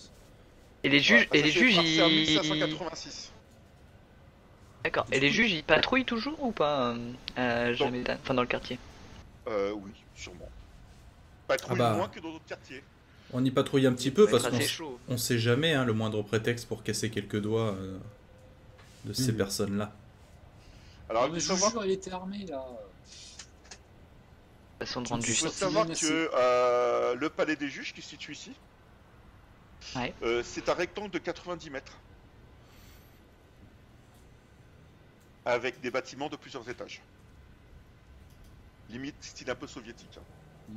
Et 0.84 0.90
les 0.90 1.00
juges, 1.00 1.30
Ouais, 1.32 1.40
et 1.40 1.44
les 1.44 1.58
ils... 1.58 1.64
1586. 1.64 3.32
D'accord. 4.84 5.06
Et 5.14 5.20
les 5.22 5.30
juges, 5.30 5.54
ils 5.54 5.64
patrouillent 5.64 6.04
toujours 6.04 6.44
ou 6.44 6.52
pas 6.52 6.90
euh, 6.90 7.14
à 7.38 7.72
Jamaitan, 7.72 8.18
enfin 8.22 8.34
dans 8.34 8.42
le 8.42 8.50
quartier? 8.50 8.78
Euh, 9.48 9.72
oui, 9.72 9.92
sûrement. 10.14 10.50
Patrouille 11.48 11.78
Ah 11.80 11.92
bah. 11.92 11.96
moins 11.96 12.10
que 12.10 12.20
dans 12.20 12.34
d'autres 12.34 12.46
quartiers. 12.46 12.84
On 13.32 13.46
y 13.46 13.52
patrouille 13.52 13.88
un 13.88 13.94
petit 13.94 14.12
peu 14.12 14.28
parce 14.28 14.50
qu'on 14.50 14.60
on 15.08 15.18
sait 15.18 15.40
jamais 15.40 15.74
hein, 15.74 15.86
le 15.86 15.94
moindre 15.94 16.22
prétexte 16.24 16.68
pour 16.68 16.84
casser 16.84 17.10
quelques 17.12 17.40
doigts 17.42 17.76
euh, 17.76 17.98
de 19.06 19.14
ces 19.14 19.32
Mhm. 19.32 19.38
personnes-là. 19.38 19.94
Alors, 21.10 21.40
savoir, 21.40 21.72
jure, 21.72 21.86
il 21.86 21.92
était 21.92 22.12
armé 22.12 22.46
là. 22.46 22.66
Façon 24.82 25.02
de 25.04 25.10
rendre 25.10 25.24
Tu 25.24 25.30
il 25.30 25.36
faut 25.38 25.48
savoir 25.50 25.86
que 25.86 26.32
euh, 26.34 27.14
le 27.14 27.30
palais 27.30 27.56
des 27.56 27.70
juges 27.70 27.94
qui 27.94 28.02
se 28.02 28.10
situe 28.10 28.32
ici, 28.32 28.52
Ouais. 29.96 30.12
euh, 30.24 30.42
c'est 30.44 30.70
un 30.70 30.74
rectangle 30.74 31.12
de 31.12 31.20
90 31.20 31.70
mètres. 31.70 31.94
Avec 35.46 35.80
des 35.82 35.92
bâtiments 35.92 36.30
de 36.30 36.36
plusieurs 36.36 36.68
étages. 36.68 37.00
Limite 38.90 39.14
style 39.22 39.52
un 39.52 39.56
peu 39.56 39.68
soviétique. 39.68 40.18
hein. 40.18 40.22
Hmm. 40.70 40.76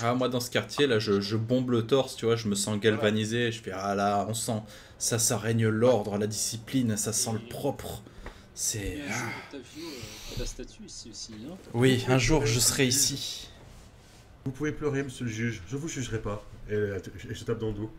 Ah, 0.00 0.14
moi 0.14 0.28
dans 0.28 0.40
ce 0.40 0.50
quartier 0.50 0.88
là, 0.88 0.98
je, 0.98 1.20
je 1.20 1.36
bombe 1.36 1.70
le 1.70 1.86
torse, 1.86 2.16
tu 2.16 2.24
vois, 2.26 2.34
je 2.34 2.48
me 2.48 2.56
sens 2.56 2.78
galvanisé. 2.80 3.52
Je 3.52 3.62
fais 3.62 3.72
ah 3.72 3.94
là, 3.94 4.26
on 4.28 4.34
sent 4.34 4.60
ça, 4.98 5.18
ça 5.20 5.38
règne 5.38 5.68
l'ordre, 5.68 6.18
la 6.18 6.26
discipline, 6.26 6.96
ça 6.96 7.12
sent 7.12 7.32
le 7.34 7.48
propre. 7.48 8.02
C'est. 8.60 8.98
Ah. 9.08 9.12
euh, 9.54 9.60
t'as 10.34 10.40
la 10.40 10.44
statue 10.46 10.82
ici 10.84 11.10
aussi. 11.12 11.32
Oui, 11.74 12.04
un 12.08 12.18
jour 12.18 12.44
je 12.44 12.58
serai 12.58 12.88
ici. 12.88 13.48
Vous 14.44 14.50
pouvez 14.50 14.72
pleurer, 14.72 15.04
monsieur 15.04 15.26
le 15.26 15.30
juge, 15.30 15.62
je 15.68 15.76
vous 15.76 15.86
jugerai 15.86 16.20
pas. 16.20 16.44
Et, 16.68 16.74
et 16.74 17.34
je 17.34 17.44
tape 17.44 17.60
dans 17.60 17.68
le 17.68 17.74
dos. 17.74 17.90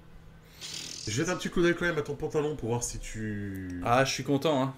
Je 1.08 1.12
jette 1.12 1.30
un 1.30 1.38
petit 1.38 1.50
coup 1.50 1.62
d'œil 1.62 1.76
quand 1.78 1.86
même 1.86 1.98
à 1.98 2.02
ton 2.02 2.14
pantalon 2.16 2.58
pour 2.58 2.68
voir 2.70 2.84
si 2.84 3.00
tu. 3.00 3.80
Ah, 3.86 4.04
je 4.04 4.12
suis 4.12 4.26
content, 4.26 4.62
hein. 4.62 4.76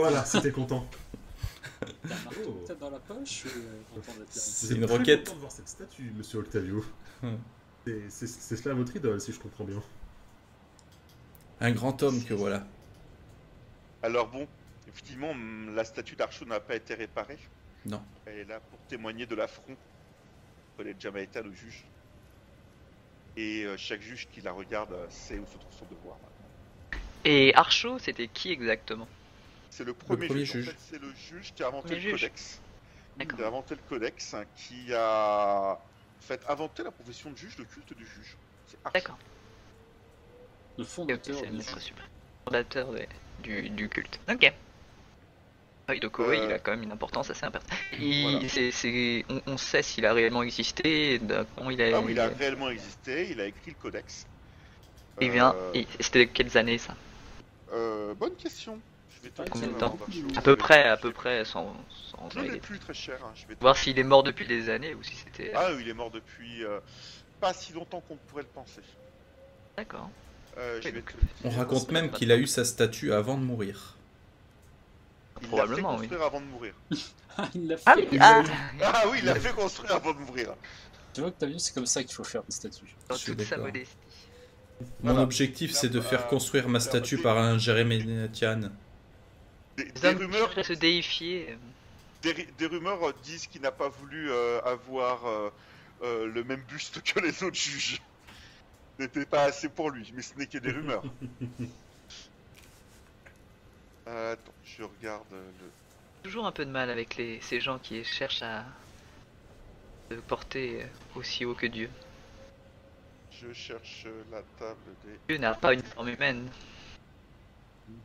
Voilà, 0.00 0.24
si 0.24 0.40
t'es 0.42 0.50
content. 0.50 0.84
T'as 1.80 1.86
un 2.16 2.24
marteau 2.24 2.40
Oh. 2.48 2.64
peut-être 2.66 2.78
dans 2.80 2.90
la 2.90 2.98
poche 2.98 3.44
ou 3.44 3.48
euh, 3.48 4.24
C'est 4.28 4.74
une 4.74 4.86
très 4.86 4.96
roquette. 4.98 5.20
content 5.24 5.34
de 5.36 5.40
voir 5.40 5.52
cette 5.52 5.68
statue, 5.68 6.12
monsieur 6.16 6.40
Octavio. 6.40 6.84
C'est- 7.86 8.02
C'est 8.10 8.26
c'est 8.26 8.56
cela 8.56 8.74
votre 8.74 8.96
idole, 8.96 9.20
si 9.20 9.32
je 9.32 9.38
comprends 9.38 9.62
bien. 9.64 9.80
Un 11.60 11.70
grand 11.70 12.02
homme 12.02 12.24
que 12.24 12.34
voilà. 12.34 12.66
Alors 14.02 14.28
bon, 14.28 14.48
effectivement, 14.90 15.34
la 15.72 15.84
statue 15.84 16.16
d'Archo 16.16 16.44
n'a 16.44 16.60
pas 16.60 16.76
été 16.76 16.94
réparée. 16.94 17.38
Non. 17.84 18.02
Elle 18.26 18.38
est 18.38 18.44
là 18.44 18.60
pour 18.60 18.78
témoigner 18.88 19.26
de 19.26 19.34
l'affront 19.34 19.76
que 20.76 20.82
les 20.82 20.94
Jamaïcains 20.98 21.42
le 21.42 21.52
juge. 21.52 21.86
Et 23.36 23.64
euh, 23.64 23.76
chaque 23.76 24.00
juge 24.02 24.28
qui 24.30 24.40
la 24.40 24.52
regarde 24.52 24.92
euh, 24.92 25.06
sait 25.08 25.38
où 25.38 25.46
se 25.46 25.58
trouve 25.58 25.72
son 25.72 25.86
devoir. 25.86 26.18
Et 27.24 27.54
Archo, 27.54 27.98
c'était 27.98 28.28
qui 28.28 28.50
exactement? 28.50 29.08
C'est 29.70 29.84
le 29.84 29.94
premier, 29.94 30.26
premier 30.26 30.44
juge. 30.44 30.64
juge. 30.64 30.68
En 30.68 30.72
fait, 30.72 30.78
c'est 30.80 30.98
le 31.00 31.12
juge 31.14 31.54
qui 31.54 31.62
a 31.62 31.68
inventé 31.68 31.94
le 31.96 32.10
codex. 32.10 32.60
D'accord. 33.16 33.38
Il 33.38 33.44
a 33.44 33.48
inventé 33.48 33.74
le 33.76 33.82
codex 33.82 34.34
hein, 34.34 34.44
qui 34.56 34.92
a 34.92 35.78
en 35.78 36.22
fait 36.22 36.42
inventé 36.48 36.82
la 36.82 36.90
profession 36.90 37.30
de 37.30 37.36
juge, 37.36 37.56
le 37.58 37.64
culte 37.64 37.92
du 37.94 38.06
juge. 38.06 38.36
D'accord. 38.92 39.18
Le 40.76 40.84
fondateur 40.84 41.42
de- 41.42 43.06
du, 43.38 43.70
du 43.70 43.88
culte. 43.88 44.18
Ok. 44.28 44.52
Euh, 45.92 46.36
il 46.46 46.52
a 46.52 46.58
quand 46.58 46.70
même 46.72 46.82
une 46.82 46.92
importance 46.92 47.30
assez 47.30 47.44
importante. 47.44 47.70
Il- 47.98 48.22
Voilà. 48.22 48.48
c'est- 48.48 48.70
c'est- 48.70 49.24
on, 49.28 49.40
on 49.46 49.56
sait 49.56 49.82
s'il 49.82 50.06
a 50.06 50.12
réellement 50.12 50.42
existé, 50.42 51.18
de- 51.18 51.44
comment 51.56 51.70
il 51.70 51.80
a. 51.82 51.96
Ah 51.96 52.00
oui, 52.00 52.12
il 52.12 52.20
a 52.20 52.28
réellement 52.28 52.70
existé, 52.70 53.28
il 53.30 53.40
a 53.40 53.46
écrit 53.46 53.70
le 53.70 53.76
codex. 53.80 54.26
il 55.20 55.30
vient. 55.30 55.54
Euh, 55.54 55.72
il- 55.74 55.86
C'était 56.00 56.26
quelles 56.26 56.56
années 56.56 56.78
ça? 56.78 56.94
Euh, 57.72 58.14
bonne 58.14 58.34
question. 58.36 58.80
Je 59.10 59.28
vais 59.28 59.30
te 59.30 59.50
Combien 59.50 59.68
dire 59.68 59.76
de 59.76 59.80
temps. 59.80 59.98
À 60.36 60.40
peu 60.40 60.56
près, 60.56 60.88
à 60.88 60.96
peu 60.96 61.12
près, 61.12 61.44
sans. 61.44 61.76
sans 62.10 62.30
Je 62.30 62.56
plus 62.58 62.78
très 62.78 62.94
cher. 62.94 63.18
hein, 63.22 63.32
Je 63.34 63.46
vais 63.46 63.54
Voir 63.60 63.76
s'il 63.76 63.98
est 63.98 64.04
mort 64.04 64.22
depuis 64.22 64.46
des 64.46 64.70
années 64.70 64.94
ou 64.94 65.02
si 65.02 65.14
c'était. 65.14 65.52
Ah, 65.54 65.70
il 65.78 65.88
est 65.88 65.94
mort 65.94 66.10
depuis 66.10 66.64
euh, 66.64 66.80
pas 67.40 67.52
si 67.52 67.72
longtemps 67.72 68.00
qu'on 68.00 68.16
pourrait 68.16 68.42
le 68.44 68.48
penser. 68.48 68.80
D'accord. 69.76 70.08
Euh, 70.58 70.80
je 70.80 70.88
Oui, 70.88 70.92
vais 70.94 71.00
donc, 71.00 71.12
te- 71.12 71.46
On 71.46 71.50
raconte 71.50 71.90
même 71.92 72.10
qu'il 72.10 72.32
a 72.32 72.36
eu 72.36 72.46
sa 72.46 72.64
statue 72.64 73.12
avant 73.12 73.36
de 73.36 73.42
mourir. 73.42 73.96
Il 75.42 75.46
l'a 75.46 75.48
fait 75.50 75.56
Probablement, 75.56 75.90
oui. 75.92 75.96
construire 75.98 76.22
avant 76.22 76.40
de 76.40 76.46
mourir. 76.46 76.74
Ah, 77.38 77.48
il 77.54 77.68
l'a 77.68 77.76
fait. 77.76 77.84
Ah 77.86 77.94
oui, 77.96 78.18
ah 78.20 78.42
Ah 78.82 79.02
oui, 79.08 79.18
il 79.20 79.24
l'a 79.24 79.34
fait 79.36 79.54
construire 79.54 79.94
avant 79.94 80.12
de 80.12 80.18
mourir. 80.18 80.52
Tu 81.14 81.20
vois 81.20 81.30
que 81.30 81.36
t'as 81.38 81.46
vu, 81.46 81.58
c'est 81.60 81.72
comme 81.72 81.86
ça 81.86 82.02
qu'il 82.02 82.12
faut 82.12 82.24
faire 82.24 82.42
des 82.42 82.50
statues. 82.52 82.96
Dans 83.08 83.16
toute 83.16 83.40
sa 83.42 83.56
modestie. 83.56 83.94
Mon 84.80 84.86
Voilà. 85.12 85.20
objectif, 85.22 85.70
c'est 85.72 85.88
de 85.88 86.00
faire 86.00 86.26
construire 86.26 86.68
ma 86.68 86.80
statue 86.80 87.16
des- 87.16 87.22
par 87.22 87.38
un 87.38 87.56
Jéréménatian. 87.56 88.70
Des, 89.76 89.84
des 89.84 90.04
hommes 90.06 90.18
rumeurs, 90.18 90.52
se 90.64 90.72
déifier. 90.72 91.56
des, 92.22 92.34
des 92.58 92.66
rumeurs 92.66 92.98
disent 93.22 93.46
qu'il 93.46 93.62
n'a 93.62 93.70
pas 93.72 93.88
voulu 93.88 94.30
euh, 94.30 94.60
avoir 94.62 95.24
euh, 95.26 95.50
euh, 96.02 96.26
le 96.26 96.42
même 96.44 96.62
buste 96.68 97.00
que 97.02 97.20
les 97.20 97.42
autres 97.44 97.56
juges. 97.56 98.02
N'était 98.98 99.24
pas 99.24 99.44
assez 99.44 99.68
pour 99.68 99.90
lui, 99.90 100.12
mais 100.14 100.20
ce 100.22 100.34
n'est 100.36 100.46
que 100.46 100.58
des 100.58 100.72
rumeurs. 100.72 101.04
Euh, 104.10 104.32
attends, 104.32 104.52
je 104.64 104.82
regarde 104.82 105.24
euh, 105.32 105.50
le. 105.60 105.70
toujours 106.24 106.46
un 106.46 106.52
peu 106.52 106.64
de 106.64 106.70
mal 106.70 106.90
avec 106.90 107.16
les, 107.16 107.40
ces 107.42 107.60
gens 107.60 107.78
qui 107.78 108.02
cherchent 108.04 108.42
à 108.42 108.64
se 110.10 110.16
porter 110.16 110.82
euh, 110.82 110.86
aussi 111.14 111.44
haut 111.44 111.54
que 111.54 111.66
Dieu. 111.66 111.88
Je 113.30 113.52
cherche 113.52 114.04
euh, 114.06 114.24
la 114.32 114.42
table 114.58 114.80
des. 115.04 115.16
Dieu 115.28 115.38
n'a 115.38 115.54
pas 115.54 115.72
une 115.74 115.82
forme 115.82 116.08
humaine. 116.08 116.50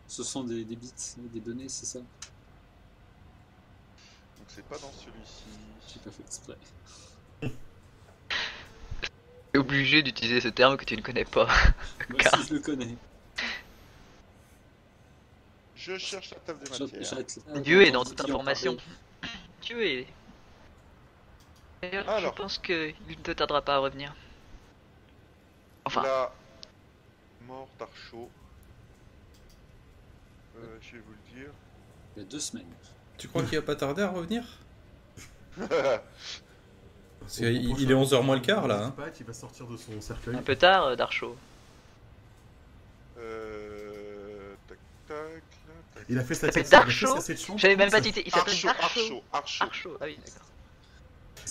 Ce 0.07 0.23
sont 0.23 0.43
des, 0.43 0.63
des 0.63 0.75
bits, 0.75 0.93
des 1.17 1.39
données, 1.39 1.69
c'est 1.69 1.85
ça? 1.87 1.99
Donc 1.99 2.07
c'est 4.49 4.65
pas 4.65 4.77
dans 4.77 4.91
celui-ci. 4.91 5.43
J'ai 5.87 5.99
pas 5.99 6.11
fait 6.11 6.23
exprès. 6.23 6.57
T'es 9.51 9.59
obligé 9.59 10.03
d'utiliser 10.03 10.41
ce 10.41 10.49
terme 10.49 10.77
que 10.77 10.85
tu 10.85 10.95
ne 10.97 11.01
connais 11.01 11.25
pas. 11.25 11.47
Moi 12.09 12.19
Car- 12.19 12.33
aussi, 12.35 12.47
je 12.49 12.53
le 12.55 12.59
connais. 12.59 12.95
Je 15.85 15.97
cherche 15.99 16.31
la 16.31 16.37
table 16.39 16.63
des 16.63 16.69
matières. 16.71 17.19
là. 17.53 17.59
Dieu 17.59 17.83
est 17.83 17.91
dans 17.91 18.03
toute 18.03 18.19
information. 18.21 18.75
Dieu 19.61 19.85
est. 19.85 20.07
D'ailleurs, 21.81 22.19
je 22.19 22.29
pense 22.29 22.57
qu'il 22.57 22.95
ne 23.07 23.13
te 23.15 23.31
tardera 23.31 23.61
pas 23.61 23.75
à 23.75 23.77
revenir. 23.79 24.15
Enfin, 25.85 26.01
La 26.01 26.31
mort 27.47 27.67
d'Archo. 27.77 28.29
Euh, 30.57 30.77
je 30.81 30.93
vais 30.93 31.03
vous 31.05 31.11
le 31.11 31.39
dire. 31.39 31.51
Il 32.15 32.23
y 32.23 32.25
a 32.25 32.29
deux 32.29 32.39
semaines. 32.39 32.65
Tu 33.19 33.27
crois 33.27 33.43
qu'il 33.43 33.59
va 33.59 33.61
pas 33.65 33.75
tarder 33.75 34.01
à 34.01 34.09
revenir? 34.09 34.43
Parce 35.57 37.37
qu'il 37.37 37.45
est 37.47 37.93
prochain 37.95 38.17
11h 38.17 38.21
moins 38.23 38.35
le 38.35 38.41
quart 38.41 38.67
là. 38.67 38.85
hein. 38.85 38.91
Pas 38.91 39.09
qu'il 39.11 39.25
va 39.25 39.33
sortir 39.33 39.67
de 39.67 39.77
son 39.77 39.99
cercueil. 40.01 40.35
un 40.35 40.41
peu 40.41 40.55
tard, 40.55 40.85
euh, 40.85 40.95
Darcho. 40.95 41.35
euh... 43.17 44.53
Tac 44.67 44.77
tac. 45.07 45.17
Là, 45.17 45.73
tac. 45.93 45.94
Il 46.09 46.19
a 46.19 46.23
fait 46.23 46.35
sa 46.35 46.51
section. 46.51 47.57
J'avais 47.57 47.75
même 47.75 47.89
pas 47.89 48.01
cité, 48.01 48.23
il 48.25 48.31
s'appelle 48.31 48.55
Archo. 48.81 49.23
Archo, 49.33 49.97
ah 49.99 50.05
oui, 50.05 50.17
d'accord. 50.25 50.47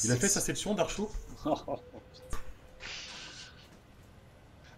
Il 0.04 0.12
a 0.12 0.16
fait 0.16 0.28
sa 0.28 0.40
section 0.40 0.74
d'Archo. 0.74 1.10
Bon, 1.44 1.56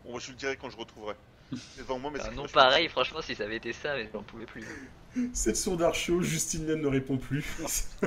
moi, 0.06 0.20
je 0.20 0.26
vous 0.26 0.32
le 0.32 0.38
dirai 0.38 0.56
quand 0.56 0.70
je 0.70 0.76
retrouverai. 0.76 1.14
C'est 1.52 1.82
devant 1.82 1.98
moi, 1.98 2.10
mais 2.12 2.20
Ah, 2.22 2.30
non, 2.30 2.46
pareil, 2.48 2.88
franchement, 2.88 3.22
si 3.22 3.34
ça 3.34 3.44
avait 3.44 3.56
été 3.56 3.72
ça, 3.72 3.94
mais 3.94 4.10
j'en 4.12 4.22
pouvais 4.22 4.46
plus. 4.46 4.64
Section 5.32 5.76
d'Archo, 5.76 6.20
Justine 6.22 6.66
Lien 6.66 6.76
ne 6.76 6.88
répond 6.88 7.16
plus. 7.18 7.44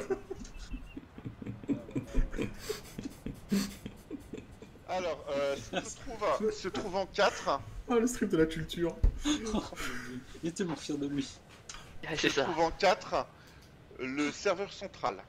Alors, 4.88 5.24
euh, 5.30 5.56
se, 5.56 5.96
trouve 5.98 6.52
se 6.52 6.68
trouve 6.68 6.96
en 6.96 7.06
4. 7.06 7.62
Ah, 7.90 7.96
le 7.96 8.08
strip 8.08 8.30
de 8.30 8.38
la 8.38 8.46
culture. 8.48 8.96
Il 9.26 10.50
est 10.50 10.52
tellement 10.52 10.76
fier 10.76 10.98
de 10.98 11.08
lui. 11.08 11.28
Ah, 12.12 12.16
Se 12.16 12.22
c'est 12.24 12.30
ça. 12.30 12.44
trouve 12.44 12.60
en 12.60 12.72
4. 12.72 13.28
Le 14.00 14.32
serveur 14.32 14.72
central. 14.74 15.24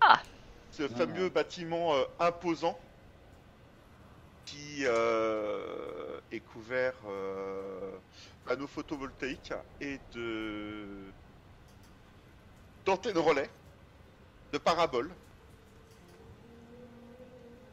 Ah. 0.00 0.22
Ce 0.70 0.86
fameux 0.88 1.28
bâtiment 1.28 1.94
euh, 1.94 2.04
imposant 2.20 2.78
qui 4.44 4.84
euh, 4.84 6.20
est 6.30 6.40
couvert 6.40 6.94
euh, 7.08 7.98
panneaux 8.44 8.66
photovoltaïques 8.66 9.52
et 9.80 9.98
de 10.12 11.12
d'antennes 12.84 13.18
relais, 13.18 13.50
de 14.52 14.58
paraboles 14.58 15.10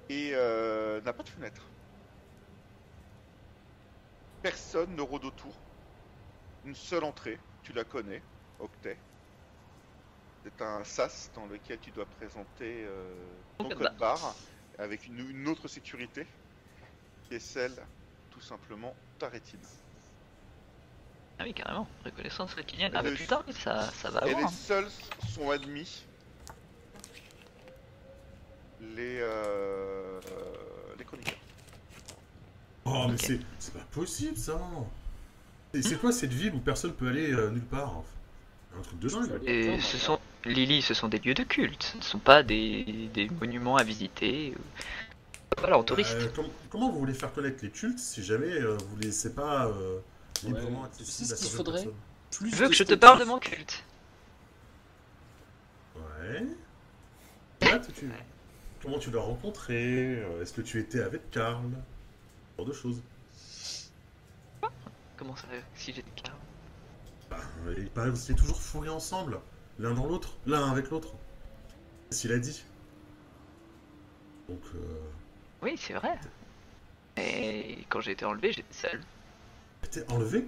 et 0.09 0.31
euh, 0.33 1.01
n'a 1.01 1.13
pas 1.13 1.23
de 1.23 1.29
fenêtre. 1.29 1.61
Personne 4.41 4.95
ne 4.95 5.01
rôde 5.01 5.25
autour. 5.25 5.53
Une 6.65 6.75
seule 6.75 7.03
entrée, 7.03 7.39
tu 7.67 7.73
la 7.73 7.83
connais, 7.83 8.21
Octet. 8.59 8.97
C'est 10.45 10.61
un 10.61 10.81
SAS 10.85 11.29
dans 11.35 11.45
lequel 11.47 11.77
tu 11.79 11.91
dois 11.91 12.05
présenter 12.05 12.85
euh, 12.85 13.13
ton 13.57 13.67
Code 13.67 13.77
code 13.79 13.97
barre 13.97 14.35
avec 14.79 15.05
une, 15.07 15.29
une 15.31 15.47
autre 15.49 15.67
sécurité 15.67 16.25
qui 17.27 17.35
est 17.35 17.39
celle, 17.39 17.75
tout 18.31 18.39
simplement, 18.39 18.95
ta 19.19 19.27
rétine. 19.27 19.59
Ah 21.39 21.43
oui, 21.43 21.53
carrément. 21.53 21.89
Reconnaissance 22.05 22.53
rétinienne. 22.53 22.93
Ah 22.95 23.01
Le- 23.01 23.09
bah 23.11 23.15
putain, 23.17 23.43
ça, 23.51 23.91
ça 23.91 24.11
va 24.11 24.25
Et 24.25 24.29
avoir. 24.31 24.49
les 24.49 24.55
seuls 24.55 24.87
sont 25.27 25.49
admis 25.51 26.05
les, 28.79 29.19
euh, 29.19 30.21
les 30.97 31.03
chroniqueurs. 31.03 31.35
Oh, 32.85 33.07
mais 33.09 33.17
c'est 33.17 33.41
c'est 33.59 33.73
pas 33.73 33.83
possible 33.91 34.37
ça. 34.37 34.57
Et 35.77 35.81
c'est 35.81 35.95
quoi 35.97 36.11
cette 36.11 36.33
ville 36.33 36.53
où 36.53 36.59
personne 36.59 36.93
peut 36.93 37.07
aller 37.07 37.31
euh, 37.33 37.49
nulle 37.49 37.61
part 37.63 38.03
Un 38.77 38.81
truc 38.81 38.99
de 38.99 39.09
dingue. 39.09 39.41
Et 39.45 39.79
ce 39.79 39.97
sont. 39.97 40.19
Lily, 40.45 40.81
ce 40.81 40.93
sont 40.93 41.07
des 41.09 41.19
lieux 41.19 41.33
de 41.33 41.43
culte. 41.43 41.83
Ce 41.83 41.97
ne 41.97 42.01
sont 42.03 42.19
pas 42.19 42.41
des, 42.43 43.09
des 43.13 43.27
monuments 43.29 43.75
à 43.75 43.83
visiter. 43.83 44.53
Voilà, 45.57 45.77
en 45.77 45.83
touriste. 45.83 46.13
Euh, 46.15 46.29
com- 46.35 46.45
comment 46.69 46.89
vous 46.91 46.99
voulez 46.99 47.13
faire 47.13 47.33
connaître 47.33 47.57
les 47.63 47.69
cultes 47.69 47.99
si 47.99 48.23
jamais 48.23 48.51
euh, 48.53 48.77
vous 48.77 48.97
les 48.97 49.07
laissez 49.07 49.33
pas 49.33 49.65
euh, 49.67 49.97
Ouais, 50.43 50.49
librement 50.49 50.83
tu 50.95 51.01
accessibles 51.01 51.33
à 51.33 51.35
ce 51.35 51.41
qu'il 51.41 51.49
certaines 51.51 51.57
faudrait 51.57 51.73
personnes? 51.83 51.93
Plus 52.31 52.49
Tu 52.51 52.55
veux 52.55 52.67
que 52.69 52.75
je 52.75 52.83
te 52.83 52.93
parle 52.93 53.19
de 53.19 53.25
mon 53.25 53.39
culte? 53.39 53.83
Ouais. 55.95 56.45
Là, 57.69 57.79
tu- 57.79 57.91
tu- 57.91 58.09
Comment 58.81 58.99
tu 58.99 59.09
l'as 59.11 59.19
rencontré? 59.21 60.19
Euh, 60.19 60.41
Est-ce 60.41 60.53
que 60.53 60.61
tu 60.61 60.79
étais 60.79 61.01
avec 61.01 61.29
Karl? 61.31 61.63
Ce 61.71 62.57
genre 62.57 62.67
de 62.67 62.73
choses. 62.73 63.01
Comment 65.17 65.35
ça 65.35 65.47
Si 65.75 65.93
j'étais 65.93 66.09
calme. 66.21 66.35
Bah, 67.29 67.37
il 67.77 67.89
paraît 67.89 68.09
que 68.09 68.15
vous 68.15 68.21
étiez 68.21 68.35
toujours 68.35 68.59
fourrés 68.61 68.89
ensemble, 68.89 69.39
l'un 69.79 69.93
dans 69.93 70.05
l'autre, 70.05 70.37
l'un 70.45 70.71
avec 70.71 70.89
l'autre. 70.89 71.13
C'est 72.09 72.15
ce 72.17 72.21
qu'il 72.21 72.31
a 72.31 72.39
dit? 72.39 72.63
Donc, 74.47 74.61
euh, 74.75 74.79
Oui, 75.61 75.75
c'est 75.77 75.93
vrai. 75.93 76.17
Et 77.17 77.79
quand 77.89 77.99
j'ai 77.99 78.11
été 78.11 78.23
enlevé, 78.25 78.51
j'étais 78.53 78.73
seul. 78.73 79.01
t'es 79.91 80.09
enlevé? 80.11 80.47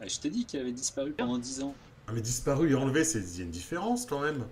Ah, 0.00 0.08
je 0.08 0.18
t'ai 0.18 0.30
dit 0.30 0.44
qu'il 0.44 0.58
avait 0.58 0.72
disparu 0.72 1.12
pendant 1.12 1.38
10 1.38 1.62
ans. 1.62 1.74
Ah, 2.08 2.12
mais 2.12 2.20
disparu 2.20 2.72
et 2.72 2.74
enlevé, 2.74 3.04
c'est 3.04 3.20
il 3.20 3.38
y 3.38 3.40
a 3.42 3.44
une 3.44 3.50
différence 3.50 4.06
quand 4.06 4.20
même. 4.20 4.44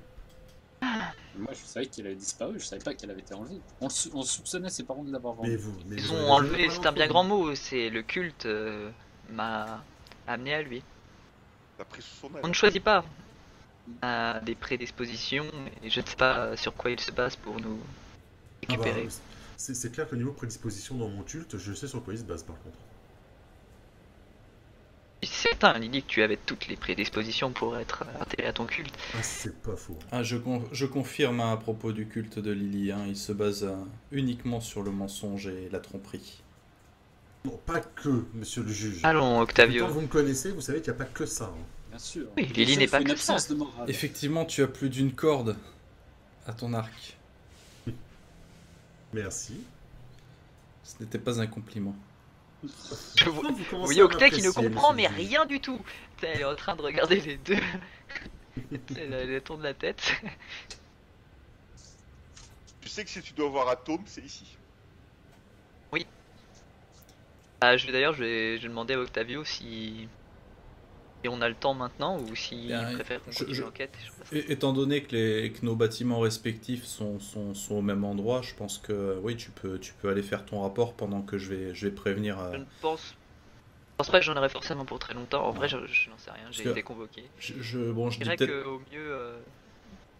Moi, 0.83 1.53
je 1.53 1.65
savais 1.65 1.87
qu'il 1.87 2.07
avait 2.07 2.15
disparu, 2.17 2.59
je 2.59 2.65
savais 2.65 2.83
pas 2.83 2.95
qu'elle 2.95 3.11
avait 3.11 3.21
été 3.21 3.35
enlevée. 3.35 3.61
On, 3.81 3.87
le 3.87 3.91
sou- 3.91 4.11
on 4.15 4.23
soupçonnait 4.23 4.71
ses 4.71 4.83
parents 4.85 5.05
de 5.05 5.13
l'avoir 5.13 5.37
Mais 5.43 5.57
vendu. 5.57 5.57
vous, 5.59 5.75
mais 5.87 5.97
Ils 5.97 6.03
vous 6.03 6.13
ont 6.13 6.17
avez 6.17 6.31
enlevé, 6.31 6.63
jamais 6.65 6.75
c'est 6.75 6.87
un 6.87 6.93
bien 6.93 7.07
grand 7.07 7.25
mot, 7.25 7.55
c'est 7.55 7.89
le 7.91 8.03
culte 8.03 8.47
euh, 8.47 8.91
m'a 9.31 9.83
amené 10.27 10.55
à 10.55 10.63
lui. 10.63 10.83
On 12.43 12.49
ne 12.49 12.53
choisit 12.53 12.83
pas. 12.83 13.05
On 13.89 14.07
a 14.07 14.41
des 14.41 14.55
prédispositions 14.55 15.47
et 15.83 15.91
je 15.91 16.01
ne 16.01 16.07
sais 16.07 16.17
pas 16.17 16.57
sur 16.57 16.75
quoi 16.75 16.91
il 16.91 17.01
se 17.01 17.11
base 17.13 17.37
pour 17.37 17.61
nous 17.61 17.79
Ah 18.69 18.77
bah, 18.77 18.83
récupérer. 18.85 19.09
c'est 19.57 19.75
c'est 19.75 19.91
clair 19.91 20.09
que 20.09 20.17
niveau 20.17 20.33
prédisposition 20.33 20.97
dans 20.97 21.09
mon 21.09 21.23
culte, 21.23 21.57
je 21.57 21.73
sais 21.73 21.89
sur 21.89 22.03
quoi 22.05 22.13
il 22.13 22.19
se 22.19 22.25
base 22.25 22.43
par 22.43 22.57
contre. 22.63 22.77
Certain, 25.23 25.79
Lily, 25.79 26.03
que 26.03 26.09
tu 26.09 26.23
avais 26.23 26.39
toutes 26.39 26.67
les 26.69 26.77
prédispositions 26.77 27.51
pour 27.53 27.77
être 27.77 28.05
intégré 28.21 28.47
à 28.49 28.53
ton 28.55 28.65
culte. 28.65 28.95
Ah, 29.15 29.23
c'est 29.23 29.61
pas 29.63 29.77
faux. 29.77 29.99
Ah, 30.13 30.23
je, 30.23 30.37
con- 30.39 30.65
je 30.73 30.87
confirme 30.87 31.41
hein, 31.41 31.53
à 31.53 31.57
propos 31.59 31.93
du 31.93 32.07
culte 32.07 32.39
de 32.39 32.51
Lily, 32.51 32.91
hein, 32.91 33.05
il 33.07 33.17
se 33.17 33.33
base 33.33 33.65
euh, 33.65 33.75
uniquement 34.13 34.61
sur 34.61 34.83
le 34.83 34.91
mensonge 34.91 35.47
et 35.47 35.69
la 35.71 35.79
tromperie. 35.79 36.43
Non, 37.45 37.59
pas 37.67 37.81
que, 37.81 38.25
monsieur 38.35 38.63
le 38.63 38.73
juge. 38.73 39.01
Allons, 39.05 39.41
Octavio. 39.41 39.89
vous 39.89 40.01
me 40.03 40.07
connaissez, 40.07 40.53
vous 40.53 40.61
savez 40.63 40.81
qu'il 40.81 40.93
n'y 40.93 40.97
a 40.97 41.05
pas 41.05 41.11
que 41.11 41.27
ça. 41.27 41.47
hein. 41.55 41.65
Bien 41.91 41.99
sûr. 41.99 42.27
Oui, 42.37 42.47
Lily 42.47 42.79
n'est 42.79 42.85
il 42.85 42.91
pas 42.91 43.01
une 43.01 43.07
que 43.09 43.13
absence 43.13 43.43
ça. 43.45 43.53
de 43.55 43.59
morale. 43.59 43.91
Effectivement, 43.91 44.45
tu 44.47 44.63
as 44.63 44.69
plus 44.69 44.89
d'une 44.89 45.13
corde 45.13 45.57
à 46.47 46.53
ton 46.55 46.73
arc. 46.73 47.17
Merci. 49.13 49.61
Ce 50.85 50.95
n'était 51.03 51.19
pas 51.19 51.41
un 51.41 51.47
compliment. 51.47 51.95
Je 53.17 53.29
vois- 53.31 53.51
Vous 53.51 53.87
Oui, 53.87 54.01
à 54.01 54.05
Octet 54.05 54.31
qui 54.31 54.43
ne 54.43 54.51
comprend 54.51 54.93
mais 54.95 55.07
rien 55.07 55.47
du 55.47 55.61
tout. 55.61 55.81
Elle 56.23 56.41
est 56.41 56.45
en 56.45 56.57
train 56.57 56.77
de 56.77 56.83
regarder 56.83 57.21
les 57.21 57.37
deux. 57.37 57.57
Elle, 58.97 59.13
elle 59.15 59.43
tourne 59.43 59.63
la 59.63 59.75
tête. 59.75 60.13
Tu 62.81 62.89
sais 62.89 63.05
que 63.05 63.11
si 63.11 63.23
tu 63.23 63.33
dois 63.35 63.49
voir 63.49 63.69
Atome, 63.69 64.05
c'est 64.07 64.23
ici. 64.23 64.59
Ah, 67.63 67.77
je 67.77 67.87
vais 67.87 67.93
d'ailleurs, 67.93 68.15
je 68.15 68.23
vais, 68.25 68.57
je 68.57 68.63
vais 68.63 68.69
demander 68.69 68.95
à 68.95 69.01
Octavio 69.01 69.45
si, 69.45 70.09
si 71.23 71.29
on 71.29 71.41
a 71.41 71.49
le 71.49 71.55
temps 71.55 71.75
maintenant 71.75 72.19
ou 72.19 72.35
s'il 72.35 72.67
Bien, 72.67 72.91
préfère 72.93 73.23
qu'on 73.23 73.33
continue 73.33 73.61
l'enquête. 73.61 73.97
Et- 74.33 74.53
étant 74.53 74.73
donné 74.73 75.03
que, 75.03 75.15
les, 75.17 75.53
que 75.53 75.65
nos 75.67 75.77
bâtiments 75.77 76.21
respectifs 76.21 76.85
sont, 76.85 77.19
sont, 77.21 77.55
sont 77.55 77.77
au 77.77 77.83
même 77.83 78.05
endroit, 78.05 78.43
je 78.43 78.55
pense 78.55 78.79
que 78.79 79.19
oui, 79.23 79.37
tu 79.37 79.51
peux, 79.51 79.79
tu 79.79 79.93
peux 79.95 80.09
aller 80.09 80.23
faire 80.23 80.45
ton 80.47 80.61
rapport 80.63 80.95
pendant 80.95 81.23
que 81.23 81.39
je 81.39 81.49
vais, 81.53 81.75
je 81.75 81.87
vais 81.89 81.95
prévenir. 81.95 82.39
euh, 82.39 82.53
Je 82.53 82.59
ne 82.59 82.65
pense, 82.81 83.11
je 83.11 83.17
pense 83.99 84.11
pas 84.11 84.21
que 84.21 84.25
j'en 84.27 84.37
aurai 84.37 84.49
forcément 84.49 84.87
pour 84.87 84.99
très 84.99 85.15
longtemps. 85.15 85.47
En 85.47 85.53
vrai, 85.53 85.69
je, 85.69 85.87
je 85.87 86.11
n'en 86.11 86.19
sais 86.19 86.31
rien. 86.33 86.51
J'ai 86.53 86.65
été 86.67 86.83
convoqué. 86.83 87.31
je, 87.39 87.55
je- 87.61 87.91
bon, 87.93 88.11
je 88.11 88.17
Je 88.17 88.23
dis 88.23 88.25
dirais 88.25 88.37
peut-être 88.37 88.65
qu'au 88.65 88.81
mieux, 88.81 89.13
euh, 89.15 89.41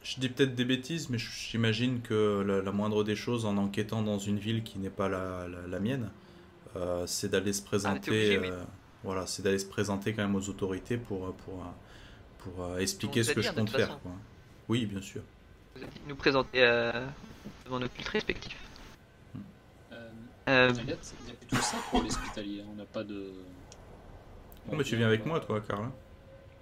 je 0.03 0.19
dis 0.21 0.29
peut-être 0.31 0.55
des 0.55 0.65
bêtises, 0.65 1.11
mais 1.11 1.19
j'imagine 1.19 2.01
que 2.01 2.43
la, 2.47 2.63
la 2.63 2.73
moindre 2.73 3.05
des 3.05 3.17
choses 3.17 3.45
en 3.45 3.57
enquêtant 3.59 4.03
dans 4.03 4.19
une 4.19 4.39
ville 4.39 4.63
qui 4.65 4.79
n'est 4.79 4.91
pas 4.91 5.09
la, 5.09 5.47
la, 5.49 5.67
la 5.67 5.81
mienne, 5.81 6.11
euh, 6.77 7.07
c'est 7.07 7.31
d'aller 7.31 7.53
se 7.53 7.63
présenter. 7.63 8.39
oui. 8.39 8.51
euh, 8.51 8.63
voilà, 9.05 9.27
c'est 9.27 9.43
d'aller 9.43 9.59
se 9.59 9.67
présenter 9.67 10.13
quand 10.15 10.23
même 10.23 10.35
aux 10.37 10.49
autorités 10.49 10.97
pour, 10.99 11.35
pour, 11.35 11.55
euh, 11.65 11.69
pour, 12.39 12.65
euh, 12.65 12.79
expliquer 12.79 13.23
ce 13.25 13.33
que 13.33 13.43
je 13.43 13.49
hein, 13.51 13.55
compte 13.55 13.71
faire. 13.71 13.99
quoi. 14.01 14.13
Oui, 14.69 14.87
bien 14.87 15.01
sûr. 15.03 15.23
vous 15.75 15.83
avez 15.83 15.91
dit 15.91 16.01
de 16.01 16.09
nous 16.09 16.17
présenter 16.17 16.63
euh, 16.63 17.07
devant 17.65 17.81
nos 17.81 17.89
cultes 17.89 18.09
respectifs. 18.09 18.57
Euh, 19.93 20.11
Euh, 20.49 20.73
il 20.79 20.85
n'y 20.87 20.93
a 20.93 20.97
plus 21.35 21.47
tout 21.49 21.57
ça 21.63 21.77
pour 21.91 22.03
l'hospitalier. 22.03 22.65
On 22.71 22.75
n'a 22.75 22.85
pas 22.87 23.05
de. 23.05 23.33
Oh, 24.71 24.77
mais 24.77 24.85
tu 24.85 24.97
viens 24.97 25.07
avec 25.07 25.25
moi, 25.27 25.41
toi, 25.41 25.61
Carla. 25.61 25.91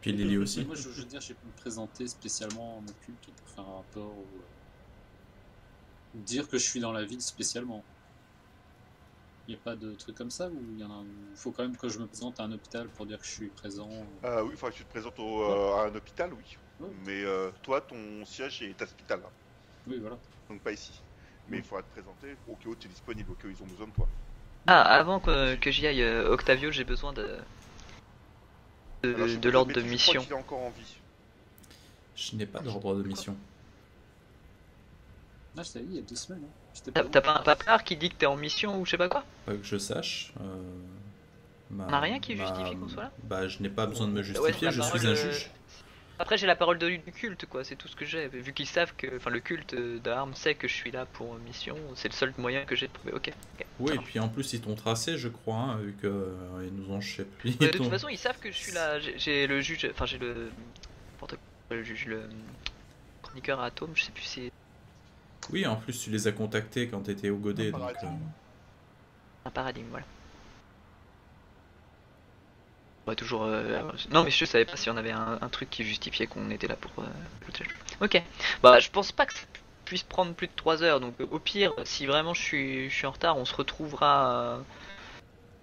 Puis 0.00 0.12
Lily 0.12 0.36
aussi. 0.38 0.64
Moi, 0.64 0.74
je, 0.76 0.82
je 0.90 1.00
veux 1.00 1.06
dire, 1.06 1.20
j'ai 1.20 1.34
pu 1.34 1.46
me 1.46 1.52
présenter 1.60 2.06
spécialement 2.06 2.78
en 2.78 2.82
occulte 2.88 3.30
pour 3.36 3.48
faire 3.48 3.64
un 3.64 3.76
rapport 3.78 4.12
ou. 4.16 4.26
euh, 4.38 4.42
dire 6.14 6.48
que 6.48 6.58
je 6.58 6.64
suis 6.64 6.80
dans 6.80 6.92
la 6.92 7.04
ville 7.04 7.20
spécialement. 7.22 7.84
Il 9.48 9.54
n'y 9.54 9.60
a 9.60 9.62
pas 9.64 9.76
de 9.76 9.94
truc 9.94 10.14
comme 10.14 10.30
ça 10.30 10.48
ou 10.50 10.58
il 10.74 10.78
y 10.78 10.84
en 10.84 10.90
a 10.90 11.02
Il 11.30 11.36
faut 11.36 11.50
quand 11.52 11.62
même 11.62 11.76
que 11.76 11.88
je 11.88 11.98
me 11.98 12.06
présente 12.06 12.38
à 12.38 12.42
un 12.42 12.52
hôpital 12.52 12.86
pour 12.88 13.06
dire 13.06 13.18
que 13.18 13.24
je 13.24 13.30
suis 13.30 13.48
présent. 13.48 13.88
Euh, 14.24 14.42
oui, 14.42 14.50
enfin, 14.52 14.68
tu 14.70 14.84
te 14.84 14.90
présentes 14.90 15.18
au, 15.18 15.42
euh, 15.42 15.74
à 15.76 15.86
un 15.86 15.94
hôpital, 15.94 16.30
oui. 16.34 16.58
Ouais. 16.80 16.88
Mais 17.06 17.24
euh, 17.24 17.50
toi, 17.62 17.80
ton 17.80 18.24
siège 18.26 18.62
est 18.62 18.80
à 18.82 18.84
l'hôpital, 18.84 19.20
hein, 19.24 19.30
Oui, 19.86 19.98
voilà. 20.00 20.18
donc 20.50 20.60
pas 20.60 20.70
ici. 20.72 21.00
Mais 21.48 21.56
il 21.58 21.62
faudra 21.62 21.82
te 21.82 21.90
présenter 21.92 22.36
au 22.46 22.54
cas 22.56 22.68
où 22.68 22.76
tu 22.76 22.86
es 22.88 22.90
disponible, 22.90 23.30
au 23.32 23.34
cas 23.34 23.48
où 23.48 23.50
ils 23.50 23.62
ont 23.62 23.66
besoin 23.66 23.86
de 23.86 23.92
toi. 23.92 24.06
Ah, 24.66 24.82
avant 24.82 25.18
que, 25.18 25.54
que 25.54 25.70
j'y 25.70 25.86
aille, 25.86 26.02
euh, 26.02 26.30
Octavio, 26.30 26.70
j'ai 26.70 26.84
besoin 26.84 27.14
de, 27.14 27.26
de, 29.02 29.14
Alors, 29.14 29.28
je 29.28 29.36
de 29.36 29.40
pense 29.40 29.52
l'ordre 29.52 29.72
que 29.72 29.80
de 29.80 29.84
je 29.86 29.90
mission. 29.90 30.20
est 30.20 30.32
encore 30.34 30.60
en 30.60 30.70
vie? 30.70 30.96
Je 32.16 32.36
n'ai 32.36 32.44
pas 32.44 32.58
d'ordre 32.60 32.96
de 32.96 33.02
mission. 33.02 33.34
Ah, 35.56 35.62
je 35.62 35.72
t'avais 35.72 35.86
dit 35.86 35.92
il 35.94 35.96
y 35.96 36.00
a 36.00 36.02
deux 36.02 36.14
semaines. 36.16 36.44
hein. 36.44 36.67
T'as 36.94 37.20
pas 37.20 37.38
un 37.38 37.42
papelard 37.42 37.84
qui 37.84 37.96
dit 37.96 38.10
que 38.10 38.14
t'es 38.16 38.26
en 38.26 38.36
mission 38.36 38.80
ou 38.80 38.86
je 38.86 38.92
sais 38.92 38.96
pas 38.98 39.08
quoi 39.08 39.24
Pas 39.46 39.52
que 39.54 39.62
je 39.64 39.76
sache. 39.78 40.32
euh, 40.40 40.44
ma- 41.70 41.86
On 41.88 41.92
a 41.92 42.00
rien 42.00 42.18
qui 42.20 42.34
ma- 42.34 42.46
justifie 42.46 42.76
qu'on 42.76 42.88
soit 42.88 43.04
là 43.04 43.12
Bah, 43.24 43.48
je 43.48 43.60
n'ai 43.62 43.68
pas 43.68 43.86
besoin 43.86 44.06
de 44.08 44.12
me 44.12 44.22
justifier, 44.22 44.52
c'est 44.58 44.70
je 44.70 44.80
suis 44.82 45.06
un 45.06 45.10
de- 45.10 45.14
juge. 45.14 45.50
Après, 46.20 46.36
j'ai 46.36 46.48
la 46.48 46.56
parole 46.56 46.78
de, 46.78 46.88
du 46.88 47.12
culte, 47.12 47.46
quoi, 47.46 47.62
c'est 47.62 47.76
tout 47.76 47.86
ce 47.86 47.94
que 47.94 48.04
j'ai. 48.04 48.26
Vu 48.26 48.52
qu'ils 48.52 48.66
savent 48.66 48.92
que. 48.96 49.16
Enfin, 49.18 49.30
le 49.30 49.38
culte 49.38 49.76
d'armes 50.02 50.34
sait 50.34 50.56
que 50.56 50.66
je 50.66 50.74
suis 50.74 50.90
là 50.90 51.06
pour 51.06 51.34
mission, 51.46 51.76
c'est 51.94 52.08
le 52.08 52.12
seul 52.14 52.34
moyen 52.38 52.64
que 52.64 52.74
j'ai 52.74 52.88
de 52.88 52.92
trouver. 52.92 53.12
Ok. 53.14 53.30
Oui, 53.78 53.92
et 53.94 53.98
puis 53.98 54.18
en 54.18 54.28
plus, 54.28 54.52
ils 54.52 54.60
t'ont 54.60 54.74
tracé, 54.74 55.16
je 55.16 55.28
crois, 55.28 55.54
hein, 55.56 55.76
vu 55.76 55.92
que 56.02 56.08
euh, 56.08 56.68
nous 56.72 56.90
ont. 56.92 56.98
Ouais, 56.98 57.26
ils 57.44 57.56
de 57.56 57.68
toute 57.68 57.88
façon, 57.88 58.08
ils 58.08 58.18
savent 58.18 58.40
que 58.40 58.50
je 58.50 58.56
suis 58.56 58.72
là. 58.72 58.98
J'ai- 58.98 59.46
le 59.46 59.60
juge. 59.60 59.88
Enfin, 59.92 60.06
j'ai 60.06 60.18
le. 60.18 60.50
n'importe 61.12 61.36
quoi, 61.68 61.76
Le 61.76 61.84
juge, 61.84 62.06
le. 62.06 62.22
Chroniqueur 63.22 63.60
à 63.60 63.66
Atome, 63.66 63.92
je 63.94 64.02
sais 64.02 64.10
plus 64.12 64.24
si. 64.24 64.50
Oui, 65.50 65.66
en 65.66 65.76
plus, 65.76 65.98
tu 65.98 66.10
les 66.10 66.26
as 66.26 66.32
contactés 66.32 66.88
quand 66.88 67.00
t'étais 67.00 67.30
au 67.30 67.36
Godet. 67.36 67.68
Un 67.68 67.70
Donc, 67.72 67.80
paradigme. 67.80 68.06
euh, 68.06 69.48
Un 69.48 69.50
paradigme, 69.50 69.86
voilà. 69.90 70.06
Ouais, 73.06 73.14
toujours. 73.16 73.44
euh, 73.44 73.80
Non, 74.12 74.22
mais 74.24 74.30
je 74.30 74.44
savais 74.44 74.66
pas 74.66 74.76
si 74.76 74.90
on 74.90 74.96
avait 74.96 75.12
un, 75.12 75.38
un 75.40 75.48
truc 75.48 75.70
qui 75.70 75.82
justifiait 75.84 76.26
qu'on 76.26 76.50
était 76.50 76.66
là 76.66 76.76
pour. 76.76 76.92
euh. 77.02 77.06
Ok. 78.04 78.22
Bah, 78.62 78.78
je 78.80 78.90
pense 78.90 79.12
pas 79.12 79.24
que 79.24 79.32
ça 79.34 79.40
puisse 79.86 80.02
prendre 80.02 80.34
plus 80.34 80.46
de 80.48 80.52
3 80.54 80.82
heures. 80.82 81.00
Donc, 81.00 81.14
euh, 81.20 81.26
au 81.30 81.38
pire, 81.38 81.72
si 81.84 82.04
vraiment 82.04 82.34
je 82.34 82.42
suis, 82.42 82.90
je 82.90 82.94
suis 82.94 83.06
en 83.06 83.12
retard, 83.12 83.38
on 83.38 83.44
se 83.46 83.54
retrouvera. 83.54 84.32
euh, 84.32 84.58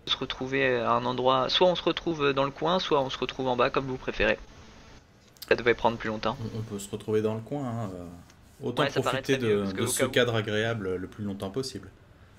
se 0.07 0.17
retrouver 0.17 0.79
à 0.81 0.91
un 0.91 1.05
endroit. 1.05 1.49
Soit 1.49 1.67
on 1.67 1.75
se 1.75 1.81
retrouve 1.83 2.31
dans 2.33 2.43
le 2.43 2.51
coin, 2.51 2.77
soit 2.79 3.01
on 3.01 3.09
se 3.09 3.17
retrouve 3.17 3.47
en 3.47 3.55
bas, 3.55 3.71
comme 3.71 3.85
vous 3.87 3.97
préférez. 3.97 4.37
Ça 5.49 5.55
devait 5.55 5.73
prendre 5.73 5.97
plus 5.97 6.09
longtemps. 6.09 6.37
on, 6.55 6.59
on 6.59 6.61
peut 6.61 6.77
se 6.79 6.89
retrouver 6.91 7.21
dans 7.23 7.33
le 7.35 7.41
coin. 7.41 7.67
hein, 7.67 7.89
euh, 7.95 8.05
Autant 8.61 8.83
Ouais, 8.83 8.89
profiter 8.89 9.37
mieux, 9.37 9.65
de, 9.65 9.71
de 9.71 9.85
ce 9.85 10.05
cadre 10.05 10.35
agréable 10.35 10.95
le 10.95 11.07
plus 11.07 11.23
longtemps 11.23 11.51
possible. 11.51 11.89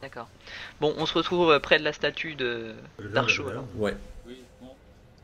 D'accord. 0.01 0.29
Bon, 0.81 0.95
on 0.99 1.07
se 1.07 1.15
retrouve 1.15 1.51
euh, 1.51 1.59
près 1.59 1.79
de 1.79 1.85
la 1.85 1.93
statue 1.93 2.35
de 2.35 2.75
d'Archaud 3.13 3.49
alors. 3.49 3.67
Ouais. 3.77 3.97
Oui, 4.27 4.43
bon. 4.61 4.71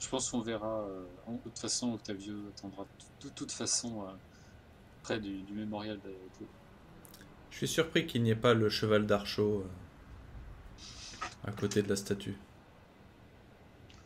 Je 0.01 0.09
pense 0.09 0.31
qu'on 0.31 0.41
verra. 0.41 0.81
euh, 0.81 1.05
de 1.29 1.39
toute 1.45 1.59
façon, 1.59 1.95
Octavio 1.95 2.35
attendra 2.57 2.87
de 3.23 3.29
toute 3.31 3.53
façon 3.53 4.03
euh, 4.03 4.11
près 5.03 5.19
du, 5.19 5.43
du 5.43 5.53
mémorial 5.53 5.99
de. 6.05 6.13
Je 7.51 7.57
suis 7.59 7.69
surpris 7.69 8.07
qu'il 8.07 8.23
n'y 8.23 8.31
ait 8.31 8.35
pas 8.35 8.55
le 8.55 8.69
cheval 8.71 9.07
d'Archaud 9.07 9.65
euh, 9.65 11.49
à 11.49 11.53
côté 11.53 11.83
de 11.83 11.89
la 11.89 11.97
statue. 11.97 12.35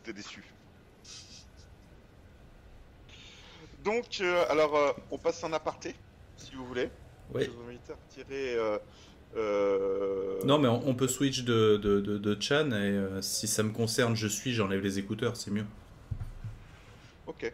T'es 0.03 0.13
déçu. 0.13 0.43
Donc, 3.83 4.17
euh, 4.21 4.45
alors, 4.49 4.75
euh, 4.75 4.91
on 5.11 5.17
passe 5.17 5.43
en 5.43 5.53
aparté, 5.53 5.95
si 6.37 6.55
vous 6.55 6.65
voulez. 6.65 6.89
Oui. 7.33 7.43
Je 7.45 7.49
vous 7.51 7.67
invite 7.67 7.89
à 7.89 7.93
retirer. 7.95 8.55
euh, 8.55 8.77
euh, 9.35 10.39
Non, 10.45 10.57
mais 10.59 10.67
on, 10.67 10.87
on 10.87 10.95
peut 10.95 11.07
switch 11.07 11.43
de, 11.43 11.77
de, 11.77 11.99
de, 11.99 12.17
de 12.17 12.41
Chan 12.41 12.67
et 12.71 12.73
euh, 12.73 13.21
si 13.21 13.47
ça 13.47 13.63
me 13.63 13.71
concerne, 13.71 14.15
je 14.15 14.27
suis, 14.27 14.53
j'enlève 14.53 14.81
les 14.81 14.99
écouteurs, 14.99 15.35
c'est 15.35 15.51
mieux. 15.51 15.65
Ok. 17.27 17.51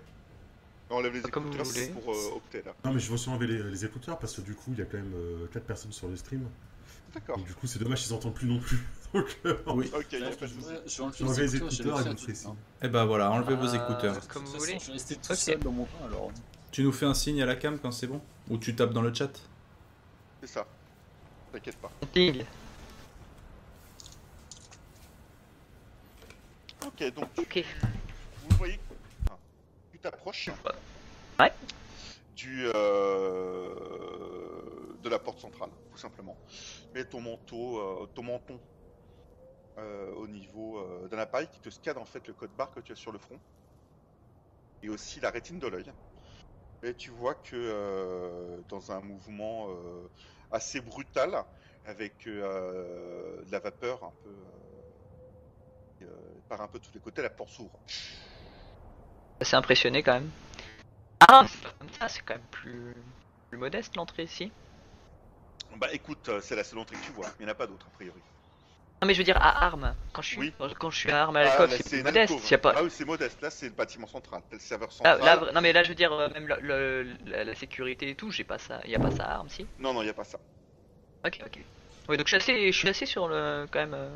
On 0.89 0.95
enlève 0.97 1.13
les 1.13 1.21
Comme 1.21 1.45
vous 1.45 1.49
écouteurs 1.49 1.65
voulez. 1.65 1.87
pour 1.87 2.13
euh, 2.13 2.61
là. 2.65 2.73
Non, 2.85 2.93
mais 2.93 2.99
je 2.99 3.07
vais 3.07 3.13
aussi 3.15 3.29
enlever 3.29 3.47
les, 3.47 3.63
les 3.63 3.85
écouteurs 3.85 4.19
parce 4.19 4.35
que 4.35 4.41
du 4.41 4.53
coup, 4.53 4.71
il 4.73 4.79
y 4.79 4.81
a 4.81 4.85
quand 4.85 4.97
même 4.97 5.13
4 5.51 5.63
personnes 5.65 5.91
sur 5.91 6.07
le 6.07 6.15
stream. 6.15 6.47
D'accord. 7.13 7.37
Du 7.39 7.53
coup, 7.53 7.67
c'est 7.67 7.79
dommage, 7.79 8.05
ils 8.07 8.13
entendent 8.13 8.33
plus 8.33 8.47
non 8.47 8.59
plus. 8.59 8.79
Donc, 9.13 9.25
Oui. 9.67 9.91
Ok, 9.95 10.05
il 10.13 10.19
y 10.19 10.23
a 10.23 10.29
pas 10.31 10.47
de 10.47 10.51
je 10.87 11.01
enlever 11.01 11.43
les 11.43 11.55
écouteurs, 11.55 12.07
et 12.07 12.09
vous. 12.09 12.55
Eh 12.81 12.87
ben 12.87 13.05
voilà, 13.05 13.31
enlevez 13.31 13.55
vos 13.55 13.67
Ah, 13.67 13.75
écouteurs. 13.75 14.27
Comme 14.27 14.43
vous 14.45 14.57
voulez. 14.57 14.77
Je 14.79 14.87
vais 14.87 14.93
rester 14.93 15.15
tout 15.15 15.35
seul 15.35 15.59
dans 15.59 15.71
mon 15.71 15.85
coin 15.85 16.07
alors. 16.07 16.31
Tu 16.73 16.83
nous 16.83 16.91
fais 16.91 17.05
un 17.05 17.13
signe 17.13 17.39
à 17.43 17.45
la 17.45 17.55
cam 17.55 17.77
quand 17.77 17.91
c'est 17.91 18.07
bon 18.07 18.19
Ou 18.49 18.57
tu 18.57 18.75
tapes 18.75 18.93
dans 18.93 19.03
le 19.03 19.13
chat 19.13 19.29
C'est 20.41 20.47
ça. 20.47 20.65
T'inquiète 21.51 21.77
pas. 21.77 21.91
Ping. 22.11 22.43
Ok, 26.83 27.13
donc 27.13 27.29
Ok. 27.37 27.63
vous 28.49 28.57
voyez, 28.57 28.79
enfin, 29.23 29.37
tu 29.91 29.99
t'approches 29.99 30.49
Ouais. 31.39 31.53
du, 32.35 32.65
euh, 32.65 33.75
de 34.99 35.09
la 35.09 35.19
porte 35.19 35.37
centrale, 35.39 35.69
tout 35.91 35.99
simplement. 35.99 36.35
Mais 36.95 37.05
ton 37.05 37.21
manteau, 37.21 37.77
euh, 37.77 38.07
ton 38.15 38.23
menton 38.23 38.59
euh, 39.77 40.11
au 40.15 40.27
niveau 40.27 40.79
euh, 40.79 41.07
d'un 41.07 41.19
appareil 41.19 41.47
qui 41.53 41.59
te 41.59 41.69
scanne 41.69 41.99
en 41.99 42.05
fait 42.05 42.27
le 42.27 42.33
code 42.33 42.49
barre 42.57 42.71
que 42.71 42.79
tu 42.79 42.93
as 42.93 42.95
sur 42.95 43.11
le 43.11 43.19
front 43.19 43.39
et 44.81 44.89
aussi 44.89 45.19
la 45.19 45.29
rétine 45.29 45.59
de 45.59 45.67
l'œil. 45.67 45.91
Et 46.83 46.93
tu 46.95 47.11
vois 47.11 47.35
que 47.35 47.55
euh, 47.55 48.61
dans 48.67 48.91
un 48.91 48.99
mouvement 48.99 49.69
euh, 49.69 50.09
assez 50.51 50.81
brutal, 50.81 51.45
avec 51.85 52.27
euh, 52.27 53.41
de 53.45 53.51
la 53.51 53.59
vapeur 53.59 54.03
un 54.03 54.13
peu 54.23 54.35
par 56.49 56.59
un 56.59 56.67
peu 56.67 56.79
de 56.79 56.83
tous 56.83 56.93
les 56.93 56.99
côtés, 56.99 57.21
la 57.21 57.29
porte 57.29 57.51
s'ouvre. 57.51 57.79
Assez 59.39 59.55
impressionné 59.55 60.03
quand 60.03 60.15
même. 60.15 60.29
Ah, 61.21 61.45
c'est 61.47 61.61
pas 61.61 61.73
comme 61.79 61.89
ça, 61.89 62.09
c'est 62.09 62.21
quand 62.23 62.33
même 62.33 62.43
plus, 62.51 62.93
plus 63.49 63.57
modeste 63.57 63.95
l'entrée 63.95 64.23
ici. 64.23 64.51
Bah 65.77 65.87
écoute, 65.93 66.29
c'est 66.41 66.57
la 66.57 66.65
seule 66.65 66.79
entrée 66.79 66.97
que 66.97 67.05
tu 67.05 67.13
vois, 67.13 67.29
il 67.39 67.45
n'y 67.45 67.49
en 67.49 67.53
a 67.53 67.55
pas 67.55 67.67
d'autre 67.67 67.87
a 67.87 67.91
priori. 67.91 68.21
Non 69.03 69.07
mais 69.07 69.15
je 69.15 69.17
veux 69.19 69.25
dire 69.25 69.35
à 69.41 69.65
armes. 69.65 69.93
Quand 70.13 70.21
je 70.21 70.29
suis, 70.29 70.37
Oui. 70.39 70.53
quand 70.79 70.89
je 70.89 70.97
suis 70.97 71.11
à 71.11 71.23
armes 71.23 71.35
à 71.35 71.43
Ah, 71.43 71.43
l'alcôve, 71.43 71.71
là, 71.71 71.77
c'est 71.77 72.01
modeste. 72.05 72.51
y 72.51 72.53
a 72.53 72.57
pas... 72.57 72.73
Ah 72.77 72.83
oui, 72.83 72.89
c'est 72.89 73.03
modeste, 73.03 73.41
là 73.41 73.49
c'est 73.49 73.65
le 73.67 73.73
bâtiment 73.73 74.07
central, 74.07 74.41
le 74.49 74.59
serveur 74.59 74.93
Ah, 75.03 75.17
central. 75.17 75.45
là, 75.45 75.51
non 75.51 75.59
mais 75.59 75.73
là 75.73 75.83
je 75.83 75.89
veux 75.89 75.95
dire 75.95 76.13
euh, 76.13 76.29
même 76.29 76.47
le- 76.47 76.57
le- 76.61 77.17
la, 77.25 77.43
la 77.43 77.53
sécurité 77.53 78.09
et 78.09 78.15
tout, 78.15 78.31
j'ai 78.31 78.45
pas 78.45 78.57
ça, 78.57 78.79
y 78.85 78.95
a 78.95 78.99
pas 78.99 79.11
ça 79.11 79.25
à 79.25 79.33
armes 79.35 79.49
si? 79.49 79.67
Non, 79.79 79.93
non, 79.93 80.03
il 80.03 80.05
n'y 80.05 80.09
a 80.11 80.13
pas 80.13 80.23
ça. 80.23 80.39
Ok 81.25 81.41
ok. 81.45 81.59
Oui 82.07 82.15
donc 82.15 82.27
je 82.27 82.37
suis 82.37 82.37
assez, 82.37 82.71
je 82.71 82.77
suis 82.77 82.87
assez 82.87 83.05
sur 83.05 83.27
le 83.27 83.67
quand 83.69 83.79
même 83.79 83.93
euh, 83.93 84.15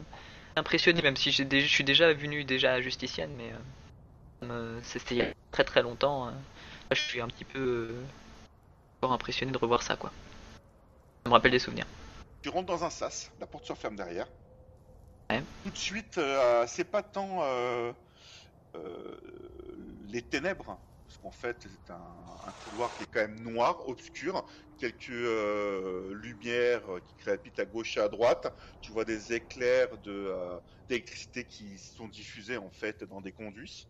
impressionné 0.55 1.01
même 1.01 1.17
si 1.17 1.31
je 1.31 1.43
suis 1.65 1.83
déjà 1.83 2.13
venu 2.13 2.45
déjà 2.45 2.71
à 2.75 2.79
Justicienne 2.81 3.33
mais 3.37 3.51
euh, 3.51 4.47
euh, 4.51 4.79
c'était 4.83 5.15
il 5.15 5.17
y 5.19 5.21
a 5.23 5.33
très 5.51 5.65
très 5.65 5.81
longtemps. 5.81 6.27
euh, 6.27 6.31
là, 6.31 6.95
je 6.95 7.01
suis 7.01 7.19
un 7.19 7.27
petit 7.27 7.43
peu 7.45 7.93
encore 9.01 9.13
impressionné 9.13 9.51
de 9.51 9.57
revoir 9.57 9.83
ça 9.83 9.97
quoi. 9.97 10.11
Ça 11.25 11.29
me 11.29 11.33
rappelle 11.33 11.51
des 11.51 11.59
souvenirs. 11.59 11.85
Tu 12.41 12.49
rentres 12.49 12.67
dans 12.67 12.83
un 12.83 12.89
sas, 12.89 13.31
la 13.39 13.47
porte 13.47 13.65
se 13.65 13.73
referme 13.73 13.95
derrière. 13.95 14.27
Ouais. 15.29 15.43
Tout 15.63 15.71
de 15.71 15.77
suite, 15.77 16.17
euh, 16.17 16.65
c'est 16.67 16.85
pas 16.85 17.03
tant 17.03 17.43
euh, 17.43 17.91
euh, 18.75 19.17
les 20.05 20.21
ténèbres, 20.27 20.79
parce 21.05 21.17
qu'en 21.17 21.31
fait 21.31 21.67
c'est 21.69 21.89
un, 21.91 22.39
un 22.43 22.53
couloir 22.53 22.93
qui 22.95 23.03
est 23.03 23.07
quand 23.07 23.19
même 23.21 23.39
noir, 23.41 23.87
obscur, 23.89 24.45
quelques 24.77 25.07
lumières 25.07 26.83
qui 27.05 27.15
crépitent 27.15 27.59
à 27.59 27.65
gauche 27.65 27.97
et 27.97 27.99
à 28.01 28.07
droite. 28.09 28.47
Tu 28.81 28.91
vois 28.91 29.03
des 29.05 29.33
éclairs 29.33 29.97
de 29.97 30.33
d'électricité 30.87 31.45
qui 31.45 31.77
sont 31.79 32.07
diffusés 32.07 32.57
en 32.57 32.69
fait 32.71 33.03
dans 33.03 33.21
des 33.21 33.33
conduits. 33.33 33.87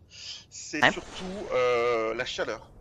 C'est 0.50 0.82
Ouais. 0.82 0.92
surtout 0.92 1.48
la 1.52 2.24
chaleur 2.24 2.72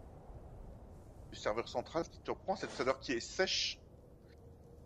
du 1.32 1.38
serveur 1.38 1.68
central 1.68 2.08
qui 2.10 2.20
te 2.22 2.32
reprend, 2.32 2.56
cette 2.56 2.76
chaleur 2.76 3.00
qui 3.00 3.12
est 3.14 3.20
sèche 3.20 3.84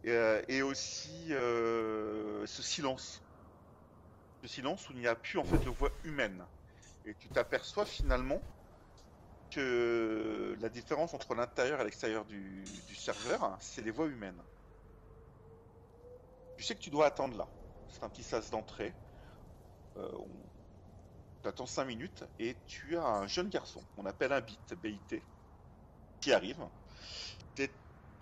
et, 0.04 0.42
et 0.48 0.62
aussi 0.62 1.30
ce 1.30 2.62
silence. 2.62 3.22
Ce 4.42 4.48
silence 4.48 4.90
où 4.90 4.94
il 4.94 5.00
n'y 5.00 5.08
a 5.08 5.16
plus 5.16 5.38
en 5.38 5.44
fait 5.44 5.64
de 5.64 5.70
voix 5.70 5.92
humaine. 6.04 6.44
Et 7.06 7.14
tu 7.16 7.30
t'aperçois 7.30 7.86
finalement 7.86 8.42
que 9.52 10.56
la 10.60 10.70
différence 10.70 11.14
entre 11.14 11.36
l'intérieur 11.36 11.82
et 11.82 11.84
l'extérieur 11.84 12.26
du, 12.26 12.64
serveur, 12.96 13.58
c'est 13.60 13.82
les 13.82 13.92
voix 13.92 14.08
humaines. 14.08 14.42
Tu 16.58 16.64
sais 16.64 16.76
que 16.76 16.80
tu 16.80 16.90
dois 16.90 17.08
attendre 17.08 17.38
là. 17.38 17.48
C'est 17.90 18.04
un 18.04 18.10
petit 18.10 18.24
sas 18.24 18.50
d'entrée. 18.50 18.94
Euh, 19.98 20.10
on... 20.14 20.30
Tu 21.44 21.50
attends 21.50 21.66
5 21.66 21.86
minutes 21.86 22.24
et 22.40 22.56
tu 22.68 22.98
as 22.98 23.06
un 23.06 23.28
jeune 23.28 23.50
garçon, 23.50 23.84
on 23.98 24.06
appelle 24.06 24.32
un 24.32 24.42
bit, 24.42 24.76
BIT, 24.76 25.24
qui 26.20 26.32
arrive. 26.34 26.64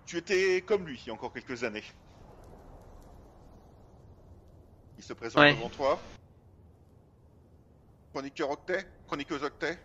Tu 0.06 0.16
étais 0.16 0.62
comme 0.62 0.86
lui 0.86 1.00
il 1.04 1.06
y 1.06 1.10
a 1.10 1.12
encore 1.12 1.32
quelques 1.32 1.62
années. 1.62 1.84
Il 5.00 5.02
se 5.02 5.14
présente 5.14 5.42
Ouais. 5.42 5.54
devant 5.54 5.70
toi. 5.70 5.98
Chroniqueur 8.12 8.50
Octet 8.50 8.86
Chroniqueuse 9.06 9.42
Octet 9.42 9.78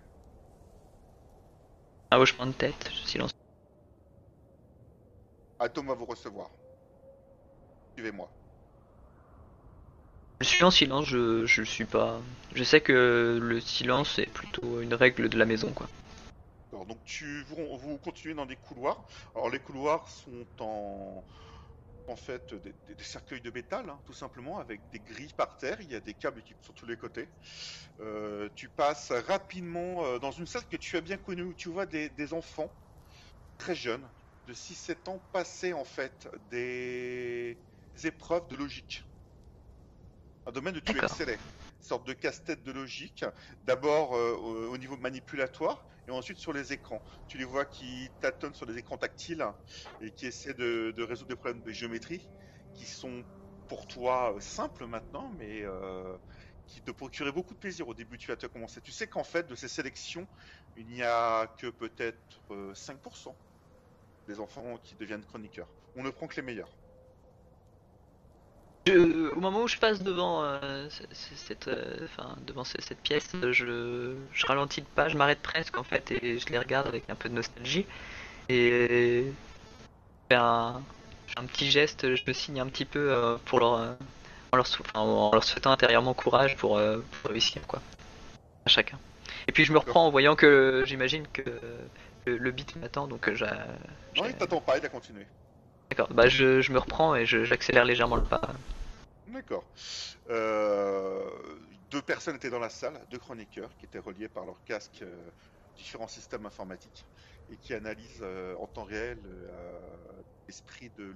Un 2.11 2.17
hochement 2.17 2.45
de 2.47 2.51
tête, 2.51 2.91
silence. 3.05 3.31
Atom 5.57 5.87
va 5.87 5.93
vous 5.93 6.03
recevoir. 6.03 6.49
Suivez-moi. 7.93 8.29
Je 10.41 10.47
suis 10.47 10.63
en 10.65 10.71
silence, 10.71 11.05
je, 11.05 11.45
je 11.45 11.63
suis 11.63 11.85
pas. 11.85 12.19
Je 12.53 12.65
sais 12.65 12.81
que 12.81 13.39
le 13.41 13.61
silence 13.61 14.19
est 14.19 14.29
plutôt 14.29 14.81
une 14.81 14.93
règle 14.95 15.29
de 15.29 15.39
la 15.39 15.45
maison 15.45 15.71
quoi. 15.71 15.87
Alors, 16.73 16.85
donc 16.85 16.97
tu 17.05 17.43
vous, 17.43 17.77
vous 17.77 17.97
continuez 17.99 18.33
dans 18.33 18.45
des 18.45 18.57
couloirs. 18.57 19.01
Alors 19.33 19.49
les 19.49 19.59
couloirs 19.59 20.09
sont 20.09 20.45
en 20.59 21.23
en 22.07 22.15
fait 22.15 22.53
des, 22.53 22.73
des- 22.85 22.95
des 22.95 23.03
cercueils 23.03 23.41
de 23.41 23.51
métal, 23.51 23.89
hein, 23.89 24.01
tout 24.05 24.13
simplement, 24.13 24.59
avec 24.59 24.89
des 24.89 24.99
grilles 24.99 25.33
par 25.33 25.57
terre. 25.57 25.81
Il 25.81 25.91
y 25.91 25.95
a 25.95 25.99
des 25.99 26.13
câbles 26.13 26.43
qui 26.43 26.55
sur 26.61 26.73
tous 26.73 26.85
les 26.85 26.97
côtés. 26.97 27.29
Euh, 27.99 28.49
tu 28.55 28.69
passes 28.69 29.11
rapidement 29.11 30.05
euh, 30.05 30.19
dans 30.19 30.31
une 30.31 30.45
salle 30.47 30.65
que 30.67 30.77
tu 30.77 30.97
as 30.97 31.01
bien 31.01 31.17
connue 31.17 31.43
où 31.43 31.53
tu 31.53 31.69
vois 31.69 31.85
des, 31.85 32.09
des 32.09 32.33
enfants 32.33 32.75
très 33.57 33.75
jeunes, 33.75 34.09
de 34.45 34.53
6-7 34.53 35.09
ans, 35.09 35.19
passer 35.31 35.73
en 35.73 35.85
fait 35.85 36.27
des 36.49 37.59
épreuves 38.03 38.47
de 38.49 38.55
logique. 38.55 39.03
Un 40.45 40.51
domaine 40.51 40.77
où 40.77 40.81
tu 40.81 40.97
excellais. 40.97 41.35
Une 41.35 41.87
sorte 41.87 42.07
de 42.07 42.13
casse-tête 42.13 42.63
de 42.63 42.71
logique. 42.71 43.25
D'abord 43.63 44.15
euh, 44.15 44.33
au, 44.33 44.73
au 44.73 44.77
niveau 44.77 44.97
manipulatoire 44.97 45.87
et 46.07 46.11
ensuite 46.11 46.37
sur 46.37 46.53
les 46.53 46.73
écrans. 46.73 47.03
Tu 47.27 47.37
les 47.37 47.45
vois 47.45 47.65
qui 47.65 48.11
tâtonnent 48.19 48.53
sur 48.53 48.65
les 48.65 48.77
écrans 48.77 48.97
tactiles 48.97 49.45
et 50.01 50.11
qui 50.11 50.25
essaient 50.25 50.53
de, 50.53 50.93
résoudre 51.03 51.29
des 51.29 51.35
problèmes 51.35 51.63
de 51.63 51.71
géométrie 51.71 52.29
qui 52.73 52.85
sont 52.85 53.25
pour 53.67 53.87
toi 53.87 54.35
euh, 54.35 54.39
simples 54.39 54.85
maintenant, 54.85 55.31
mais 55.37 55.61
euh, 55.63 56.17
qui 56.67 56.81
te 56.81 56.91
procuraient 56.91 57.31
beaucoup 57.31 57.53
de 57.53 57.59
plaisir 57.59 57.87
au 57.87 57.93
début 57.93 58.17
tu 58.17 58.31
as 58.31 58.35
commencé. 58.35 58.81
Tu 58.81 58.91
sais 58.91 59.07
qu'en 59.07 59.23
fait 59.23 59.47
de 59.47 59.55
ces 59.55 59.67
sélections, 59.67 60.27
il 60.75 60.87
n'y 60.87 61.03
a 61.03 61.47
que 61.57 61.67
peut-être 61.67 62.41
euh, 62.51 62.73
5% 62.73 63.35
des 64.27 64.39
enfants 64.39 64.77
qui 64.77 64.95
deviennent 64.95 65.25
chroniqueurs. 65.25 65.69
On 65.95 66.03
ne 66.03 66.09
prend 66.09 66.27
que 66.27 66.35
les 66.35 66.41
meilleurs. 66.41 66.75
Je- 68.87 69.31
au 69.31 69.39
moment 69.39 69.63
où 69.63 69.67
je 69.67 69.77
passe 69.77 70.01
devant 70.03 70.43
euh, 70.43 70.87
cette, 71.11 71.67
euh, 71.67 71.97
enfin, 72.05 72.35
devant 72.45 72.63
ce- 72.63 72.79
cette 72.81 73.01
pièce, 73.01 73.31
je, 73.51 74.15
je 74.31 74.45
ralentis 74.45 74.81
de 74.81 74.87
pas, 74.87 75.09
je 75.09 75.17
m'arrête 75.17 75.41
presque 75.41 75.77
en 75.77 75.83
fait 75.83 76.11
et 76.11 76.37
je 76.37 76.45
les 76.49 76.59
regarde 76.59 76.87
avec 76.87 77.09
un 77.09 77.15
peu 77.15 77.27
de 77.29 77.33
nostalgie 77.33 77.87
et 78.49 79.25
je 80.31 80.35
fais 80.35 80.39
un, 80.39 80.83
petit 81.47 81.71
geste, 81.71 82.15
je 82.15 82.23
me 82.27 82.33
signe 82.33 82.59
un 82.61 82.67
petit 82.67 82.85
peu 82.85 83.11
euh, 83.11 83.37
pour 83.45 83.59
leur, 83.59 83.71
en, 83.71 84.57
leur 84.57 84.65
enfin, 84.67 84.99
en 85.01 85.31
leur 85.33 85.43
souhaitant 85.43 85.71
intérieurement 85.71 86.13
courage 86.13 86.55
pour, 86.57 86.79
pour 87.21 87.31
réussir 87.31 87.61
quoi, 87.67 87.81
à 88.65 88.69
chacun. 88.69 88.99
Et 89.47 89.51
puis 89.51 89.65
je 89.65 89.73
me 89.73 89.79
reprends 89.79 90.07
en 90.07 90.11
voyant 90.11 90.35
que 90.35 90.83
j'imagine 90.85 91.27
que 91.33 91.43
le, 92.25 92.37
le 92.37 92.51
beat 92.51 92.75
m'attend 92.77 93.07
donc 93.07 93.29
euh, 93.29 93.35
j'a- 93.35 93.67
Non, 94.17 94.25
j'ai- 94.25 94.29
il 94.29 94.35
t'attend 94.35 94.61
pas, 94.61 94.77
il 94.77 94.85
a 94.85 94.89
continué. 94.89 95.27
D'accord, 95.91 96.07
bah 96.11 96.27
je, 96.27 96.61
je 96.61 96.71
me 96.71 96.79
reprends 96.79 97.15
et 97.15 97.25
j'accélère 97.25 97.85
légèrement 97.85 98.15
le 98.17 98.23
pas. 98.23 98.41
D'accord. 99.27 99.65
Euh, 100.29 101.29
deux 101.89 102.01
personnes 102.01 102.35
étaient 102.35 102.49
dans 102.49 102.59
la 102.59 102.69
salle, 102.69 102.99
deux 103.09 103.17
chroniqueurs 103.17 103.75
qui 103.77 103.85
étaient 103.85 103.99
reliés 103.99 104.29
par 104.29 104.45
leur 104.45 104.63
casque 104.63 105.01
euh, 105.01 105.31
différents 105.75 106.07
systèmes 106.07 106.45
informatiques 106.45 107.05
et 107.49 107.57
qui 107.57 107.73
analysent 107.73 108.21
euh, 108.21 108.55
en 108.57 108.67
temps 108.67 108.83
réel 108.83 109.19
l'esprit 110.47 110.89
de 110.91 111.15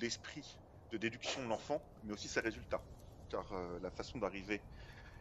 l'esprit 0.00 0.58
de 0.90 0.98
déduction 0.98 1.42
de 1.42 1.48
l'enfant, 1.48 1.82
mais 2.02 2.12
aussi 2.12 2.28
ses 2.28 2.40
résultats, 2.40 2.84
car 3.28 3.52
la 3.80 3.90
façon 3.90 4.18
d'arriver. 4.18 4.62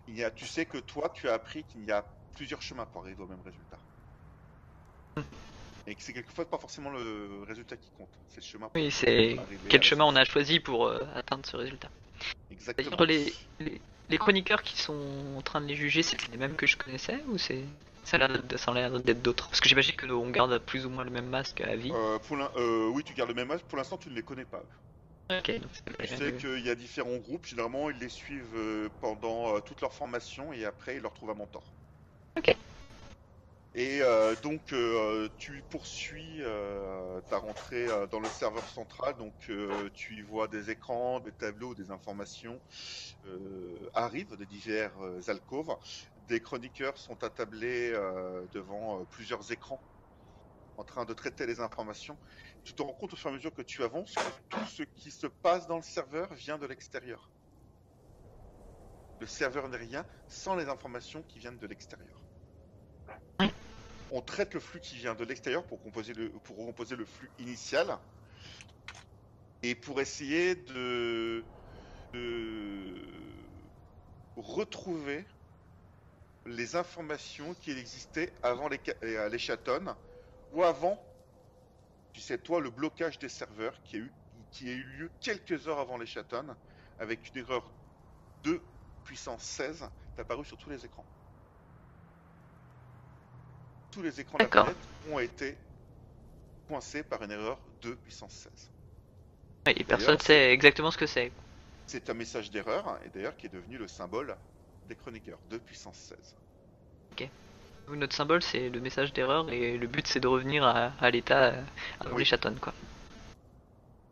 Il 0.08 0.16
y 0.16 0.24
a, 0.24 0.30
tu 0.30 0.46
sais 0.46 0.66
que 0.66 0.78
toi, 0.78 1.10
tu 1.10 1.28
as 1.28 1.34
appris 1.34 1.64
qu'il 1.64 1.84
y 1.84 1.92
a 1.92 2.06
plusieurs 2.36 2.62
chemins 2.62 2.86
pour 2.86 3.02
arriver 3.02 3.24
au 3.24 3.28
même 3.28 3.42
résultat. 3.42 3.80
Et 5.88 5.96
que 5.96 6.02
c'est 6.02 6.14
quelquefois 6.14 6.50
pas 6.50 6.58
forcément 6.58 6.90
le 6.90 7.44
résultat 7.48 7.78
qui 7.78 7.92
compte, 7.92 8.10
c'est 8.28 8.42
le 8.42 8.46
chemin. 8.46 8.70
pour 8.70 8.82
Oui, 8.82 8.92
c'est 8.92 9.38
quel 9.70 9.84
chemin 9.84 10.06
on 10.06 10.16
a 10.16 10.26
choisi 10.26 10.60
pour 10.60 10.88
euh, 10.88 11.06
atteindre 11.14 11.46
ce 11.46 11.56
résultat. 11.58 11.90
Exactement. 12.56 13.04
Les, 13.06 13.34
les, 13.60 13.82
les 14.10 14.18
chroniqueurs 14.18 14.64
qui 14.64 14.78
sont 14.82 15.36
en 15.38 15.42
train 15.42 15.62
de 15.62 15.66
les 15.68 15.76
juger, 15.76 16.04
c'est 16.04 16.18
les 16.30 16.38
mêmes 16.38 16.56
que 16.56 16.68
je 16.68 16.78
connaissais 16.78 17.22
ou 17.28 17.38
c'est 17.38 17.64
ça 18.04 18.18
a 18.18 18.74
l'air 18.74 18.92
d'être- 19.02 19.22
d'autres? 19.24 19.50
Parce 19.50 19.60
que 19.60 19.68
j'imagine 19.68 19.96
que 19.96 20.06
on 20.06 20.30
garde 20.30 20.58
plus 20.60 20.86
ou 20.86 20.90
moins 20.90 21.04
le 21.04 21.10
même 21.10 21.28
masque 21.28 21.62
à 21.62 21.76
vie. 21.76 21.92
Euh, 21.92 22.20
pour 22.20 22.38
l'in- 22.38 22.52
euh, 22.56 22.88
oui, 22.90 23.04
tu 23.04 23.14
gardes 23.14 23.30
le 23.30 23.36
même 23.36 23.50
âge. 23.50 23.62
Pour 23.64 23.78
l'instant, 23.78 23.98
tu 23.98 24.10
ne 24.10 24.16
les 24.16 24.22
connais 24.22 24.46
pas. 24.46 24.64
Ok, 25.32 25.60
donc 25.60 25.72
c'est 25.74 25.98
Tu 25.98 26.08
sais 26.16 26.34
qu'il 26.34 26.66
y 26.66 26.70
a 26.70 26.76
différents 26.76 27.18
groupes. 27.18 27.48
Généralement, 27.48 27.90
ils 27.90 27.98
les 27.98 28.10
suivent 28.10 28.56
euh, 28.56 28.90
pendant 29.02 29.56
euh, 29.56 29.60
toute 29.60 29.82
leur 29.82 29.94
formation 29.94 30.54
et 30.54 30.66
après, 30.66 30.98
ils 30.98 31.02
leur 31.02 31.14
trouvent 31.14 31.32
un 31.32 31.36
mentor. 31.36 31.74
Ok. 32.38 32.56
Et 33.78 34.02
euh, 34.02 34.36
donc, 34.38 34.72
euh, 34.72 35.28
tu 35.38 35.62
poursuis 35.64 36.42
euh, 36.42 37.20
ta 37.28 37.40
rentrée 37.40 37.88
dans 38.10 38.22
le 38.22 38.30
serveur 38.30 38.66
central. 38.70 39.18
Donc, 39.18 39.36
tu 39.94 40.16
y 40.16 40.22
vois 40.22 40.48
des 40.48 40.70
écrans, 40.70 41.20
des 41.20 41.34
tableaux, 41.34 41.76
des 41.76 41.92
informations 41.92 42.62
arrivent 43.94 44.38
de 44.38 44.46
divers 44.46 44.94
alcôves. 45.28 45.76
Des 46.16 46.42
chroniqueurs 46.42 46.98
sont 46.98 47.22
attablés 47.24 47.92
devant 48.54 49.04
plusieurs 49.06 49.52
écrans 49.52 49.84
en 50.78 50.86
train 50.86 51.04
de 51.04 51.14
traiter 51.14 51.46
les 51.46 51.60
informations. 51.60 52.18
Tu 52.64 52.74
te 52.74 52.82
rends 52.82 52.94
compte 52.94 53.12
au 53.12 53.18
fur 53.18 53.30
et 53.30 53.34
à 53.34 53.36
mesure 53.36 53.54
que 53.54 53.62
tu 53.62 53.84
avances 53.84 54.14
que 54.14 54.32
tout 54.50 54.66
ce 54.68 54.84
qui 54.84 55.12
se 55.12 55.28
passe 55.28 55.68
dans 55.68 55.78
le 55.78 55.84
serveur 55.84 56.34
vient 56.34 56.58
de 56.58 56.66
l'extérieur. 56.66 57.30
Le 59.20 59.28
serveur 59.28 59.68
n'est 59.68 59.78
rien 59.78 60.06
sans 60.28 60.56
les 60.56 60.70
informations 60.70 61.24
qui 61.24 61.40
viennent 61.40 61.60
de 61.60 61.68
l'extérieur. 61.68 62.25
On 64.12 64.22
traite 64.22 64.54
le 64.54 64.60
flux 64.60 64.80
qui 64.80 64.96
vient 64.96 65.16
de 65.16 65.24
l'extérieur 65.24 65.66
pour 65.66 65.82
composer 65.82 66.14
le, 66.14 66.32
recomposer 66.50 66.96
le 66.96 67.06
flux 67.06 67.30
initial 67.40 67.98
et 69.64 69.76
pour 69.76 70.00
essayer 70.00 70.56
de, 70.56 71.44
de 72.14 72.96
retrouver 74.36 75.26
les 76.46 76.76
informations 76.76 77.54
qui 77.56 77.72
existaient 77.72 78.32
avant 78.44 78.70
les, 78.70 78.80
euh, 79.04 79.38
chatons 79.38 79.96
ou 80.52 80.64
avant, 80.64 81.02
tu 82.14 82.22
sais 82.22 82.38
le 82.38 82.70
blocage 82.70 83.20
des 83.20 83.30
serveurs 83.30 83.82
qui 83.84 83.98
a 83.98 84.00
eu, 84.00 84.12
qui 84.52 84.70
a 84.70 84.74
eu 84.74 84.84
lieu 84.84 85.12
quelques 85.20 85.68
heures 85.68 85.80
avant 85.80 85.98
les 85.98 86.06
chatons 86.06 86.56
avec 87.00 87.34
une 87.34 87.42
erreur 87.42 87.70
2 88.44 88.62
puissance 89.04 89.44
16 89.44 89.90
est 90.18 90.22
apparue 90.22 90.46
sur 90.46 90.58
tous 90.58 90.70
les 90.70 90.86
écrans. 90.86 91.06
Tous 93.96 94.02
les 94.02 94.20
écrans 94.20 94.38
de 94.38 94.44
la 94.44 94.50
planète 94.50 94.76
ont 95.10 95.20
été 95.20 95.56
coincés 96.68 97.02
par 97.02 97.24
une 97.24 97.32
erreur 97.32 97.58
2 97.82 97.96
puissance 97.96 98.34
16. 98.34 98.52
Ouais, 99.68 99.74
et 99.78 99.84
personne 99.86 100.20
sait 100.20 100.52
exactement 100.52 100.92
ce 100.92 100.98
que 100.98 101.06
c'est. 101.06 101.32
C'est 101.88 102.10
un 102.10 102.14
message 102.14 102.52
d'erreur 102.52 103.00
et 103.06 103.10
d'ailleurs 103.10 103.38
qui 103.38 103.46
est 103.46 103.50
devenu 103.54 103.78
le 103.78 103.88
symbole 103.88 104.36
des 104.90 104.96
chroniqueurs 104.96 105.40
2 105.50 105.60
puissance 105.60 105.96
16. 105.98 106.36
Nous, 107.88 107.96
Notre 107.96 108.14
symbole 108.16 108.42
c'est 108.44 108.68
le 108.68 108.82
message 108.82 109.14
d'erreur 109.14 109.50
et 109.50 109.78
le 109.78 109.88
but 109.88 110.06
c'est 110.08 110.20
de 110.20 110.28
revenir 110.28 110.66
à, 110.66 110.92
à 111.00 111.10
l'état 111.10 111.54
euh, 111.54 111.64
avant 112.02 112.16
Oui. 112.16 112.20
les 112.20 112.26
chatons 112.26 112.56
quoi. 112.60 112.74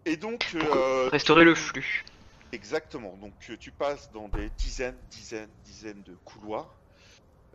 Et 0.06 0.16
donc, 0.16 0.46
euh, 0.56 1.10
Restaurer 1.10 1.42
tu- 1.42 1.46
le 1.50 1.56
flux. 1.56 2.06
Exactement. 2.54 3.18
Donc 3.18 3.34
euh, 3.50 3.58
tu 3.58 3.72
passes 3.72 4.10
dans 4.14 4.30
des 4.30 4.50
dizaines, 4.60 4.98
dizaines, 5.10 5.50
dizaines 5.66 6.04
de 6.04 6.16
couloirs 6.24 6.74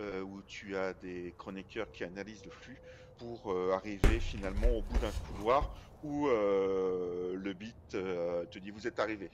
euh, 0.01 0.23
où 0.23 0.43
tu 0.43 0.77
as 0.77 0.95
des 0.95 1.35
chroniqueurs 1.37 1.91
qui 1.93 2.05
analysent 2.05 2.45
le 2.45 2.51
flux 2.51 2.83
pour 3.17 3.53
euh, 3.53 3.73
arriver 3.73 4.21
finalement 4.21 4.69
au 4.71 4.83
bout 4.83 4.99
d'un 4.99 5.13
couloir 5.13 5.75
où 6.03 6.29
euh, 6.29 7.35
le 7.37 7.53
bit 7.55 7.77
te 7.91 8.59
dit 8.59 8.71
vous 8.71 8.87
êtes 8.87 8.99
arrivé 9.01 9.33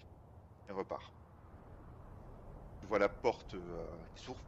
et 0.68 0.72
repart. 0.72 1.14
Tu 2.80 2.86
vois 2.86 2.98
la 3.00 3.08
porte 3.08 3.56
qui 4.14 4.22
s'ouvre 4.22 4.44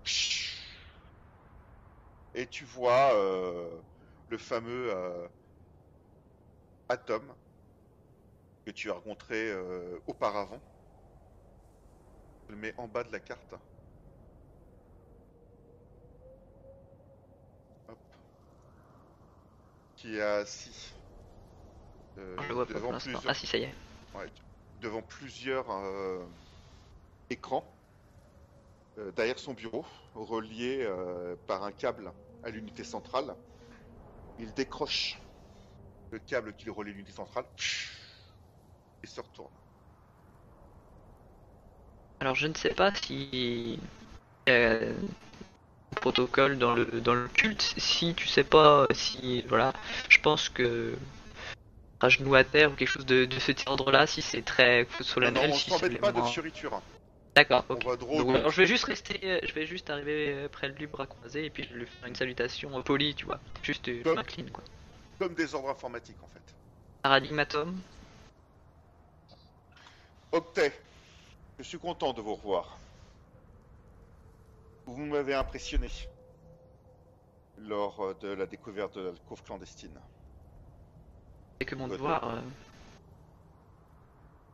et 2.35 2.47
tu 2.49 2.65
vois 2.65 3.13
le 4.29 4.39
fameux 4.39 4.93
atome 6.89 7.37
que 8.67 8.71
tu 8.71 8.91
as 8.91 8.95
rencontré 8.95 9.53
auparavant. 10.07 10.63
Je 12.49 12.55
le 12.55 12.59
mets 12.61 12.75
en 12.77 12.89
bas 12.89 13.05
de 13.05 13.13
la 13.13 13.21
carte. 13.21 13.55
Qui 20.07 20.19
est 20.19 20.20
euh, 20.20 20.45
Je 22.16 22.47
le 22.47 22.55
vois 22.55 22.65
devant, 22.65 22.97
plusieurs, 22.97 23.23
Ah 23.27 23.35
si 23.35 23.49
ça 23.49 23.59
y 23.59 23.65
est. 23.65 23.74
ouais, 24.15 24.31
devant 24.81 25.03
plusieurs 25.03 25.69
euh, 25.69 26.24
écrans 27.28 27.77
euh, 28.99 29.11
derrière 29.11 29.37
son 29.41 29.53
bureau, 29.53 29.85
relié 30.15 30.78
euh, 30.83 31.35
par 31.49 31.65
un 31.65 31.73
câble 31.73 32.12
à 32.45 32.51
l'unité 32.51 32.85
centrale. 32.85 33.35
Il 34.39 34.55
décroche 34.55 35.20
le 36.12 36.20
câble 36.20 36.55
qui 36.55 36.66
le 36.66 36.70
relie 36.73 36.93
à 36.93 36.95
l'unité 36.95 37.11
centrale 37.11 37.47
et 39.03 39.09
se 39.09 39.20
retourne. 39.20 39.53
Alors 42.20 42.37
je 42.37 42.47
ne 42.47 42.55
sais 42.55 42.74
pas 42.74 42.95
si 42.95 43.81
euh, 44.49 44.95
protocole 45.97 46.59
dans 46.59 46.74
le 46.74 46.85
dans 47.01 47.14
le 47.14 47.28
culte, 47.28 47.74
si 47.77 48.14
tu 48.14 48.27
sais 48.28 48.44
pas 48.44 48.86
si 48.93 49.43
voilà, 49.48 49.73
je 50.09 50.18
pense 50.20 50.48
que 50.48 50.94
à 52.01 52.09
genoux 52.09 52.35
à 52.35 52.44
terre 52.44 52.70
ou 52.73 52.74
quelque 52.74 52.89
chose 52.89 53.06
de, 53.06 53.24
de 53.24 53.39
cet 53.39 53.66
ordre-là, 53.66 54.06
si 54.06 54.23
c'est 54.23 54.43
très 54.43 54.82
non, 54.85 55.05
solennel, 55.05 55.51
on 55.51 55.55
si 55.55 55.70
s'embête 55.70 55.93
c'est 55.93 55.98
pas 55.98 56.12
de 56.12 56.18
moins- 56.18 56.27
fioriture. 56.28 56.81
D'accord, 57.35 57.64
Donc, 57.68 57.82
je 58.51 58.56
vais 58.56 58.66
juste 58.66 58.85
rester, 58.85 59.20
euh, 59.24 59.39
je 59.43 59.52
vais 59.52 59.66
juste 59.66 59.90
arriver 59.90 60.32
euh, 60.32 60.48
près 60.48 60.70
de 60.70 60.74
lui, 60.74 60.86
bras 60.86 61.06
croisés, 61.06 61.44
et 61.44 61.51
puis 61.51 61.64
je 61.64 61.74
vais 61.74 61.81
lui 61.81 61.86
faire 61.86 62.09
une 62.09 62.14
salutation 62.16 62.78
euh, 62.78 62.81
polie, 62.81 63.14
tu 63.14 63.27
vois. 63.27 63.39
Juste, 63.62 63.89
euh, 63.89 63.98
je 63.98 64.02
Comme- 64.05 64.14
m'incline, 64.16 64.51
quoi. 64.51 64.64
Comme 65.18 65.35
des 65.35 65.55
ordres 65.55 65.68
informatiques 65.68 66.16
en 66.23 66.28
fait. 66.28 66.40
Paradigmatum. 67.02 67.78
Octet, 70.32 70.78
je 71.59 71.64
suis 71.64 71.78
content 71.78 72.12
de 72.12 72.20
vous 72.20 72.35
revoir. 72.35 72.78
Vous 74.87 75.05
m'avez 75.05 75.35
impressionné 75.35 75.89
lors 77.59 78.01
euh, 78.01 78.15
de 78.15 78.29
la 78.29 78.47
découverte 78.47 78.97
de 78.97 79.03
l'alcôve 79.03 79.43
clandestine. 79.43 80.01
C'est 81.61 81.67
que 81.67 81.75
mon 81.75 81.89
devoir. 81.89 82.25
euh, 82.29 82.41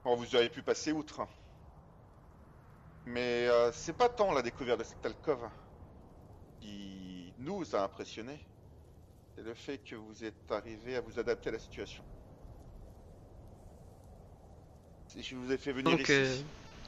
Bon, 0.05 0.17
vous 0.17 0.35
auriez 0.35 0.49
pu 0.49 0.63
passer 0.63 0.93
outre. 0.93 1.27
Mais 3.05 3.47
euh, 3.49 3.71
c'est 3.73 3.93
pas 3.93 4.09
tant 4.09 4.33
la 4.33 4.43
découverte 4.43 4.81
de 4.81 4.85
cette 4.85 5.05
alcôve 5.07 5.49
qui 6.61 7.35
nous 7.39 7.75
a 7.77 7.83
impressionnés. 7.83 8.41
C'est 9.37 9.43
le 9.43 9.55
fait 9.55 9.79
que 9.79 9.97
vous 9.97 10.25
êtes 10.25 10.51
arrivé 10.53 10.97
à 10.97 11.01
vous 11.03 11.19
adapter 11.19 11.51
à 11.51 11.53
la 11.53 11.59
situation. 11.59 12.05
Si 15.07 15.23
je 15.23 15.37
vous 15.37 15.53
ai 15.53 15.59
fait 15.59 15.73
venir 15.73 15.93
Donc, 15.93 16.01
ici. 16.01 16.11
euh, 16.11 16.37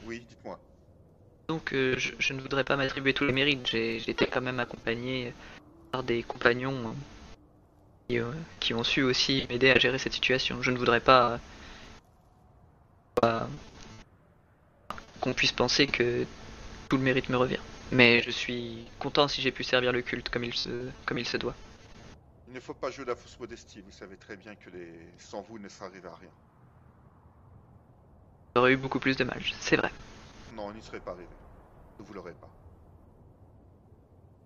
Oui, 0.05 0.19
dites-moi. 0.27 0.59
Donc 1.47 1.73
euh, 1.73 1.95
je, 1.97 2.13
je 2.17 2.33
ne 2.33 2.41
voudrais 2.41 2.63
pas 2.63 2.75
m'attribuer 2.75 3.13
tous 3.13 3.25
les 3.25 3.33
mérites. 3.33 3.73
Été 3.73 4.27
quand 4.27 4.41
même 4.41 4.59
accompagné 4.59 5.33
par 5.91 6.03
des 6.03 6.23
compagnons 6.23 6.95
qui, 8.07 8.19
euh, 8.19 8.31
qui 8.59 8.73
ont 8.73 8.83
su 8.83 9.03
aussi 9.03 9.45
m'aider 9.49 9.71
à 9.71 9.79
gérer 9.79 9.97
cette 9.97 10.13
situation. 10.13 10.61
Je 10.61 10.71
ne 10.71 10.77
voudrais 10.77 10.99
pas, 10.99 11.39
euh, 13.23 13.39
qu'on 15.21 15.33
puisse 15.33 15.51
penser 15.51 15.87
que 15.87 16.25
tout 16.89 16.97
le 16.97 17.03
mérite 17.03 17.29
me 17.29 17.37
revient. 17.37 17.59
Mais 17.91 18.21
je 18.23 18.31
suis 18.31 18.85
content 18.99 19.27
si 19.27 19.41
j'ai 19.41 19.51
pu 19.51 19.63
servir 19.63 19.91
le 19.91 20.01
culte 20.01 20.29
comme 20.29 20.43
il 20.43 20.53
se, 20.53 20.89
comme 21.05 21.19
il 21.19 21.27
se 21.27 21.37
doit. 21.37 21.55
Il 22.47 22.53
ne 22.53 22.59
faut 22.59 22.73
pas 22.73 22.89
jouer 22.89 23.05
la 23.05 23.15
fausse 23.15 23.37
modestie. 23.39 23.81
Vous 23.81 23.91
savez 23.91 24.17
très 24.17 24.35
bien 24.35 24.55
que 24.55 24.69
les... 24.71 24.91
sans 25.19 25.41
vous, 25.41 25.57
il 25.57 25.63
ne 25.63 25.69
serait 25.69 25.85
arrivé 25.85 26.07
à 26.07 26.15
rien. 26.15 26.29
J'aurais 28.55 28.73
eu 28.73 28.77
beaucoup 28.77 28.99
plus 28.99 29.17
de 29.17 29.23
mal, 29.23 29.41
c'est 29.59 29.75
vrai. 29.75 29.91
Non, 30.55 30.65
on 30.69 30.73
n'y 30.73 30.81
serait 30.81 31.01
pas 31.01 31.11
arrivé. 31.11 31.37
Vous 31.99 32.13
l'aurez 32.13 32.33
pas. 32.35 32.51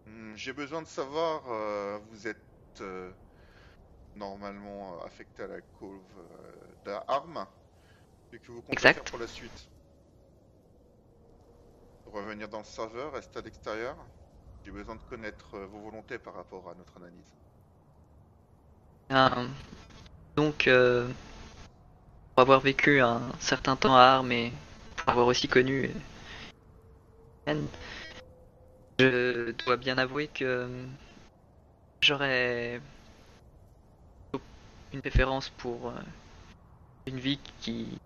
Hmm, 0.05 0.35
J'ai 0.35 0.51
besoin 0.53 0.81
de 0.81 0.87
savoir, 0.87 1.43
euh, 1.51 1.99
vous 2.09 2.27
êtes 2.27 2.43
euh, 2.81 3.13
normalement 4.13 5.01
euh, 5.01 5.05
affecté 5.05 5.43
à 5.43 5.47
la 5.47 5.61
couve 5.61 6.05
d'armes. 6.83 7.47
Et 8.33 8.39
que 8.39 8.51
vous 8.51 8.61
comptez 8.63 8.87
Exact. 8.87 8.89
faire 8.89 9.05
pour 9.07 9.19
la 9.19 9.27
suite 9.27 9.69
Revenir 12.05 12.49
dans 12.49 12.57
le 12.57 12.65
serveur, 12.65 13.13
rester 13.13 13.39
à 13.39 13.41
l'extérieur 13.41 13.95
J'ai 14.65 14.71
besoin 14.71 14.95
de 14.97 15.03
connaître 15.03 15.57
vos 15.59 15.79
volontés 15.79 16.19
par 16.19 16.33
rapport 16.33 16.69
à 16.69 16.75
notre 16.75 16.97
analyse. 16.97 17.33
Donc, 20.35 20.67
euh, 20.67 21.07
pour 22.33 22.41
avoir 22.41 22.59
vécu 22.61 23.01
un 23.01 23.21
certain 23.39 23.75
temps 23.75 23.95
à 23.95 24.01
Armes 24.01 24.31
et 24.31 24.51
avoir 25.09 25.27
aussi 25.27 25.47
connu 25.47 25.89
Anne, 27.45 27.67
je 28.99 29.51
dois 29.65 29.77
bien 29.77 29.97
avouer 29.97 30.27
que 30.27 30.69
j'aurais 32.01 32.79
une 34.93 35.01
préférence 35.01 35.49
pour 35.49 35.89
euh, 35.89 35.93
une 37.07 37.19
vie 37.19 37.39
qui 37.61 37.97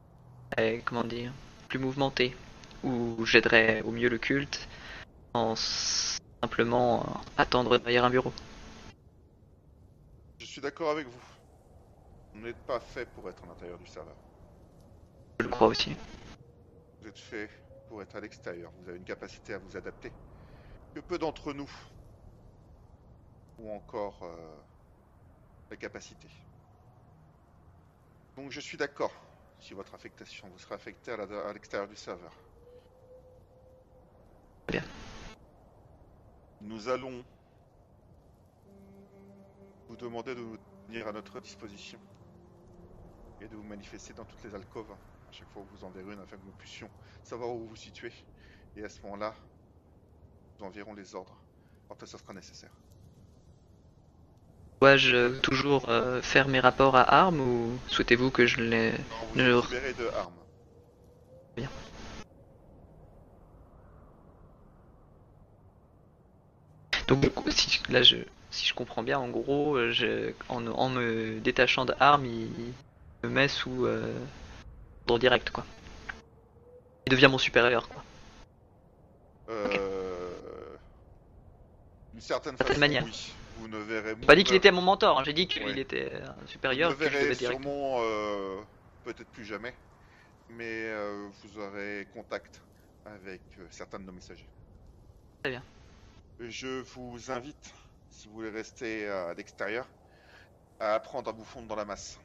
est, 0.57 0.81
comment 0.85 1.03
dire, 1.03 1.31
plus 1.67 1.80
mouvementée, 1.80 2.35
où 2.84 3.25
j'aiderais 3.25 3.81
au 3.81 3.91
mieux 3.91 4.09
le 4.09 4.17
culte 4.17 4.67
en 5.34 5.55
simplement 5.55 7.01
euh, 7.01 7.41
attendre 7.41 7.77
derrière 7.77 8.05
un 8.05 8.09
bureau. 8.09 8.34
Je 10.39 10.45
suis 10.45 10.61
d'accord 10.61 10.91
avec 10.91 11.07
vous. 11.07 11.23
Vous 12.34 12.41
n'êtes 12.41 12.65
pas 12.65 12.80
fait 12.80 13.05
pour 13.05 13.30
être 13.30 13.43
à 13.43 13.47
l'intérieur 13.47 13.77
du 13.80 13.88
serveur. 13.88 14.15
Je 15.39 15.45
le 15.45 15.51
crois 15.51 15.67
aussi. 15.67 15.95
Vous 17.03 17.09
êtes 17.09 17.19
fait 17.19 17.49
pour 17.89 18.01
être 18.01 18.15
à 18.15 18.21
l'extérieur. 18.21 18.71
Vous 18.80 18.88
avez 18.88 18.97
une 18.97 19.03
capacité 19.03 19.53
à 19.53 19.57
vous 19.57 19.75
adapter. 19.75 20.09
Que 20.95 21.01
peu 21.01 21.17
d'entre 21.17 21.51
nous 21.51 21.69
ont 23.59 23.75
encore 23.75 24.23
euh, 24.23 24.55
la 25.69 25.75
capacité. 25.75 26.30
Donc 28.38 28.51
je 28.51 28.61
suis 28.61 28.77
d'accord 28.77 29.11
si 29.59 29.73
votre 29.73 29.93
affectation 29.93 30.47
vous 30.47 30.57
sera 30.59 30.75
affecté 30.75 31.11
à 31.11 31.51
l'extérieur 31.51 31.89
du 31.89 31.97
serveur. 31.97 32.31
Bien. 34.69 34.84
Nous 36.61 36.88
allons 36.88 37.25
vous 39.89 39.97
demander 39.97 40.35
de 40.35 40.39
nous 40.39 40.57
venir 40.88 41.05
à 41.05 41.11
notre 41.11 41.41
disposition 41.41 41.99
et 43.41 43.47
de 43.49 43.55
vous 43.57 43.63
manifester 43.63 44.13
dans 44.13 44.23
toutes 44.23 44.43
les 44.45 44.55
alcôves 44.55 44.95
chaque 45.34 45.49
fois 45.49 45.61
où 45.64 45.65
vous 45.65 45.84
enverrez 45.84 46.14
une 46.14 46.19
afin 46.19 46.38
que 46.38 46.45
nous 46.45 46.53
puissions 46.53 46.89
savoir 47.23 47.49
où 47.49 47.60
vous 47.60 47.69
vous 47.69 47.76
situez. 47.76 48.14
Et 48.76 48.84
à 48.84 48.89
ce 48.89 49.01
moment-là, 49.03 49.35
nous 50.60 50.65
enverrons 50.65 50.93
les 50.93 51.15
ordres 51.15 51.35
quand 51.88 52.05
ça 52.05 52.18
sera 52.18 52.34
nécessaire. 52.34 52.72
Dois-je 54.81 55.39
toujours 55.39 55.89
euh, 55.89 56.22
faire 56.22 56.47
mes 56.47 56.60
rapports 56.60 56.95
à 56.95 57.03
armes 57.03 57.39
ou 57.39 57.80
souhaitez-vous 57.88 58.31
que 58.31 58.45
je 58.45 58.61
les... 58.61 58.91
Non, 58.91 58.97
vous 59.31 59.35
Ne- 59.38 59.93
de 59.93 60.07
armes. 60.10 60.43
Donc 67.07 67.22
du 67.22 67.30
coup, 67.30 67.49
si, 67.51 67.81
là, 67.89 68.01
je, 68.01 68.18
si 68.49 68.65
je 68.65 68.73
comprends 68.73 69.03
bien, 69.03 69.19
en 69.19 69.30
gros, 69.30 69.76
euh, 69.77 69.91
je, 69.91 70.34
en, 70.49 70.65
en 70.68 70.89
me 70.89 71.39
détachant 71.39 71.85
de 71.85 71.93
armes, 71.99 72.26
il, 72.26 72.49
il 73.23 73.30
me 73.30 73.35
met 73.35 73.47
sous 73.47 73.85
euh, 73.85 74.14
direct, 75.07 75.49
quoi. 75.51 75.65
Il 77.05 77.11
devient 77.11 77.27
mon 77.30 77.38
supérieur, 77.38 77.88
quoi. 77.89 78.03
Euh... 79.49 80.30
D'une 82.13 82.21
certaine 82.21 82.55
Certaine 82.57 82.67
façon, 82.67 82.80
manière. 82.80 83.03
oui. 83.03 83.34
Vous 83.57 83.67
ne 83.67 83.77
verrez 83.77 84.15
pas 84.15 84.35
dit 84.35 84.43
qu'il 84.43 84.55
était 84.55 84.71
mon 84.71 84.81
mentor, 84.81 85.19
hein, 85.19 85.23
j'ai 85.25 85.34
dit 85.34 85.47
qu'il 85.47 85.63
Ouais. 85.63 85.80
était 85.80 86.11
un 86.15 86.34
Vous 86.41 86.47
supérieur, 86.47 86.89
ne 86.89 86.95
que 86.95 87.03
je 87.05 87.09
verrez 87.09 87.35
sûrement 87.35 87.97
euh, 88.01 88.59
peut-être 89.03 89.30
plus 89.30 89.45
jamais, 89.45 89.75
mais 90.49 90.85
euh, 90.85 91.27
vous 91.43 91.59
aurez 91.59 92.07
contact 92.13 92.61
avec 93.05 93.41
euh, 93.59 93.67
certains 93.69 93.99
de 93.99 94.05
nos 94.05 94.11
messagers. 94.11 94.47
Très 95.43 95.51
bien. 95.51 95.63
Je 96.39 96.81
vous 96.81 97.30
invite, 97.31 97.73
si 98.09 98.27
vous 98.27 98.34
voulez 98.34 98.49
rester 98.49 99.07
à 99.07 99.34
l'extérieur, 99.35 99.88
à 100.80 100.95
apprendre 100.95 101.30
à 101.30 101.34
vous 101.34 101.45
fondre 101.45 101.67
dans 101.67 101.75
la 101.75 101.85
masse. 101.85 102.19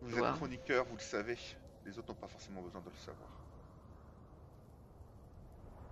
Vous 0.00 0.18
êtes 0.18 0.34
chroniqueur, 0.34 0.84
vous 0.84 0.96
le 0.96 1.02
savez, 1.02 1.36
les 1.84 1.98
autres 1.98 2.08
n'ont 2.08 2.14
pas 2.14 2.28
forcément 2.28 2.62
besoin 2.62 2.80
de 2.80 2.90
le 2.90 2.96
savoir. 2.96 3.28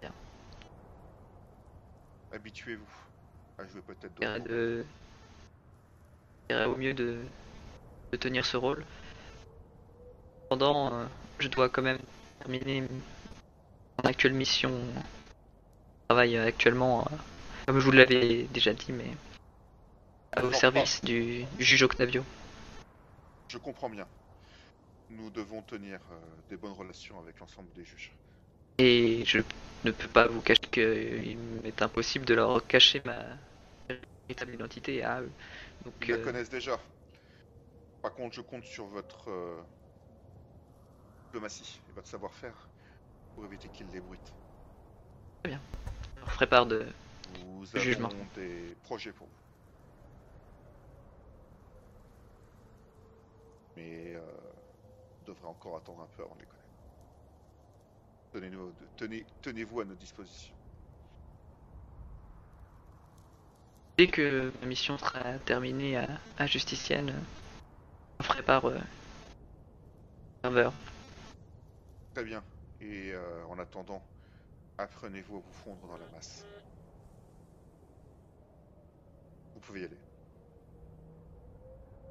Bien. 0.00 0.12
Habituez-vous 2.32 2.84
à 3.58 3.66
jouer 3.66 3.82
peut-être 3.82 4.14
d'autres. 4.14 4.48
de... 4.48 4.84
au 6.66 6.76
mieux 6.76 6.94
de... 6.94 7.18
de 8.12 8.16
tenir 8.16 8.44
ce 8.46 8.56
rôle. 8.56 8.84
Cependant, 10.44 10.92
euh, 10.94 11.06
je 11.40 11.48
dois 11.48 11.68
quand 11.68 11.82
même 11.82 11.98
terminer 12.38 12.82
mon 12.82 14.08
actuelle 14.08 14.34
mission. 14.34 14.70
Je 14.70 16.08
travaille 16.08 16.38
actuellement, 16.38 17.00
euh, 17.00 17.16
comme 17.66 17.80
je 17.80 17.84
vous 17.84 17.90
l'avais 17.90 18.44
déjà 18.44 18.72
dit, 18.72 18.92
mais 18.92 19.10
au 20.40 20.52
service 20.52 21.02
du, 21.02 21.44
du 21.44 21.64
juge 21.64 21.82
Octavio. 21.82 22.22
Je 23.48 23.58
comprends 23.58 23.88
bien. 23.90 24.06
Nous 25.10 25.30
devons 25.30 25.62
tenir 25.62 26.00
euh, 26.10 26.18
des 26.48 26.56
bonnes 26.56 26.72
relations 26.72 27.18
avec 27.20 27.38
l'ensemble 27.38 27.72
des 27.74 27.84
juges. 27.84 28.12
Et 28.78 29.24
je 29.24 29.38
ne 29.84 29.90
peux 29.90 30.08
pas 30.08 30.26
vous 30.26 30.40
cacher 30.40 30.60
qu'il 30.70 31.38
m'est 31.62 31.80
impossible 31.80 32.24
de 32.24 32.34
leur 32.34 32.66
cacher 32.66 33.00
ma 33.04 33.24
véritable 33.88 34.54
identité 34.54 35.02
à 35.04 35.20
eux. 35.22 35.30
Donc, 35.84 35.94
Ils 36.02 36.10
la 36.10 36.16
euh, 36.16 36.24
connaissent 36.24 36.50
déjà. 36.50 36.78
Par 38.02 38.12
contre, 38.14 38.34
je 38.34 38.40
compte 38.40 38.64
sur 38.64 38.86
votre 38.86 39.30
euh, 39.30 39.62
diplomatie 41.26 41.80
et 41.88 41.92
votre 41.92 42.08
savoir-faire 42.08 42.68
pour 43.34 43.44
éviter 43.44 43.68
qu'ils 43.68 43.88
l'ébruitent. 43.88 44.32
je 45.44 45.50
leur 45.50 46.32
ferai 46.32 46.46
part 46.48 46.66
de, 46.66 46.86
Nous 47.44 47.64
Le 47.72 47.80
jugement. 47.80 48.08
avons 48.08 48.26
des 48.34 48.74
projets 48.82 49.12
pour 49.12 49.28
vous. 49.28 49.45
Mais 53.76 54.14
euh, 54.14 54.20
on 55.22 55.24
devrait 55.26 55.48
encore 55.48 55.76
attendre 55.76 56.02
un 56.02 56.08
peu 56.16 56.22
avant 56.22 56.34
de 56.34 56.40
les 56.40 56.46
connaître. 56.46 56.66
Tenez-nous- 58.32 58.74
tenez- 58.96 59.26
Tenez-vous 59.42 59.80
à 59.80 59.84
notre 59.84 60.00
disposition. 60.00 60.54
Dès 63.98 64.08
que 64.08 64.52
ma 64.60 64.66
mission 64.66 64.98
sera 64.98 65.38
terminée 65.40 65.96
à, 65.96 66.20
à 66.36 66.46
Justicienne, 66.46 67.10
euh, 67.10 67.20
je 68.20 68.26
ferai 68.26 68.42
part 68.42 68.66
euh, 68.66 68.78
serveur. 70.44 70.72
Très 72.14 72.24
bien. 72.24 72.44
Et 72.80 73.12
euh, 73.12 73.44
en 73.46 73.58
attendant, 73.58 74.02
apprenez-vous 74.76 75.36
à 75.38 75.40
vous 75.40 75.52
fondre 75.52 75.86
dans 75.86 75.96
la 75.96 76.06
masse. 76.14 76.44
Vous 79.54 79.60
pouvez 79.60 79.80
y 79.80 79.84
aller. 79.84 79.96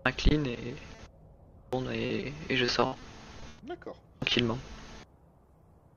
Je 0.05 0.09
m'incline 0.09 0.47
et, 0.47 0.75
tourne 1.75 1.91
et, 1.93 2.33
et 2.49 2.55
je 2.57 2.65
sors 2.65 2.97
D'accord. 3.63 3.97
tranquillement. 4.21 4.57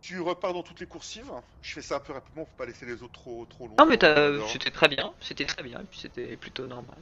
Tu 0.02 0.20
repars 0.20 0.52
dans 0.54 0.62
toutes 0.62 0.80
les 0.80 0.86
coursives. 0.86 1.30
Je 1.62 1.72
fais 1.74 1.82
ça 1.82 1.96
un 1.96 2.00
peu 2.00 2.12
rapidement 2.12 2.44
pour 2.44 2.54
pas 2.54 2.66
laisser 2.66 2.86
les 2.86 3.02
autres 3.02 3.12
trop, 3.12 3.44
trop 3.46 3.66
longs. 3.66 3.74
Non 3.78 3.86
mais 3.86 3.98
t'as- 3.98 4.46
c'était 4.48 4.70
très 4.70 4.88
bien, 4.88 5.12
c'était 5.20 5.44
très 5.44 5.62
bien, 5.62 5.80
et 5.80 5.84
puis 5.84 6.00
c'était 6.00 6.36
plutôt 6.36 6.66
normal. 6.66 6.96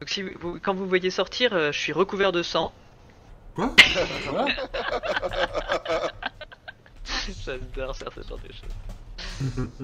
Donc 0.00 0.08
si 0.10 0.22
vous, 0.22 0.58
quand 0.60 0.74
vous 0.74 0.86
voyez 0.86 1.10
sortir, 1.10 1.54
euh, 1.54 1.72
je 1.72 1.78
suis 1.78 1.92
recouvert 1.92 2.32
de 2.32 2.42
sang. 2.42 2.72
Quoi? 3.54 3.70
J'adore 7.44 7.96
faire 7.96 8.12
ce 8.12 8.22
genre 8.22 8.38
de 8.38 8.52
choses. 8.52 9.78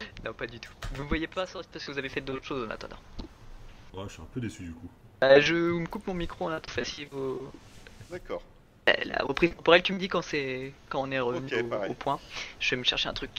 non, 0.24 0.32
pas 0.34 0.46
du 0.46 0.60
tout. 0.60 0.72
Vous 0.92 1.02
me 1.04 1.08
voyez 1.08 1.26
pas 1.26 1.46
sortir 1.46 1.70
parce 1.72 1.84
que 1.84 1.92
vous 1.92 1.98
avez 1.98 2.08
fait 2.10 2.20
d'autres 2.20 2.44
choses 2.44 2.66
en 2.66 2.70
attendant. 2.70 2.98
Ouais, 3.94 4.04
je 4.06 4.12
suis 4.12 4.22
un 4.22 4.26
peu 4.26 4.40
déçu 4.40 4.62
du 4.64 4.72
coup. 4.72 4.90
Euh, 5.24 5.40
je 5.40 5.54
me 5.54 5.86
coupe 5.86 6.06
mon 6.06 6.14
micro 6.14 6.46
en 6.46 6.50
attendant. 6.50 6.84
Si 6.84 7.04
vous... 7.06 7.40
D'accord. 8.10 8.42
Euh, 8.88 8.92
La 9.04 9.18
reprise 9.24 9.54
temporelle, 9.54 9.82
tu 9.82 9.92
me 9.92 9.98
dis 9.98 10.08
quand 10.08 10.22
c'est 10.22 10.72
quand 10.88 11.02
on 11.02 11.10
est 11.10 11.18
revenu 11.20 11.50
au- 11.62 11.90
au, 11.90 11.94
point. 11.94 12.20
Je 12.60 12.70
vais 12.70 12.76
me 12.78 12.84
chercher 12.84 13.08
un 13.08 13.14
truc. 13.14 13.30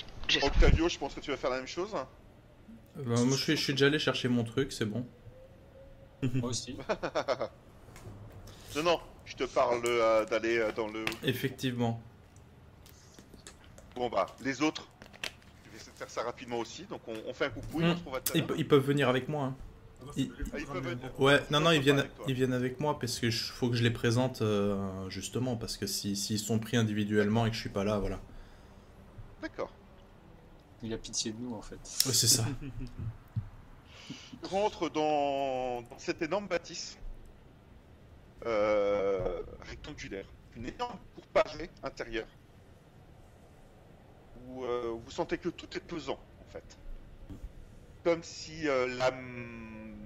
Octavio, 0.41 0.90
je 0.90 0.98
pense 0.98 1.14
que 1.14 1.20
tu 1.22 1.32
vas 1.32 1.38
faire 1.38 1.52
la 1.52 1.58
même 1.58 1.68
chose. 1.68 1.94
Euh, 1.95 2.04
bah, 2.98 3.22
moi, 3.24 3.38
je 3.38 3.44
suis, 3.44 3.56
je 3.56 3.62
suis 3.64 3.74
déjà 3.74 3.86
allé 3.86 3.99
chercher 3.99 4.28
mon 4.28 4.44
truc, 4.44 4.72
c'est 4.72 4.86
bon. 4.86 5.06
Moi 6.34 6.49
aussi. 6.49 6.76
Non, 8.76 8.84
non, 8.84 8.99
je 9.26 9.36
te 9.36 9.45
parle 9.45 9.82
euh, 9.86 10.26
d'aller 10.26 10.58
euh, 10.58 10.72
dans 10.72 10.88
le. 10.88 11.06
Effectivement. 11.24 11.99
Bon 13.95 14.10
bah, 14.10 14.28
les 14.44 14.62
autres, 14.62 14.88
je 15.66 15.72
vais 15.72 15.78
essayer 15.78 15.91
de 15.94 15.98
faire 15.98 16.10
ça 16.10 16.22
rapidement 16.24 16.60
aussi. 16.60 16.84
Donc 16.84 17.02
on, 17.08 17.14
on 17.28 17.34
fait 17.34 17.45
un 17.45 17.49
coucou, 17.49 17.80
Hmm. 17.80 17.86
on 17.86 17.94
se 17.94 17.98
retrouve 18.10 18.16
à 18.16 18.56
ils 18.58 18.68
peuvent 18.68 18.84
venir 18.86 19.10
avec 19.10 19.30
moi. 19.30 19.45
hein. 19.45 19.56
Il- 20.15 20.32
Ah, 20.53 20.60
ils 20.60 20.65
peuvent 20.65 20.84
venir. 20.84 21.19
Ouais, 21.19 21.41
non, 21.52 21.60
non, 21.60 21.72
Ils 21.72 21.82
viennent, 21.82 22.06
ils 22.28 22.34
viennent 22.34 22.53
avec 22.53 22.80
moi 22.80 22.98
parce 22.99 23.19
que 23.19 23.30
je- 23.30 23.52
faut 23.52 23.69
que 23.69 23.76
je 23.76 23.84
les 23.84 23.91
présente 23.91 24.41
euh, 24.41 25.10
justement 25.10 25.56
parce 25.57 25.78
que 25.78 25.86
si 25.86 26.15
s'ils 26.15 26.40
sont 26.40 26.60
pris 26.60 26.78
individuellement 26.78 27.45
et 27.45 27.49
que 27.49 27.56
je 27.56 27.61
suis 27.61 27.69
pas 27.69 27.84
là, 27.84 27.98
voilà. 27.99 28.19
D'accord. 29.41 29.72
Il 30.84 30.94
a 30.94 30.98
pitié 30.98 31.32
de 31.32 31.38
nous 31.40 31.53
en 31.56 31.61
fait. 31.61 31.80
Ouais, 32.06 32.14
c'est 32.14 32.28
ça. 32.28 32.45
Tu 34.41 34.48
rentres 34.49 34.90
dans, 34.91 35.82
dans 35.82 35.99
cette 35.99 36.22
énorme 36.22 36.48
bâtisse 36.48 36.98
euh, 38.45 39.41
rectangulaire, 39.61 40.26
une 40.56 40.68
énorme 40.68 40.98
cour 41.15 41.26
pavée 41.28 41.69
intérieure, 41.84 42.28
où 44.48 44.64
euh, 44.64 44.94
vous 45.03 45.11
sentez 45.11 45.38
que 45.38 45.49
tout 45.49 45.68
est 45.76 45.82
pesant 45.82 46.19
en 46.40 46.45
fait, 46.52 46.78
comme 48.03 48.24
si 48.24 48.68
euh, 48.68 48.88
la 48.98 49.11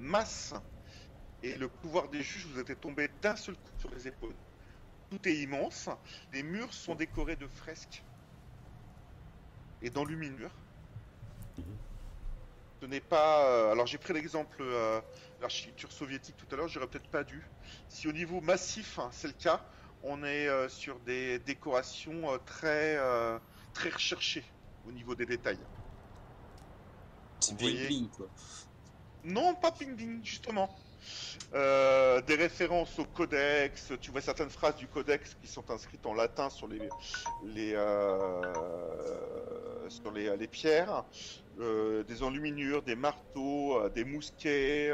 masse 0.02 0.54
et 1.44 1.56
le 1.58 1.70
pouvoir 1.70 2.10
des 2.10 2.22
juges 2.22 2.46
vous 2.48 2.60
étaient 2.60 2.76
tombés 2.76 3.10
d'un 3.22 3.36
seul 3.36 3.56
coup 3.56 3.72
sur 3.80 3.90
les 3.92 4.08
épaules. 4.08 4.36
Tout 5.10 5.28
est 5.28 5.36
immense, 5.36 5.90
les 6.32 6.44
murs 6.44 6.74
sont 6.74 6.96
décorés 6.96 7.36
de 7.36 7.48
fresques 7.48 8.04
et 9.82 9.90
d'enluminures. 9.90 10.52
Ce 12.82 12.86
n'est 12.88 13.02
pas. 13.02 13.46
euh, 13.48 13.72
alors 13.72 13.86
j'ai 13.86 13.98
pris 14.00 14.14
l'exemple 14.14 14.58
euh, 14.62 15.00
de 15.38 15.42
l'architecture 15.42 15.92
soviétique 15.92 16.36
tout 16.38 16.48
à 16.52 16.58
l'heure, 16.58 16.68
j'aurais 16.68 16.88
peut-être 16.88 17.10
pas 17.10 17.24
dû. 17.24 17.52
Si 17.88 18.08
au 18.08 18.12
niveau 18.14 18.42
massif, 18.42 18.98
hein, 19.00 19.10
c'est 19.12 19.28
le 19.28 19.34
cas, 19.34 19.64
on 20.02 20.24
est 20.24 20.48
euh, 20.48 20.68
sur 20.70 21.00
des 21.02 21.40
décorations 21.40 22.40
très, 22.46 22.98
très 23.74 23.90
recherchées 23.90 24.46
au 24.84 24.92
niveau 24.92 25.16
des 25.16 25.26
détails. 25.26 25.68
C'est 27.40 27.52
Vous 27.52 27.58
bling 27.58 27.78
voyez 27.78 27.88
bling 27.88 28.10
quoi. 28.10 28.32
Non, 29.24 29.54
pas 29.56 29.72
ping 29.72 29.96
ding, 29.96 30.24
justement. 30.24 30.70
Euh, 31.54 32.22
des 32.22 32.36
références 32.36 32.98
au 33.00 33.06
codex, 33.06 33.92
tu 34.00 34.12
vois 34.12 34.22
certaines 34.22 34.50
phrases 34.50 34.76
du 34.76 34.88
codex 34.88 35.36
qui 35.42 35.48
sont 35.48 35.70
inscrites 35.72 36.06
en 36.06 36.14
latin 36.14 36.50
sur 36.50 36.68
les, 36.68 36.90
les, 37.44 37.74
euh, 37.74 38.42
sur 39.90 40.12
les, 40.12 40.36
les 40.38 40.48
pierres, 40.48 41.04
euh, 41.60 42.04
des 42.04 42.24
enluminures, 42.24 42.84
des 42.84 42.96
marteaux, 42.96 43.90
des 43.90 44.06
mousquets, 44.06 44.92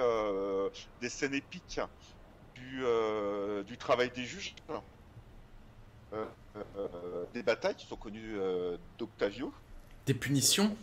des 1.02 1.10
scènes 1.10 1.36
épiques 1.36 1.80
du, 2.56 2.84
du 3.66 3.78
travail 3.78 4.10
des 4.16 4.24
juges, 4.24 4.56
des 7.34 7.44
batailles 7.44 7.76
qui 7.76 7.86
sont 7.86 7.98
connues 7.98 8.38
d'Octavio, 8.98 9.54
Des 10.06 10.14
punitions 10.14 10.76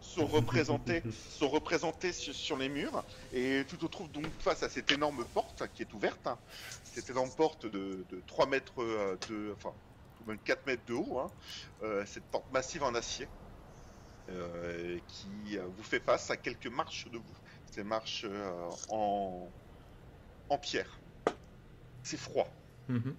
sont 0.00 0.26
représentés, 0.26 1.02
sont 1.30 1.48
représentés 1.48 2.12
sur, 2.12 2.34
sur 2.34 2.56
les 2.56 2.68
murs. 2.68 3.04
Et 3.32 3.64
tu 3.68 3.78
te 3.78 3.86
trouves 3.86 4.10
donc 4.10 4.40
face 4.40 4.62
à 4.62 4.68
cette 4.68 4.90
énorme 4.90 5.24
porte 5.26 5.66
qui 5.72 5.82
est 5.82 5.92
ouverte. 5.94 6.26
hein. 6.26 6.38
Cette 6.82 7.10
énorme 7.10 7.30
porte 7.36 7.66
de, 7.66 8.06
de 8.08 8.20
3 8.22 8.46
mètres 8.46 8.80
euh, 8.82 9.16
de. 9.28 9.52
Enfin, 9.54 9.74
ou 10.20 10.24
même 10.24 10.38
4 10.40 10.66
mètres 10.66 10.84
de 10.86 10.94
haut. 10.94 11.18
hein. 11.18 11.32
Euh, 11.82 12.04
cette 12.06 12.26
porte 12.30 12.50
massive 12.50 12.82
en 12.82 12.94
acier. 12.94 13.28
euh, 14.28 14.98
qui 15.08 15.56
vous 15.58 15.82
fait 15.84 16.00
face 16.00 16.30
à 16.30 16.36
quelques 16.36 16.66
marches 16.66 17.08
de 17.08 17.18
vous. 17.18 17.36
Ces 17.64 17.84
marches 17.84 18.24
euh, 18.28 18.70
en, 18.88 19.52
en 20.48 20.58
pierre. 20.58 21.00
C'est 22.02 22.16
froid. 22.16 22.48
Mhm, 22.88 23.16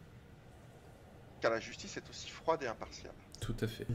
Car 1.39 1.51
la 1.51 1.59
justice 1.59 1.97
est 1.97 2.09
aussi 2.09 2.29
froide 2.29 2.63
et 2.63 2.67
impartiale. 2.67 3.15
Tout 3.41 3.55
à 3.61 3.67
fait. 3.67 3.87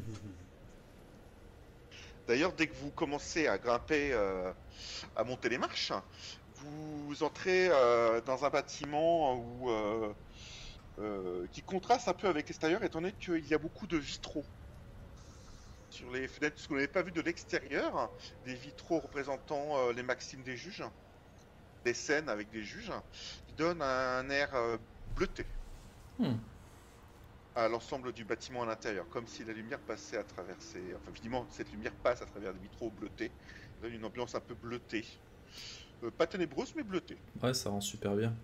D'ailleurs, 2.27 2.53
dès 2.53 2.69
que 2.69 2.75
vous 2.75 2.91
commencez 2.91 3.47
à 3.47 3.59
grimper, 3.59 4.13
euh, 4.13 4.53
à 5.17 5.25
monter 5.25 5.49
les 5.49 5.59
marches, 5.59 5.93
vous 6.57 7.23
entrez 7.23 7.69
euh, 7.71 8.21
dans 8.21 8.45
un 8.45 8.51
bâtiment 8.51 9.67
euh, 10.99 11.47
qui 11.49 11.63
contraste 11.63 12.09
un 12.09 12.15
peu 12.15 12.29
avec 12.29 12.49
l'extérieur, 12.49 12.83
étant 12.85 13.01
donné 13.01 13.13
qu'il 13.15 13.47
y 13.47 13.55
a 13.55 13.59
beaucoup 13.59 13.87
de 13.87 13.97
vitraux 13.97 14.47
sur 15.91 16.11
les 16.13 16.29
fenêtres. 16.29 16.61
Ce 16.61 16.69
vous 16.69 16.77
n'avez 16.77 16.89
pas 16.89 17.03
vu 17.03 17.13
de 17.13 17.21
l'extérieur, 17.21 18.13
des 18.45 18.55
vitraux 18.55 19.01
représentant 19.01 19.91
les 19.91 20.03
maximes 20.03 20.43
des 20.43 20.57
juges, 20.57 20.85
des 21.85 21.95
scènes 21.95 22.29
avec 22.29 22.51
des 22.51 22.63
juges, 22.63 22.93
qui 23.47 23.55
donnent 23.55 23.83
un 23.83 24.31
air 24.31 24.79
bleuté 25.15 25.47
Hmm. 26.19 26.52
À 27.55 27.69
l'ensemble 27.69 28.13
du 28.13 28.25
bâtiment 28.25 28.63
à 28.63 28.67
l'intérieur, 28.67 29.09
comme 29.11 29.27
si 29.27 29.45
la 29.45 29.53
lumière 29.53 29.79
passait 29.81 30.17
à 30.17 30.25
travers 30.25 30.61
ces... 30.61 30.95
Enfin, 30.95 31.11
évidemment, 31.11 31.47
cette 31.51 31.71
lumière 31.73 31.93
passe 32.03 32.23
à 32.23 32.27
travers 32.27 32.53
des 32.55 32.61
vitraux 32.61 32.91
bleutés. 32.91 33.31
Ça 33.77 33.83
donne 33.83 33.93
une 33.95 34.05
ambiance 34.05 34.35
un 34.35 34.41
peu 34.41 34.55
bleutée. 34.55 35.05
Euh, 36.03 36.11
pas 36.11 36.27
ténébreuse, 36.27 36.75
mais 36.75 36.83
bleutée. 36.83 37.19
Ouais, 37.43 37.53
ça 37.55 37.69
rend 37.71 37.81
super 37.81 38.15
bien. 38.17 38.35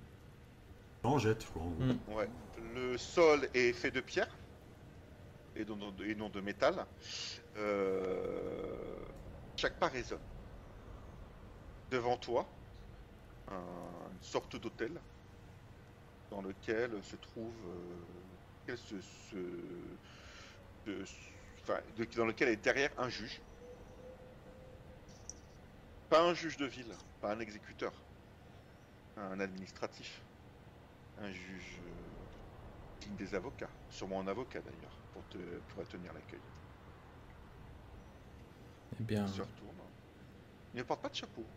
En 1.02 1.18
jette. 1.18 1.46
Mm. 1.54 1.92
Ouais. 2.14 2.28
Le 2.74 2.98
sol 2.98 3.48
est 3.54 3.72
fait 3.72 3.90
de 3.90 4.00
pierre 4.00 4.28
et 5.56 5.64
non, 5.64 5.76
non- 5.76 5.94
et 6.04 6.14
non 6.14 6.28
de 6.28 6.40
métal. 6.40 6.86
Euh, 7.56 8.74
Chaque 9.56 9.78
pas 9.78 9.88
résonne. 9.88 10.20
Devant 11.90 12.16
toi, 12.16 12.46
un- 13.50 13.54
une 14.12 14.22
sorte 14.22 14.54
d'hôtel 14.56 14.92
dans 16.30 16.42
lequel 16.42 17.02
se 17.02 17.16
trouve, 17.16 17.54
euh, 17.66 17.96
se- 18.76 19.86
enfin, 21.62 21.80
de- 21.96 22.04
dans 22.16 22.26
lequel 22.26 22.48
est 22.48 22.56
derrière 22.56 22.90
un 22.98 23.08
juge. 23.08 23.42
Pas 26.10 26.20
un 26.20 26.34
juge 26.34 26.58
de 26.58 26.66
ville, 26.66 26.94
pas 27.18 27.32
un 27.32 27.40
exécuteur, 27.40 28.04
un 29.16 29.38
administratif, 29.40 30.24
un 31.18 31.32
juge 31.32 31.82
euh, 31.84 32.28
digne 33.00 33.16
des 33.16 33.34
avocats, 33.34 33.70
sûrement 33.90 34.20
un 34.20 34.28
avocat 34.28 34.62
d'ailleurs, 34.62 35.00
pour 35.12 35.28
te 35.28 35.60
pour 35.60 35.86
tenir 35.88 36.12
l'accueil. 36.14 36.44
Eh 38.98 39.02
bien, 39.02 39.26
Il 39.26 39.28
se 39.28 39.42
retourne. 39.42 39.80
Il 40.74 40.78
ne 40.78 40.82
porte 40.82 41.02
pas 41.02 41.08
de 41.10 41.14
chapeau. 41.14 41.50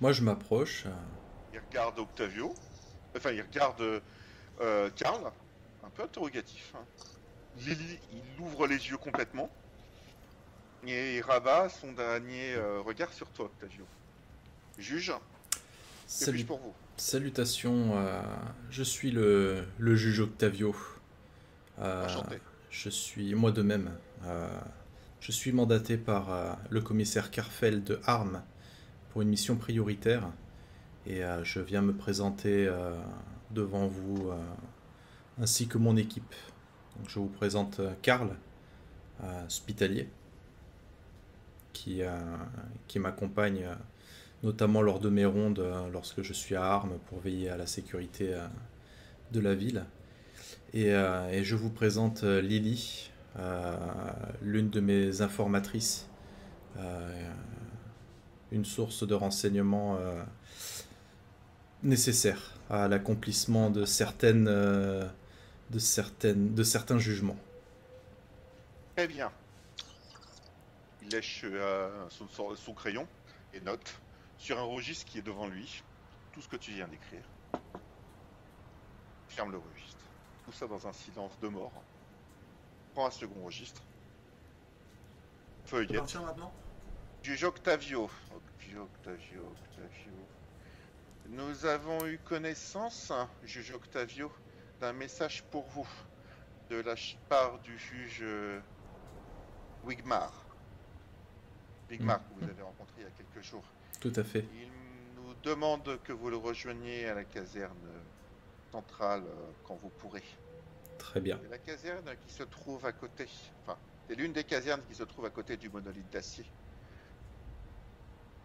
moi 0.00 0.12
je 0.12 0.22
m'approche. 0.22 0.86
euh, 0.86 0.90
Il 1.52 1.58
regarde 1.58 1.98
Octavio, 1.98 2.54
enfin 3.16 3.30
il 3.32 3.40
regarde 3.40 4.02
euh, 4.60 4.90
Karl, 4.96 5.30
un 5.84 5.90
peu 5.90 6.02
interrogatif. 6.02 6.72
hein. 6.76 6.84
Lily, 7.60 7.98
il 8.12 8.42
ouvre 8.42 8.66
les 8.66 8.76
yeux 8.88 8.96
complètement 8.96 9.48
et 10.86 11.16
il 11.16 11.22
rabat 11.22 11.68
son 11.68 11.92
dernier 11.92 12.54
euh, 12.54 12.80
regard 12.80 13.12
sur 13.12 13.28
toi, 13.28 13.46
Octavio. 13.46 13.84
Juge, 14.78 15.12
que 15.12 15.58
Salut. 16.06 16.44
pour 16.44 16.58
vous? 16.58 16.74
Salutations, 16.96 17.96
euh, 17.96 18.20
je 18.70 18.82
suis 18.82 19.10
le, 19.10 19.64
le 19.78 19.96
juge 19.96 20.20
Octavio. 20.20 20.74
Euh, 21.78 22.04
Enchanté. 22.06 22.38
je 22.70 22.88
suis, 22.90 23.34
moi 23.34 23.50
de 23.52 23.62
même, 23.62 23.90
euh, 24.24 24.48
je 25.20 25.32
suis 25.32 25.52
mandaté 25.52 25.96
par 25.96 26.58
le 26.70 26.80
commissaire 26.80 27.30
Carfel 27.30 27.82
de 27.82 28.00
Armes 28.04 28.42
pour 29.10 29.22
une 29.22 29.28
mission 29.28 29.56
prioritaire 29.56 30.28
et 31.06 31.22
je 31.44 31.60
viens 31.60 31.82
me 31.82 31.94
présenter 31.94 32.68
devant 33.54 33.86
vous 33.86 34.30
euh, 34.30 34.36
ainsi 35.40 35.66
que 35.66 35.78
mon 35.78 35.96
équipe. 35.96 36.34
Je 37.08 37.18
vous 37.18 37.28
présente 37.28 37.80
euh, 37.80 37.92
Karl, 38.02 38.36
hospitalier, 39.46 40.08
qui, 41.72 42.02
euh, 42.02 42.18
qui 42.88 42.98
m'accompagne 42.98 43.64
euh, 43.64 43.74
notamment 44.42 44.82
lors 44.82 45.00
de 45.00 45.08
mes 45.08 45.24
rondes 45.24 45.64
lorsque 45.92 46.22
je 46.22 46.32
suis 46.32 46.54
à 46.54 46.64
Armes 46.64 46.98
pour 47.06 47.20
veiller 47.20 47.48
à 47.48 47.56
la 47.56 47.66
sécurité 47.66 48.34
de 49.32 49.40
la 49.40 49.54
ville. 49.54 49.86
Et, 50.74 50.90
je 50.90 51.54
vous 51.54 51.70
présente 51.70 52.24
Lily, 52.24 53.10
l'une 54.42 54.68
de 54.68 54.80
mes 54.80 55.22
informatrices, 55.22 56.10
une 58.52 58.66
source 58.66 59.06
de 59.06 59.14
renseignements 59.14 59.98
nécessaire 61.82 62.53
à 62.70 62.88
l'accomplissement 62.88 63.70
de 63.70 63.84
certaines, 63.84 64.48
euh, 64.48 65.06
de 65.70 65.78
certaines, 65.78 66.54
de 66.54 66.62
certains 66.62 66.98
jugements. 66.98 67.36
Très 68.96 69.06
bien. 69.08 69.30
Il 71.02 71.08
lèche 71.10 71.42
euh, 71.44 71.90
son, 72.08 72.74
crayon 72.74 73.06
et 73.52 73.60
note 73.60 73.94
sur 74.38 74.58
un 74.58 74.62
registre 74.62 75.04
qui 75.04 75.18
est 75.18 75.22
devant 75.22 75.46
lui 75.46 75.82
tout 76.32 76.40
ce 76.40 76.48
que 76.48 76.56
tu 76.56 76.72
viens 76.72 76.88
d'écrire. 76.88 77.24
Ferme 79.28 79.52
le 79.52 79.58
registre. 79.58 80.04
Tout 80.44 80.52
ça 80.52 80.66
dans 80.66 80.86
un 80.86 80.92
silence 80.92 81.38
de 81.40 81.48
mort. 81.48 81.72
Prends 82.94 83.06
un 83.06 83.10
second 83.10 83.44
registre. 83.44 83.82
Feuillette. 85.66 86.14
maintenant? 86.14 86.52
Juge 87.22 87.44
Octavio. 87.44 88.10
Octavio, 88.34 88.82
Octavio, 88.82 89.40
Octavio. 89.40 90.33
Nous 91.28 91.64
avons 91.64 92.06
eu 92.06 92.18
connaissance, 92.18 93.10
juge 93.44 93.72
Octavio, 93.72 94.30
d'un 94.80 94.92
message 94.92 95.42
pour 95.50 95.64
vous 95.68 95.88
de 96.68 96.76
la 96.76 96.94
part 97.28 97.58
du 97.60 97.78
juge 97.78 98.20
euh, 98.22 98.60
Wigmar. 99.84 100.32
Wigmar, 101.90 102.20
que 102.20 102.40
vous 102.40 102.50
avez 102.50 102.62
rencontré 102.62 102.94
il 102.98 103.04
y 103.04 103.06
a 103.06 103.10
quelques 103.10 103.44
jours. 103.44 103.64
Tout 104.00 104.12
à 104.16 104.22
fait. 104.22 104.44
Il 104.54 104.68
nous 105.16 105.34
demande 105.42 105.98
que 106.04 106.12
vous 106.12 106.28
le 106.28 106.36
rejoigniez 106.36 107.08
à 107.08 107.14
la 107.14 107.24
caserne 107.24 107.88
centrale 108.70 109.22
euh, 109.26 109.50
quand 109.64 109.76
vous 109.76 109.90
pourrez. 109.90 110.24
Très 110.98 111.20
bien. 111.20 111.40
La 111.50 111.58
caserne 111.58 112.14
qui 112.26 112.32
se 112.34 112.42
trouve 112.42 112.84
à 112.84 112.92
côté. 112.92 113.28
Enfin, 113.62 113.78
c'est 114.06 114.14
l'une 114.14 114.32
des 114.32 114.44
casernes 114.44 114.82
qui 114.88 114.94
se 114.94 115.04
trouve 115.04 115.24
à 115.24 115.30
côté 115.30 115.56
du 115.56 115.70
monolithe 115.70 116.10
d'acier. 116.10 116.44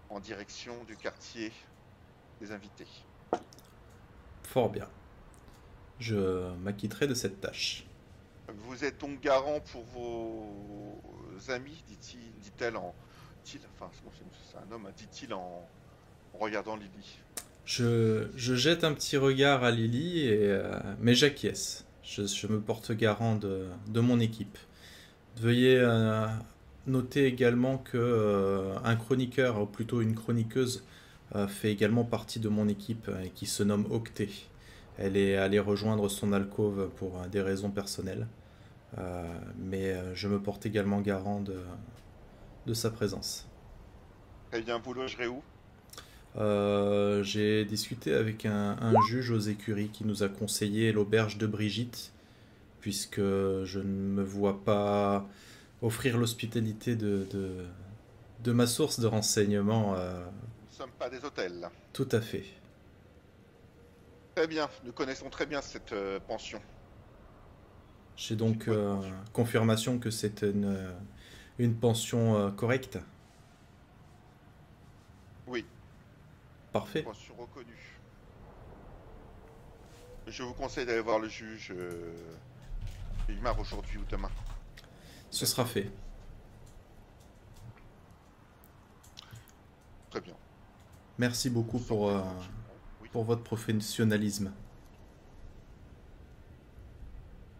En 0.09 0.19
direction 0.19 0.83
du 0.85 0.95
quartier 0.95 1.51
des 2.39 2.51
invités. 2.51 2.87
Fort 4.43 4.69
bien. 4.69 4.87
Je 5.99 6.51
m'acquitterai 6.63 7.07
de 7.07 7.13
cette 7.13 7.41
tâche. 7.41 7.85
Vous 8.67 8.83
êtes 8.83 8.99
donc 8.99 9.21
garant 9.21 9.59
pour 9.71 9.83
vos 9.93 11.51
amis, 11.51 11.83
dit-il, 11.87 12.19
dit-elle 12.41 12.77
en. 12.77 12.95
dit-il, 13.43 13.61
enfin, 13.75 13.91
c'est 14.49 14.57
un 14.57 14.71
homme, 14.73 14.85
hein, 14.87 14.93
dit-il 14.97 15.33
en, 15.33 15.67
en 16.33 16.37
regardant 16.37 16.75
Lily. 16.75 17.19
Je, 17.65 18.27
je 18.35 18.55
jette 18.55 18.83
un 18.83 18.93
petit 18.93 19.17
regard 19.17 19.63
à 19.63 19.71
Lily, 19.71 20.21
et, 20.21 20.49
euh, 20.49 20.79
mais 20.99 21.13
j'acquiesce. 21.13 21.85
Je, 22.01 22.25
je 22.25 22.47
me 22.47 22.59
porte 22.59 22.91
garant 22.91 23.35
de, 23.35 23.67
de 23.87 23.99
mon 23.99 24.19
équipe. 24.19 24.57
Veuillez 25.37 25.77
euh, 25.77 26.25
noter 26.87 27.25
également 27.25 27.77
que 27.77 27.97
euh, 27.97 28.75
un 28.83 28.95
chroniqueur, 28.95 29.61
ou 29.61 29.67
plutôt 29.67 30.01
une 30.01 30.15
chroniqueuse, 30.15 30.83
fait 31.47 31.71
également 31.71 32.03
partie 32.05 32.39
de 32.39 32.49
mon 32.49 32.67
équipe 32.67 33.07
euh, 33.09 33.21
et 33.23 33.29
qui 33.31 33.45
se 33.45 33.63
nomme 33.63 33.85
Octet. 33.91 34.29
Elle 34.97 35.15
est 35.17 35.37
allée 35.37 35.59
rejoindre 35.59 36.09
son 36.09 36.33
alcôve 36.33 36.89
pour 36.97 37.19
euh, 37.21 37.27
des 37.27 37.41
raisons 37.41 37.71
personnelles, 37.71 38.27
Euh, 38.97 39.23
mais 39.57 39.93
euh, 39.93 40.15
je 40.15 40.27
me 40.27 40.39
porte 40.41 40.65
également 40.65 41.01
garant 41.01 41.41
de, 41.41 41.59
de 42.65 42.73
sa 42.73 42.89
présence. 42.91 43.47
Très 44.51 44.61
bien, 44.61 44.79
vous 44.79 44.93
logerez 44.93 45.27
où? 45.27 45.43
Euh, 46.37 47.23
j'ai 47.23 47.65
discuté 47.65 48.13
avec 48.13 48.45
un, 48.45 48.77
un 48.79 48.99
juge 48.99 49.31
aux 49.31 49.39
écuries 49.39 49.89
qui 49.89 50.05
nous 50.05 50.23
a 50.23 50.29
conseillé 50.29 50.91
l'auberge 50.91 51.37
de 51.37 51.47
Brigitte, 51.47 52.13
puisque 52.81 53.19
je 53.19 53.79
ne 53.79 53.83
me 53.83 54.23
vois 54.23 54.63
pas 54.63 55.27
offrir 55.81 56.17
l'hospitalité 56.17 56.95
de, 56.95 57.25
de, 57.31 57.65
de 58.39 58.51
ma 58.53 58.67
source 58.67 58.99
de 58.99 59.07
renseignement. 59.07 59.95
euh, 59.97 60.25
Nous 60.25 60.45
ne 60.45 60.48
sommes 60.79 60.91
pas 60.91 61.09
des 61.09 61.25
hôtels. 61.25 61.69
tout 61.91 62.07
à 62.13 62.21
fait. 62.21 62.45
Très 64.33 64.47
bien, 64.47 64.69
nous 64.85 64.93
connaissons 64.93 65.29
très 65.29 65.45
bien 65.45 65.61
cette 65.61 65.91
euh, 65.91 66.21
pension. 66.21 66.61
J'ai 68.15 68.37
donc 68.37 68.69
euh, 68.69 68.95
confirmation 69.33 69.99
que 69.99 70.09
c'est 70.09 70.41
une, 70.41 70.93
une 71.57 71.75
pension 71.75 72.37
euh, 72.37 72.49
correcte 72.51 72.97
Oui, 75.47 75.65
Parfait. 76.71 77.03
pension 77.03 77.35
reconnue. 77.37 77.99
Je 80.27 80.43
vous 80.43 80.53
conseille 80.53 80.85
d'aller 80.85 81.01
voir 81.01 81.19
le 81.19 81.27
juge 81.27 81.73
euh, 81.75 82.13
Igmar 83.27 83.59
aujourd'hui 83.59 83.97
ou 83.97 84.05
demain. 84.09 84.31
Ce 85.29 85.45
sera 85.45 85.65
fait. 85.65 85.91
Très 90.09 90.21
bien. 90.21 90.35
Merci 91.19 91.49
beaucoup 91.49 91.79
pour, 91.79 92.09
euh, 92.09 92.21
pour 93.11 93.25
votre 93.25 93.43
professionnalisme. 93.43 94.53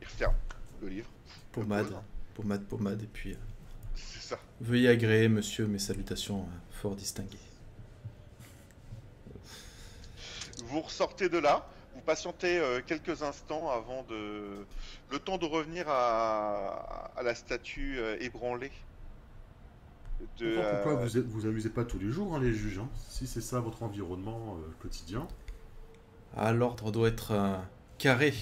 il 0.01 0.07
referme 0.07 0.35
le 0.81 0.87
livre. 0.87 1.09
Pommade, 1.51 1.93
pommade, 2.35 2.63
pommade. 2.63 3.01
Et 3.03 3.07
puis, 3.07 3.33
euh, 3.33 3.37
C'est 3.95 4.21
ça. 4.21 4.39
veuillez 4.61 4.87
agréer, 4.87 5.27
monsieur, 5.27 5.67
mes 5.67 5.77
salutations 5.77 6.43
euh, 6.43 6.59
fort 6.71 6.95
distinguées. 6.95 7.37
Vous 10.63 10.79
ressortez 10.79 11.27
de 11.27 11.37
là, 11.37 11.67
vous 11.95 12.01
patientez 12.01 12.59
euh, 12.59 12.79
quelques 12.85 13.23
instants 13.23 13.69
avant 13.69 14.03
de... 14.03 14.65
Le 15.11 15.19
temps 15.19 15.37
de 15.37 15.45
revenir 15.45 15.89
à, 15.89 17.11
à 17.17 17.23
la 17.23 17.35
statue 17.35 17.99
ébranlée. 18.21 18.71
De, 20.39 20.53
Pourquoi, 20.55 20.71
pourquoi 20.71 20.91
euh, 20.93 21.05
vous 21.05 21.17
êtes- 21.17 21.25
vous 21.27 21.45
amusez 21.45 21.69
pas 21.69 21.85
tous 21.85 21.99
les 21.99 22.09
jours, 22.09 22.35
hein, 22.35 22.39
les 22.39 22.53
juges 22.53 22.79
hein 22.79 22.89
Si 23.09 23.27
c'est 23.27 23.41
ça 23.41 23.59
votre 23.59 23.83
environnement 23.83 24.55
euh, 24.57 24.71
quotidien. 24.81 25.27
Ah, 26.35 26.51
l'ordre 26.53 26.91
doit 26.91 27.07
être 27.07 27.31
euh, 27.31 27.57
carré 27.97 28.33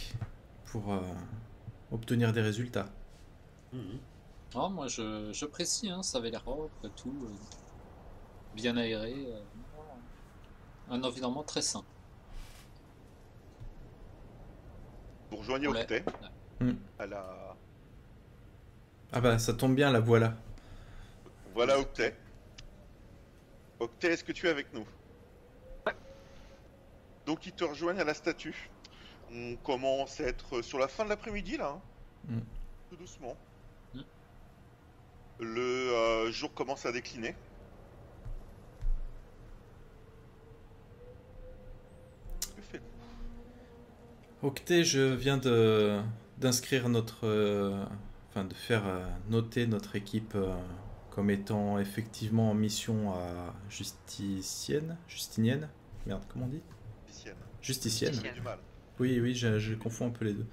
pour 0.65 0.93
euh, 0.93 0.99
obtenir 1.91 2.33
des 2.33 2.41
résultats. 2.41 2.87
Mhm. 3.73 3.99
Ah, 4.55 4.69
moi, 4.69 4.87
je- 4.87 5.31
j'apprécie, 5.33 5.89
hein, 5.89 6.03
ça 6.03 6.17
avait 6.19 6.29
l'air 6.31 6.41
propre 6.43 6.69
et 6.83 6.89
tout. 6.95 7.13
euh, 7.23 7.29
bien 8.55 8.75
aéré. 8.77 9.13
euh, 9.27 9.39
un 10.89 11.03
environnement 11.03 11.43
très 11.43 11.61
sain. 11.61 11.83
Vous 15.31 15.37
rejoignez 15.37 15.67
Ouais. 15.67 15.81
Octet. 15.81 16.03
À 16.99 17.05
la... 17.05 17.55
Ah 19.11 19.21
bah, 19.21 19.37
ça 19.37 19.53
tombe 19.53 19.75
bien, 19.75 19.91
la 19.91 19.99
voilà. 19.99 20.35
Voilà 21.57 21.79
Octet. 21.79 22.13
Octet, 23.79 24.09
est-ce 24.13 24.23
que 24.23 24.31
tu 24.31 24.45
es 24.45 24.49
avec 24.51 24.71
nous? 24.75 24.85
Donc 27.25 27.47
ils 27.47 27.51
te 27.51 27.63
rejoignent 27.63 27.99
à 27.99 28.03
la 28.03 28.13
statue. 28.13 28.69
On 29.33 29.55
commence 29.63 30.19
à 30.19 30.25
être 30.25 30.61
sur 30.61 30.77
la 30.77 30.87
fin 30.87 31.03
de 31.03 31.09
l'après-midi 31.09 31.57
là. 31.57 31.69
hein. 31.69 31.81
Mm. 32.27 32.39
Tout 32.91 32.95
doucement. 32.97 33.35
Mm. 33.95 34.01
Le 35.39 35.61
euh, 35.61 36.31
jour 36.31 36.53
commence 36.53 36.85
à 36.85 36.91
décliner. 36.91 37.35
Que 42.55 42.61
faites-vous? 42.61 44.47
Octet, 44.47 44.83
je 44.83 45.15
viens 45.15 45.37
de 45.39 45.99
d'inscrire 46.37 46.87
notre, 46.87 47.25
euh, 47.25 47.83
enfin 48.29 48.43
de 48.43 48.53
faire 48.53 48.85
euh, 48.85 49.03
noter 49.27 49.65
notre 49.65 49.95
équipe 49.95 50.35
euh, 50.35 50.53
comme 51.17 51.31
étant 51.31 51.79
effectivement 51.79 52.51
en 52.51 52.53
mission 52.53 53.11
à 53.11 53.55
Justicienne, 53.71 54.97
Justinienne, 55.07 55.67
merde, 56.05 56.21
comment 56.31 56.45
on 56.45 56.49
dit? 56.49 56.61
Justicienne. 57.59 58.13
Mal. 58.43 58.59
Oui, 58.99 59.19
oui, 59.19 59.33
je, 59.33 59.57
je 59.57 59.73
confonds 59.73 60.09
un 60.09 60.11
peu 60.11 60.25
les 60.25 60.33
deux. 60.33 60.45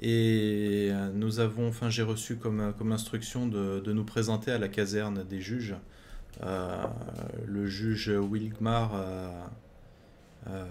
Et 0.00 0.88
euh, 0.90 1.12
nous 1.12 1.40
avons, 1.40 1.68
enfin, 1.68 1.90
j'ai 1.90 2.02
reçu 2.02 2.36
comme, 2.36 2.72
comme 2.78 2.90
instruction 2.92 3.46
de, 3.46 3.80
de 3.80 3.92
nous 3.92 4.04
présenter 4.04 4.50
à 4.50 4.56
la 4.56 4.68
caserne 4.68 5.24
des 5.24 5.42
juges. 5.42 5.76
Euh, 6.42 6.86
le 7.44 7.66
juge 7.66 8.08
Wilgmar 8.08 8.92
euh, 8.94 9.30
euh, 10.46 10.64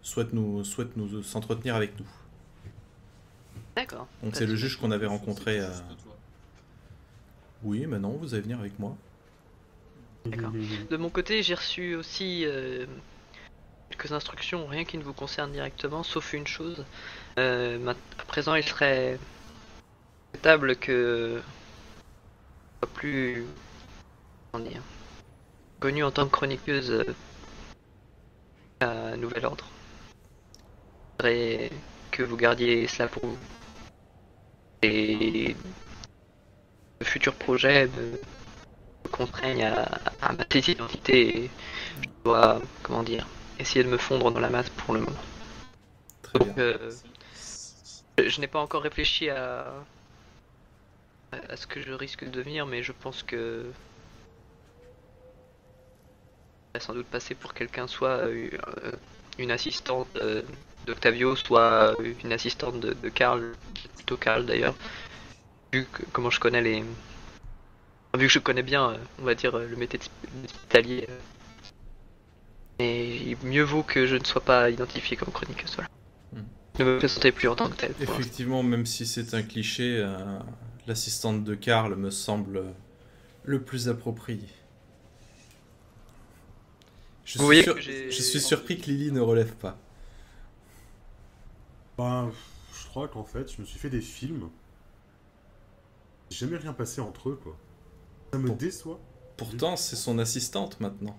souhaite 0.00 0.32
nous, 0.32 0.64
souhaite 0.64 0.96
nous 0.96 1.22
s'entretenir 1.22 1.76
avec 1.76 2.00
nous. 2.00 2.08
D'accord. 3.76 4.08
Donc 4.22 4.34
c'est 4.34 4.46
le 4.46 4.56
juge 4.56 4.78
qu'on 4.78 4.92
avait 4.92 5.04
rencontré. 5.04 5.60
Oui, 7.62 7.86
mais 7.86 7.98
non, 7.98 8.10
vous 8.10 8.34
allez 8.34 8.42
venir 8.42 8.60
avec 8.60 8.78
moi. 8.78 8.96
D'accord. 10.26 10.52
De 10.90 10.96
mon 10.96 11.10
côté, 11.10 11.42
j'ai 11.42 11.54
reçu 11.54 11.94
aussi 11.94 12.44
euh, 12.44 12.86
quelques 13.90 14.12
instructions, 14.12 14.66
rien 14.66 14.84
qui 14.84 14.98
ne 14.98 15.02
vous 15.02 15.12
concerne 15.12 15.52
directement, 15.52 16.02
sauf 16.02 16.32
une 16.32 16.46
chose. 16.46 16.84
Euh, 17.38 17.94
à 18.18 18.24
présent, 18.24 18.54
il 18.54 18.64
serait 18.64 19.18
souhaitable 20.32 20.76
que 20.76 21.40
soit 22.80 22.92
plus 22.92 23.44
comment 24.52 24.64
dire, 24.64 24.82
connue 25.80 26.04
en 26.04 26.10
tant 26.10 26.26
que 26.26 26.32
chroniqueuse 26.32 26.90
euh, 26.90 27.04
à 28.80 29.16
Nouvel 29.16 29.44
Ordre. 29.46 29.66
Je 31.18 31.26
voudrais 31.26 31.70
que 32.10 32.22
vous 32.22 32.36
gardiez 32.36 32.86
cela 32.88 33.08
pour 33.08 33.26
vous. 33.26 33.38
Et 34.82 35.56
le 37.00 37.06
futur 37.06 37.34
projet 37.34 37.86
me, 37.88 38.12
me 38.12 39.10
contraignent 39.10 39.64
à, 39.64 39.82
à 40.22 40.32
ma 40.32 40.44
petite 40.44 40.68
identité 40.68 41.44
et 41.44 41.50
je 42.02 42.08
dois, 42.24 42.60
comment 42.82 43.02
dire, 43.02 43.26
essayer 43.58 43.84
de 43.84 43.88
me 43.88 43.98
fondre 43.98 44.30
dans 44.30 44.40
la 44.40 44.50
masse 44.50 44.70
pour 44.70 44.94
le 44.94 45.00
moment. 45.00 45.16
Très 46.22 46.38
bien. 46.38 46.48
Donc, 46.48 46.58
euh, 46.58 46.90
je, 48.18 48.28
je 48.28 48.40
n'ai 48.40 48.46
pas 48.46 48.60
encore 48.60 48.82
réfléchi 48.82 49.28
à, 49.30 49.72
à, 51.32 51.56
ce 51.56 51.66
que 51.66 51.80
je 51.82 51.92
risque 51.92 52.24
de 52.24 52.30
devenir, 52.30 52.66
mais 52.66 52.82
je 52.82 52.92
pense 52.92 53.22
que 53.22 53.64
je 56.74 56.78
vais 56.78 56.84
sans 56.84 56.94
doute 56.94 57.06
passer 57.06 57.34
pour 57.34 57.54
quelqu'un, 57.54 57.86
soit 57.86 58.26
euh, 58.26 58.50
euh, 58.84 58.92
une 59.38 59.50
assistante 59.50 60.08
d'Octavio, 60.86 61.36
soit 61.36 61.94
une 62.24 62.32
assistante 62.32 62.80
de, 62.80 62.94
de 62.94 63.08
Karl, 63.08 63.52
plutôt 63.96 64.16
Karl 64.16 64.46
d'ailleurs, 64.46 64.74
vu 65.72 65.84
que, 65.92 66.02
comment 66.12 66.30
je 66.30 66.40
connais 66.40 66.62
les, 66.62 66.80
vu 66.80 68.26
que 68.26 68.28
je 68.28 68.38
connais 68.38 68.62
bien, 68.62 68.90
euh, 68.90 68.96
on 69.20 69.24
va 69.24 69.34
dire, 69.34 69.54
euh, 69.56 69.66
le 69.68 69.76
métier 69.76 69.98
hospitalier. 70.44 71.06
euh, 71.08 71.18
Et 72.78 73.36
mieux 73.42 73.62
vaut 73.62 73.82
que 73.82 74.06
je 74.06 74.16
ne 74.16 74.24
sois 74.24 74.42
pas 74.42 74.70
identifié 74.70 75.16
comme 75.16 75.32
chroniqueuse, 75.32 75.74
voilà. 75.74 75.88
Hmm. 76.32 76.44
Ne 76.78 76.84
me 76.84 76.98
présenter 76.98 77.32
plus 77.32 77.48
en 77.48 77.56
tant 77.56 77.68
que 77.68 77.76
tel. 77.76 77.94
Effectivement, 78.00 78.62
même 78.62 78.86
si 78.86 79.06
c'est 79.06 79.34
un 79.34 79.42
cliché, 79.42 79.98
euh, 79.98 80.16
l'assistante 80.86 81.44
de 81.44 81.54
Karl 81.54 81.94
me 81.96 82.10
semble 82.10 82.64
le 83.44 83.62
plus 83.62 83.88
approprié. 83.88 84.48
Je 87.24 87.38
Vous 87.38 87.38
suis, 87.38 87.44
voyez 87.44 87.62
sur- 87.64 87.80
je 87.80 88.22
suis 88.22 88.40
surpris 88.40 88.78
que 88.78 88.86
Lily 88.86 89.10
ne 89.10 89.20
relève 89.20 89.54
pas. 89.54 89.76
Ben, 91.98 92.30
je 92.72 92.86
crois 92.86 93.08
qu'en 93.08 93.24
fait, 93.24 93.50
je 93.52 93.60
me 93.60 93.66
suis 93.66 93.78
fait 93.80 93.90
des 93.90 94.00
films. 94.00 94.48
J'ai 96.30 96.38
jamais 96.46 96.56
rien 96.58 96.72
passé 96.72 97.00
entre 97.00 97.30
eux, 97.30 97.40
quoi. 97.42 97.56
Ça 98.32 98.38
me 98.38 98.50
déçoit. 98.50 98.98
Pourtant, 99.36 99.76
c'est 99.76 99.96
son 99.96 100.18
assistante 100.18 100.80
maintenant. 100.80 101.16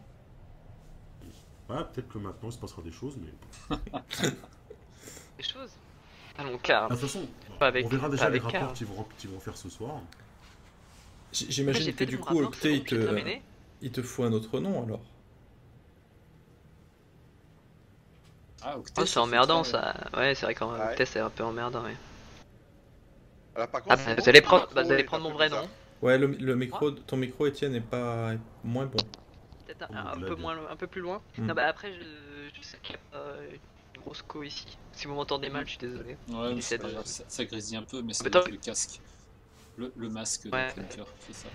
Ouais, 1.69 1.83
peut-être 1.93 2.07
que 2.07 2.17
maintenant 2.17 2.49
il 2.49 2.53
se 2.53 2.57
passera 2.57 2.81
des 2.81 2.91
choses, 2.91 3.17
mais. 3.17 3.77
Des 5.37 5.43
choses? 5.43 5.69
Allons, 6.37 6.57
car. 6.57 6.83
Ah, 6.89 6.95
De 6.95 6.99
toute 6.99 7.09
façon, 7.09 7.27
Pas 7.59 7.67
avec- 7.67 7.85
on 7.85 7.89
verra 7.89 8.03
pas 8.07 8.09
déjà 8.09 8.29
les 8.29 8.39
rapports 8.39 8.73
qu'ils 8.73 8.87
vont, 9.29 9.39
faire 9.39 9.55
ce 9.57 9.69
soir. 9.69 9.99
J'imagine 11.31 11.93
que 11.93 12.03
du 12.05 12.17
coup, 12.17 12.39
Octet, 12.41 12.73
il 12.77 12.83
te, 12.83 13.39
il 13.81 13.91
te 13.91 14.01
faut 14.01 14.23
un 14.23 14.31
autre 14.33 14.59
nom 14.59 14.83
alors. 14.83 15.01
Ah, 18.63 18.77
Octet, 18.77 19.01
Oh, 19.01 19.05
c'est 19.05 19.19
emmerdant 19.19 19.63
ça. 19.63 19.93
Ouais, 20.15 20.33
c'est 20.35 20.45
vrai 20.45 20.55
qu'en 20.55 20.73
Ouais. 20.73 20.95
test 20.95 21.13
c'est 21.13 21.19
un 21.19 21.29
peu 21.29 21.43
emmerdant. 21.43 21.83
Ouais. 21.83 21.95
Alors, 23.57 23.69
par 23.69 23.81
Ah, 23.89 23.95
contre, 23.95 23.97
bah, 23.97 24.15
c'est 24.15 24.21
vous 24.21 24.29
allez 24.29 24.41
prendre, 24.41 24.67
bah, 24.73 24.83
vous 24.83 24.91
allez 24.91 25.03
prendre 25.03 25.23
mon 25.23 25.33
vrai 25.33 25.49
nom. 25.49 25.67
Ouais, 26.03 26.19
le, 26.19 26.27
le 26.27 26.55
micro, 26.55 26.91
ton 26.91 27.17
micro, 27.17 27.47
Étienne, 27.47 27.73
est 27.73 27.81
pas 27.81 28.35
est 28.35 28.39
moins 28.63 28.85
bon. 28.85 28.99
Peut-être 29.65 29.87
un, 29.91 30.19
peu 30.19 30.35
moins, 30.35 30.69
un 30.69 30.75
peu 30.75 30.85
plus 30.85 31.01
loin. 31.01 31.23
Hmm. 31.37 31.47
Non, 31.47 31.53
bah 31.55 31.65
après, 31.67 31.91
je, 31.91 32.49
je 32.53 32.61
sais 32.61 32.77
qu'il 32.83 32.95
y 32.95 32.99
a 32.99 33.01
pas 33.09 33.35
une 33.95 34.01
grosse 34.01 34.21
co 34.21 34.43
ici. 34.43 34.77
Si 34.93 35.07
vous 35.07 35.15
m'entendez 35.15 35.49
mal, 35.49 35.65
je 35.65 35.71
suis 35.71 35.79
désolé. 35.79 36.17
Ouais, 36.29 36.53
mais 36.53 36.61
c'est 36.61 36.77
de- 36.77 36.87
grave, 36.87 37.05
ça, 37.05 37.23
ça 37.27 37.45
grésille 37.45 37.77
un 37.77 37.83
peu, 37.83 38.03
mais 38.03 38.13
c'est 38.13 38.25
le 38.29 38.57
casque. 38.57 39.01
Le, 39.75 39.91
le 39.95 40.09
masque 40.09 40.45
Ouais. 40.51 40.67
de 40.75 41.03
fait 41.19 41.33
ça. 41.33 41.49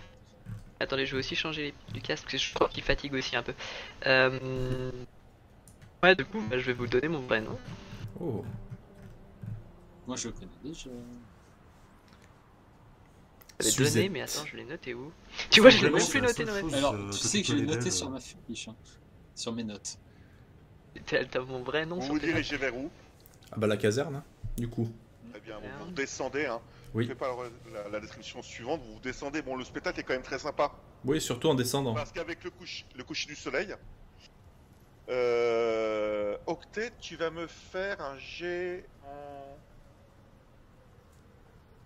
Attendez, 0.81 1.07
je 1.07 1.13
vais 1.13 1.21
aussi 1.21 1.37
changer 1.37 1.73
du 1.95 2.03
casque 2.03 2.25
parce 2.25 2.33
que 2.33 2.39
je 2.39 2.55
crois 2.55 2.69
qu'il 2.69 2.83
fatigue 2.83 3.15
aussi 3.15 3.37
un 3.37 3.45
peu. 3.45 3.55
Euh... 4.07 4.91
Ouais, 6.03 6.17
du 6.17 6.25
coup, 6.25 6.43
bah, 6.51 6.59
je 6.59 6.65
vais 6.67 6.73
vous 6.73 6.89
donner 6.89 7.07
mon 7.07 7.21
vrai 7.21 7.41
nom. 7.41 7.57
Oh, 8.21 8.45
Moi, 10.07 10.17
je 10.17 10.29
le 10.29 10.35
connais 10.35 10.59
déjà. 10.63 10.91
Je 13.63 13.67
l'ai 13.67 13.73
Suzette. 13.73 13.95
donné, 13.95 14.09
mais 14.09 14.23
attends, 14.23 14.45
je 14.47 14.57
l'ai 14.57 14.65
noté 14.65 14.95
où? 14.95 15.13
Tu 15.51 15.61
vois, 15.61 15.71
je 15.71 15.85
l'ai 15.85 15.91
même 15.91 16.07
plus 16.07 16.21
noté 16.21 16.45
dans 16.45 16.53
ma 16.53 16.61
chose. 16.61 16.75
Alors, 16.75 16.95
euh, 16.95 17.11
tu 17.11 17.19
sais 17.19 17.41
que 17.43 17.49
je 17.49 17.55
l'ai 17.55 17.67
noté 17.67 17.91
sur 17.91 18.11
ma 18.11 18.21
fiche, 18.21 18.69
hein, 18.69 18.77
sur 19.35 19.53
mes 19.53 19.65
notes. 19.65 19.99
T'as 21.07 21.41
mon 21.41 21.63
vrai 21.63 21.87
nom 21.87 21.97
Vous 21.97 22.03
sur 22.03 22.13
vous 22.15 22.21
dirigez 22.21 22.57
vers 22.57 22.77
où? 22.77 22.91
Ah 23.51 23.57
bah 23.57 23.67
la 23.67 23.77
caserne, 23.77 24.17
hein, 24.17 24.25
du 24.57 24.69
coup. 24.69 24.91
Eh 25.35 25.41
bien, 25.41 25.59
vous, 25.59 25.87
redescendez. 25.87 26.47
Hein. 26.47 26.61
Oui. 26.95 27.05
Je 27.05 27.09
fais 27.09 27.15
pas 27.15 27.35
la, 27.73 27.89
la 27.89 28.01
description 28.01 28.43
suivante. 28.43 28.83
Vous 28.83 29.01
descendez. 29.01 29.41
Bon, 29.41 29.57
le 29.57 29.65
spectacle 29.65 30.01
est 30.01 30.03
quand 30.03 30.13
même 30.13 30.23
très 30.23 30.39
sympa. 30.39 30.73
Oui, 31.05 31.21
surtout 31.21 31.49
en 31.49 31.55
descendant. 31.55 31.95
Parce 31.95 32.13
qu'avec 32.13 32.45
le 32.45 32.51
coucher, 32.51 32.85
le 32.95 33.03
coucher 33.05 33.27
du 33.29 33.35
soleil, 33.35 33.75
euh, 35.09 36.37
Octet, 36.47 36.93
tu 37.01 37.17
vas 37.17 37.31
me 37.31 37.47
faire 37.47 38.01
un 38.01 38.19
jet 38.19 38.85
en... 39.05 39.42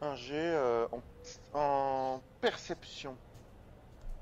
Un 0.01 0.15
jet 0.17 0.35
euh, 0.35 0.87
en... 1.55 1.59
en 1.59 2.23
perception. 2.41 3.17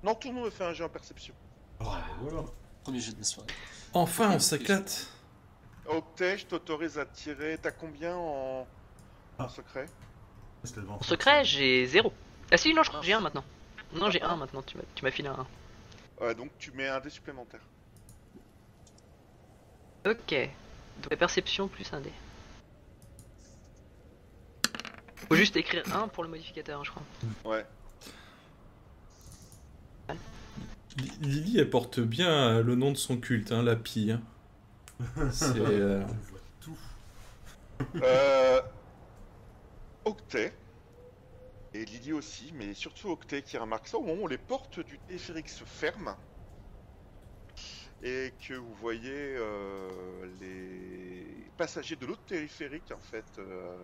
Non, 0.03 0.15
tout 0.15 0.29
le 0.29 0.35
monde 0.35 0.45
me 0.47 0.51
fait 0.51 0.65
un 0.65 0.73
jet 0.73 0.85
en 0.85 0.89
perception. 0.89 1.35
Ah, 1.81 2.03
voilà. 2.21 2.45
Premier 2.83 3.01
jet 3.01 3.13
de 3.13 3.19
la 3.19 3.25
soirée. 3.25 3.49
Enfin, 3.93 4.31
on 4.33 4.39
s'éclate. 4.39 5.09
Octet, 5.87 6.39
je 6.39 6.47
t'autorise 6.47 6.99
à 6.99 7.07
tirer. 7.07 7.59
T'as 7.61 7.71
combien 7.73 8.15
en... 8.17 8.61
en 8.61 8.67
Ah. 9.39 9.49
secret? 9.49 9.87
En 10.89 11.03
secret, 11.03 11.45
j'ai 11.45 11.87
0. 11.87 12.11
Ah 12.51 12.57
si, 12.57 12.73
non, 12.73 12.83
je 12.83 12.89
crois 12.89 13.01
que 13.01 13.07
j'ai 13.07 13.13
1 13.13 13.21
maintenant. 13.21 13.45
Non, 13.95 14.11
j'ai 14.11 14.23
1 14.23 14.37
maintenant, 14.37 14.63
tu 14.63 14.79
m'as 14.79 14.83
tu 14.95 15.05
m'as 15.05 15.11
filé 15.11 15.29
un 15.29 15.47
1. 16.21 16.25
Ouais, 16.25 16.35
donc 16.35 16.51
tu 16.59 16.71
mets 16.73 16.89
un 16.89 17.01
dé 17.01 17.11
supplémentaire. 17.11 17.61
Ok. 20.07 20.35
Donc 21.03 21.11
la 21.11 21.17
perception 21.17 21.69
plus 21.69 21.93
un 21.93 22.01
dé. 22.01 22.13
Faut 25.29 25.37
juste 25.37 25.57
écrire 25.57 25.83
1 25.95 26.09
pour 26.09 26.23
le 26.23 26.29
modificateur, 26.31 26.81
hein, 26.81 26.85
je 26.85 26.91
crois. 26.91 27.03
Ouais. 27.45 27.65
Li- 30.97 31.13
Lily, 31.23 31.59
elle 31.59 31.71
porte 31.71 31.99
bien 32.01 32.31
euh, 32.31 32.63
le 32.63 32.75
nom 32.77 32.93
de 32.93 32.97
son 32.97 33.17
culte, 33.19 33.51
hein, 33.53 33.63
la 33.63 33.75
pie. 33.77 34.13
hein. 34.13 34.23
C'est. 35.33 35.59
euh, 35.59 36.03
On 36.05 36.13
voit 36.31 36.41
tout. 36.61 36.79
Euh... 38.03 38.61
Octet. 40.05 40.53
Et 41.73 41.85
Lily 41.85 42.13
aussi, 42.13 42.53
mais 42.55 42.75
surtout 42.75 43.09
Octet 43.11 43.43
qui 43.43 43.57
remarque 43.59 43.89
ça 43.89 43.99
au 43.99 44.03
moment 44.05 44.23
où 44.23 44.29
les 44.29 44.39
portes 44.39 44.79
du 44.81 44.99
téléphérique 45.01 45.49
se 45.49 45.65
ferment. 45.65 46.17
Et 48.03 48.33
que 48.47 48.55
vous 48.55 48.75
voyez 48.75 49.35
euh, 49.39 50.27
les 50.41 51.51
passagers 51.57 51.97
de 51.97 52.07
l'autre 52.07 52.25
téléphérique, 52.27 52.93
en 52.93 53.01
fait, 53.01 53.25
euh, 53.39 53.77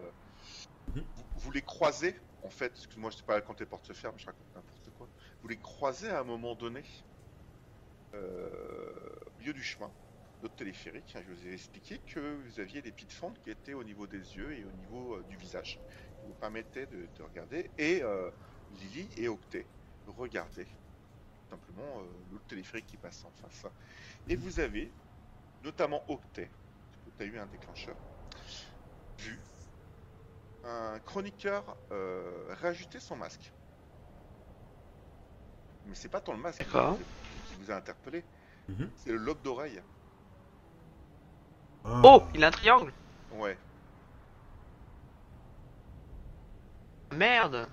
Mhm. 0.94 1.02
Vous, 1.40 1.50
les 1.50 1.62
croisez, 1.62 2.14
en 2.42 2.50
fait, 2.50 2.72
excuse-moi, 2.72 3.10
je 3.10 3.16
sais 3.18 3.22
pas 3.24 3.40
quand 3.40 3.58
les 3.60 3.66
portes 3.66 3.86
se 3.86 3.92
ferment, 3.92 4.18
je 4.18 4.26
raconte 4.26 4.54
n'importe 4.54 4.90
quoi. 4.90 5.08
Vous 5.42 5.48
les 5.48 5.58
croisez 5.58 6.08
à 6.08 6.20
un 6.20 6.24
moment 6.24 6.54
donné, 6.54 6.84
euh, 8.14 8.90
au 9.26 9.38
milieu 9.38 9.52
du 9.52 9.62
chemin, 9.62 9.92
d'autres 10.40 10.56
téléphériques. 10.56 11.14
hein, 11.16 11.22
je 11.26 11.32
vous 11.32 11.46
ai 11.46 11.52
expliqué 11.52 11.98
que 12.00 12.20
vous 12.20 12.60
aviez 12.60 12.82
des 12.82 12.92
petites 12.92 13.12
fentes 13.12 13.38
qui 13.42 13.50
étaient 13.50 13.74
au 13.74 13.84
niveau 13.84 14.06
des 14.06 14.36
yeux 14.36 14.52
et 14.52 14.64
au 14.64 14.72
niveau 14.72 15.16
euh, 15.16 15.24
du 15.24 15.36
visage, 15.36 15.80
qui 16.18 16.26
vous 16.26 16.34
permettaient 16.34 16.86
de, 16.86 17.06
de 17.06 17.22
regarder. 17.22 17.70
Et 17.78 18.02
euh, 18.02 18.30
Lily 18.70 19.10
et 19.16 19.28
Octet, 19.28 19.70
regardez 20.06 20.66
simplement 21.48 22.02
l'autre 22.30 22.46
téléphérique 22.46 22.86
qui 22.86 22.96
passe 22.96 23.24
en 23.24 23.32
face. 23.32 23.66
Et 24.26 24.36
vous 24.36 24.60
avez, 24.60 24.94
notamment 25.62 26.04
Octet, 26.10 26.50
tu 27.16 27.22
as 27.22 27.26
eu 27.26 27.38
un 27.38 27.46
déclencheur, 27.46 27.96
vu 29.18 29.49
un 30.64 30.98
chroniqueur 31.00 31.76
euh, 31.92 32.54
réajuster 32.60 33.00
son 33.00 33.16
masque. 33.16 33.52
Mais 35.86 35.94
c'est 35.94 36.08
pas 36.08 36.20
tant 36.20 36.32
le 36.32 36.38
masque 36.38 36.62
qui 36.64 36.70
vous- 36.70 36.98
qui 37.48 37.54
vous 37.62 37.70
a 37.70 37.74
interpellé, 37.76 38.24
Mhm. 38.68 38.90
c'est 38.96 39.10
le 39.10 39.16
lobe 39.18 39.40
d'oreille. 39.42 39.80
Ah. 41.84 42.02
Oh, 42.04 42.22
il 42.34 42.44
a 42.44 42.48
un 42.48 42.50
triangle 42.50 42.92
Ouais. 43.32 43.56
Merde 47.12 47.68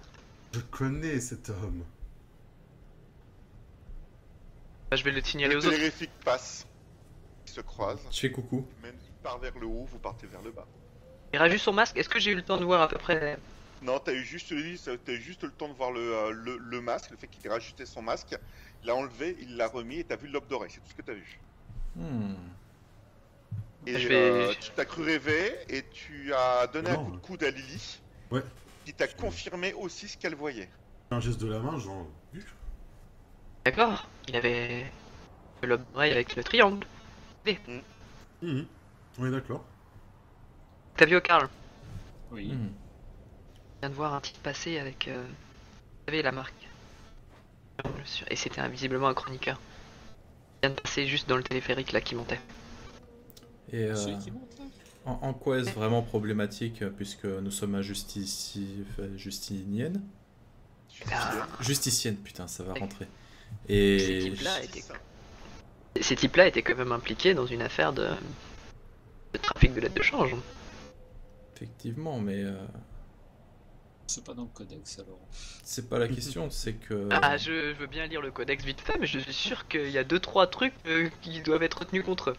Je 0.53 0.59
connais 0.61 1.19
cet 1.19 1.49
homme. 1.49 1.83
Bah, 4.89 4.95
Je 4.95 5.03
vais 5.03 5.11
le 5.11 5.21
signaler 5.21 5.53
Le 5.55 5.59
aux 5.59 5.65
autres. 5.67 6.23
passe, 6.23 6.65
ils 7.45 7.51
se 7.51 7.61
croisent, 7.61 8.07
Je 8.11 8.19
fais 8.19 8.31
coucou. 8.31 8.65
même 8.81 8.95
il 9.05 9.13
part 9.21 9.37
vers 9.39 9.57
le 9.59 9.67
haut, 9.67 9.85
vous 9.85 9.99
partez 9.99 10.25
vers 10.27 10.41
le 10.41 10.51
bas. 10.51 10.65
Il 11.33 11.39
rajoute 11.39 11.59
son 11.59 11.73
masque, 11.73 11.97
est-ce 11.97 12.09
que 12.09 12.19
j'ai 12.19 12.31
eu 12.31 12.35
le 12.35 12.41
temps 12.43 12.57
de 12.57 12.63
voir 12.65 12.81
à 12.81 12.87
peu 12.87 12.97
près 12.97 13.37
Non, 13.81 13.99
t'as 13.99 14.13
eu 14.13 14.23
juste, 14.23 14.49
t'as 15.05 15.11
eu 15.11 15.21
juste 15.21 15.43
le 15.43 15.51
temps 15.51 15.67
de 15.67 15.73
voir 15.73 15.91
le, 15.91 15.99
euh, 15.99 16.31
le, 16.31 16.57
le 16.57 16.81
masque, 16.81 17.11
le 17.11 17.17
fait 17.17 17.27
qu'il 17.27 17.45
ait 17.45 17.49
rajouté 17.49 17.85
son 17.85 18.01
masque, 18.01 18.37
il 18.81 18.87
l'a 18.87 18.95
enlevé, 18.95 19.35
il 19.41 19.57
l'a 19.57 19.67
remis 19.67 19.99
et 19.99 20.03
t'as 20.03 20.15
vu 20.15 20.27
le 20.27 20.33
lobe 20.33 20.47
d'oreille, 20.47 20.71
c'est 20.73 20.79
tout 20.81 20.89
ce 20.89 20.95
que 20.95 21.01
t'as 21.01 21.13
vu. 21.13 21.39
Hmm. 21.95 22.33
Et 23.85 23.99
Je 23.99 24.07
vais- 24.07 24.15
euh, 24.15 24.53
tu 24.59 24.71
t'as 24.75 24.85
cru 24.85 25.03
rêver 25.03 25.53
et 25.69 25.83
tu 25.89 26.33
as 26.33 26.67
donné 26.67 26.89
un 26.89 26.95
coup 26.95 27.11
de 27.11 27.17
coude 27.17 27.43
à 27.43 27.51
Lily, 27.51 27.99
Ouais. 28.31 28.43
qui 28.85 28.93
t'a 28.93 29.07
confirmé 29.07 29.73
aussi 29.73 30.07
ce 30.07 30.17
qu'elle 30.17 30.35
voyait. 30.35 30.69
Un 31.11 31.19
geste 31.19 31.39
de 31.39 31.47
la 31.47 31.59
main, 31.59 31.77
genre. 31.79 32.07
vu. 32.33 32.45
D'accord, 33.65 34.07
il 34.27 34.35
avait 34.35 34.85
le 35.61 35.69
lobe 35.69 35.83
d'oreille 35.91 36.11
avec 36.13 36.35
le 36.35 36.43
triangle. 36.43 36.85
Mhm. 38.41 38.65
Oui, 39.19 39.31
d'accord. 39.31 39.65
T'as 40.97 41.05
vu 41.05 41.15
au 41.15 41.21
Karl 41.21 41.47
Oui. 42.31 42.47
Hmm. 42.53 42.69
Je 43.75 43.79
viens 43.81 43.89
de 43.89 43.95
voir 43.95 44.13
un 44.13 44.21
titre 44.21 44.39
passer 44.39 44.79
avec. 44.79 45.07
euh, 45.07 45.23
Vous 45.23 46.05
savez, 46.07 46.21
la 46.23 46.31
marque. 46.31 46.53
Et 48.29 48.35
c'était 48.35 48.59
un- 48.61 48.69
visiblement 48.69 49.07
un 49.07 49.13
chroniqueur. 49.13 49.59
Il 50.63 50.67
vient 50.67 50.75
de 50.75 50.81
passer 50.81 51.05
juste 51.05 51.29
dans 51.29 51.37
le 51.37 51.43
téléphérique 51.43 51.91
là 51.91 52.01
qui 52.01 52.15
montait. 52.15 52.39
Et 53.71 53.83
euh, 53.83 53.95
Celui 53.95 54.17
qui 54.17 54.31
monte 54.31 54.57
là 54.57 54.65
en, 55.05 55.11
en 55.21 55.33
quoi 55.33 55.59
est-ce 55.59 55.69
vraiment 55.71 56.01
problématique 56.01 56.81
euh, 56.81 56.89
puisque 56.89 57.25
nous 57.25 57.51
sommes 57.51 57.75
à 57.75 57.81
justici... 57.81 58.83
justinienne? 59.15 60.01
Ah. 61.13 61.47
Justicienne, 61.61 62.15
putain, 62.17 62.47
ça 62.47 62.63
va 62.63 62.73
rentrer. 62.73 63.05
Ces 63.67 63.73
Et 63.73 64.19
types-là 64.31 64.63
étaient... 64.63 64.83
Ces 66.01 66.15
types-là 66.15 66.47
étaient 66.47 66.63
quand 66.63 66.75
même 66.75 66.91
impliqués 66.91 67.33
dans 67.35 67.45
une 67.45 67.61
affaire 67.61 67.93
de, 67.93 68.09
de 69.33 69.37
trafic 69.37 69.73
de 69.75 69.81
lettres 69.81 69.95
de 69.95 70.01
change. 70.01 70.35
Effectivement, 71.57 72.19
mais 72.19 72.43
euh, 72.43 72.65
C'est 74.07 74.23
pas 74.23 74.33
dans 74.33 74.43
le 74.43 74.49
codex 74.49 74.99
alors. 74.99 75.29
c'est 75.63 75.89
pas 75.89 75.99
la 75.99 76.07
question, 76.07 76.49
c'est 76.49 76.75
que. 76.75 77.09
Ah, 77.11 77.37
je, 77.37 77.73
je 77.73 77.79
veux 77.79 77.87
bien 77.87 78.07
lire 78.07 78.21
le 78.21 78.31
codex 78.31 78.63
vite 78.63 78.81
fait, 78.81 78.97
mais 78.97 79.07
je 79.07 79.19
suis 79.19 79.33
sûr 79.33 79.67
qu'il 79.67 79.89
y 79.89 79.97
a 79.97 80.03
deux 80.03 80.19
trois 80.19 80.47
trucs 80.47 80.73
euh, 80.87 81.09
qui 81.21 81.41
doivent 81.41 81.63
être 81.63 81.79
retenus 81.79 82.03
contre 82.03 82.31
eux. 82.31 82.37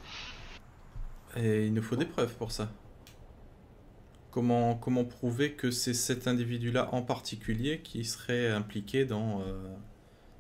Et 1.36 1.66
il 1.66 1.73
nous 1.74 1.82
faut 1.82 1.97
des 1.97 2.05
preuves 2.07 2.35
pour 2.36 2.53
ça. 2.53 2.77
Comment, 4.31 4.77
comment 4.77 5.05
prouver 5.05 5.55
que 5.55 5.70
c'est 5.70 5.95
cet 5.95 6.28
individu-là 6.28 6.90
en 6.95 7.03
particulier 7.03 7.81
qui 7.82 8.05
serait 8.05 8.51
impliqué 8.51 9.05
dans... 9.07 9.40
euh, 9.43 9.74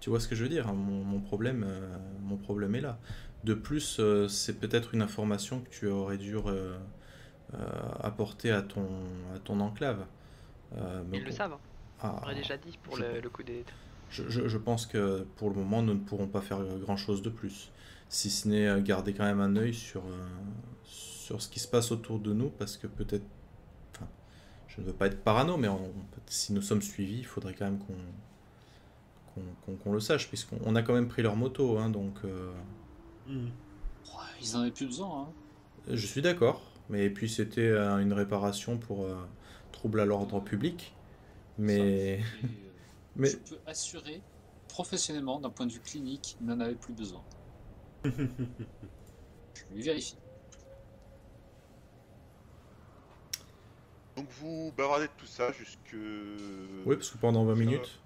Tu 0.00 0.10
vois 0.10 0.20
ce 0.20 0.28
que 0.28 0.34
je 0.36 0.42
veux 0.44 0.48
dire 0.50 0.68
hein, 0.68 0.74
mon, 0.74 1.04
mon 1.04 1.20
problème, 1.20 1.64
euh, 1.66 1.98
mon 2.20 2.36
problème 2.38 2.74
est 2.74 2.80
là. 2.82 3.00
De 3.44 3.54
plus, 3.54 3.98
euh, 4.00 4.28
c'est 4.28 4.58
peut-être 4.60 4.94
une 4.94 5.02
information 5.02 5.62
que 5.62 5.70
tu 5.70 5.86
aurais 5.88 6.18
dû 6.18 6.36
apporter 8.02 8.50
à 8.50 8.62
ton, 8.62 8.86
à 9.34 9.38
ton 9.38 9.60
enclave. 9.60 10.04
Euh, 10.76 11.02
mais 11.10 11.18
Ils 11.18 11.24
le 11.24 11.30
savent, 11.32 11.52
hein. 11.54 11.58
Ah, 12.00 12.20
on 12.26 12.32
déjà 12.34 12.56
dit 12.56 12.78
pour 12.82 12.96
je- 12.96 13.02
le, 13.02 13.20
le 13.20 13.28
coup 13.30 13.42
des... 13.42 13.64
je, 14.10 14.28
je- 14.28 14.46
je 14.46 14.58
pense 14.58 14.86
que 14.86 15.26
pour 15.36 15.48
le 15.50 15.56
moment, 15.56 15.82
nous 15.82 15.94
ne 15.94 15.98
pourrons 15.98 16.28
pas 16.28 16.40
faire 16.42 16.60
grand-chose 16.78 17.22
de 17.22 17.30
plus. 17.30 17.70
Si 18.08 18.30
ce 18.30 18.46
n'est 18.48 18.66
euh, 18.68 18.80
garder 18.80 19.14
quand 19.14 19.24
même 19.24 19.40
un 19.40 19.56
œil 19.56 19.74
sur, 19.74 20.02
euh, 20.02 20.26
sur 20.84 21.42
ce 21.42 21.48
qui 21.48 21.58
se 21.58 21.66
passe 21.68 21.90
autour 21.90 22.18
de 22.20 22.32
nous, 22.32 22.50
parce 22.50 22.76
que 22.76 22.86
peut-être... 22.86 23.24
Enfin, 23.96 24.06
je 24.68 24.80
ne 24.80 24.86
veux 24.86 24.92
pas 24.92 25.06
être 25.06 25.22
parano, 25.24 25.56
mais 25.56 25.68
on- 25.68 25.92
si 26.26 26.52
nous 26.52 26.62
sommes 26.62 26.82
suivis, 26.82 27.18
il 27.18 27.26
faudrait 27.26 27.54
quand 27.54 27.64
même 27.64 27.78
qu'on 27.78 27.94
qu'on 29.34 29.42
qu'on- 29.66 29.76
qu'on 29.76 29.92
le 29.92 30.00
sache, 30.00 30.28
puisqu'on 30.28 30.58
on 30.64 30.76
a 30.76 30.82
quand 30.82 30.94
même 30.94 31.08
pris 31.08 31.22
leur 31.22 31.36
moto, 31.36 31.78
hein, 31.78 31.88
donc... 31.90 32.14
euh. 32.24 32.52
Ouais, 33.28 33.42
ils 34.40 34.56
en 34.56 34.60
avaient 34.60 34.70
plus 34.70 34.86
besoin. 34.86 35.22
Hein. 35.22 35.28
je 35.90 36.06
suis 36.06 36.22
d'accord, 36.22 36.62
mais 36.88 37.10
puis 37.10 37.28
c'était 37.28 37.60
euh, 37.60 37.98
une 37.98 38.12
réparation 38.12 38.78
pour 38.78 39.04
euh, 39.04 39.16
trouble 39.72 40.00
à 40.00 40.04
l'ordre 40.04 40.40
public. 40.40 40.94
Mais... 41.58 42.18
Ça, 42.20 42.24
euh, 42.44 42.48
mais 43.16 43.30
Je 43.30 43.36
peux 43.36 43.58
assurer, 43.66 44.20
professionnellement, 44.68 45.40
d'un 45.40 45.50
point 45.50 45.66
de 45.66 45.72
vue 45.72 45.80
clinique, 45.80 46.36
ils 46.40 46.46
n'en 46.46 46.60
avaient 46.60 46.74
plus 46.74 46.94
besoin. 46.94 47.22
Je 48.04 49.74
lui 49.74 49.82
vérifie. 49.82 50.16
Donc 54.16 54.28
vous 54.40 54.72
bavardez 54.76 55.06
de 55.06 55.12
tout 55.16 55.26
ça 55.26 55.52
jusque. 55.52 55.94
oui, 55.94 56.96
parce 56.96 57.10
que 57.10 57.18
pendant 57.18 57.44
20 57.44 57.54
Ça- 57.54 57.60
minutes... 57.60 58.00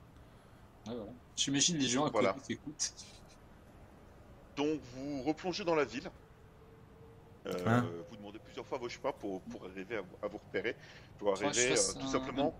Voilà. 0.85 1.05
J'imagine 1.37 1.79
les 1.79 1.87
gens 1.87 2.03
à 2.05 2.11
côté 2.11 2.25
Voilà. 2.25 2.37
qui 2.45 2.53
écoutent. 2.55 2.93
Donc 4.57 4.81
vous 4.95 5.23
replongez 5.23 5.65
dans 5.65 5.75
la 5.77 5.85
ville. 5.85 6.11
Euh, 7.47 7.53
Hein 7.67 7.91
vous 8.09 8.17
demandez 8.17 8.39
plusieurs 8.39 8.67
fois 8.67 8.79
vos 8.79 8.89
chemins 8.89 9.13
pour, 9.13 9.43
pour 9.43 9.65
arriver 9.65 9.97
à, 9.97 10.01
vous- 10.03 10.17
à 10.23 10.29
vous 10.29 10.39
repérer. 10.39 10.77
Pour 11.19 11.33
arriver 11.33 11.73
euh, 11.73 11.93
tout 11.95 11.99
un- 12.07 12.07
simplement 12.13 12.55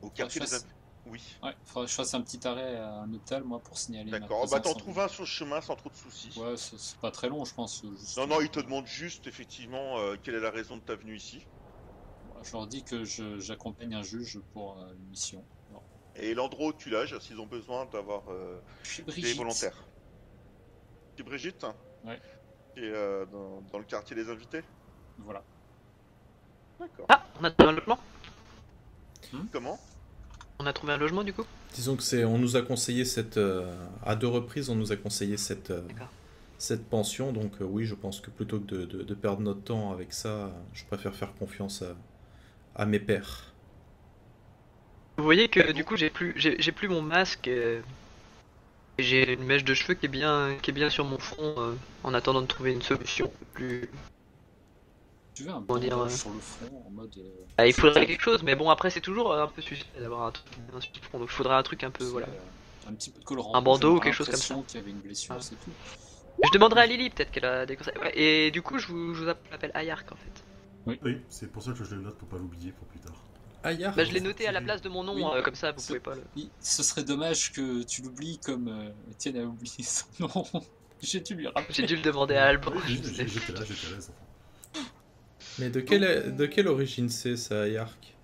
au 0.00 0.10
quartier 0.10 0.40
des. 0.40 0.46
fasse- 0.46 0.66
Oui, 1.06 1.22
Ouais, 1.42 1.54
faudrait 1.64 1.86
que 1.86 1.90
je 1.90 1.96
fasse 1.96 2.14
un 2.14 2.20
petit 2.22 2.46
arrêt 2.48 2.76
à 2.76 2.88
un 2.94 3.12
hôtel, 3.12 3.44
moi, 3.44 3.60
pour 3.60 3.78
signaler. 3.78 4.10
d'accord. 4.10 4.48
Bah 4.48 4.58
t'en 4.60 4.70
en 4.70 4.74
trouves 4.74 4.98
un 4.98 5.08
sur 5.08 5.22
le 5.22 5.28
chemin 5.28 5.60
sans 5.60 5.76
trop 5.76 5.88
de 5.88 5.94
soucis. 5.94 6.32
Ouais, 6.36 6.56
c'est 6.56 6.98
pas 6.98 7.10
très 7.12 7.28
long, 7.28 7.44
je 7.44 7.54
pense. 7.54 7.84
juste- 7.96 8.16
Non, 8.16 8.26
non, 8.26 8.40
il 8.40 8.50
te 8.50 8.58
demande 8.60 8.86
juste 8.86 9.26
effectivement 9.28 9.98
euh, 9.98 10.16
quelle 10.22 10.34
est 10.34 10.40
la 10.40 10.50
raison 10.50 10.76
de 10.76 10.82
ta 10.82 10.96
venue 10.96 11.16
ici. 11.16 11.46
Ouais, 12.24 12.42
je 12.42 12.52
leur 12.52 12.66
dis 12.66 12.82
que 12.84 13.04
j'accompagne 13.04 13.94
un 13.94 14.02
juge 14.02 14.40
pour 14.52 14.80
euh, 14.80 14.92
une 14.94 15.06
mission. 15.08 15.44
Alors, 15.70 15.84
Et 16.16 16.34
l'endroit 16.34 16.68
où 16.68 16.72
tu 16.72 16.90
loges, 16.90 17.16
s'ils 17.20 17.38
ont 17.40 17.46
besoin 17.46 17.86
d'avoir 17.86 18.28
euh, 18.32 18.60
des 19.06 19.32
volontaires. 19.34 19.88
C'est 21.16 21.22
Brigitte 21.22 21.66
Ouais. 22.04 22.20
Qui 22.76 22.84
est 22.84 22.92
euh, 22.92 23.24
dans, 23.32 23.62
dans 23.72 23.78
le 23.78 23.84
quartier 23.84 24.14
des 24.14 24.28
invités 24.28 24.60
Voilà. 25.20 25.42
D'accord. 26.78 27.06
Ah, 27.08 27.24
on 27.40 27.44
a 27.44 27.50
trouvé 27.50 27.70
un 27.70 27.72
logement 27.72 27.98
Comment? 29.50 29.80
On 30.58 30.66
a 30.66 30.72
trouvé 30.74 30.92
un 30.92 30.98
logement 30.98 31.24
du 31.24 31.32
coup? 31.32 31.44
Disons 31.72 31.96
que 31.96 32.02
c'est, 32.02 32.24
on 32.24 32.36
nous 32.38 32.54
a 32.56 32.60
conseillé 32.62 33.06
cette, 33.06 33.38
euh, 33.38 33.74
à 34.04 34.14
deux 34.14 34.28
reprises, 34.28 34.68
on 34.68 34.74
nous 34.74 34.92
a 34.92 34.96
conseillé 34.96 35.38
cette, 35.38 35.70
euh, 35.70 35.80
D'accord. 35.88 36.08
cette 36.58 36.86
pension. 36.86 37.32
Donc 37.32 37.52
euh, 37.62 37.64
oui, 37.64 37.86
je 37.86 37.94
pense 37.94 38.20
que 38.20 38.28
plutôt 38.30 38.60
que 38.60 38.66
de, 38.66 38.84
de- 38.84 39.02
de 39.02 39.14
perdre 39.14 39.40
notre 39.40 39.62
temps 39.62 39.90
avec 39.92 40.12
ça, 40.12 40.52
je 40.74 40.84
préfère 40.84 41.14
faire 41.14 41.34
confiance 41.34 41.80
à, 41.82 41.96
à 42.74 42.84
mes 42.84 43.00
pairs. 43.00 43.54
Vous 45.16 45.24
voyez 45.24 45.48
que 45.48 45.72
du 45.72 45.82
coup 45.82 45.96
j'ai 45.96 46.10
plus 46.10 46.34
j'ai 46.36 46.72
plus 46.72 46.88
mon 46.88 47.00
masque 47.00 47.48
euh, 47.48 47.80
j'ai 48.98 49.32
une 49.32 49.44
mèche 49.44 49.64
de 49.64 49.74
cheveux 49.74 49.94
qui 49.94 50.06
est 50.06 50.08
bien 50.10 50.56
qui 50.62 50.70
est 50.70 50.74
bien 50.74 50.90
sur 50.90 51.04
mon 51.04 51.18
front 51.18 51.54
euh, 51.58 51.74
en 52.04 52.14
attendant 52.14 52.40
de 52.42 52.46
trouver 52.46 52.72
une 52.72 52.82
solution 52.82 53.30
plus. 53.52 53.88
Tu 55.34 55.42
veux 55.42 55.50
un 55.50 55.62
Comment 55.66 55.78
dire, 55.78 55.98
euh, 55.98 56.08
sur 56.08 56.30
le 56.30 56.40
front 56.40 56.82
en 56.86 56.90
mode. 56.90 57.12
euh, 57.18 57.30
Ah, 57.58 57.66
il 57.66 57.74
faudrait 57.74 58.06
quelque 58.06 58.22
chose, 58.22 58.42
mais 58.42 58.54
bon 58.54 58.70
après 58.70 58.88
c'est 58.90 59.02
toujours 59.02 59.34
un 59.34 59.46
peu 59.48 59.60
suspect 59.60 60.00
d'avoir 60.00 60.22
un 60.26 60.30
truc 60.32 60.46
bien 60.70 60.80
sur 60.80 60.90
le 60.94 61.00
front, 61.02 61.18
donc 61.18 61.28
il 61.30 61.34
faudrait 61.34 61.56
un 61.56 61.62
truc 61.62 61.84
un 61.84 61.90
peu 61.90 62.04
voilà. 62.04 62.26
euh, 62.28 62.88
un 62.90 62.94
petit 62.94 63.10
peu 63.10 63.20
de 63.20 63.24
colorant. 63.24 63.54
Un 63.54 63.60
bandeau 63.62 63.96
ou 63.96 64.00
quelque 64.00 64.14
chose 64.14 64.26
comme 64.26 64.34
l'impression 64.34 64.62
qu'il 64.62 64.80
y 64.80 64.82
avait 64.82 64.90
une 64.92 65.00
blessure, 65.00 65.34
Ah. 65.38 65.40
tout. 65.40 65.70
Je 66.44 66.50
demanderai 66.52 66.80
à 66.82 66.86
Lily 66.86 67.10
peut-être 67.10 67.30
qu'elle 67.30 67.44
a 67.46 67.64
des 67.66 67.76
conseils. 67.76 67.96
Ouais, 67.98 68.12
et 68.18 68.50
du 68.50 68.62
coup 68.62 68.78
je 68.78 68.86
vous, 68.88 69.14
je 69.14 69.24
vous 69.24 69.28
appelle 69.28 69.70
Ayark 69.74 70.10
en 70.10 70.16
fait. 70.16 70.98
Oui, 71.02 71.18
c'est 71.28 71.50
pour 71.50 71.62
ça 71.62 71.72
que 71.72 71.82
je 71.84 71.94
le 71.96 72.00
note 72.02 72.16
pour 72.16 72.28
pas 72.28 72.36
l'oublier 72.38 72.70
pour 72.72 72.86
plus 72.88 73.00
tard. 73.00 73.14
Bah 73.74 74.04
je 74.04 74.12
l'ai 74.12 74.20
noté 74.20 74.46
à 74.46 74.52
la 74.52 74.60
place 74.60 74.80
de 74.82 74.88
mon 74.88 75.02
nom, 75.04 75.14
Oui. 75.14 75.24
euh, 75.24 75.42
comme 75.42 75.54
ça 75.54 75.72
vous 75.72 75.84
pouvez 75.84 76.00
pas 76.00 76.14
le. 76.14 76.22
Oui, 76.36 76.50
Ce 76.60 76.82
serait 76.82 77.04
dommage 77.04 77.52
que 77.52 77.82
tu 77.82 78.02
l'oublies 78.02 78.38
comme 78.38 78.68
euh, 78.68 78.90
Étienne 79.10 79.38
a 79.38 79.44
oublié 79.44 79.74
son 79.82 80.06
nom. 80.20 80.44
J'ai 81.02 81.20
dû 81.20 81.34
lui 81.34 81.46
rappeler. 81.48 81.74
J'ai 81.74 81.86
dû 81.86 81.96
le 81.96 82.02
demander 82.02 82.36
à 82.36 82.46
sais. 82.52 82.60
J'étais 82.88 83.52
là, 83.52 83.60
j'étais 83.64 83.92
là. 83.92 84.82
Mais 85.58 85.70
de 85.70 85.80
quelle, 85.80 86.36
de 86.36 86.46
quelle 86.46 86.68
origine 86.68 87.08
c'est 87.08 87.36
ça, 87.36 87.66
Yark? 87.68 88.14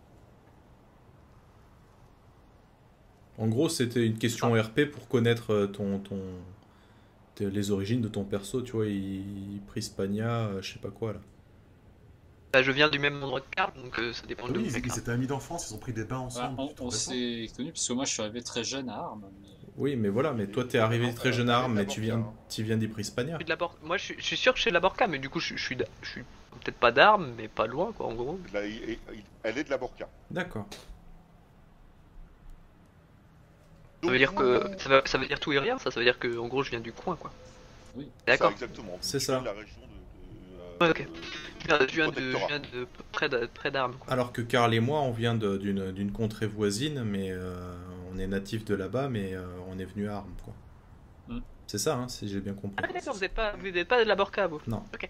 En 3.38 3.48
gros, 3.48 3.68
c'était 3.68 4.06
une 4.06 4.18
question 4.18 4.52
RP 4.52 4.84
pour 4.90 5.08
connaître 5.08 5.52
euh, 5.52 5.66
ton, 5.66 5.98
ton, 5.98 6.20
les 7.40 7.70
origines 7.70 8.00
de 8.00 8.08
ton 8.08 8.24
perso, 8.24 8.62
tu 8.62 8.72
vois, 8.72 8.86
il, 8.86 9.60
Prispania, 9.66 10.46
euh, 10.46 10.62
je 10.62 10.74
sais 10.74 10.78
pas 10.78 10.90
quoi 10.90 11.14
là. 11.14 11.20
Bah, 12.52 12.62
je 12.62 12.70
viens 12.70 12.90
du 12.90 12.98
même 12.98 13.22
endroit 13.22 13.40
que 13.40 13.46
Karl, 13.56 13.72
donc 13.74 13.98
euh, 13.98 14.12
ça 14.12 14.26
dépend 14.26 14.46
de 14.46 14.52
Oui, 14.52 14.64
où 14.64 14.66
ils, 14.66 14.72
c'est 14.72 14.80
ils 14.86 14.98
étaient 14.98 15.10
amis 15.10 15.26
d'enfance, 15.26 15.70
ils 15.70 15.74
ont 15.74 15.78
pris 15.78 15.94
des 15.94 16.04
bains 16.04 16.26
Voilà, 16.30 16.48
ensemble. 16.50 16.60
on 16.60 16.66
te 16.68 16.82
on 16.82 16.84
rappelles 16.86 16.98
s'est 17.00 17.50
connus 17.56 17.72
parce 17.72 17.88
que 17.88 17.92
moi 17.94 18.04
je 18.04 18.12
suis 18.12 18.20
arrivé 18.22 18.42
très 18.42 18.62
jeune 18.62 18.90
à 18.90 18.96
Armes. 18.96 19.24
mais- 19.40 19.48
Oui, 19.78 19.96
mais 19.96 20.10
voilà, 20.10 20.32
mais 20.34 20.46
toi 20.48 20.64
t'es 20.66 20.76
arrivé 20.76 21.06
Non, 21.06 21.14
très 21.14 21.32
jeune 21.32 21.48
à 21.48 21.56
Armes, 21.60 21.74
de 21.74 21.80
mais 21.80 21.86
tu 21.86 22.02
viens, 22.02 22.30
tu 22.50 22.62
viens 22.62 22.76
d'Iprispania. 22.76 23.32
Je 23.32 23.36
suis 23.38 23.44
de 23.46 23.50
la 23.50 23.56
Bor- 23.56 23.78
Moi 23.82 23.96
je 23.96 24.04
suis, 24.04 24.14
je 24.18 24.22
suis 24.24 24.36
sûr 24.36 24.52
que 24.52 24.58
je 24.58 24.62
suis 24.62 24.70
de 24.70 24.74
la 24.74 24.80
Borca, 24.80 25.06
mais 25.06 25.18
du 25.18 25.30
coup 25.30 25.40
je, 25.40 25.56
je 25.56 25.64
suis, 25.64 25.78
je 26.02 26.08
suis 26.10 26.22
peut-être 26.60 26.76
pas 26.76 26.92
d'armes, 26.92 27.32
mais 27.38 27.48
pas 27.48 27.66
loin 27.66 27.90
quoi 27.92 28.04
en 28.06 28.12
gros. 28.12 28.38
Là, 28.52 28.66
il- 28.66 28.74
il- 28.90 28.98
il- 29.14 29.24
Elle 29.44 29.56
est 29.56 29.64
de 29.64 29.70
la 29.70 29.78
Borca. 29.78 30.06
D'accord. 30.30 30.66
Ça 34.04 34.10
veut 34.10 34.18
dire 34.18 34.34
que 34.34 34.60
ça 34.78 34.88
veut, 34.90 35.02
ça 35.06 35.16
veut 35.16 35.26
dire 35.26 35.40
tout 35.40 35.52
et 35.52 35.58
rien, 35.58 35.78
ça, 35.78 35.90
ça 35.90 36.00
veut 36.00 36.04
dire 36.04 36.18
que 36.18 36.36
en 36.36 36.48
gros 36.48 36.62
je 36.62 36.70
viens 36.70 36.80
du 36.80 36.92
coin 36.92 37.16
quoi. 37.16 37.32
Oui. 37.94 38.08
D'accord. 38.26 38.48
Ça, 38.48 38.52
exactement. 38.54 38.98
C'est 39.00 39.20
ça. 39.20 39.34
viens 39.40 39.40
de 39.42 39.46
la 39.46 39.52
région 39.52 39.80
de. 39.80 40.84
de, 40.84 40.84
euh, 40.84 40.92
Ouais, 40.92 41.00
ok. 41.02 41.08
Je 41.68 41.94
viens, 41.94 42.08
de, 42.08 42.12
Protectorat. 42.12 42.40
je 42.42 42.46
viens 42.48 42.60
de 42.82 42.86
près 43.12 43.28
de- 43.28 43.46
près 43.54 43.70
d'armes 43.70 43.94
quoi. 43.98 44.12
Alors 44.12 44.32
que 44.32 44.42
Karl 44.42 44.72
et 44.74 44.80
moi, 44.80 45.00
on 45.00 45.12
vient 45.12 45.34
de- 45.34 45.56
d'une 45.56 45.92
d'une 45.92 46.12
contrée 46.12 46.46
voisine, 46.46 47.02
mais 47.04 47.30
euh, 47.30 47.74
on 48.12 48.18
est 48.18 48.26
natif 48.26 48.64
de 48.64 48.74
là-bas, 48.74 49.08
mais 49.08 49.34
euh, 49.34 49.44
on 49.68 49.78
est 49.78 49.84
venu 49.84 50.08
à 50.08 50.16
Armes, 50.18 50.34
quoi. 50.44 50.54
Mm. 51.28 51.40
C'est 51.66 51.78
ça, 51.78 51.96
hein, 51.96 52.08
si 52.08 52.28
j'ai 52.28 52.40
bien 52.40 52.54
compris. 52.54 52.84
Ah 52.86 52.92
d'accord, 52.92 53.14
vous 53.14 53.24
êtes 53.24 53.34
pas, 53.34 53.54
vous 53.56 53.66
êtes 53.66 53.88
pas 53.88 54.02
de 54.02 54.08
la 54.08 54.14
Borca 54.16 54.46
vous. 54.46 54.60
Non. 54.66 54.82
Ok. 54.94 55.08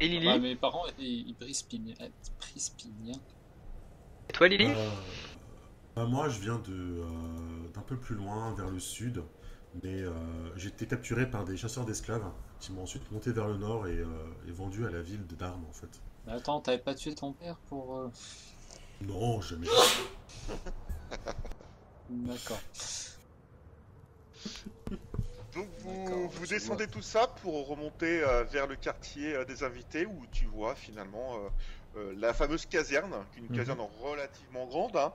Et 0.00 0.08
Lily 0.08 0.26
Bah, 0.26 0.38
mes 0.38 0.54
parents 0.56 0.86
étaient 0.86 1.02
Ibrispiniens. 1.02 1.94
Et 4.28 4.32
toi 4.32 4.48
Lily 4.48 4.66
Euh, 4.66 4.90
bah, 5.94 6.04
moi, 6.04 6.28
je 6.28 6.40
viens 6.40 6.58
de 6.58 6.72
euh, 6.72 7.04
d'un 7.74 7.80
peu 7.80 7.96
plus 7.96 8.14
loin, 8.14 8.52
vers 8.54 8.68
le 8.70 8.78
sud, 8.78 9.22
mais 9.82 10.02
euh, 10.02 10.10
j'ai 10.56 10.68
été 10.68 10.86
capturé 10.86 11.30
par 11.30 11.44
des 11.44 11.56
chasseurs 11.56 11.84
d'esclaves 11.86 12.24
qui 12.60 12.72
m'ont 12.72 12.82
ensuite 12.82 13.10
monté 13.12 13.32
vers 13.32 13.48
le 13.48 13.56
nord 13.56 13.86
et, 13.86 13.98
euh, 13.98 14.06
et 14.48 14.52
vendu 14.52 14.86
à 14.86 14.90
la 14.90 15.02
ville 15.02 15.26
de 15.26 15.34
d'Armes, 15.34 15.64
en 15.68 15.72
fait. 15.72 15.88
Mais 16.26 16.32
attends, 16.32 16.60
t'avais 16.60 16.78
pas 16.78 16.94
tué 16.94 17.14
ton 17.14 17.32
père 17.32 17.56
pour. 17.68 17.96
euh, 17.96 18.10
Non, 19.02 19.40
jamais. 19.40 19.68
D'accord. 22.10 22.60
Donc 25.54 25.68
vous, 25.78 26.28
vous 26.28 26.46
descendez 26.46 26.86
tout 26.86 27.02
ça 27.02 27.26
pour 27.42 27.66
remonter 27.68 28.22
euh, 28.22 28.44
vers 28.44 28.66
le 28.66 28.76
quartier 28.76 29.34
euh, 29.34 29.44
des 29.44 29.64
invités 29.64 30.06
où 30.06 30.24
tu 30.30 30.44
vois 30.46 30.74
finalement 30.74 31.36
euh, 31.96 32.14
la 32.16 32.34
fameuse 32.34 32.66
caserne, 32.66 33.26
une 33.36 33.50
Mhm. 33.50 33.56
caserne 33.56 33.80
relativement 33.80 34.66
grande. 34.66 34.96
hein. 34.96 35.12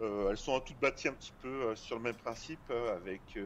Euh, 0.00 0.30
elles 0.30 0.36
sont 0.38 0.58
toutes 0.60 0.78
bâties 0.78 1.08
un 1.08 1.14
petit 1.14 1.32
peu 1.40 1.48
euh, 1.70 1.76
sur 1.76 1.96
le 1.96 2.02
même 2.02 2.16
principe, 2.16 2.70
avec 2.70 3.38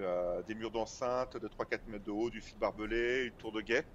des 0.46 0.54
murs 0.54 0.70
d'enceinte 0.70 1.36
de 1.36 1.48
3-4 1.48 1.86
mètres 1.86 2.04
de 2.04 2.10
haut, 2.10 2.30
du 2.30 2.40
fil 2.40 2.58
barbelé, 2.58 3.24
une 3.26 3.34
tour 3.34 3.52
de 3.52 3.60
guet 3.60 3.86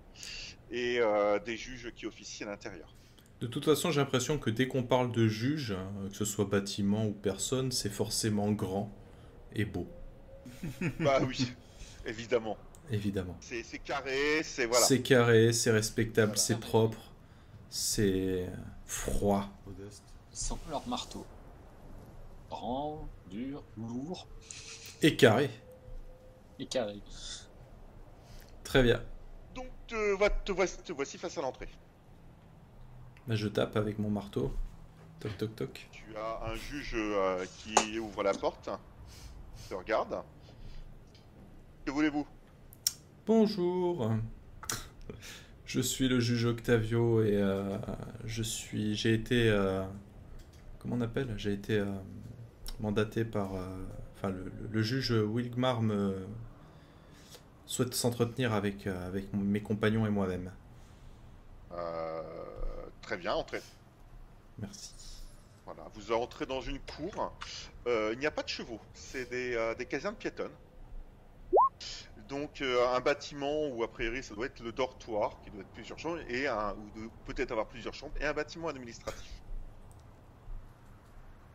et 0.70 1.00
des 1.46 1.58
juges 1.58 1.92
qui 1.96 2.06
officient 2.06 2.48
à 2.48 2.52
l'intérieur. 2.52 2.96
De 3.42 3.48
toute 3.48 3.66
façon, 3.66 3.92
j'ai 3.92 4.00
l'impression 4.00 4.38
que 4.38 4.50
dès 4.50 4.68
qu'on 4.70 4.84
parle 4.84 5.12
de 5.12 5.28
juge, 5.28 5.72
euh, 5.72 6.10
que 6.10 6.16
ce 6.16 6.24
soit 6.26 6.46
bâtiment 6.46 7.06
ou 7.08 7.12
personne, 7.12 7.72
c'est 7.74 7.90
forcément 7.90 8.52
grand 8.54 8.90
et 9.54 9.66
beau, 9.66 9.88
bah 11.04 11.22
oui, 11.28 11.54
évidemment. 12.06 12.58
évidemment. 12.90 13.38
C'est 13.40 13.64
c'est 13.64 13.80
carré, 13.80 14.44
c'est 14.44 14.66
voilà. 14.66 14.88
C'est 14.88 15.02
carré, 15.02 15.54
c'est 15.54 15.72
respectable, 15.72 16.34
Voilà. 16.34 16.38
c'est 16.38 16.60
propre, 16.60 17.00
c'est 17.70 18.48
froid. 18.92 19.48
Sont 20.34 20.60
leur 20.70 20.88
marteau. 20.88 21.26
Grand, 22.50 23.08
dur, 23.30 23.64
lourd 23.78 24.28
Et 25.02 25.16
carré. 25.16 25.50
et 26.60 26.66
carré. 26.66 27.02
Très 28.64 28.84
bien. 28.84 29.02
Donc 29.56 29.68
te 29.88 30.52
voici, 30.52 30.78
te 30.84 30.92
voici 30.92 31.18
face 31.18 31.38
à 31.38 31.42
l'entrée. 31.42 31.70
Bah, 33.28 33.36
je 33.36 33.48
tape 33.48 33.78
avec 33.78 33.98
mon 33.98 34.10
marteau. 34.10 34.54
Toc 35.20 35.38
toc 35.38 35.56
toc. 35.56 35.90
Tu 35.92 36.16
as 36.18 36.44
un 36.46 36.56
juge 36.56 36.96
euh, 36.96 37.46
qui 37.60 38.00
ouvre 38.00 38.24
la 38.24 38.34
porte, 38.34 38.70
te 39.70 39.74
regarde. 39.74 40.22
Que 41.86 41.92
voulez-vous? 41.92 42.28
Bonjour. 43.26 44.12
Je 45.66 45.80
suis 45.80 46.08
le 46.08 46.20
juge 46.20 46.46
Octavio 46.46 47.24
et 47.24 47.36
euh, 47.36 47.78
je 48.26 48.44
suis, 48.44 48.96
j'ai 48.96 49.14
été, 49.14 49.50
euh, 49.50 49.84
comment 50.80 50.96
on 50.98 51.02
appelle? 51.02 51.34
J'ai 51.38 51.54
été 51.54 51.80
euh, 51.80 51.86
mandaté 52.80 53.24
par, 53.24 53.54
enfin 54.16 54.34
le, 54.72 54.82
juge 54.82 55.12
Wilgmar 55.12 55.82
me 55.82 56.26
souhaite 57.66 57.94
s'entretenir 57.94 58.54
avec 58.54 58.88
avec 58.88 59.32
mes 59.34 59.62
compagnons 59.62 60.06
et 60.06 60.10
moi-même. 60.10 60.52
Très 63.02 63.18
bien, 63.18 63.34
entrez. 63.34 63.62
Merci. 64.60 64.94
Voilà, 65.66 65.84
vous 65.94 66.12
entrez 66.12 66.46
dans 66.46 66.62
une 66.62 66.80
cour. 66.80 67.34
Il 67.86 68.18
n'y 68.20 68.26
a 68.26 68.32
pas 68.32 68.44
de 68.44 68.50
chevaux, 68.50 68.80
c'est 68.94 69.30
des, 69.30 69.74
des 69.78 69.86
casernes 69.86 70.16
piétonnes. 70.16 70.52
Donc 72.32 72.62
euh, 72.62 72.88
un 72.88 73.02
bâtiment 73.02 73.68
où 73.68 73.84
a 73.84 73.92
priori 73.92 74.24
ça 74.24 74.34
doit 74.34 74.46
être 74.46 74.62
le 74.62 74.72
dortoir, 74.72 75.42
qui 75.42 75.52
doit 75.52 75.62
être 75.62 75.74
plusieurs 75.74 76.00
chambres, 76.00 76.22
et 76.30 76.48
un, 76.48 76.78
ou 76.96 77.10
peut-être 77.26 77.52
avoir 77.52 77.68
plusieurs 77.68 77.94
chambres, 77.94 78.16
et 78.22 78.26
un 78.26 78.34
bâtiment 78.34 78.70
administratif. 78.70 79.44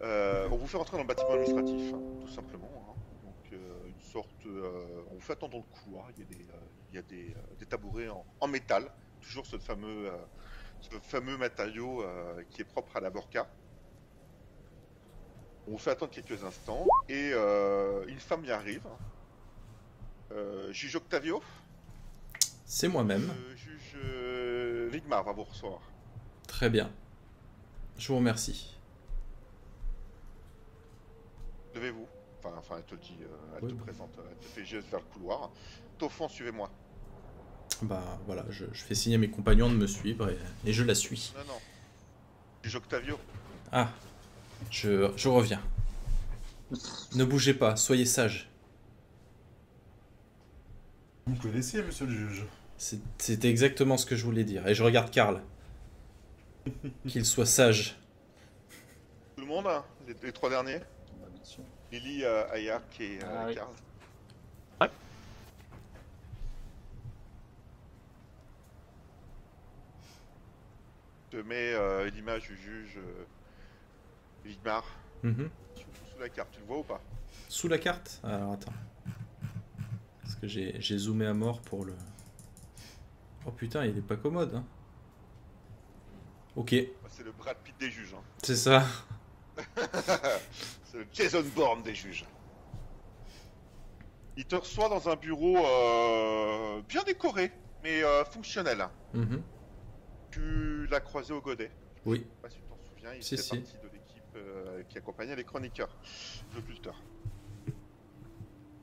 Euh, 0.03 0.47
on 0.51 0.57
vous 0.57 0.67
fait 0.67 0.77
rentrer 0.77 0.99
dans 0.99 1.03
le 1.05 1.09
bâtiment 1.09 1.33
administratif, 1.33 1.95
hein, 1.95 2.03
tout 2.21 2.29
simplement. 2.29 2.71
hein. 2.91 2.95
Donc 3.25 3.53
euh, 3.55 3.87
une 3.87 4.03
sorte, 4.03 4.45
on 4.45 5.15
vous 5.15 5.21
fait 5.21 5.33
attendre 5.33 5.53
dans 5.53 5.65
le 5.65 5.83
couloir. 5.83 6.11
Il 6.15 6.19
y 6.19 6.23
a 6.23 6.27
des, 6.27 6.47
il 6.91 6.95
y 6.95 6.99
a 6.99 7.03
des, 7.59 7.67
tabourets 7.67 8.11
en, 8.41 8.47
métal, 8.47 8.93
toujours 9.23 9.47
ce 9.47 9.57
fameux, 9.57 10.13
ce 10.83 10.91
fameux 10.99 11.39
matériau 11.39 12.05
qui 12.51 12.61
est 12.61 12.67
propre 12.67 12.95
à 12.99 13.01
la 13.01 13.09
Borca. 13.09 13.49
On 15.67 15.71
vous 15.71 15.79
fait 15.79 15.91
attendre 15.91 16.13
quelques 16.13 16.45
instants 16.45 16.87
et 17.09 17.33
une 17.33 18.21
femme 18.21 18.45
y 18.45 18.51
arrive. 18.51 18.87
Euh, 20.33 20.73
juge 20.73 20.97
Octavio, 20.97 21.43
C'est 22.65 22.89
moi-même. 22.89 23.29
le 23.51 23.57
juge 23.57 23.95
euh, 24.05 24.89
Vigmar 24.91 25.23
va 25.25 25.33
vous 25.33 25.45
recevoir. 25.45 25.81
Très 26.49 26.69
bien. 26.71 26.91
Je 27.99 28.09
vous 28.09 28.17
remercie. 28.17 28.77
Levez-vous. 31.75 32.07
Enfin, 32.39 32.55
enfin, 32.59 32.75
elle 32.79 32.85
te 32.85 32.95
le 32.95 33.01
dit, 33.01 33.17
euh, 33.23 33.27
elle 33.59 33.65
Oui. 33.65 33.73
te 33.75 33.83
présente, 33.83 34.11
euh, 34.19 34.23
elle 34.31 34.37
te 34.39 34.45
fait 34.45 34.65
geste 34.65 34.89
vers 34.91 35.01
le 35.01 35.07
couloir. 35.07 35.51
Toffan, 35.99 36.29
suivez-moi. 36.29 36.71
Bah 37.83 38.03
voilà, 38.27 38.45
je, 38.51 38.65
je 38.73 38.83
fais 38.85 38.95
signer 38.95 39.17
à 39.17 39.19
mes 39.19 39.29
compagnons 39.31 39.69
de 39.71 39.75
me 39.77 39.87
suivre 39.87 40.31
et, 40.31 40.39
et 40.65 40.73
je 40.73 40.83
la 40.83 40.95
suis. 40.95 41.33
Non, 41.37 41.45
non. 41.55 41.59
Juge 42.63 42.77
Octavio, 42.77 43.19
Ah, 43.73 43.91
je, 44.71 45.13
je 45.17 45.29
reviens. 45.29 45.61
Ne 47.15 47.25
bougez 47.25 47.55
pas, 47.55 47.77
soyez 47.77 48.07
sages. 48.07 48.49
Vous 51.27 51.35
me 51.35 51.41
connaissez, 51.43 51.83
monsieur 51.83 52.07
le 52.07 52.13
juge 52.13 52.45
C'est- 52.79 53.01
C'était 53.19 53.51
exactement 53.51 53.97
ce 53.97 54.07
que 54.07 54.15
je 54.15 54.25
voulais 54.25 54.45
dire. 54.45 54.67
Et 54.69 54.75
je 54.77 54.83
regarde 54.85 55.11
Karl. 55.11 55.43
Qu'il 57.09 57.25
soit 57.27 57.47
sage. 57.47 57.97
Tout 59.35 59.43
le 59.43 59.49
monde, 59.49 59.67
hein, 59.67 59.85
les, 60.07 60.15
les 60.23 60.33
trois 60.33 60.51
derniers 60.51 60.79
Bah, 60.79 61.27
bien 61.35 61.45
sûr. 61.45 61.65
Lily, 61.91 62.23
euh, 62.25 62.49
Ayark 62.53 63.01
et 63.01 63.19
euh, 63.23 63.27
Ah 63.29 63.45
oui. 63.49 63.55
Karl. 63.57 63.73
Ouais. 64.81 64.91
Je 71.33 71.39
mets 71.39 71.73
euh, 71.75 72.09
l'image 72.11 72.43
du 72.49 72.57
juge 72.57 72.97
euh, 72.99 73.25
Vigmar 74.45 74.85
Mhm. 75.23 75.51
sous, 75.75 75.83
sous 76.13 76.19
la 76.21 76.29
carte. 76.29 76.49
Tu 76.53 76.61
le 76.61 76.67
vois 76.67 76.79
ou 76.79 76.83
pas? 76.85 77.01
Sous 77.49 77.69
la 77.69 77.79
carte? 77.79 78.21
Alors 78.23 78.53
attends. 78.53 78.73
Parce 80.41 80.53
que 80.53 80.81
j'ai 80.81 80.99
zoomé 80.99 81.27
à 81.27 81.35
mort 81.35 81.61
pour 81.63 81.85
le. 81.85 81.95
Oh 83.47 83.51
putain, 83.51 83.85
il 83.87 83.97
est 83.97 84.03
pas 84.03 84.17
commode. 84.17 84.55
Hein. 84.55 84.65
Ok, 86.57 86.75
Bah, 87.03 87.09
C'est 87.11 87.23
le 87.25 87.33
Brad 87.33 87.57
Pitt 87.65 87.75
des 87.79 87.91
juges. 87.91 88.15
hein. 88.15 88.23
c'est 88.43 88.57
ça. 88.57 88.85
C'est 90.85 90.99
le 90.99 91.07
Jason 91.13 91.43
Bourne 91.55 91.83
des 91.83 91.95
juges. 91.95 92.25
Il 94.37 94.45
te 94.45 94.57
reçoit 94.57 94.89
dans 94.91 95.09
un 95.09 95.17
bureau 95.17 95.57
euh, 95.65 96.83
bien 96.89 97.03
décoré, 97.05 97.51
mais 97.83 98.03
euh, 98.05 98.25
fonctionnel. 98.27 98.81
hein. 98.83 98.91
Mhm. 99.15 99.43
Tu 100.31 100.87
l'as 100.89 101.01
croisé 101.01 101.33
au 101.33 101.41
godet. 101.41 101.71
Oui. 102.05 102.19
Je 102.19 102.23
sais 102.25 102.41
pas 102.43 102.51
si 102.51 102.57
tu 102.57 102.63
t'en 102.65 102.79
souviens, 102.91 103.15
il 103.15 103.23
Si, 103.23 103.37
fait 103.37 103.43
si. 103.43 103.57
partie 103.57 103.77
de 103.79 103.89
l'équipe 103.93 104.23
euh, 104.37 104.83
qui 104.89 104.99
accompagnait 104.99 105.37
les 105.37 105.45
chroniqueurs, 105.45 105.97
les 106.53 106.59
occulteurs. 106.59 107.01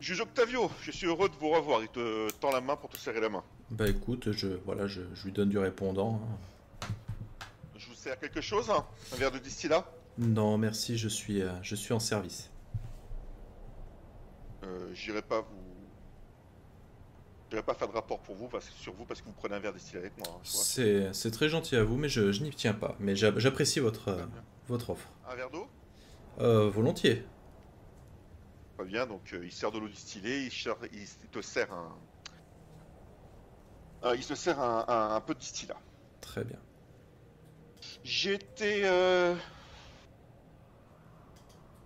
Juge 0.04 0.20
Octavio, 0.20 0.70
je 0.82 0.92
suis 0.92 1.08
heureux 1.08 1.30
de 1.30 1.36
vous 1.36 1.48
revoir. 1.50 1.82
Il 1.82 1.88
te 1.88 2.30
tend 2.34 2.52
la 2.52 2.60
main 2.60 2.76
pour 2.76 2.90
te 2.90 2.98
serrer 2.98 3.22
la 3.22 3.30
main. 3.30 3.42
Bah 3.72 3.88
écoute, 3.88 4.34
je, 4.34 4.48
voilà, 4.66 4.86
je, 4.86 5.00
je 5.14 5.24
lui 5.24 5.32
donne 5.32 5.48
du 5.48 5.58
répondant. 5.58 6.20
hein. 6.22 6.88
Je 7.78 7.88
vous 7.88 7.96
sers 7.96 8.20
quelque 8.20 8.42
chose 8.42 8.70
hein? 8.70 8.86
Un 9.14 9.16
verre 9.16 9.32
de 9.32 9.40
distillat 9.40 9.86
Non, 10.18 10.58
merci, 10.58 10.98
je 10.98 11.08
suis, 11.08 11.42
euh, 11.42 11.52
je 11.62 11.76
suis 11.76 11.94
en 11.94 12.00
service. 12.00 12.52
euh, 14.64 14.90
J'irai 14.94 15.22
pas 15.22 15.40
vous. 15.40 15.48
J'irai 17.50 17.64
pas 17.64 17.74
faire 17.74 17.88
de 17.88 17.94
rapport 17.94 18.20
pour 18.20 18.36
vous 18.36 18.50
parce, 18.50 18.68
sur 18.72 18.92
vous 18.94 19.06
parce 19.06 19.22
que 19.22 19.28
vous 19.28 19.34
prenez 19.34 19.56
un 19.56 19.60
verre 19.60 19.74
distillé 19.74 20.00
avec 20.00 20.18
moi. 20.18 20.28
hein. 20.36 21.12
C'est 21.14 21.32
très 21.32 21.48
gentil 21.48 21.78
à 21.78 21.84
vous, 21.86 21.96
mais 21.96 22.10
je, 22.10 22.34
je 22.34 22.42
n'y 22.44 22.50
tiens 22.50 22.74
pas. 22.74 22.98
Mais 23.00 23.16
j'a- 23.16 23.40
j'apprécie 23.40 23.80
votre, 23.80 24.10
euh, 24.10 24.26
votre 24.68 24.90
offre. 24.90 25.08
Un 25.30 25.36
verre 25.36 25.50
d'eau? 25.50 25.68
Euh, 26.42 26.70
volontiers. 26.70 27.24
Bien, 28.86 29.06
donc 29.08 29.34
euh, 29.34 29.44
il 29.46 29.52
sert 29.52 29.72
de 29.72 29.80
l'eau 29.80 29.88
distillée, 29.88 30.46
il, 30.46 31.30
te 31.32 31.42
sert 31.42 31.72
un. 31.74 31.98
Euh, 34.04 34.16
il 34.16 34.24
se 34.24 34.36
sert 34.36 34.60
un, 34.60 34.86
un- 34.88 35.16
un 35.16 35.22
peu 35.22 35.34
de 35.34 35.40
distillat. 35.40 35.80
Très 36.22 36.44
bien. 36.44 36.60
J'étais 38.04 38.82
euh, 38.84 39.36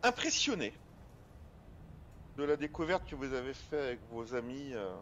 impressionné 0.03 0.73
de 2.37 2.43
la 2.43 2.55
découverte 2.55 3.07
que 3.09 3.15
vous 3.15 3.33
avez 3.33 3.53
fait 3.53 3.79
avec 3.79 3.99
vos 4.11 4.33
amis, 4.35 4.73
euh, 4.73 4.95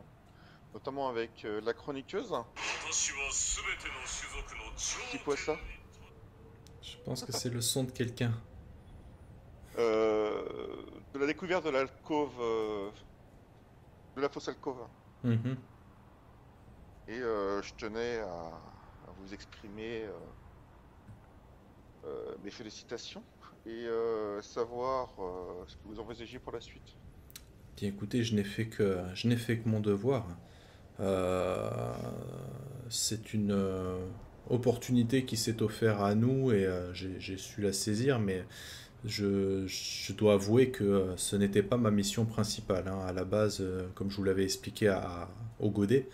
notamment 0.74 1.10
avec 1.10 1.44
euh, 1.46 1.62
la 1.62 1.74
chroniqueuse. 1.74 2.34
C'est 5.12 5.24
quoi 5.24 5.38
ça? 5.38 5.58
Je 6.82 6.96
pense 7.04 7.24
que 7.24 7.32
c'est 7.32 7.50
le 7.50 7.62
son 7.62 7.84
de 7.84 7.92
quelqu'un. 7.92 8.34
Euh, 9.78 10.44
De 11.14 11.20
la 11.20 11.28
découverte 11.28 11.66
de 11.66 11.70
l'alcôve, 11.70 12.34
euh, 12.42 12.90
de 14.16 14.22
la 14.22 14.30
fausse 14.30 14.48
alcôve. 14.50 14.82
Mhm. 15.24 15.58
Et 17.08 17.20
euh, 17.20 17.62
je 17.62 17.74
tenais 17.76 18.18
à, 18.20 18.26
à 19.08 19.12
vous 19.20 19.34
exprimer 19.34 20.06
mes 22.44 22.52
félicitations 22.52 23.24
et 23.66 23.88
savoir 24.42 25.10
ce 25.68 25.76
que 25.76 25.82
vous 25.86 26.00
envisagez 26.00 26.38
pour 26.38 26.52
la 26.52 26.62
suite. 26.62 26.96
Bien 27.78 27.90
écoutez, 27.90 28.24
je 28.24 28.36
n'ai 28.36 28.44
fait 28.44 28.68
que 28.68 29.00
je 29.16 29.28
n'ai 29.28 29.36
fait 29.38 29.58
que 29.58 29.68
mon 29.68 29.80
devoir. 29.80 30.26
Euh, 31.00 31.94
c'est 32.90 33.34
une 33.34 33.52
euh, 33.52 33.98
opportunité 34.50 35.26
qui 35.26 35.36
s'est 35.36 35.62
offerte 35.62 36.00
à 36.02 36.16
nous 36.16 36.52
et 36.52 36.66
euh, 36.66 36.94
j'ai 36.94 37.20
j'ai 37.20 37.38
su 37.38 37.62
la 37.62 37.74
saisir, 37.74 38.20
mais 38.20 38.46
je, 39.06 39.66
je 39.68 40.14
dois 40.14 40.34
avouer 40.34 40.72
que 40.72 40.84
euh, 40.84 41.18
ce 41.18 41.36
n'était 41.36 41.64
pas 41.64 41.78
ma 41.78 41.92
mission 41.92 42.26
principale. 42.26 42.88
hein. 42.88 43.00
À 43.08 43.14
la 43.14 43.24
base, 43.26 43.60
euh, 43.62 43.88
comme 43.96 44.10
je 44.10 44.18
vous 44.18 44.24
l'avais 44.24 44.44
expliqué 44.44 44.88
à, 44.88 45.30
au 45.60 45.70
Godet, 45.70 46.10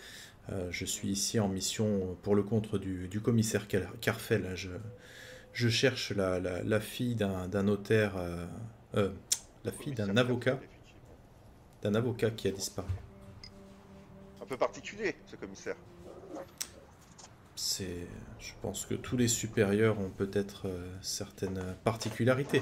euh, 0.50 0.68
je 0.72 0.86
suis 0.86 1.10
ici 1.10 1.40
en 1.40 1.48
mission 1.48 2.18
pour 2.24 2.36
le 2.36 2.44
compte 2.44 2.76
du, 2.76 3.08
du 3.08 3.22
commissaire 3.22 3.68
Car- 3.68 3.98
Carfel. 4.02 4.52
Je, 4.56 4.70
je 5.54 5.70
cherche 5.70 6.12
la, 6.14 6.40
la- 6.40 6.64
la 6.64 6.80
fille 6.80 7.16
d'un 7.16 7.64
notaire, 7.64 8.18
euh, 8.18 8.46
euh, 8.96 9.10
la 9.64 9.72
fille 9.72 9.94
d'un 9.94 10.16
avocat 10.18 10.60
d'un 11.84 11.96
avocat 11.96 12.30
qui 12.30 12.48
a 12.48 12.52
disparu. 12.52 12.92
Un 14.40 14.46
peu 14.46 14.56
particulier, 14.56 15.16
ce 15.26 15.36
commissaire. 15.36 15.76
C'est, 17.56 18.08
je 18.40 18.52
pense 18.62 18.86
que 18.86 18.94
tous 18.94 19.18
les 19.18 19.28
supérieurs 19.28 20.00
ont 20.00 20.10
peut-être 20.10 20.68
certaines 21.02 21.76
particularités. 21.84 22.62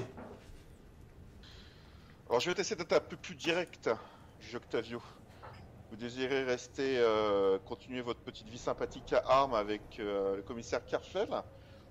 Alors 2.30 2.40
je 2.40 2.52
vais 2.52 2.62
essayer 2.62 2.76
d'être 2.76 2.94
un 2.94 3.00
peu 3.00 3.18
plus 3.18 3.34
direct, 3.34 3.90
juge 4.40 4.54
Octavio. 4.54 5.02
Vous 5.90 5.96
désirez 5.96 6.44
rester, 6.44 7.00
euh, 7.00 7.58
continuer 7.58 8.02
votre 8.02 8.20
petite 8.20 8.48
vie 8.48 8.60
sympathique 8.60 9.14
à 9.14 9.24
armes 9.26 9.56
avec 9.56 9.82
euh, 9.98 10.36
le 10.36 10.44
commissaire 10.44 10.86
Carfel 10.86 11.28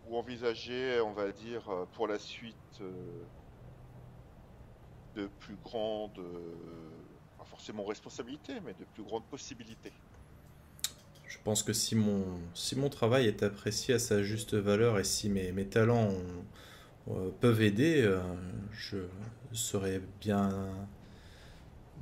ou 0.07 0.17
envisager, 0.17 1.01
on 1.01 1.13
va 1.13 1.33
dire, 1.33 1.69
euh, 1.69 1.87
pour 1.93 2.07
la 2.07 2.21
suite 2.21 2.81
de 5.17 5.27
plus 5.41 5.57
grandes, 5.65 6.23
pas 7.37 7.45
forcément 7.45 7.85
responsabilités, 7.85 8.61
mais 8.65 8.75
de 8.75 8.85
plus 8.95 9.03
grandes 9.03 9.27
possibilités? 9.27 9.93
Je 11.27 11.39
pense 11.43 11.65
que 11.65 11.73
si 11.73 11.97
mon, 11.97 12.89
travail 12.91 13.27
est 13.27 13.43
apprécié 13.43 13.95
à 13.95 13.99
sa 13.99 14.23
juste 14.23 14.55
valeur 14.55 15.01
et 15.01 15.05
si 15.05 15.29
mes, 15.31 15.51
mes 15.51 15.67
talents 15.67 16.11
ont- 16.11 16.45
peuvent 17.41 17.63
aider, 17.63 18.03
euh, 18.03 18.21
je 18.73 18.99
serais 19.53 20.01
bien, 20.21 20.51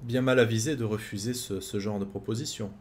bien 0.03 0.23
mal 0.23 0.39
avisé 0.39 0.77
de 0.77 0.85
refuser 0.85 1.35
ce, 1.35 1.61
ce 1.61 1.78
genre 1.78 1.99
de 1.99 2.05
proposition. 2.05 2.73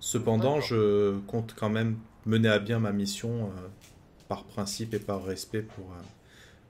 Cependant, 0.00 0.60
je 0.60 1.18
compte 1.20 1.54
quand 1.54 1.70
même 1.70 1.98
mener 2.26 2.48
à 2.48 2.58
bien 2.58 2.78
ma 2.78 2.92
mission 2.92 3.46
euh, 3.46 3.68
par 4.28 4.44
principe 4.44 4.94
et 4.94 4.98
par 4.98 5.24
respect 5.24 5.62
pour, 5.62 5.86
euh, 5.92 6.02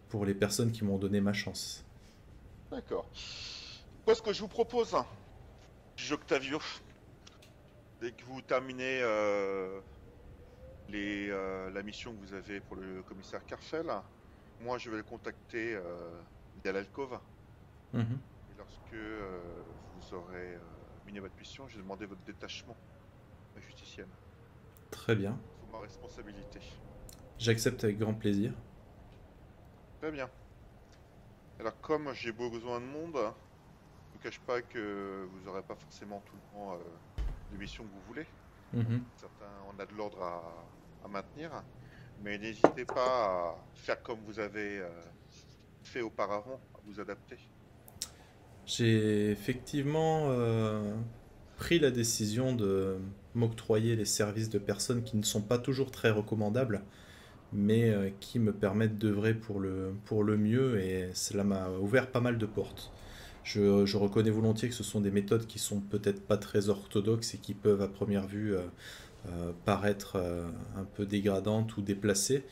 pour 0.09 0.25
les 0.25 0.35
personnes 0.35 0.73
qui 0.73 0.85
m'ont 0.85 0.99
donné 0.99 1.21
ma 1.21 1.33
chance. 1.33 1.85
D'accord. 2.71 3.09
Moi, 4.07 4.15
ce 4.15 4.23
que 4.23 4.33
je 4.33 4.41
vous 4.41 4.49
propose, 4.49 4.95
hein, 4.95 5.07
juge 5.97 6.13
Octavio, 6.13 6.61
dès 8.01 8.13
que 8.13 8.25
vous 8.25 8.41
terminez 8.43 9.01
euh, 9.03 9.81
les, 10.89 11.29
euh, 11.31 11.71
la 11.71 11.83
mission 11.83 12.13
que 12.13 12.27
vous 12.27 12.35
avez 12.35 12.61
pour 12.61 12.77
le 12.77 13.03
commissaire 13.03 13.45
Carfel, 13.47 13.87
moi 14.61 14.79
je 14.79 14.91
vais 14.91 14.97
le 14.97 15.03
contacter 15.03 15.75
euh, 15.75 16.23
via 16.63 16.73
l'alcôve. 16.73 17.19
Mhm. 17.93 18.21
Et 18.51 18.55
lorsque 18.55 18.93
euh, 18.93 19.63
vous 19.95 20.15
aurez 20.15 20.55
euh, 20.57 20.61
miné 21.07 21.21
votre 21.21 21.37
mission, 21.39 21.67
je 21.69 21.77
vais 21.77 21.83
demander 21.83 22.07
votre 22.07 22.23
détachement 22.23 22.77
à 23.57 23.61
justicienne 23.61 24.13
Très 24.91 25.17
bien. 25.17 25.41
sous 25.59 25.67
ma 25.67 25.81
responsabilité. 25.81 26.61
J'accepte 27.39 27.83
avec 27.85 27.99
grand 27.99 28.15
plaisir. 28.15 28.53
Très 30.01 30.11
bien. 30.13 30.31
Alors 31.59 31.81
comme 31.81 32.13
j'ai 32.13 32.33
besoin 32.33 32.81
de 32.81 32.87
monde, 32.87 33.15
je 33.17 33.19
ne 33.19 34.13
vous 34.13 34.19
cache 34.19 34.41
pas 34.41 34.61
que 34.63 35.27
vous 35.31 35.41
n'aurez 35.41 35.63
pas 35.63 35.77
forcément 35.77 36.21
tout 36.23 36.37
le 36.37 36.43
temps 36.43 36.75
euh, 36.75 36.79
les 37.51 37.59
missions 37.59 37.85
que 37.85 37.91
vous 37.91 38.03
voulez. 38.03 38.27
Mhm. 38.73 39.05
Certains, 39.17 39.63
on 39.69 39.79
a 39.79 39.87
de 39.87 39.95
l'ordre 39.95 40.23
à, 40.23 40.69
à 41.05 41.09
maintenir, 41.09 41.65
mais 42.25 42.39
n'hésitez 42.39 42.87
pas 42.87 42.97
à 42.97 43.57
faire 43.75 44.03
comme 44.03 44.19
vous 44.27 44.41
avez 44.41 44.79
euh, 44.79 44.89
fait 45.83 46.01
auparavant, 46.01 46.59
à 46.75 46.79
vous 46.87 46.99
adapter. 46.99 47.37
J'ai 48.65 49.31
effectivement 49.31 50.29
euh, 50.31 50.95
pris 51.57 51.79
la 51.79 51.91
décision 51.91 52.57
de 52.57 52.97
m'octroyer 53.35 53.95
les 53.95 54.07
services 54.07 54.49
de 54.49 54.59
personnes 54.59 55.03
qui 55.03 55.19
ne 55.19 55.23
sont 55.23 55.43
pas 55.43 55.59
toujours 55.59 55.91
très 55.91 56.11
recommandables, 56.11 56.83
mais 57.53 57.91
euh, 57.91 58.09
qui 58.21 58.39
me 58.39 58.53
permettent 58.53 58.97
d'œuvrer 58.97 59.35
pour 59.35 59.61
le, 59.61 59.95
pour 60.07 60.25
le 60.25 60.39
mieux 60.39 60.81
et 60.81 61.11
cela 61.13 61.45
m'a 61.45 61.69
ouvert 61.69 62.11
pas 62.11 62.21
mal 62.21 62.39
de 62.39 62.47
portes. 62.47 62.91
Je, 63.43 63.97
reconnais 63.99 64.31
volontiers 64.31 64.71
que 64.71 64.75
ce 64.75 64.83
sont 64.83 65.03
des 65.03 65.11
méthodes 65.11 65.47
qui 65.47 65.59
sont 65.59 65.79
peut-être 65.79 66.27
pas 66.27 66.39
très 66.39 66.71
orthodoxes 66.71 67.35
et 67.35 67.39
qui 67.39 67.53
peuvent 67.53 67.83
à 67.83 67.89
première 67.89 68.27
vue 68.27 68.57
paraître 69.65 70.17
euh, 70.17 70.47
un 70.77 70.85
peu 70.85 71.07
dégradantes 71.07 71.77
ou 71.77 71.83
déplacées, 71.83 72.45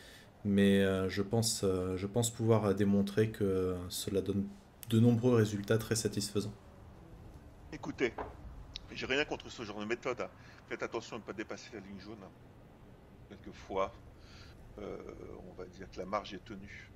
mais 0.44 0.81
euh, 0.82 1.09
je, 1.09 1.23
pense, 1.23 1.62
euh, 1.65 1.97
je 1.97 2.07
pense 2.07 2.31
pouvoir 2.31 2.74
démontrer 2.74 3.31
que 3.31 3.77
cela 3.89 4.20
donne 4.20 4.47
de 4.89 5.01
nombreux 5.01 5.35
résultats 5.35 5.78
très 5.78 5.94
satisfaisants. 5.97 6.53
Écoutez, 7.73 8.12
j'ai 8.93 9.07
rien 9.07 9.24
contre 9.24 9.51
ce 9.51 9.62
genre 9.62 9.81
de 9.81 9.85
méthode. 9.85 10.20
hein. 10.20 10.28
Faites 10.69 10.82
attention 10.82 11.16
à 11.16 11.19
ne 11.19 11.24
pas 11.24 11.32
dépasser 11.32 11.70
la 11.74 11.81
ligne 11.81 12.01
jaune. 12.01 12.19
Quelquefois, 13.28 13.93
euh, 14.78 14.97
on 15.49 15.53
va 15.55 15.65
dire 15.66 15.90
que 15.90 15.99
la 15.99 16.07
marge 16.07 16.35
est 16.35 16.44
tenue 16.44 16.90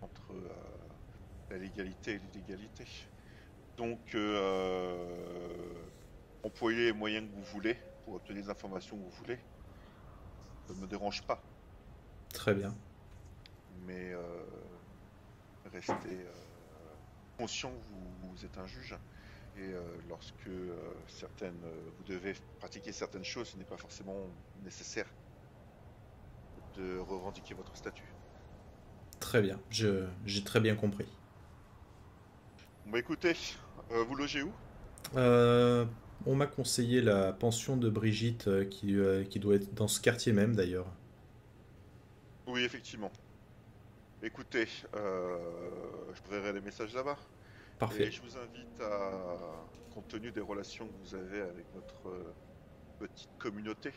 entre 0.00 0.32
euh, 0.32 0.48
la 1.50 1.58
légalité 1.58 2.12
et 2.12 2.20
l'illégalité. 2.32 2.84
Donc, 3.76 4.14
euh, 4.14 4.96
employez 6.42 6.86
les 6.86 6.92
moyens 6.92 7.28
que 7.28 7.34
vous 7.34 7.44
voulez 7.44 7.76
pour 8.04 8.14
obtenir 8.14 8.42
les 8.44 8.50
informations 8.50 8.96
que 8.96 9.02
vous 9.02 9.10
voulez. 9.10 9.38
Ça 10.66 10.74
ne 10.74 10.78
me 10.80 10.86
dérange 10.86 11.22
pas, 11.22 11.42
Très 12.32 12.54
bien. 12.54 12.74
mais 13.86 14.12
euh, 14.12 14.20
restez 15.72 15.94
euh, 16.10 16.32
conscient 17.38 17.70
que 17.70 18.26
vous, 18.26 18.30
vous 18.34 18.44
êtes 18.44 18.56
un 18.58 18.66
juge. 18.66 18.96
Et 19.56 19.60
euh, 19.72 19.80
lorsque 20.08 20.48
certaines, 21.06 21.60
vous 21.98 22.04
devez 22.04 22.34
pratiquer 22.58 22.90
certaines 22.92 23.24
choses, 23.24 23.48
ce 23.50 23.56
n'est 23.56 23.64
pas 23.64 23.76
forcément 23.76 24.16
nécessaire 24.64 25.06
de 26.76 26.98
revendiquer 26.98 27.54
votre 27.54 27.76
statut. 27.76 28.12
Très 29.20 29.40
bien. 29.42 29.60
Je- 29.70 30.08
J'ai 30.26 30.42
très 30.42 30.58
bien 30.60 30.74
compris. 30.74 31.06
Bon, 32.84 32.92
bah, 32.92 32.98
écoutez, 32.98 33.36
vous 33.90 34.14
logez 34.16 34.42
où? 34.42 34.52
Euh, 35.16 35.84
on 36.26 36.34
m'a 36.34 36.46
conseillé 36.46 37.00
la 37.00 37.32
pension 37.32 37.76
de 37.76 37.88
Brigitte 37.88 38.48
euh, 38.48 38.64
qui, 38.64 38.96
euh, 38.96 39.24
qui 39.24 39.38
doit 39.38 39.56
être 39.56 39.74
dans 39.74 39.88
ce 39.88 40.00
quartier 40.00 40.32
même 40.32 40.56
d'ailleurs. 40.56 40.86
Oui, 42.46 42.62
effectivement. 42.64 43.10
Écoutez, 44.22 44.68
euh, 44.94 45.38
je 46.14 46.30
verrai 46.30 46.52
les 46.52 46.60
messages 46.60 46.94
là-bas. 46.94 47.18
Parfait. 47.78 48.04
Et 48.04 48.10
je 48.10 48.22
vous 48.22 48.36
invite 48.36 48.80
à, 48.80 49.36
compte 49.92 50.08
tenu 50.08 50.30
des 50.30 50.40
relations 50.40 50.86
que 50.86 51.08
vous 51.08 51.14
avez 51.14 51.40
avec 51.40 51.66
notre 51.74 52.34
petite 52.98 53.30
communauté, 53.38 53.92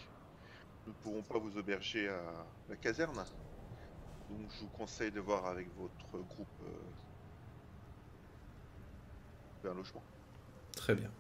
nous 0.85 0.93
ne 0.93 0.97
pourrons 0.97 1.21
pas 1.21 1.37
vous 1.37 1.57
héberger 1.57 2.09
à 2.09 2.21
la 2.69 2.75
caserne. 2.75 3.15
Donc 3.15 4.51
je 4.51 4.61
vous 4.61 4.69
conseille 4.69 5.11
de 5.11 5.19
voir 5.19 5.45
avec 5.45 5.67
votre 5.77 6.25
groupe 6.27 6.47
un 9.63 9.73
logement. 9.73 10.03
Très 10.75 10.95
bien. 10.95 11.11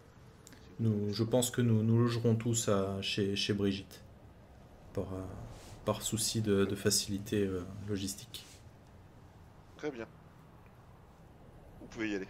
Nous, 0.79 1.11
je 1.13 1.23
pense 1.23 1.49
que 1.49 1.61
nous 1.61 1.81
nous 1.83 1.97
logerons 1.99 2.35
tous 2.35 2.69
à- 2.69 3.01
chez, 3.01 3.35
chez 3.35 3.53
Brigitte. 3.53 4.01
Par, 4.93 5.05
euh, 5.13 5.21
par 5.85 6.01
souci 6.01 6.41
de, 6.41 6.65
facilité 6.75 7.43
euh, 7.45 7.63
logistique. 7.87 8.45
Très 9.77 9.91
bien. 9.91 10.05
Vous 11.81 11.87
pouvez 11.87 12.09
y 12.11 12.15
aller. 12.15 12.27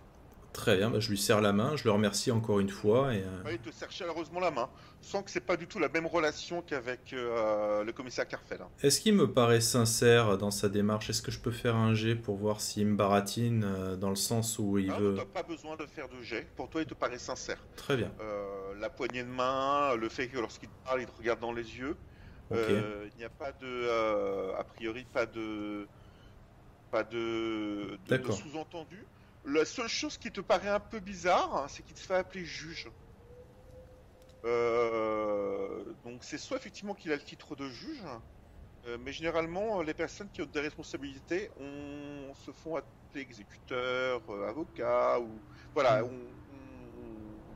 Très 0.54 0.78
bien, 0.78 0.90
bah, 0.90 1.00
je 1.00 1.10
lui 1.10 1.18
serre 1.20 1.40
la 1.42 1.54
main, 1.54 1.76
je 1.76 1.84
le 1.84 1.92
remercie 1.92 2.32
encore 2.32 2.60
une 2.60 2.70
fois 2.70 3.14
et 3.14 3.24
euh, 3.24 3.52
il 3.52 3.60
te 3.60 3.70
serre 3.72 3.92
chaleureusement 3.92 4.40
la 4.40 4.50
main, 4.50 4.70
sans 5.02 5.22
que 5.22 5.30
c'est 5.30 5.46
pas 5.46 5.56
du 5.56 5.68
tout 5.68 5.78
la 5.78 5.88
même 5.88 6.08
relation 6.08 6.64
qu'avec 6.64 7.14
euh, 7.14 7.84
le 7.84 7.94
commissaire 7.94 8.28
Carfel. 8.28 8.62
hein. 8.62 8.70
est-ce 8.82 9.00
qu'il 9.00 9.14
me 9.14 9.32
paraît 9.32 9.62
sincère 9.62 10.38
dans 10.40 10.50
sa 10.50 10.68
démarche? 10.68 11.12
Est-ce 11.12 11.22
que 11.22 11.30
je 11.32 11.40
peux 11.40 11.52
faire 11.52 11.76
un 11.76 11.94
jet 11.94 12.16
pour 12.16 12.38
voir 12.38 12.60
s'il 12.60 12.88
me 12.88 12.96
baratine 12.96 13.64
euh, 13.66 13.96
dans 13.96 14.10
le 14.10 14.16
sens 14.16 14.58
où 14.58 14.80
il 14.80 14.90
Ah, 14.92 14.98
veut? 15.00 15.14
Tu 15.14 15.20
n'as 15.20 15.26
pas 15.26 15.44
besoin 15.44 15.76
de 15.76 15.86
faire 15.86 16.10
de 16.10 16.22
jet. 16.22 16.48
Pour 16.56 16.70
toi, 16.70 16.82
il 16.82 16.88
te 16.88 16.96
paraît 16.96 17.20
sincère. 17.20 17.64
Très 17.76 17.96
bien. 17.98 18.12
La 18.80 18.90
poignée 18.90 19.24
de 19.24 19.30
main, 19.30 19.96
le 19.96 20.10
fait 20.10 20.28
que 20.28 20.40
lorsqu'il 20.40 20.70
te 20.70 20.86
parle, 20.86 21.02
il 21.02 21.08
te 21.08 21.18
regarde 21.18 21.40
dans 21.40 21.54
les 21.54 21.78
yeux. 21.78 21.96
Il 22.52 23.12
n'y 23.18 23.24
a 23.24 23.30
pas 23.30 23.52
de, 23.52 24.54
a 24.58 24.64
priori, 24.64 25.06
pas 25.14 25.26
de, 25.26 25.88
pas 26.92 27.04
de, 27.04 27.98
de- 28.08 28.32
sous-entendu. 28.32 29.06
La 29.48 29.64
seule 29.66 29.88
chose 29.88 30.18
qui 30.18 30.32
te 30.32 30.42
paraît 30.42 30.70
un 30.70 30.80
peu 30.80 31.00
bizarre, 31.00 31.56
hein, 31.56 31.68
c'est 31.70 31.84
qu'il 31.84 31.96
te 31.96 32.00
fait 32.02 32.16
appeler 32.16 32.44
juge. 32.46 32.90
Euh, 34.46 35.84
donc 36.06 36.20
c'est 36.22 36.38
soit 36.38 36.58
effectivement 36.58 36.94
qu'il 36.94 37.12
a 37.12 37.16
le 37.16 37.22
titre 37.22 37.56
de 37.56 37.68
juge, 37.70 38.04
euh, 38.86 38.98
mais 39.04 39.12
généralement 39.12 39.82
les 39.82 39.94
personnes 39.94 40.30
qui 40.32 40.42
ont 40.42 40.46
des 40.46 40.60
responsabilités 40.60 41.50
on, 41.60 42.34
se 42.36 42.52
font 42.52 42.76
appeler 42.76 43.22
exécuteur, 43.22 44.22
euh, 44.30 44.48
avocat 44.48 45.20
ou 45.20 45.28
voilà, 45.74 46.04
on, 46.04 46.08
on- 46.10 46.12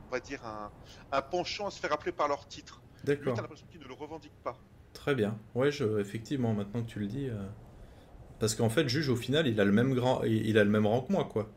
on 0.08 0.10
va 0.10 0.18
dire 0.20 0.44
un, 0.44 0.70
un 1.12 1.22
penchant 1.22 1.66
à 1.68 1.70
se 1.70 1.78
faire 1.78 1.92
appeler 1.92 2.12
par 2.12 2.26
leur 2.28 2.46
titre. 2.48 2.82
D'accord. 3.04 3.34
t'as 3.34 3.42
l'impression 3.42 3.66
qu'il 3.70 3.80
ne 3.80 3.86
le 3.86 3.94
revendique 3.94 4.32
pas. 4.42 4.58
Très 4.92 5.14
bien. 5.14 5.38
Ouais, 5.54 5.70
je, 5.72 6.00
effectivement, 6.00 6.52
maintenant 6.52 6.82
que 6.82 6.88
tu 6.90 6.98
le 6.98 7.06
dis. 7.06 7.28
euh, 7.28 7.46
Parce 8.38 8.54
qu'en 8.54 8.68
fait, 8.68 8.88
juge, 8.88 9.08
au 9.08 9.16
final, 9.16 9.46
il 9.46 9.58
a 9.60 9.64
le 9.64 9.72
même 9.72 9.94
grand, 9.94 10.22
il 10.24 10.46
il 10.46 10.58
a 10.58 10.64
le 10.64 10.70
même 10.70 10.86
rang 10.86 11.00
que 11.02 11.12
moi, 11.12 11.24
quoi. 11.24 11.48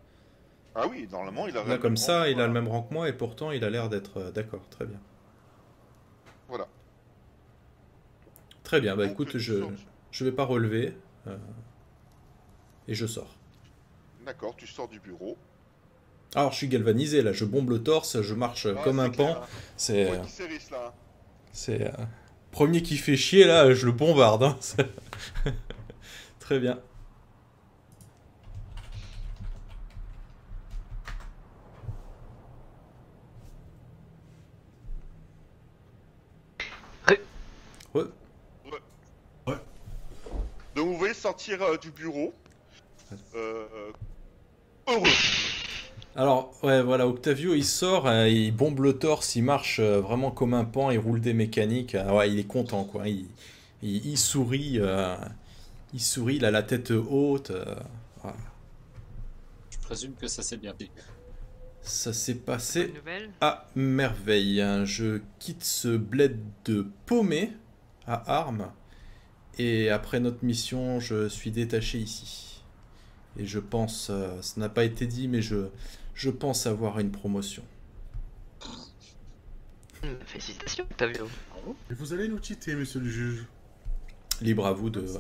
Ah 0.76 0.88
oui, 0.88 1.08
normalement, 1.12 1.48
il 1.48 1.58
a 1.58 1.64
Là, 1.64 1.78
comme 1.78 1.96
ça, 1.98 2.30
il 2.30 2.40
a 2.42 2.48
le 2.48 2.54
même 2.54 2.68
rang 2.68 2.84
que 2.84 2.94
moi 2.94 3.08
et 3.08 3.14
pourtant, 3.14 3.52
il 3.52 3.64
a 3.64 3.70
l'air 3.70 3.88
d'être 3.90 4.18
euh, 4.18 4.32
d'accord. 4.32 4.62
Très 4.70 4.86
bien. 4.86 5.00
Voilà. 6.50 6.68
Très 8.64 8.82
bien. 8.82 8.96
Bah 8.96 9.04
Donc, 9.06 9.14
écoute, 9.14 9.38
je 9.38 9.64
je 10.12 10.26
vais 10.26 10.32
pas 10.32 10.44
relever 10.46 10.98
euh, 11.28 11.38
et 12.88 12.94
je 12.96 13.06
sors. 13.06 13.36
D'accord, 14.26 14.56
tu 14.56 14.68
sors 14.68 14.88
du 14.88 15.00
bureau. 15.00 15.38
Alors, 16.36 16.52
je 16.52 16.58
suis 16.58 16.68
galvanisé 16.68 17.22
là. 17.22 17.32
Je 17.32 17.46
bombe 17.46 17.70
le 17.70 17.82
torse, 17.82 18.22
je 18.22 18.34
marche 18.34 18.66
Ah, 18.66 18.82
comme 18.84 19.00
un 19.00 19.10
clair, 19.10 19.36
pan. 19.36 19.42
hein. 19.44 19.48
C'est, 19.78 20.10
euh, 20.12 20.18
hein. 20.22 20.92
c'est 21.54 21.82
euh, 21.88 21.92
premier 22.52 22.82
qui 22.82 22.98
fait 22.98 23.16
chier 23.16 23.46
là, 23.46 23.74
je 23.74 23.86
le 23.86 23.92
bombarde. 23.94 24.44
hein. 24.44 24.58
Très 26.40 26.60
bien. 26.60 26.80
Ouais. 37.94 38.08
Donc 40.76 40.88
vous 40.88 40.98
voyez 40.98 41.14
sortir 41.26 41.60
euh, 41.64 41.78
du 41.78 41.90
bureau. 41.90 42.36
Euh, 43.34 43.66
heureux. 44.88 45.10
Alors, 46.16 46.54
ouais, 46.62 46.84
voilà, 46.84 47.08
Octavio, 47.08 47.56
il 47.56 47.66
sort, 47.66 48.06
euh, 48.08 48.30
il 48.30 48.52
bombe 48.56 48.80
le 48.82 48.94
torse, 49.00 49.36
il 49.36 49.42
marche 49.42 49.80
euh, 49.80 50.00
vraiment 50.00 50.30
comme 50.30 50.54
un 50.54 50.66
pan, 50.66 50.92
il 50.92 51.00
roule 51.00 51.20
des 51.20 51.34
mécaniques. 51.34 51.96
Ah 51.96 52.14
ouais, 52.14 52.30
il 52.32 52.38
est 52.38 52.44
content, 52.48 52.84
quoi. 52.84 53.08
Il, 53.10 53.26
il- 53.82 54.06
il 54.06 54.18
sourit, 54.20 54.76
euh, 54.80 55.16
il 55.96 56.00
sourit, 56.00 56.36
il 56.36 56.46
a 56.46 56.52
la 56.52 56.62
tête 56.62 56.92
haute. 56.92 57.50
euh, 57.50 57.76
voilà. 58.22 58.38
Je 59.72 59.80
présume 59.80 60.14
que 60.14 60.28
ça 60.28 60.44
s'est 60.44 60.58
bien 60.58 60.76
fait. 60.78 60.92
Ça 61.82 62.14
s'est 62.14 62.36
passé 62.36 62.94
à 63.42 63.66
merveille. 63.76 64.64
Je 64.86 65.22
quitte 65.40 65.64
ce 65.64 65.98
bled 65.98 66.38
de 66.66 66.86
paumé 67.08 67.52
à 68.06 68.38
Armes. 68.42 68.72
Et 69.58 69.90
après 69.90 70.20
notre 70.20 70.44
mission, 70.44 71.00
je 71.00 71.28
suis 71.30 71.52
détaché 71.52 71.98
ici. 72.00 72.62
Et 73.38 73.46
je 73.46 73.60
pense, 73.60 74.10
euh, 74.10 74.42
ça 74.42 74.60
n'a 74.60 74.70
pas 74.70 74.84
été 74.84 75.08
dit, 75.08 75.28
mais 75.28 75.42
je, 75.42 75.68
je 76.14 76.30
pense 76.30 76.68
avoir 76.68 77.00
une 77.00 77.12
promotion. 77.12 77.64
Félicitations, 80.26 80.84
Octavio. 80.84 81.28
Bravo. 81.52 81.76
Et 81.90 81.94
vous 81.96 82.14
allez 82.14 82.28
nous 82.28 82.38
quitter, 82.38 82.76
monsieur 82.76 83.00
le 83.00 83.10
juge. 83.10 83.46
Libre 84.42 84.66
à 84.68 84.74
vous 84.74 84.90
de, 84.90 85.00
roule. 85.00 85.20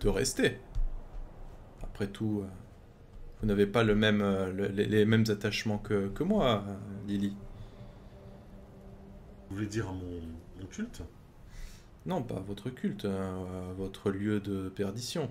de 0.00 0.08
rester. 0.08 0.58
Après 1.82 2.08
tout, 2.08 2.40
euh, 2.42 2.48
vous 3.40 3.46
n'avez 3.46 3.66
pas 3.66 3.84
le 3.84 3.94
même, 3.94 4.22
euh, 4.22 4.50
le- 4.52 4.68
les, 4.68 4.86
les 4.86 5.04
mêmes 5.04 5.24
attachements 5.28 5.78
que, 5.78 6.08
que 6.08 6.24
moi, 6.24 6.64
euh, 6.66 6.74
Lily. 7.06 7.36
Vous 9.48 9.56
voulez 9.56 9.68
dire 9.68 9.88
à 9.88 9.92
mon, 9.92 10.20
mon 10.60 10.66
culte? 10.66 11.02
Non, 12.06 12.22
pas 12.22 12.40
votre 12.46 12.70
culte, 12.70 13.06
euh, 13.06 13.72
votre 13.76 14.10
lieu 14.10 14.40
de 14.40 14.68
perdition. 14.68 15.30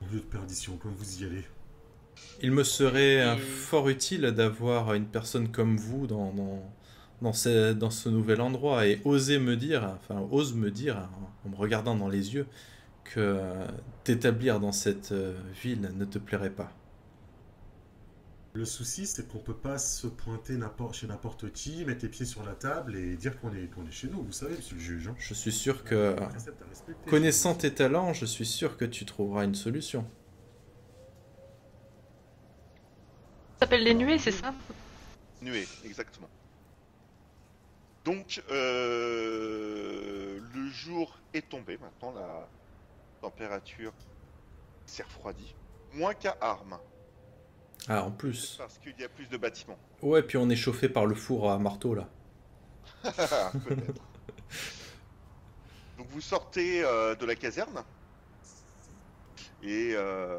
Mon 0.00 0.08
lieu 0.08 0.18
de 0.20 0.24
perdition, 0.24 0.76
comme 0.76 0.92
vous 0.92 1.22
y 1.22 1.26
allez. 1.26 1.44
Il 2.42 2.50
me 2.52 2.64
serait 2.64 3.20
euh, 3.22 3.36
Et- 3.36 3.38
fort 3.38 3.88
utile 3.88 4.22
d'avoir 4.32 4.94
une 4.94 5.06
personne 5.06 5.48
comme 5.52 5.76
vous 5.76 6.06
dans, 6.06 6.32
dans, 6.32 6.62
dans, 7.22 7.32
ce, 7.32 7.72
dans 7.72 7.90
ce 7.90 8.08
nouvel 8.08 8.40
endroit 8.40 8.86
et 8.86 9.00
oser 9.04 9.38
me 9.38 9.56
dire, 9.56 9.84
enfin, 9.94 10.26
ose 10.30 10.54
me 10.54 10.70
dire, 10.70 10.96
hein, 10.98 11.10
en 11.46 11.50
me 11.50 11.56
regardant 11.56 11.94
dans 11.94 12.08
les 12.08 12.34
yeux, 12.34 12.46
que 13.04 13.20
euh, 13.20 13.66
t'établir 14.04 14.58
dans 14.60 14.72
cette 14.72 15.12
euh, 15.12 15.38
ville 15.62 15.90
ne 15.96 16.04
te 16.04 16.18
plairait 16.18 16.50
pas. 16.50 16.72
Le 18.52 18.64
souci, 18.64 19.06
c'est 19.06 19.28
qu'on 19.28 19.38
peut 19.38 19.54
pas 19.56 19.78
se 19.78 20.08
pointer 20.08 20.56
n'importe- 20.56 20.94
chez 20.96 21.06
n'importe 21.06 21.52
qui, 21.52 21.84
mettre 21.84 22.02
les 22.02 22.08
pieds 22.08 22.26
sur 22.26 22.44
la 22.44 22.54
table 22.54 22.96
et 22.96 23.16
dire 23.16 23.38
qu'on 23.40 23.54
est, 23.54 23.68
qu'on 23.72 23.86
est 23.86 23.92
chez 23.92 24.08
nous, 24.08 24.24
vous 24.24 24.32
savez, 24.32 24.56
monsieur 24.56 24.74
le 24.74 24.80
juge. 24.80 25.06
hein. 25.08 25.14
Je 25.18 25.34
suis 25.34 25.52
sûr 25.52 25.84
que, 25.84 26.16
connaissant 27.08 27.54
tes 27.54 27.72
talents, 27.72 28.12
je 28.12 28.26
suis 28.26 28.46
sûr 28.46 28.76
que 28.76 28.84
tu 28.84 29.04
trouveras 29.06 29.44
une 29.44 29.54
solution. 29.54 30.04
Ça 33.60 33.66
s'appelle 33.66 33.84
les 33.84 33.94
nuées, 33.94 34.18
c'est 34.18 34.32
ça? 34.32 34.52
Nuée, 35.42 35.68
exactement. 35.84 36.28
Donc, 38.04 38.42
euh, 38.50 40.40
le 40.54 40.68
jour 40.70 41.20
est 41.34 41.48
tombé 41.48 41.78
maintenant. 41.78 42.12
La, 42.12 42.48
Température 43.20 43.92
s'est 44.86 45.02
refroidie. 45.02 45.54
Moins 45.92 46.14
qu'à 46.14 46.38
Armes, 46.40 46.78
Ah, 47.88 48.04
en 48.04 48.10
plus. 48.10 48.56
parce 48.58 48.78
qu'il 48.78 48.94
y 48.98 49.04
a 49.04 49.08
plus 49.08 49.28
de 49.28 49.36
bâtiments. 49.36 49.78
Ouais, 50.02 50.22
puis 50.22 50.36
on 50.36 50.48
est 50.50 50.56
chauffé 50.56 50.88
par 50.88 51.06
le 51.06 51.14
four 51.14 51.50
à 51.50 51.58
marteau 51.58 51.94
là. 51.94 52.08
Peut-être. 53.02 54.02
Donc 55.98 56.06
vous 56.10 56.20
sortez 56.20 56.84
euh, 56.84 57.14
de 57.14 57.24
la 57.26 57.34
caserne. 57.34 57.82
Et... 59.62 59.92
Euh... 59.94 60.38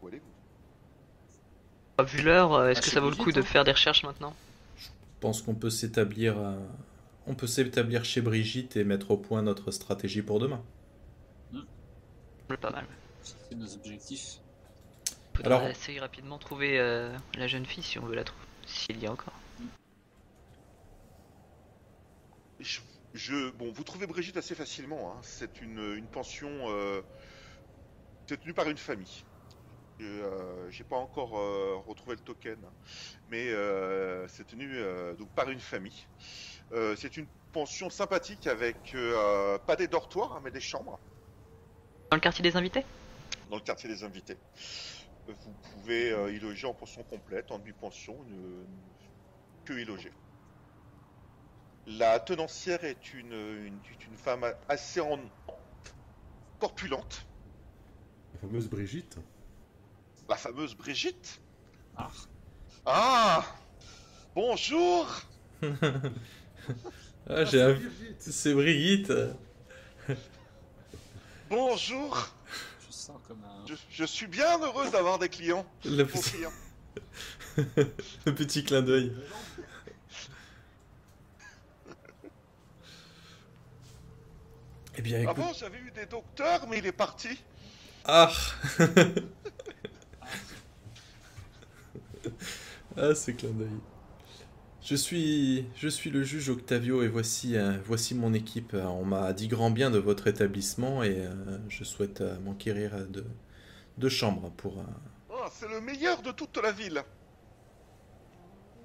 Où 0.00 0.08
allez-vous? 0.08 0.24
Ah, 1.98 2.02
Vu 2.04 2.22
l'heure, 2.22 2.52
euh, 2.54 2.68
est-ce 2.70 2.80
Ah, 2.80 2.82
que 2.82 2.90
ça 2.90 3.00
vaut 3.00 3.10
le 3.10 3.16
coup 3.16 3.32
de 3.32 3.42
faire 3.42 3.64
des 3.64 3.72
recherches 3.72 4.02
maintenant? 4.04 4.34
Je 4.76 4.88
pense 5.20 5.42
qu'on 5.42 5.54
peut 5.54 5.70
s'établir. 5.70 6.38
euh, 6.38 6.56
On 7.26 7.34
peut 7.34 7.46
s'établir 7.46 8.04
chez 8.04 8.20
Brigitte 8.20 8.76
et 8.76 8.84
mettre 8.84 9.10
au 9.12 9.16
point 9.16 9.42
notre 9.42 9.70
stratégie 9.70 10.22
pour 10.22 10.40
demain. 10.40 10.62
Pas 12.60 12.70
mal. 12.70 12.84
C'est 13.22 13.54
nos 13.56 13.72
objectifs. 13.74 14.38
Faudra 15.34 15.56
Alors- 15.56 15.68
essayer 15.68 16.00
rapidement 16.00 16.36
de 16.36 16.42
trouver 16.42 16.78
euh, 16.78 17.16
la 17.36 17.46
jeune 17.46 17.64
fille 17.66 17.82
si 17.82 17.98
on 17.98 18.06
veut 18.06 18.14
la 18.14 18.24
trouver. 18.24 18.44
S'il 18.66 18.98
y 19.02 19.06
a 19.06 19.12
encore. 19.12 19.32
je, 22.60 22.80
je- 23.14 23.50
Bon, 23.50 23.72
vous 23.72 23.82
trouvez 23.84 24.06
Brigitte 24.06 24.36
assez 24.36 24.54
facilement. 24.54 25.12
hein. 25.12 25.20
C'est 25.22 25.60
une, 25.60 25.94
une 25.96 26.06
pension... 26.06 26.48
Euh... 26.68 27.02
C'est 28.28 28.40
tenu 28.40 28.54
par 28.54 28.68
une 28.68 28.78
famille. 28.78 29.24
Euh, 30.00 30.70
J'ai 30.70 30.84
pas 30.84 30.96
encore 30.96 31.36
euh, 31.38 31.76
retrouvé 31.86 32.16
le 32.16 32.22
token. 32.22 32.56
Mais 33.30 33.48
euh, 33.48 34.26
c'est 34.28 34.46
tenu 34.46 34.70
euh, 34.76 35.14
donc 35.14 35.28
par 35.30 35.50
une 35.50 35.60
famille. 35.60 36.06
Euh, 36.72 36.94
c'est 36.96 37.16
une 37.16 37.26
pension 37.52 37.90
sympathique 37.90 38.46
avec 38.46 38.94
euh, 38.94 39.58
pas 39.58 39.76
des 39.76 39.88
dortoirs, 39.88 40.36
hein, 40.36 40.40
mais 40.44 40.50
des 40.50 40.60
chambres. 40.60 40.98
Dans 42.10 42.16
le 42.16 42.20
quartier 42.20 42.42
des 42.42 42.56
invités? 42.56 42.84
Dans 43.50 43.56
le 43.56 43.62
quartier 43.62 43.88
des 43.88 44.02
invités. 44.04 44.36
Vous 45.28 45.52
pouvez 45.74 46.10
euh, 46.12 46.32
y 46.32 46.38
loger 46.40 46.66
en 46.66 46.74
pension 46.74 47.02
complète, 47.04 47.50
en 47.50 47.58
demi-pension, 47.58 48.16
une- 48.28 48.66
que 49.64 49.72
y 49.74 49.84
loger. 49.84 50.12
La 51.86 52.18
tenancière 52.20 52.84
est 52.84 53.14
une, 53.14 53.32
une, 53.32 53.78
une 54.08 54.16
femme 54.16 54.44
assez 54.68 55.00
en- 55.00 55.18
corpulente, 56.58 57.24
La 58.34 58.40
fameuse 58.40 58.68
Brigitte. 58.68 59.16
la 60.28 60.36
fameuse 60.36 60.74
Brigitte. 60.76 61.40
Ah. 61.96 62.10
Ah 62.86 63.44
Bonjour 64.34 65.06
Ah, 67.28 67.44
j'ai 67.44 67.62
un. 67.62 67.74
Brigitte. 67.74 68.20
C'est 68.22 68.54
Brigitte. 68.54 69.12
Bonjour 71.50 72.28
Je 73.02 73.06
sens 73.08 73.20
comme 73.26 73.42
un. 73.42 73.66
je, 73.66 73.74
je 73.90 74.04
suis 74.04 74.28
bien 74.28 74.60
heureuse 74.60 74.92
d'avoir 74.92 75.18
des 75.18 75.28
clients. 75.28 75.66
Le 75.84 76.04
petit, 76.04 76.30
clients. 76.30 76.52
le 78.26 78.32
petit 78.32 78.62
clin 78.62 78.80
d'œil. 78.82 79.12
Eh 84.94 85.00
bien, 85.00 85.20
écoute. 85.22 85.36
Avant, 85.38 85.52
j'avais 85.54 85.78
eu 85.78 85.90
des 85.90 86.04
docteurs, 86.06 86.68
mais 86.68 86.78
il 86.78 86.86
est 86.86 86.92
parti. 86.92 87.42
Ah 88.04 88.30
Ah, 92.96 93.14
ce 93.14 93.30
clin 93.32 93.50
d'œil. 93.50 93.80
Je 94.84 94.96
suis, 94.96 95.64
je 95.76 95.88
suis 95.88 96.10
le 96.10 96.24
juge 96.24 96.50
Octavio 96.50 97.02
et 97.02 97.08
voici, 97.08 97.56
euh, 97.56 97.78
voici 97.84 98.14
mon 98.14 98.34
équipe. 98.34 98.74
Euh, 98.74 98.82
On 98.84 99.04
m'a 99.04 99.32
dit 99.32 99.46
grand 99.48 99.70
bien 99.70 99.90
de 99.90 99.98
votre 99.98 100.26
établissement 100.26 101.02
et 101.04 101.14
euh, 101.24 101.58
je 101.68 101.84
souhaite 101.84 102.20
euh, 102.20 102.38
m'enquérir 102.40 103.06
de, 103.06 103.24
de 103.98 104.08
chambres 104.08 104.50
pour... 104.56 104.84
Ah, 105.30 105.48
c'est 105.52 105.68
le 105.68 105.80
meilleur 105.80 106.20
de 106.22 106.32
toute 106.32 106.56
la 106.56 106.72
ville. 106.72 107.02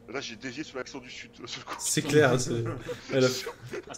Là, 0.10 0.22
j'ai 0.22 0.36
dévié 0.38 0.64
sur 0.64 0.78
l'accent 0.78 1.00
du 1.00 1.10
sud. 1.10 1.32
le. 1.40 1.48
C'est 1.80 2.02
clair, 2.04 2.40
c'est... 2.40 2.64
elle 3.12 3.26
a- 3.26 3.28
Ah, 3.90 3.94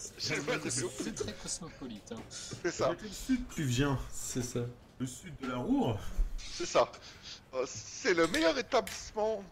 très 1.13 1.33
cosmopolite. 1.33 2.11
hein. 2.13 2.21
C'est 2.29 2.71
ça, 2.71 2.95
Quel 2.99 3.11
sud 3.11 3.41
tu 3.53 3.63
viens 3.63 3.99
c'est 4.11 4.41
ça. 4.41 4.61
Le 4.99 5.05
sud 5.05 5.33
de 5.41 5.47
la 5.47 5.57
Roure 5.57 5.99
c'est 6.37 6.65
ça. 6.65 6.89
Euh, 7.53 7.65
C'est 7.67 8.13
le 8.13 8.25
meilleur 8.27 8.57
établissement 8.57 9.43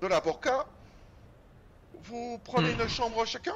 de 0.00 0.06
la 0.06 0.20
Borca. 0.22 0.66
Vous 2.02 2.38
prenez 2.44 2.74
Hmm. 2.74 2.80
une 2.80 2.88
chambre 2.88 3.24
chacun? 3.24 3.54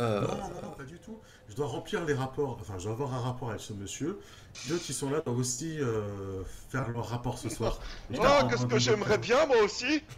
Euh, 0.00 0.22
Non, 0.22 0.28
non, 0.28 0.62
non, 0.62 0.70
pas 0.76 0.84
du 0.84 0.98
tout. 0.98 1.18
Je 1.48 1.54
dois 1.54 1.66
remplir 1.66 2.04
les 2.06 2.14
rapports. 2.14 2.56
Enfin, 2.60 2.78
je 2.78 2.84
dois 2.84 2.92
avoir 2.92 3.12
un 3.14 3.20
rapport 3.20 3.50
avec 3.50 3.60
ce 3.60 3.72
monsieur. 3.74 4.18
Les 4.66 4.72
autres 4.72 4.84
qui 4.84 4.94
sont 4.94 5.10
là 5.10 5.20
doivent 5.20 5.36
aussi 5.38 5.78
euh, 5.78 6.42
faire 6.70 6.88
leur 6.90 7.06
rapport 7.08 7.38
ce 7.38 7.48
soir. 7.50 7.78
Oh, 8.14 8.22
qu'est-ce 8.48 8.66
que 8.66 8.78
j'aimerais 8.78 9.18
de- 9.18 9.22
bien, 9.22 9.44
moi 9.46 9.58
aussi 9.62 10.02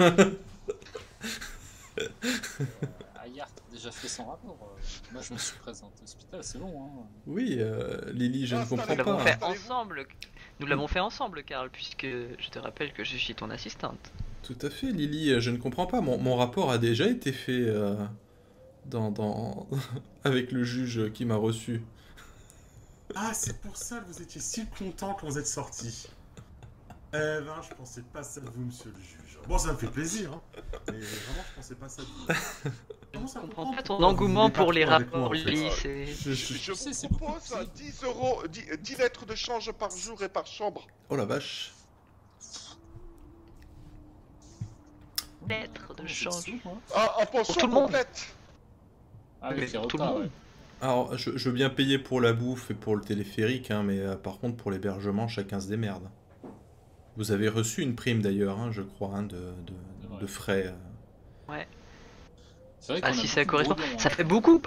Ayart 3.23 3.49
a 3.49 3.73
déjà 3.73 3.91
fait 3.91 4.09
son 4.09 4.25
rapport. 4.27 4.57
euh, 4.63 4.81
Moi, 5.13 5.23
je 5.23 5.33
me 5.35 5.39
suis 5.39 5.59
présenté 5.59 5.95
à 6.03 6.07
l'hôpital, 6.11 6.45
c'est 6.45 6.59
long. 6.59 6.85
Hein. 6.85 7.07
oui, 7.27 7.57
euh, 7.59 8.01
Lily, 8.13 8.47
je 8.47 8.57
ne 8.57 8.61
Ah, 8.63 8.67
comprends 8.69 8.85
c'est 8.87 8.93
Nous 8.93 9.05
l'avons 9.05 9.17
pas. 9.19 9.25
fait 9.25 9.43
ensemble. 9.45 10.07
Nous 10.61 10.67
l'avons 10.67 10.89
fait 10.89 11.01
ensemble, 11.01 11.43
Karl, 11.45 11.71
puisque 11.71 12.07
je 12.07 12.49
te 12.51 12.59
rappelle 12.59 12.93
que 12.93 13.05
je 13.05 13.17
suis 13.17 13.35
ton 13.35 13.51
assistante. 13.51 14.13
Tout 14.43 14.59
à 14.63 14.71
fait, 14.71 14.87
Lily, 14.91 15.31
euh, 15.31 15.41
je 15.41 15.51
ne 15.51 15.57
comprends 15.57 15.87
pas. 15.87 16.01
Mon, 16.01 16.19
mon 16.19 16.37
rapport 16.37 16.71
a 16.71 16.79
déjà 16.79 17.07
été 17.07 17.33
fait 17.33 17.53
euh, 17.67 17.95
dans, 18.87 19.11
dans... 19.11 19.69
avec 20.25 20.51
le 20.53 20.65
juge 20.65 21.13
qui 21.13 21.25
m'a 21.25 21.37
reçu. 21.37 21.83
Ah, 23.15 23.33
c'est 23.35 23.61
pour 23.61 23.77
ça 23.77 23.99
que 24.01 24.07
vous 24.13 24.23
étiez 24.23 24.41
si 24.41 24.67
content 24.67 25.15
quand 25.21 25.27
vous 25.29 25.39
êtes 25.39 25.47
sorti. 25.47 26.09
Eh 27.15 27.19
ben, 27.19 27.61
je 27.69 27.75
pensais 27.75 28.03
pas 28.13 28.23
ça 28.23 28.41
de 28.41 28.47
vous, 28.49 28.65
monsieur 28.65 28.91
le 28.97 29.01
juge. 29.03 29.39
Bon, 29.47 29.59
ça 29.59 29.73
me 29.73 29.77
fait 29.77 29.87
plaisir, 29.89 30.33
hein. 30.33 30.41
Mais 30.87 30.99
vraiment, 30.99 31.43
je 31.51 31.55
pensais 31.57 31.75
pas 31.75 31.89
ça 31.89 32.03
de 32.03 32.07
vous. 32.07 32.71
Comment 33.13 33.27
ça 33.27 33.41
Je 33.43 33.47
comprends 33.47 33.65
comprend 33.67 33.77
pas 33.77 33.83
ton 33.83 34.03
engouement 34.03 34.51
pour 34.51 34.73
les 34.73 34.87
moi, 34.87 34.95
rapports, 34.99 35.31
fait 35.33 35.39
Lily. 35.45 35.69
c'est- 35.83 36.07
Je- 36.07 36.33
je- 36.33 36.55
Je 36.55 36.73
sais, 36.73 36.93
c'est 36.95 37.09
vous 37.09 37.19
beaucoup 37.19 37.33
propose 37.33 37.69
plus. 37.75 37.85
10 37.85 38.03
euros, 38.05 38.43
10, 38.49 38.63
10 38.81 38.97
lettres 38.97 39.27
de 39.27 39.35
change 39.35 39.71
par 39.73 39.91
jour 39.95 40.23
et 40.23 40.29
par 40.31 40.47
chambre. 40.47 40.87
Oh 41.11 41.17
la 41.17 41.27
vache. 41.27 41.75
De 45.49 46.07
change. 46.07 46.45
hein 46.67 46.71
Ah, 46.95 47.17
en 47.21 47.27
pension 47.27 47.55
tout 47.55 47.67
le 47.67 47.73
monde. 47.73 47.85
complète. 47.85 48.27
Ah, 49.43 49.53
tout 49.89 49.97
le 49.99 50.05
monde. 50.05 50.23
ouais. 50.23 50.31
Alors, 50.81 51.17
je, 51.17 51.37
je 51.37 51.49
veux 51.49 51.55
bien 51.55 51.71
payer 51.71 51.99
pour 51.99 52.21
la 52.21 52.33
bouffe 52.33 52.71
et 52.71 52.75
pour 52.75 52.97
le 52.97 53.03
téléphérique, 53.03 53.71
hein, 53.71 53.83
mais 53.85 53.99
euh, 54.01 54.17
par 54.17 54.39
contre, 54.39 54.57
pour 54.57 54.71
l'hébergement, 54.71 55.29
chacun 55.29 55.61
se 55.61 55.69
démerde. 55.69 56.09
Vous 57.17 57.31
avez 57.33 57.49
reçu 57.49 57.83
une 57.83 57.95
prime 57.95 58.23
d'ailleurs, 58.23 58.59
hein, 58.59 58.71
je 58.73 58.83
crois, 58.83 59.11
hein, 59.15 59.23
de, 59.23 59.37
de, 59.37 59.73
Ouais. 60.11 60.21
de 60.21 60.27
frais. 60.27 60.67
euh. 60.67 61.65
C'est 62.81 62.93
vrai 62.95 63.01
Ah, 63.05 63.11
qu'on 63.13 63.19
a 63.19 63.21
si 63.21 63.29
ça 63.29 63.45
correspond. 63.45 63.77
Ça 63.99 64.09
hein. 64.09 64.11
fait 64.11 64.25
beaucoup. 64.25 64.61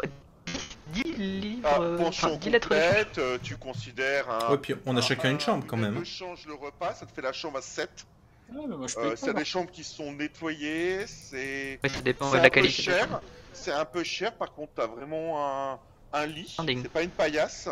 10 0.93 1.03
livres. 1.17 1.61
Ah, 1.69 1.81
euh, 1.81 1.97
pension 1.97 2.27
enfin, 2.29 2.37
10 2.37 2.49
lettres 2.51 2.69
complète, 2.69 3.17
euh, 3.17 3.37
tu 3.43 3.57
considères 3.57 4.29
un... 4.29 4.51
Ouais, 4.51 4.57
puis 4.57 4.75
on 4.85 4.95
a 4.95 4.99
un- 4.99 5.01
chacun 5.01 5.29
une 5.31 5.35
un- 5.35 5.39
chambre 5.39 5.65
quand 5.67 5.75
même. 5.77 6.05
change 6.05 6.45
le 6.45 6.53
repas, 6.53 6.93
ça 6.93 7.05
te 7.05 7.11
fait 7.11 7.21
la 7.21 7.33
chambre 7.33 7.57
à 7.57 7.61
7. 7.61 8.05
Mais 8.49 8.75
moi, 8.77 8.87
je 8.87 8.95
paye 8.95 9.11
Euh, 9.11 9.15
c'est 9.15 9.33
des 9.33 9.45
chambres 9.45 9.71
qui 9.71 9.83
sont 9.83 10.13
nettoyées, 10.13 11.05
c'est 11.07 11.79
Ouais, 11.83 11.89
ça 11.89 12.01
dépend 12.01 12.29
c'est 12.29 12.37
de 12.37 12.39
un 12.39 12.43
la 12.43 12.49
peu 12.49 12.51
qualité. 12.61 12.83
cher. 12.83 13.21
C'est 13.53 13.71
un 13.71 13.85
peu 13.85 14.03
cher, 14.03 14.37
par 14.37 14.53
contre, 14.53 14.73
t'as 14.75 14.87
vraiment 14.87 15.73
un, 15.73 15.79
un 16.13 16.25
lit. 16.25 16.47
Standing. 16.53 16.83
C'est 16.83 16.89
pas 16.89 17.03
une 17.03 17.11
paillasse. 17.11 17.69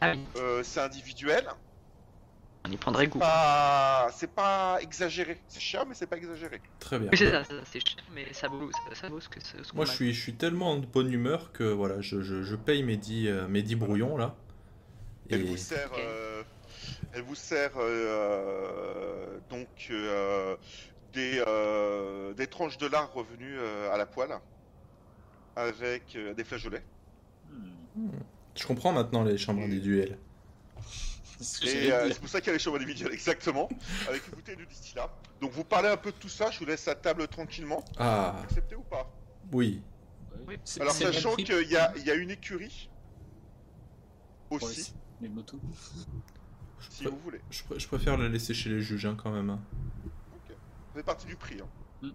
Ah 0.00 0.12
oui, 0.12 0.28
Euh, 0.36 0.62
c'est 0.64 0.80
individuel. 0.80 1.46
on 2.64 2.70
y 2.70 2.76
prendrait 2.76 3.06
goût. 3.08 3.18
Pas... 3.18 4.10
C'est 4.12 4.34
pas 4.34 4.78
exagéré. 4.80 5.42
C'est 5.48 5.60
cher, 5.60 5.86
mais 5.86 5.94
c'est 5.94 6.06
pas 6.06 6.16
exagéré. 6.16 6.60
Très 6.78 6.98
bien. 6.98 7.10
Oui, 7.12 7.18
c'est 7.18 7.30
ça, 7.30 7.44
ça, 7.44 7.54
c'est 7.64 7.80
cher, 7.80 8.04
mais 8.12 8.32
ça 8.32 8.48
vaut, 8.48 8.70
ça, 8.72 8.94
ça 8.94 9.08
vaut 9.08 9.20
ce 9.20 9.28
que 9.28 9.40
ce 9.40 9.72
qu'on 9.72 9.78
Moi, 9.78 9.84
je 9.86 9.90
a. 9.90 9.94
suis, 9.94 10.12
je 10.14 10.20
suis 10.20 10.34
tellement 10.36 10.76
de 10.76 10.86
bonne 10.86 11.12
humeur 11.12 11.52
que 11.52 11.64
voilà, 11.64 12.00
je, 12.00 12.20
je, 12.22 12.42
je 12.42 12.56
paye 12.56 12.82
mes 12.82 12.96
10, 12.96 13.28
euh, 13.28 13.48
mes 13.48 13.62
10 13.62 13.76
brouillons 13.76 14.16
là. 14.16 14.36
Elle 15.30 15.40
Et 15.40 15.44
vous 15.44 15.56
sert, 15.56 15.92
Ok. 15.92 15.98
euh, 15.98 16.37
elle 17.12 17.22
vous 17.22 17.34
sert 17.34 17.72
euh, 17.76 19.38
donc 19.50 19.88
euh, 19.90 20.56
des, 21.12 21.42
euh, 21.46 22.32
des 22.34 22.46
tranches 22.46 22.78
de 22.78 22.86
lard 22.86 23.12
revenues 23.12 23.58
euh, 23.58 23.92
à 23.92 23.96
la 23.96 24.06
poêle 24.06 24.32
avec 25.56 26.14
euh, 26.16 26.34
des 26.34 26.44
flageolets. 26.44 26.84
Hmm. 27.96 28.10
je 28.54 28.66
comprends 28.66 28.92
maintenant 28.92 29.24
les 29.24 29.38
chambres 29.38 29.62
Et 29.62 29.64
euh, 29.64 29.68
dire. 32.06 32.12
c'est 32.12 32.20
pour 32.20 32.28
ça 32.28 32.40
qu'il 32.40 32.48
y 32.48 32.50
a 32.50 32.52
les 32.52 32.58
chambres 32.58 32.76
individuelles, 32.76 33.12
exactement, 33.12 33.68
avec 34.08 34.26
une 34.28 34.34
bouteille 34.34 34.56
de 34.56 34.64
distillat. 34.64 35.10
Donc 35.40 35.52
vous 35.52 35.64
parlez 35.64 35.88
un 35.88 35.96
peu 35.96 36.12
de 36.12 36.16
tout 36.16 36.28
ça, 36.28 36.50
je 36.50 36.58
vous 36.58 36.66
laisse 36.66 36.86
à 36.88 36.94
table 36.94 37.26
tranquillement. 37.28 37.84
Ah, 37.96 38.40
Acceptez 38.44 38.76
ou 38.76 38.82
pas? 38.82 39.10
Oui. 39.52 39.82
Alors 40.80 40.94
sachant 40.94 41.34
qu'il 41.34 41.68
y 41.68 41.76
a, 41.76 41.92
il 41.96 42.06
y 42.06 42.10
a 42.10 42.14
une 42.14 42.30
écurie 42.30 42.88
aussi, 44.50 44.94
les 45.20 45.28
motos. 45.28 45.60
Je, 46.80 46.90
si 46.90 47.04
vous 47.04 47.18
voulez. 47.18 47.40
je 47.50 47.62
pré- 47.64 47.78
je 47.78 47.86
préfère 47.88 48.16
la 48.16 48.28
laisser 48.28 48.54
chez 48.54 48.68
les 48.70 48.80
juges 48.80 49.06
hein, 49.06 49.16
quand 49.20 49.30
même. 49.30 49.50
hein. 49.50 49.60
Ça 50.48 50.54
fait 50.94 51.02
partie 51.02 51.26
du 51.26 51.36
prix. 51.36 51.58
hein. 51.60 52.08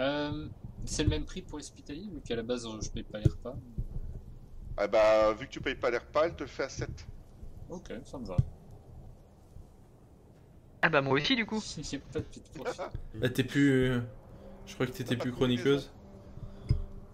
Euh, 0.00 0.48
c'est 0.84 1.04
le 1.04 1.08
même 1.10 1.24
prix 1.24 1.42
pour 1.42 1.58
l'hospitalier, 1.58 2.08
vu 2.12 2.20
qu'à 2.20 2.34
la 2.36 2.42
base, 2.42 2.66
je 2.82 2.90
paye 2.90 3.04
pas 3.04 3.18
les 3.18 3.28
repas. 3.28 3.56
Ah 4.76 4.88
bah, 4.88 5.32
vu 5.34 5.46
que 5.46 5.52
tu 5.52 5.60
payes 5.60 5.76
pas 5.76 5.90
les 5.90 5.98
repas, 5.98 6.26
elle 6.26 6.34
te 6.34 6.42
le 6.42 6.48
fait 6.48 6.64
à 6.64 6.68
7. 6.68 7.06
Ok, 7.70 7.92
ça 8.04 8.18
me 8.18 8.26
va. 8.26 8.36
Ah 10.82 10.88
bah 10.90 11.00
moi 11.00 11.14
aussi 11.14 11.34
du 11.36 11.46
coup. 11.46 11.58
A 11.78 12.12
pas 12.12 12.18
de 12.20 12.24
pit 12.24 12.42
profit. 12.54 12.78
Là, 13.14 13.28
t'es 13.30 13.44
plus. 13.44 14.00
Je 14.66 14.74
crois 14.74 14.86
que 14.86 14.92
t'étais 14.92 15.16
plus 15.16 15.32
chroniqueuse. 15.32 15.90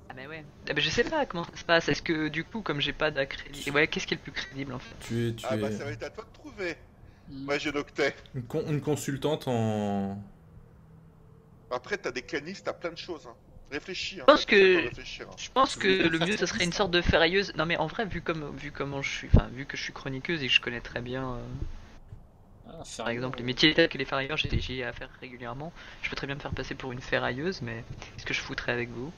Ah 0.09 0.15
bah 0.15 0.27
ouais. 0.29 0.45
Ah 0.69 0.73
bah 0.75 0.81
je 0.81 0.91
sais 0.91 1.05
pas 1.05 1.25
comment 1.27 1.45
ça 1.45 1.57
se 1.57 1.65
passe. 1.65 1.89
Est-ce 1.89 2.03
que 2.03 2.29
du 2.29 2.45
coup 2.45 2.63
comme 2.63 2.81
j'ai 2.81 2.93
pas 2.93 3.11
d'accrédit... 3.13 3.71
Ouais 3.71 3.87
qu'est-ce 3.87 4.07
qui 4.09 4.15
est 4.15 4.17
le 4.17 4.23
plus 4.23 4.33
crédible 4.33 4.73
en 4.73 4.79
fait? 4.81 4.95
Tu 5.01 5.29
es, 5.29 5.35
tu 5.35 5.47
Ah 5.49 5.57
es 5.57 5.61
bah, 5.61 5.71
ça 5.71 5.85
va 5.85 5.91
être 5.93 6.03
à 6.03 6.11
toi 6.11 6.25
de 6.25 6.33
trouver. 6.33 6.77
Moi, 7.31 7.57
j'ai 7.59 7.73
Noctet. 7.73 8.15
une, 8.35 8.43
con- 8.44 8.65
une 8.69 8.81
consultante 8.81 9.47
en. 9.47 10.19
Après, 11.70 11.97
t'as 11.98 12.11
des 12.11 12.23
canistes, 12.23 12.66
t'as 12.66 12.73
plein 12.73 12.90
de 12.90 12.98
choses. 12.98 13.27
Hein. 13.27 13.35
Réfléchis. 13.70 14.20
Hein. 14.20 14.24
Je 14.28 14.32
pense 14.32 14.44
que- 14.44 14.86
hein. 14.89 14.90
Je 15.39 15.51
pense 15.52 15.77
que 15.77 15.89
le 16.09 16.19
mieux 16.19 16.36
ça 16.36 16.47
serait 16.47 16.65
une 16.65 16.73
sorte 16.73 16.90
de 16.90 17.01
ferrailleuse. 17.01 17.55
Non 17.57 17.66
mais 17.66 17.77
en 17.77 17.86
vrai 17.86 18.05
vu 18.05 18.20
comme 18.20 18.55
vu 18.57 18.73
comment 18.73 19.01
je 19.02 19.11
suis, 19.11 19.28
enfin 19.32 19.48
vu 19.52 19.65
que 19.66 19.77
je 19.77 19.82
suis 19.82 19.93
chroniqueuse 19.93 20.43
et 20.43 20.48
que 20.48 20.52
je 20.52 20.61
connais 20.61 20.81
très 20.81 21.01
bien, 21.01 21.35
euh, 21.36 21.47
Ah, 22.66 22.82
par 22.97 23.09
exemple 23.11 23.39
les 23.39 23.44
métiers 23.44 23.74
tels 23.74 23.89
que 23.89 23.98
les 23.98 24.05
ferrailleurs, 24.07 24.36
j'ai 24.39 24.61
j'ai 24.61 24.85
à 24.85 24.93
faire 24.93 25.11
régulièrement. 25.20 25.73
Je 26.02 26.09
peux 26.11 26.16
très 26.16 26.27
bien 26.27 26.36
me 26.36 26.40
faire 26.40 26.55
passer 26.55 26.74
pour 26.74 26.93
une 26.93 27.01
ferrailleuse, 27.01 27.61
mais 27.62 27.85
est-ce 28.16 28.24
que 28.27 28.35
je 28.35 28.40
foutrais 28.40 28.73
avec 28.73 28.90
vous? 28.90 29.12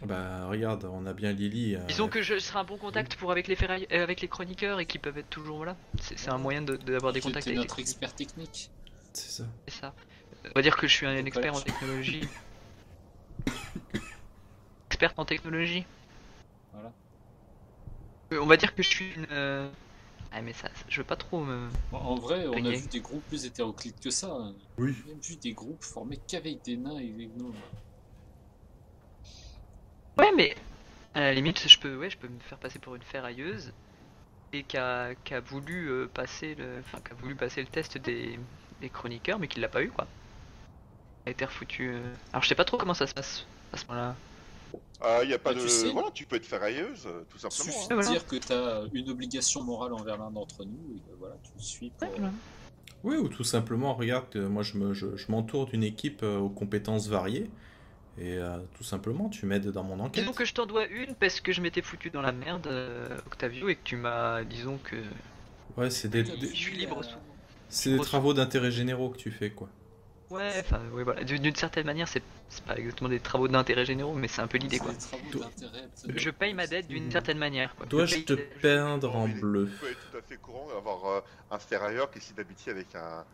Bah, 0.00 0.48
regarde, 0.48 0.84
on 0.84 1.06
a 1.06 1.12
bien 1.12 1.32
Lily. 1.32 1.76
euh, 1.76 1.84
Disons 1.86 2.08
que 2.08 2.22
je 2.22 2.38
serai 2.38 2.58
un 2.58 2.64
bon 2.64 2.76
contact 2.76 3.14
pour 3.16 3.30
avec 3.30 3.46
les 3.46 3.54
ferraille- 3.54 3.86
euh, 3.92 4.02
avec 4.02 4.20
les 4.20 4.26
chroniqueurs 4.28 4.80
et 4.80 4.86
qui 4.86 4.98
peuvent 4.98 5.18
être 5.18 5.30
toujours 5.30 5.64
là. 5.64 5.76
C'est 6.00 6.18
c'est 6.18 6.30
un 6.30 6.38
moyen 6.38 6.62
de- 6.62 6.76
d'avoir 6.76 7.12
des 7.12 7.20
Tu 7.20 7.26
contacts 7.28 7.46
les 7.46 7.54
notre 7.54 7.78
expert 7.78 8.14
technique. 8.14 8.70
C'est 9.12 9.30
ça. 9.30 9.44
C'est 9.68 9.74
ça. 9.80 9.94
On 10.44 10.52
va 10.56 10.62
dire 10.62 10.76
que 10.76 10.88
je 10.88 10.92
suis 10.92 11.06
un 11.06 11.24
expert 11.24 11.54
en 11.54 11.60
technologie. 11.60 12.26
Experte 14.90 15.18
en 15.18 15.24
technologie. 15.24 15.84
Voilà. 16.72 16.92
Euh, 18.32 18.40
On 18.40 18.46
va 18.46 18.56
dire 18.56 18.74
que 18.74 18.82
je 18.82 18.88
suis 18.88 19.12
une. 19.14 19.26
euh, 19.30 19.68
Ah 20.32 20.40
mais 20.42 20.52
ça, 20.52 20.68
ça- 20.68 20.84
je 20.88 20.98
veux 21.00 21.06
pas 21.06 21.16
trop 21.16 21.44
me. 21.44 21.68
Bon, 21.90 21.98
en 21.98 22.14
vrai, 22.16 22.46
on 22.48 22.64
a 22.64 22.70
vu 22.70 22.86
des 22.88 23.00
groupes 23.00 23.24
plus 23.28 23.44
hétéroclites 23.44 24.00
que 24.00 24.10
ça. 24.10 24.28
hein. 24.32 24.54
Oui. 24.78 24.94
On 25.04 25.10
a 25.10 25.12
même 25.12 25.20
vu 25.20 25.36
des 25.36 25.52
groupes 25.52 25.84
formés 25.84 26.18
qu'avec 26.26 26.62
des 26.64 26.76
nains 26.76 26.98
et 26.98 27.08
des 27.08 27.26
gnomes. 27.26 27.54
Ouais 30.18 30.30
mais 30.36 30.54
à 31.14 31.20
la 31.20 31.32
limite 31.34 31.66
je 31.68 31.78
peux 31.78 31.96
ouais 31.96 32.10
je 32.10 32.16
peux 32.18 32.28
me 32.28 32.38
faire 32.40 32.58
passer 32.58 32.78
pour 32.78 32.94
une 32.94 33.02
ferrailleuse 33.02 33.72
et 34.52 34.62
qui 34.64 34.76
a, 34.76 35.14
qui 35.24 35.34
a 35.34 35.40
voulu 35.40 35.88
euh, 35.88 36.06
passer 36.12 36.54
le 36.54 36.80
enfin 36.80 36.98
qui 37.04 37.12
a 37.12 37.14
voulu 37.14 37.34
passer 37.34 37.60
le 37.62 37.66
test 37.68 37.98
des, 37.98 38.38
des 38.80 38.88
chroniqueurs 38.88 39.38
mais 39.38 39.48
qui 39.48 39.60
l'a 39.60 39.68
pas 39.68 39.82
eu 39.82 39.88
quoi. 39.90 40.06
A 41.26 41.30
été 41.30 41.44
refoutu. 41.44 41.90
euh. 41.94 42.00
Alors 42.32 42.42
je 42.42 42.48
sais 42.48 42.54
pas 42.54 42.64
trop 42.64 42.76
comment 42.76 42.94
ça 42.94 43.06
se 43.06 43.14
passe 43.14 43.46
à 43.72 43.76
ce 43.76 43.86
moment-là. 43.86 44.14
Ah, 45.00 45.24
y 45.24 45.32
a 45.34 45.38
pas 45.38 45.52
Bah, 45.52 45.60
de. 45.60 45.64
tu 45.64 45.68
sais. 45.68 45.90
Voilà, 45.90 46.10
tu 46.12 46.26
peux 46.26 46.36
être 46.36 46.46
ferrailleuse, 46.46 47.06
euh, 47.06 47.22
tout 47.28 47.38
Il 47.38 47.40
simplement. 47.40 47.72
suffit 47.72 47.84
hein. 47.84 47.88
de 47.90 47.94
voilà. 47.94 48.10
dire 48.10 48.26
que 48.26 48.36
tu 48.36 48.52
as 48.52 48.82
une 48.92 49.08
obligation 49.10 49.62
morale 49.64 49.92
envers 49.94 50.16
l'un 50.18 50.30
d'entre 50.30 50.64
nous 50.64 50.94
et 50.96 51.00
que 51.00 51.14
voilà, 51.18 51.36
tu 51.42 51.50
le 51.56 51.62
suis 51.62 51.90
pour. 51.90 52.08
Ouais, 52.08 52.14
voilà. 52.18 52.32
Oui, 53.04 53.16
ou 53.16 53.28
tout 53.28 53.42
simplement, 53.44 53.94
regarde, 53.94 54.36
moi 54.36 54.62
je 54.62 54.76
me- 54.78 54.94
je- 54.94 55.16
je 55.16 55.30
m'entoure 55.30 55.66
d'une 55.66 55.82
équipe 55.82 56.22
euh, 56.22 56.38
aux 56.38 56.50
compétences 56.50 57.08
variées. 57.08 57.50
Et 58.18 58.36
euh, 58.36 58.58
tout 58.76 58.84
simplement, 58.84 59.28
tu 59.30 59.46
m'aides 59.46 59.68
dans 59.68 59.82
mon 59.84 59.98
enquête. 60.00 60.22
Disons 60.22 60.34
que 60.34 60.44
je 60.44 60.52
t'en 60.52 60.66
dois 60.66 60.86
une 60.86 61.14
parce 61.14 61.40
que 61.40 61.52
je 61.52 61.60
m'étais 61.62 61.80
foutu 61.82 62.10
dans 62.10 62.20
la 62.22 62.32
merde 62.32 62.66
euh, 62.66 63.16
Octavio 63.26 63.68
et 63.70 63.76
que 63.76 63.82
tu 63.84 63.96
m'as 63.96 64.44
disons 64.44 64.78
que 64.84 64.96
Ouais, 65.76 65.88
c'est 65.90 66.08
des, 66.08 66.24
Je 66.24 66.32
des- 66.36 66.48
je 66.48 66.54
suis 66.54 66.76
libre 66.76 67.02
sous. 67.02 67.16
c'est 67.70 67.96
des 67.96 68.00
travaux 68.00 68.34
d'intérêt 68.34 68.70
généraux 68.70 69.08
que 69.10 69.16
tu 69.16 69.30
fais, 69.30 69.50
quoi. 69.50 69.68
Ouais, 70.28 70.50
enfin, 70.60 70.80
ouais, 70.92 71.04
voilà. 71.04 71.24
D'une 71.24 71.54
certaine 71.54 71.86
manière, 71.86 72.08
c'est 72.08 72.22
c'est 72.50 72.64
pas 72.64 72.76
exactement 72.76 73.08
des 73.08 73.20
travaux 73.20 73.48
d'intérêt 73.48 73.86
généraux, 73.86 74.12
mais 74.14 74.28
c'est 74.28 74.42
un 74.42 74.46
peu 74.46 74.58
l'idée, 74.58 74.78
quoi. 74.78 74.92
des. 75.32 75.40
Je 76.14 76.28
paye 76.30 76.52
ma 76.52 76.66
dette 76.66 76.88
d'une 76.88 77.04
Mhm. 77.06 77.10
certaine 77.12 77.38
manière, 77.38 77.74
quoi. 77.76 77.86
Dois-je 77.86 78.18
te 78.20 78.32
ma 78.34 78.38
dette- 78.40 78.60
peindre 78.60 79.16
en 79.16 79.26
est- 79.26 79.40
bleu 79.40 79.70
Il 79.82 79.88
être 79.88 80.10
tout 80.10 80.16
à 80.18 80.22
fait 80.22 80.36
courant 80.36 80.68
d'avoir 80.68 81.04
euh, 81.06 81.20
un 81.50 81.58
ferrailleur 81.58 82.10
qui 82.10 82.18
essaie 82.18 82.34
d'habiter 82.34 82.70
avec 82.70 82.94
un. 82.94 83.24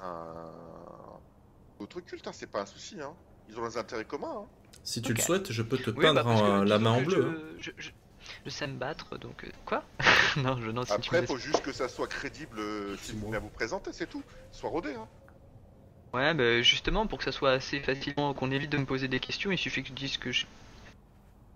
un... 0.00 0.46
autre 1.80 2.00
culte, 2.00 2.26
hein, 2.28 2.32
c'est 2.32 2.50
pas 2.50 2.62
un 2.62 2.66
souci. 2.66 2.96
Hein. 3.00 3.14
Ils 3.48 3.58
ont 3.58 3.66
des 3.68 3.76
intérêts 3.76 4.04
communs. 4.04 4.42
Hein. 4.42 4.46
Si 4.84 5.02
tu 5.02 5.12
le 5.14 5.20
souhaites, 5.20 5.52
je 5.52 5.62
peux 5.62 5.78
te 5.78 5.90
Oui, 5.90 6.02
peindre 6.02 6.22
bah, 6.24 6.30
en- 6.30 6.62
la 6.64 6.78
main 6.78 6.90
en 6.92 7.02
bleu. 7.02 7.24
hein. 7.26 7.36
Je, 7.58 7.64
je, 7.64 7.70
je, 7.78 7.90
je 8.44 8.50
sais 8.50 8.66
me 8.66 8.76
battre, 8.76 9.16
donc. 9.18 9.44
euh, 9.44 9.48
Quoi? 9.66 9.82
Non, 10.36 10.60
je 10.60 10.70
non, 10.70 10.82
si 10.82 10.88
tu 10.88 10.94
Après, 10.94 11.26
faut 11.26 11.36
juste 11.38 11.62
que 11.62 11.72
ça 11.72 11.88
soit 11.88 12.06
crédible 12.08 12.58
euh, 12.58 12.96
si 13.02 13.12
vous 13.12 13.34
à 13.34 13.38
vous 13.38 13.48
présenter, 13.48 13.92
c'est 13.92 14.06
tout. 14.08 14.22
Soit 14.52 14.70
rodé. 14.70 14.94
Hein. 14.94 15.06
Ouais, 16.14 16.32
bah 16.32 16.62
justement, 16.62 17.06
pour 17.06 17.18
que 17.18 17.24
ça 17.24 17.32
soit 17.32 17.52
assez 17.52 17.80
facilement, 17.80 18.32
qu'on 18.32 18.50
évite 18.50 18.70
de 18.70 18.78
me 18.78 18.86
poser 18.86 19.08
des 19.08 19.20
questions, 19.20 19.50
il 19.50 19.58
suffit 19.58 19.82
que 19.82 19.88
je 19.88 19.94
dise 19.94 20.16
que 20.16 20.32
j'ai. 20.32 20.46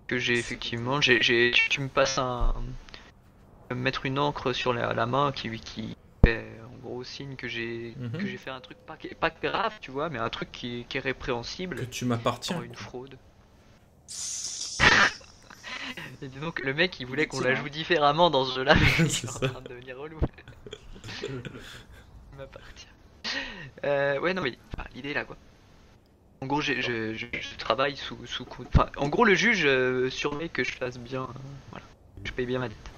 Que 0.09 0.19
j'ai 0.19 0.39
effectivement. 0.39 1.01
j'ai 1.01 1.20
tu, 1.20 1.69
tu 1.70 1.81
me 1.81 1.89
passes 1.89 2.19
un. 2.19 2.55
me 3.70 3.77
mettre 3.77 4.05
une 4.05 4.19
encre 4.19 4.52
sur 4.52 4.74
la, 4.74 4.93
la 4.93 5.06
main 5.06 5.32
qui, 5.32 5.59
qui 5.60 5.97
signe 7.04 7.36
que 7.36 7.48
j'ai 7.48 7.94
que 8.18 8.26
j'ai 8.26 8.36
fait 8.36 8.50
un 8.50 8.60
truc 8.60 8.76
pas, 8.86 8.96
pas 9.20 9.30
grave, 9.42 9.74
tu 9.80 9.90
vois, 9.90 10.08
mais 10.10 10.18
un 10.18 10.28
truc 10.30 10.50
qui, 10.52 10.84
qui 10.88 10.96
est 10.98 11.00
répréhensible. 11.00 11.76
Que 11.76 11.84
tu 11.84 12.04
m'appartiens. 12.04 12.62
Une 12.62 12.74
fraude. 12.74 13.16
Et 16.22 16.28
donc, 16.40 16.60
le 16.60 16.74
mec 16.74 16.98
il 17.00 17.06
voulait 17.06 17.26
qu'on 17.26 17.40
la 17.40 17.54
joue 17.54 17.68
différemment 17.68 18.30
dans 18.30 18.44
ce 18.44 18.54
jeu-là, 18.54 18.74
mais 18.80 18.86
il 18.98 19.04
est 19.06 19.28
en 19.28 19.32
train 19.48 19.60
de 19.60 19.68
devenir 19.68 19.98
relou. 19.98 20.18
il 21.22 22.38
m'appartient. 22.38 22.86
Euh, 23.84 24.18
ouais, 24.20 24.34
non, 24.34 24.42
mais 24.42 24.56
enfin, 24.76 24.88
l'idée 24.94 25.10
est 25.10 25.14
là 25.14 25.24
quoi. 25.24 25.36
En 26.42 26.46
gros, 26.46 26.60
je, 26.60 26.80
je- 26.80 27.14
je 27.14 27.56
travaille 27.56 27.96
sous, 27.96 28.18
sous 28.26 28.46
Enfin, 28.74 28.88
en 28.96 29.08
gros, 29.08 29.24
le 29.24 29.34
juge 29.34 29.64
euh, 29.64 30.10
surveille 30.10 30.50
que 30.50 30.64
je 30.64 30.72
fasse 30.72 30.98
bien. 30.98 31.22
euh, 31.22 31.38
voilà. 31.70 31.86
Je 32.24 32.32
paye 32.32 32.46
bien 32.46 32.58
ma 32.58 32.68
dette. 32.68 32.90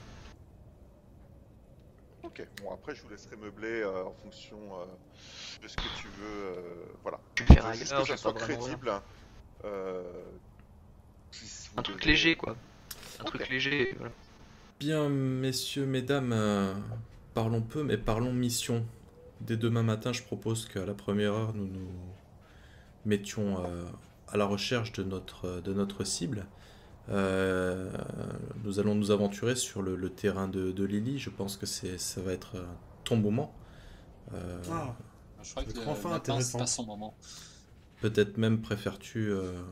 Ok. 2.25 2.47
Bon, 2.63 2.73
après, 2.73 2.95
je 2.95 3.03
vous 3.03 3.09
laisserai 3.11 3.37
meubler 3.37 3.83
euh, 3.83 4.05
en 4.05 4.13
fonction 4.13 4.57
euh, 4.81 4.85
de 5.63 5.69
ce 5.69 5.77
que 5.77 5.83
tu 6.01 6.09
veux. 6.09 6.25
euh, 6.27 6.85
voilà. 7.03 7.19
Je 7.37 7.43
vais 7.43 7.49
Je 7.49 7.55
faire 7.55 7.65
veux 7.65 7.71
un 7.71 7.75
juste 7.75 7.93
heure, 7.93 8.03
que 8.03 8.09
ça 8.09 8.17
soit 8.17 8.33
crédible. 8.33 8.89
hein. 8.89 9.03
Euh, 9.65 10.03
si 11.31 11.69
vous 11.71 11.81
Un 11.81 11.83
truc 11.83 11.97
devez- 12.01 12.07
léger 12.13 12.37
quoi. 12.37 12.57
Un 13.21 13.23
Ok. 13.25 13.29
truc 13.29 13.49
léger, 13.49 13.95
voilà. 13.99 14.13
Bien, 14.81 15.09
messieurs, 15.09 15.87
mesdames, 15.87 16.33
euh, 16.33 16.75
parlons 17.35 17.63
peu, 17.63 17.83
mais 17.83 17.97
parlons 17.97 18.33
mission. 18.33 18.85
Dès 19.41 19.57
demain 19.57 19.83
matin, 19.83 20.13
je 20.13 20.23
propose 20.23 20.67
qu'à 20.69 20.85
la 20.87 20.95
première 20.95 21.33
heure, 21.35 21.55
nous 21.55 21.67
nous 21.67 21.91
mettions 23.05 23.65
euh, 23.65 23.85
à 24.29 24.37
la 24.37 24.47
recherche 24.47 24.93
de 24.93 25.03
notre, 25.03 25.61
de 25.61 25.73
notre 25.75 26.05
cible. 26.05 26.47
Euh, 27.11 27.91
nous 28.65 28.79
allons 28.81 28.95
nous 28.95 29.11
aventurer 29.11 29.57
sur 29.57 29.83
le, 29.83 29.95
le 29.97 30.11
terrain 30.11 30.49
de, 30.49 30.73
de 30.73 30.85
Lily. 30.85 31.19
Je 31.19 31.31
pense 31.31 31.57
que 31.57 31.67
c'est, 31.67 31.99
ça 31.99 32.21
va 32.23 32.33
être 32.33 32.57
ton 33.05 33.17
moment. 33.17 33.55
Euh, 34.33 34.63
Ah, 34.73 34.97
Je 35.43 35.51
crois 35.51 35.65
que 35.65 35.79
enfin 35.87 36.09
c'est 36.11 36.15
intéressant. 36.17 36.59
pas 36.59 36.67
son 36.67 36.87
moment. 36.87 37.15
Peut-être 38.01 38.39
même 38.39 38.61
préfères-tu 38.63 39.31
euh, 39.31 39.63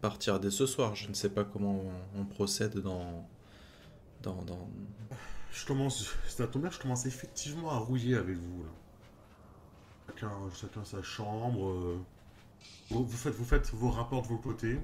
partir 0.00 0.40
dès 0.40 0.50
ce 0.50 0.66
soir. 0.66 0.94
Je 0.94 1.08
ne 1.08 1.14
sais 1.14 1.28
pas 1.30 1.44
comment 1.44 1.82
on, 2.16 2.20
on 2.20 2.24
procède 2.24 2.78
dans, 2.78 3.28
dans, 4.22 4.42
dans, 4.42 4.68
je 5.52 5.66
commence, 5.66 6.06
c'est 6.28 6.42
à 6.42 6.46
tomber, 6.46 6.68
je 6.70 6.78
commence 6.78 7.06
effectivement 7.06 7.70
à 7.72 7.78
rouiller 7.78 8.16
avec 8.16 8.36
vous 8.36 8.62
là. 8.62 8.70
Chacun, 10.08 10.30
chacun 10.54 10.84
sa 10.84 11.02
chambre. 11.02 11.98
Vous, 12.90 13.04
vous 13.04 13.16
faites, 13.16 13.34
vous 13.34 13.44
faites 13.44 13.70
vos 13.72 13.90
rapports 13.90 14.22
de 14.22 14.28
vos 14.28 14.38
côtés. 14.38 14.78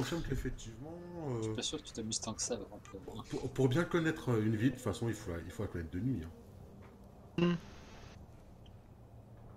Je 0.00 0.04
confirme 0.04 0.22
qu'effectivement, 0.28 0.98
euh, 1.28 1.36
Je 1.38 1.42
suis 1.44 1.54
pas 1.54 1.62
sûr 1.62 1.78
que 1.78 1.86
tu 1.86 1.92
t'amuses 1.92 2.20
tant 2.20 2.32
que 2.32 2.40
ça 2.42 2.54
avant 2.54 2.80
pour, 3.30 3.50
pour 3.50 3.68
bien 3.68 3.84
connaître 3.84 4.30
une 4.30 4.56
ville, 4.56 4.70
de 4.70 4.74
toute 4.76 4.82
façon, 4.84 5.08
il 5.08 5.14
faut 5.14 5.30
la, 5.30 5.38
il 5.44 5.50
faut 5.50 5.62
la 5.62 5.68
connaître 5.68 5.90
de 5.90 6.00
nuit. 6.00 6.22
hein. 6.24 7.42
Hmm. 7.44 7.54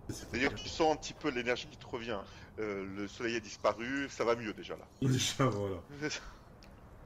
C'est 0.10 0.15
C'est-à-dire 0.15 0.53
que 0.53 0.60
tu 0.60 0.68
sens 0.68 0.94
un 0.94 0.98
petit 0.98 1.14
peu 1.14 1.30
l'énergie 1.30 1.68
qui 1.72 1.78
te 1.78 1.86
revient. 1.86 2.20
Euh, 2.60 2.86
le 2.95 3.07
soleil 3.07 3.38
a 3.38 3.40
disparu, 3.40 4.07
ça 4.10 4.26
va 4.26 4.36
mieux 4.36 4.53
déjà 4.53 4.76
là. 4.76 4.86
Déjà, 5.07 5.45
voilà. 5.45 5.78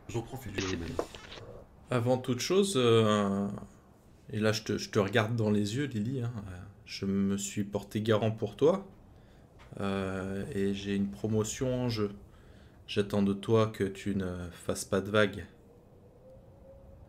J'en 0.10 0.22
profite 0.24 0.54
du 0.54 0.78
même. 0.78 0.90
Avant 1.92 2.18
toute 2.18 2.40
chose, 2.40 2.74
euh, 2.76 3.48
et 4.34 4.40
là 4.40 4.52
je 4.52 4.64
te, 4.64 4.78
je 4.78 4.90
te 4.90 5.00
regarde 5.00 5.36
dans 5.36 5.52
les 5.52 5.76
yeux, 5.76 5.86
Lily, 5.86 6.22
hein, 6.22 6.34
euh, 6.50 6.58
je 6.86 7.06
me 7.06 7.38
suis 7.38 7.64
porté 7.64 8.02
garant 8.02 8.32
pour 8.32 8.56
toi 8.56 8.88
euh, 9.80 10.44
et 10.54 10.74
j'ai 10.74 10.96
une 10.96 11.10
promotion 11.12 11.84
en 11.84 11.90
jeu. 11.90 12.12
J'attends 12.88 13.22
de 13.22 13.34
toi 13.34 13.68
que 13.68 13.84
tu 13.84 14.16
ne 14.16 14.50
fasses 14.52 14.86
pas 14.86 15.02
de 15.02 15.10
vagues. 15.12 15.46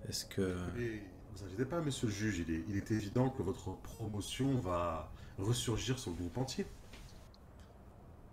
Est-ce 0.09 0.25
que. 0.27 0.57
Et 0.79 1.03
vous 1.35 1.45
inquiétez 1.45 1.65
pas, 1.65 1.81
monsieur 1.81 2.09
le 2.09 2.13
juge, 2.13 2.39
il 2.47 2.53
est, 2.55 2.65
il 2.69 2.77
est 2.77 2.91
évident 2.91 3.31
que 3.31 3.43
votre 3.43 3.77
promotion 3.83 4.57
va 4.59 5.13
ressurgir 5.39 5.99
sur 5.99 6.11
le 6.13 6.17
groupe 6.17 6.39
entier. 6.39 6.67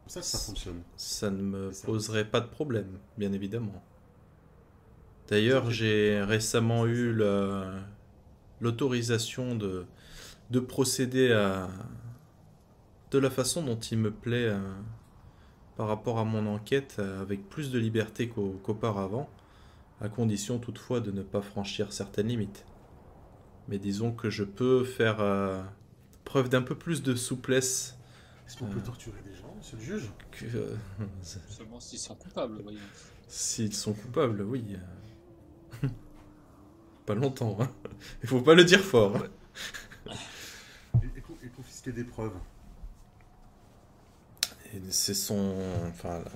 C'est 0.07 0.13
ça 0.13 0.19
que 0.21 0.25
ça 0.25 0.37
fonctionne. 0.39 0.81
Ça 0.97 1.29
ne 1.29 1.41
me 1.41 1.71
Ça- 1.71 1.85
poserait 1.85 2.25
pas 2.25 2.41
de 2.41 2.47
problème, 2.47 2.97
bien 3.17 3.31
évidemment. 3.31 3.83
D'ailleurs, 5.27 5.71
j'ai 5.71 6.21
récemment 6.23 6.85
eu 6.85 7.13
la- 7.13 7.79
l'autorisation 8.61 9.55
de, 9.55 9.85
de 10.51 10.59
procéder 10.59 11.31
à 11.31 11.69
de 13.11 13.19
la 13.19 13.29
façon 13.29 13.63
dont 13.63 13.79
il 13.79 13.97
me 13.99 14.11
plaît 14.11 14.49
euh, 14.49 14.59
par 15.77 15.87
rapport 15.87 16.19
à 16.19 16.23
mon 16.23 16.45
enquête 16.47 16.95
euh, 16.99 17.21
avec 17.21 17.49
plus 17.49 17.71
de 17.71 17.79
liberté 17.79 18.29
qu'au- 18.29 18.59
qu'auparavant, 18.63 19.29
à 20.01 20.09
condition 20.09 20.59
toutefois 20.59 20.99
de 20.99 21.11
ne 21.11 21.21
pas 21.21 21.41
franchir 21.41 21.91
certaines 21.93 22.27
limites. 22.27 22.65
Mais 23.67 23.79
disons 23.79 24.11
que 24.11 24.29
je 24.29 24.43
peux 24.43 24.83
faire 24.83 25.19
euh, 25.21 25.61
preuve 26.23 26.49
d'un 26.49 26.61
peu 26.61 26.75
plus 26.75 27.01
de 27.03 27.15
souplesse 27.15 27.97
Est-ce 28.47 28.57
qu'on 28.57 28.67
peut 28.67 28.79
Euh. 28.79 28.85
torturer 28.85 29.21
des 29.25 29.33
gens, 29.35 29.53
monsieur 29.57 29.77
le 29.77 29.83
juge? 29.83 30.09
que 30.31 30.45
euh, 30.55 30.75
Seulement 31.49 31.79
s'ils 31.79 31.99
sont 31.99 32.15
coupables, 32.15 32.61
voyons. 32.61 32.79
s'ils 33.27 33.73
sont 33.73 33.93
coupables, 33.93 34.41
oui. 34.43 34.63
pas 37.05 37.15
longtemps, 37.15 37.57
hein. 37.59 37.69
Il 38.23 38.29
faut 38.29 38.41
pas 38.41 38.53
le 38.55 38.63
dire 38.63 38.81
fort. 38.81 39.15
hein. 39.17 40.13
et, 41.03 41.17
et 41.17 41.21
co- 41.21 41.37
et 41.43 41.49
confisquer 41.49 41.91
des 41.91 42.03
preuves. 42.03 42.33
Et 44.75 44.81
c'est 44.89 45.13
son. 45.13 45.53
Enfin, 45.89 46.19
là, 46.19 46.31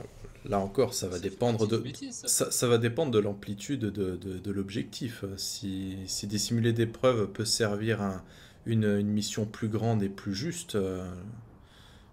là 0.45 0.59
encore, 0.59 0.93
ça 0.93 1.07
va 1.07 1.19
dépendre 1.19 1.67
de. 1.67 1.77
métier, 1.77 2.11
ça. 2.11 2.27
Ça, 2.27 2.51
ça 2.51 2.67
va 2.67 2.77
dépendre 2.77 3.11
de 3.11 3.19
l'amplitude 3.19 3.81
de, 3.81 4.15
de- 4.15 4.37
de 4.39 4.51
l'objectif. 4.51 5.23
Si, 5.37 5.97
si 6.07 6.27
dissimuler 6.27 6.73
des 6.73 6.85
preuves 6.85 7.27
peut 7.31 7.45
servir 7.45 8.01
à 8.01 8.23
une, 8.65 8.85
une 8.85 9.09
mission 9.09 9.45
plus 9.45 9.67
grande 9.67 10.01
et 10.03 10.09
plus 10.09 10.33
juste, 10.35 10.75
euh, 10.75 11.09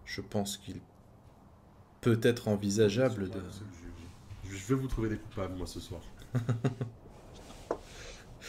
je 0.05 0.21
pense 0.21 0.57
qu'il 0.57 0.77
peut 2.01 2.19
être 2.23 2.49
envisageable 2.49 3.29
de. 3.29 3.41
Je 4.51 4.67
vais 4.75 4.81
vous 4.81 4.89
trouver 4.89 5.09
des 5.11 5.17
coupables, 5.17 5.55
moi, 5.57 5.67
ce 5.67 5.81
soir. 5.81 6.01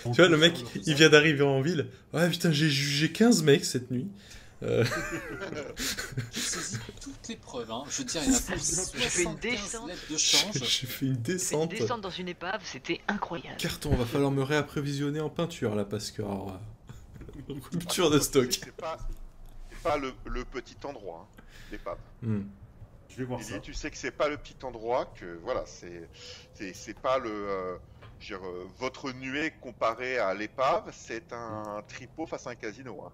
Tu 0.04 0.12
vois, 0.22 0.30
le 0.30 0.38
mec, 0.38 0.54
il 0.86 0.94
vient 0.94 1.10
d'arriver 1.10 1.42
en 1.42 1.60
ville. 1.60 1.88
Ouais, 2.14 2.30
putain, 2.30 2.52
j'ai 2.52 2.70
jugé 2.70 3.12
15 3.12 3.44
mecs 3.44 3.66
cette 3.66 3.90
nuit. 3.92 4.08
Euh, 4.64 4.84
J'ai 6.32 6.40
saisi 6.42 6.80
toutes 7.00 7.28
les 7.28 7.36
preuves, 7.36 7.72
hein. 7.72 7.84
Je 7.90 7.98
veux 8.00 8.04
dire, 8.06 8.22
il 8.26 8.32
y 8.32 8.36
a 8.36 8.40
plus 8.40 8.56
de 8.56 9.00
J'ai 9.00 9.10
fait 9.10 9.24
une 9.24 9.38
75 9.38 9.42
descente. 9.42 9.88
lettres 9.90 10.12
de 10.12 10.18
change. 10.18 10.54
j'ai 10.54 10.88
fait 10.88 11.06
une 11.06 11.14
descente. 11.18 12.02
dans 12.02 12.10
une 12.10 12.28
épave, 12.28 12.62
c'était 12.66 13.02
incroyable. 13.08 13.58
Carton, 13.58 13.96
va 13.96 14.06
falloir 14.06 14.32
me 14.32 14.42
réapprévisionner 14.44 15.20
en 15.20 15.30
peinture 15.30 15.76
là 15.76 15.86
parce 15.86 16.10
que. 16.12 16.22
alors, 16.24 16.60
euh, 17.50 17.54
rupture 17.72 18.10
de 18.10 18.20
stock. 18.20 18.52
C'est 18.52 18.72
pas, 18.76 18.98
pas 19.84 19.98
le, 19.98 20.14
le 20.26 20.44
petit 20.44 20.78
endroit, 20.84 21.28
hein, 21.38 21.42
l'épave. 21.72 22.00
Hmm. 22.24 22.42
Je 23.10 23.18
vais 23.18 23.26
voir 23.26 23.40
Lily, 23.40 23.52
ça. 23.52 23.60
tu 23.60 23.74
sais 23.74 23.92
que 23.92 23.98
c'est 23.98 24.12
pas 24.12 24.28
le 24.28 24.38
petit 24.38 24.56
endroit, 24.64 25.06
que 25.16 25.40
voilà, 25.44 25.64
c'est 25.66 27.00
pas 27.02 27.18
le 27.20 27.30
euh, 27.32 27.78
dire, 28.20 28.40
euh, 28.46 28.68
votre 28.80 29.12
nuée 29.12 29.54
comparée 29.62 30.18
à 30.20 30.34
l'épave, 30.34 30.92
c'est 30.94 31.32
un 31.32 31.82
tripot 31.88 32.26
face 32.26 32.48
à 32.48 32.52
un 32.52 32.56
casino. 32.56 33.04
hein. 33.06 33.12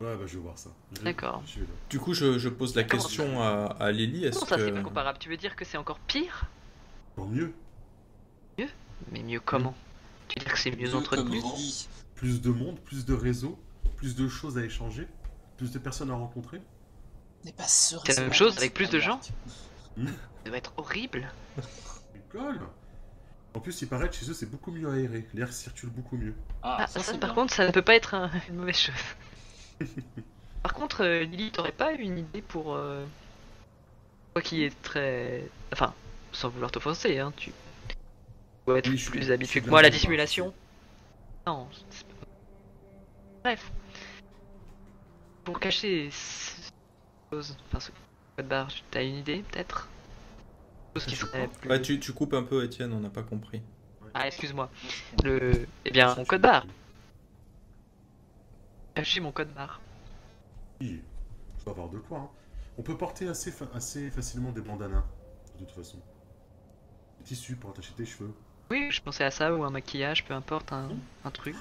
Ouais, 0.00 0.16
bah, 0.16 0.24
je 0.26 0.34
vais 0.36 0.42
voir 0.42 0.58
ça. 0.58 0.70
D'accord. 1.02 1.42
Du 1.88 1.98
coup, 1.98 2.14
je, 2.14 2.38
je 2.38 2.48
pose 2.48 2.74
la 2.74 2.82
Comment 2.84 3.02
question 3.02 3.40
à, 3.42 3.76
à 3.78 3.92
Lily. 3.92 4.24
Est-ce 4.24 4.40
Non, 4.40 4.46
ça 4.46 4.56
c'est 4.58 4.66
que. 4.70 4.76
pas 4.76 4.82
comparable. 4.82 5.18
Tu 5.18 5.28
veux 5.28 5.36
dire 5.36 5.54
que 5.56 5.64
c'est 5.64 5.78
encore 5.78 5.98
pire? 6.00 6.46
Tant 7.16 7.26
mieux. 7.26 7.52
Mais 9.12 9.22
mieux 9.22 9.40
comment? 9.40 9.74
Tu 10.28 10.38
veux 10.38 10.44
dire 10.44 10.54
que 10.54 10.58
c'est 10.58 10.70
mieux 10.70 10.88
Mieux 10.88 10.94
entretenu. 10.94 11.40
Plus 12.14 12.40
de 12.40 12.50
monde, 12.50 12.78
plus 12.80 13.04
de 13.04 13.12
réseaux, 13.12 13.58
plus 13.96 14.14
de 14.16 14.28
choses 14.28 14.56
à 14.56 14.64
échanger, 14.64 15.06
plus 15.56 15.72
de 15.72 15.78
personnes 15.78 16.10
à 16.10 16.14
rencontrer. 16.14 16.60
N'est 17.44 17.52
pas 17.52 17.66
sûr. 17.68 18.02
C'est 18.06 18.14
la 18.16 18.22
même 18.22 18.32
chose 18.32 18.56
avec 18.56 18.72
plus 18.72 18.88
de 18.88 18.98
gens? 19.00 19.20
Hmm. 19.96 20.06
Ça 20.06 20.48
doit 20.48 20.56
être 20.58 20.72
horrible. 20.76 21.28
École 22.14 22.60
En 23.52 23.60
plus, 23.60 23.82
il 23.82 23.88
paraît 23.88 24.08
que 24.08 24.14
chez 24.14 24.30
eux, 24.30 24.34
c'est 24.34 24.50
beaucoup 24.50 24.70
mieux 24.70 24.88
aéré. 24.88 25.28
L'air 25.34 25.52
circule 25.52 25.90
beaucoup 25.90 26.16
mieux. 26.16 26.34
Ah, 26.62 26.76
Ah, 26.80 26.86
ça, 26.86 27.00
par 27.18 27.18
bien. 27.30 27.34
contre, 27.34 27.52
ça 27.54 27.66
ne 27.66 27.72
peut 27.72 27.82
pas 27.82 27.94
être 27.96 28.14
un- 28.14 28.30
une 28.48 28.56
mauvaise 28.56 28.76
chose. 28.78 28.94
par 30.62 30.74
contre, 30.74 31.02
euh, 31.04 31.24
Lily, 31.24 31.50
t'aurais 31.52 31.72
pas 31.72 31.92
une 31.92 32.18
idée 32.18 32.42
pour. 32.42 32.74
euh, 32.74 33.04
Toi 34.34 34.42
qui 34.42 34.64
es 34.64 34.70
très. 34.82 35.48
Enfin, 35.72 35.94
sans 36.32 36.48
vouloir 36.48 36.70
t'offenser, 36.70 37.18
hein, 37.18 37.32
tu. 37.36 37.52
dois 38.66 38.78
être 38.78 38.88
Oui, 38.88 38.96
je 38.96 39.02
suis- 39.02 39.10
plus 39.10 39.22
suis 39.24 39.32
habitué 39.32 39.60
que 39.60 39.68
moi 39.70 39.78
à 39.80 39.82
la 39.82 39.90
dissimulation. 39.90 40.52
Non, 41.46 41.68
c'est 41.90 42.06
pas- 42.06 42.14
Bref. 43.44 43.70
Pour 45.44 45.60
cacher 45.60 46.08
ces 46.10 46.70
choses, 47.30 47.56
enfin 47.66 47.80
ce 47.80 47.90
code 48.36 48.48
barre, 48.48 48.68
t'as 48.90 49.04
une 49.04 49.16
idée 49.16 49.44
peut-être? 49.52 49.88
Chose 50.96 51.04
qui 51.06 51.16
serait 51.16 51.48
plus- 51.48 51.68
Ouais, 51.68 51.82
tu, 51.82 52.00
tu 52.00 52.12
coupes 52.14 52.32
un 52.34 52.42
peu, 52.44 52.64
Étienne, 52.64 52.92
on 52.94 53.00
n'a 53.00 53.10
pas 53.10 53.22
compris. 53.22 53.60
Ah, 54.14 54.26
excuse-moi. 54.28 54.70
Le. 55.22 55.66
Eh 55.84 55.90
bien, 55.90 56.14
mon 56.14 56.24
code 56.24 56.40
barre. 56.40 56.64
Cacher 58.94 59.20
mon 59.20 59.32
code 59.32 59.52
barre. 59.54 59.80
Oui, 60.80 61.02
faut 61.62 61.70
avoir 61.70 61.88
de 61.88 61.98
quoi. 61.98 62.18
hein. 62.18 62.30
On 62.78 62.82
peut 62.82 62.96
porter 62.96 63.28
assez, 63.28 63.50
fa- 63.52 63.68
assez 63.74 64.10
facilement 64.10 64.50
des 64.52 64.60
bandanas, 64.60 65.04
de 65.58 65.64
toute 65.64 65.70
façon. 65.74 65.98
Des 67.18 67.24
tissus 67.24 67.56
pour 67.56 67.70
attacher 67.70 67.92
tes 67.94 68.04
cheveux. 68.04 68.32
Oui, 68.70 68.88
je 68.90 69.00
pensais 69.00 69.24
à 69.24 69.30
ça 69.30 69.54
ou 69.54 69.62
un 69.64 69.70
maquillage, 69.70 70.24
peu 70.24 70.34
importe, 70.34 70.72
un, 70.72 70.88
un 71.24 71.30
truc. 71.30 71.54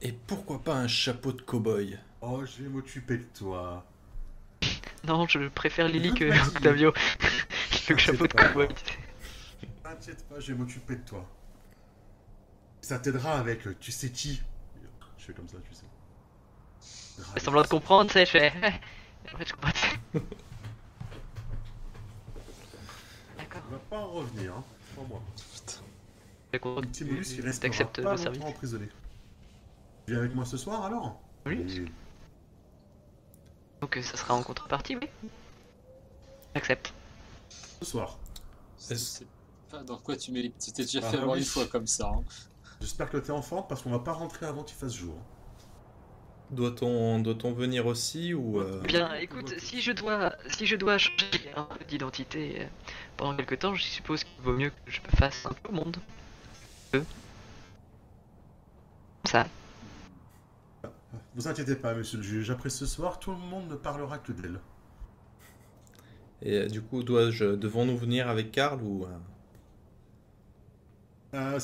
Et 0.00 0.12
pourquoi 0.12 0.62
pas 0.62 0.76
un 0.76 0.88
chapeau 0.88 1.32
de 1.32 1.42
cow-boy? 1.42 1.98
Oh, 2.22 2.44
je 2.44 2.62
vais 2.62 2.68
m'occuper 2.68 3.18
de 3.18 3.24
toi. 3.24 3.84
Non, 5.04 5.26
je 5.26 5.48
préfère 5.48 5.88
Lily 5.88 6.12
que. 6.12 6.26
Octavio. 6.48 6.92
le 7.88 7.96
chapeau 7.96 8.26
de 8.26 8.32
cowboy. 8.34 8.68
T'inquiète 9.82 10.28
pas, 10.28 10.38
je 10.40 10.52
vais 10.52 10.58
m'occuper 10.58 10.96
de 10.96 11.04
toi. 11.04 11.26
Ça 12.82 12.98
t'aidera 12.98 13.38
avec 13.38 13.66
tu 13.80 13.92
sais 13.92 14.10
qui. 14.10 14.42
Je 15.16 15.24
fais 15.24 15.32
comme 15.32 15.48
ça, 15.48 15.56
tu 15.66 15.74
sais. 15.74 15.84
Fais 17.34 17.40
semblant 17.40 17.62
de 17.62 17.66
comprendre, 17.68 18.10
tu 18.10 18.14
sais, 18.14 18.26
je 18.26 18.30
fais. 18.30 18.52
En 19.32 19.36
fait, 19.38 19.46
je 19.48 19.52
comprends. 19.52 19.70
D'accord. 23.38 23.62
On 23.68 23.72
va 23.72 23.78
pas 23.90 23.98
en 23.98 24.08
revenir, 24.10 24.54
hein. 24.56 24.64
J'ai 26.52 26.58
compris. 26.58 26.86
Petit 26.88 27.04
mollusque, 27.04 27.30
il 27.32 27.36
Tu 27.36 27.42
restera 27.46 27.68
acceptes 27.68 28.02
pas 28.02 28.12
le 28.12 28.16
service. 28.16 28.40
longtemps 28.40 28.50
emprisonné. 28.50 28.88
Tu 30.06 30.12
viens 30.12 30.20
avec 30.20 30.34
moi 30.34 30.44
ce 30.44 30.56
soir 30.56 30.84
alors 30.84 31.20
Oui. 31.46 31.64
Et- 31.68 31.84
Donc, 33.80 33.96
euh, 33.96 34.02
ça 34.02 34.16
sera 34.16 34.34
en 34.34 34.42
contrepartie, 34.42 34.96
oui. 34.96 35.08
J'accepte. 36.54 36.92
Ce 37.80 37.84
soir. 37.84 38.18
Je 38.88 38.94
sais 38.94 39.26
pas 39.70 39.82
dans 39.84 39.98
quoi 39.98 40.16
tu 40.16 40.32
mets 40.32 40.42
les 40.42 40.50
petits. 40.50 40.72
T'es 40.72 40.82
déjà 40.82 41.00
Ah, 41.04 41.10
fait 41.10 41.16
avoir 41.18 41.32
oui. 41.34 41.38
une 41.40 41.44
fois 41.46 41.66
comme 41.66 41.86
ça. 41.86 42.08
hein. 42.08 42.22
J'espère 42.80 43.08
que 43.10 43.18
t'es 43.18 43.30
en 43.30 43.42
forme 43.42 43.66
parce 43.68 43.82
qu'on 43.82 43.90
va 43.90 44.00
pas 44.00 44.12
rentrer 44.14 44.46
avant 44.46 44.64
qu'il 44.64 44.76
fasse 44.76 44.94
jour. 44.94 45.14
Doit-on 46.50 47.20
doit 47.20 47.52
venir 47.52 47.86
aussi 47.86 48.34
ou 48.34 48.60
euh, 48.60 48.80
Bien, 48.82 49.14
écoute, 49.14 49.54
si 49.58 49.80
je 49.80 49.92
dois, 49.92 50.34
si 50.48 50.66
je 50.66 50.74
dois 50.74 50.98
changer 50.98 51.52
un 51.54 51.62
peu 51.62 51.84
d'identité 51.84 52.62
euh, 52.62 52.64
pendant 53.16 53.36
quelque 53.36 53.54
temps, 53.54 53.74
je 53.76 53.84
suppose 53.84 54.24
qu'il 54.24 54.42
vaut 54.42 54.52
mieux 54.52 54.70
que 54.70 54.90
je 54.90 55.00
me 55.00 55.16
fasse 55.16 55.46
un 55.46 55.52
peu 55.52 55.68
au 55.68 55.72
monde. 55.72 55.96
Comme 56.90 57.04
ça. 59.26 59.46
Vous 61.36 61.46
inquiétez 61.46 61.76
pas, 61.76 61.94
monsieur 61.94 62.18
le 62.18 62.24
juge. 62.24 62.50
Après 62.50 62.70
ce 62.70 62.84
soir, 62.84 63.20
tout 63.20 63.30
le 63.30 63.38
monde 63.38 63.68
ne 63.68 63.76
parlera 63.76 64.18
que 64.18 64.32
d'elle. 64.32 64.58
Et 66.42 66.56
euh, 66.56 66.68
du 66.68 66.82
coup, 66.82 67.04
dois-je 67.04 67.44
devons-nous 67.44 67.96
venir 67.96 68.28
avec 68.28 68.50
Karl 68.50 68.82
ou 68.82 69.04
euh, 69.04 69.08
Ah, 71.32 71.58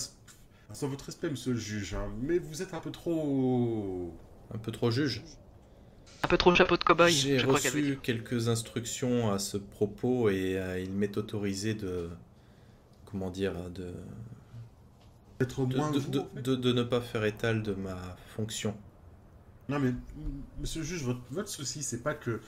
sans 0.73 0.89
votre 0.89 1.07
respect, 1.07 1.31
monsieur 1.31 1.53
le 1.53 1.59
juge, 1.59 1.95
hein, 1.95 2.09
mais 2.21 2.39
vous 2.39 2.63
êtes 2.63 2.75
un 2.75 2.81
peu 2.81 2.93
trop. 2.93 4.15
Un 4.55 4.59
peu 4.59 4.73
trop 4.73 4.91
juge 4.91 5.23
Un 6.23 6.29
peu 6.29 6.37
trop 6.37 6.55
chapeau 6.55 6.77
de 6.77 6.85
cow-boy, 6.85 7.11
J'ai 7.13 7.39
je 7.39 7.47
crois 7.47 7.59
qu'elle 7.61 7.73
veut 7.73 7.81
reçu 7.81 7.99
quelques 8.03 8.49
instructions 8.49 9.33
à 9.33 9.39
ce 9.39 9.57
propos 9.57 10.29
et 10.31 10.57
euh, 10.59 10.81
il 10.81 10.93
m'est 10.93 11.17
autorisé 11.17 11.75
de 11.75 12.09
comment 13.05 13.31
dire 13.31 13.55
de 13.71 13.93
Être 15.41 15.67
de, 15.67 15.77
moins 15.77 15.91
de- 15.91 15.99
vous, 15.99 16.11
de- 16.11 16.19
en 16.21 16.29
fait. 16.35 16.43
de- 16.43 16.57
de 16.57 16.73
ne 16.73 16.83
pas 16.83 17.01
faire 17.01 17.25
étal 17.25 17.63
de 17.63 17.73
ma 17.75 17.97
fonction. 18.37 18.77
Non, 19.69 19.79
mais 19.81 19.93
monsieur 20.61 20.81
le 20.81 20.87
juge, 20.87 21.03
votre, 21.03 21.21
votre 21.31 21.49
souci, 21.49 21.83
c'est 21.83 22.03
pas 22.03 22.15
que 22.15 22.31
euh, 22.31 22.41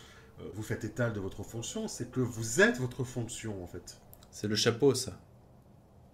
vous 0.55 0.63
faites 0.63 0.85
étal 0.85 1.13
de 1.13 1.19
votre 1.21 1.43
fonction, 1.43 1.89
c'est 1.89 2.11
que 2.13 2.21
vous 2.21 2.61
êtes 2.61 2.79
votre 2.79 3.03
fonction, 3.05 3.63
en 3.63 3.67
fait. 3.67 4.01
C'est 4.31 4.47
le 4.47 4.55
chapeau, 4.55 4.95
ça. 4.95 5.19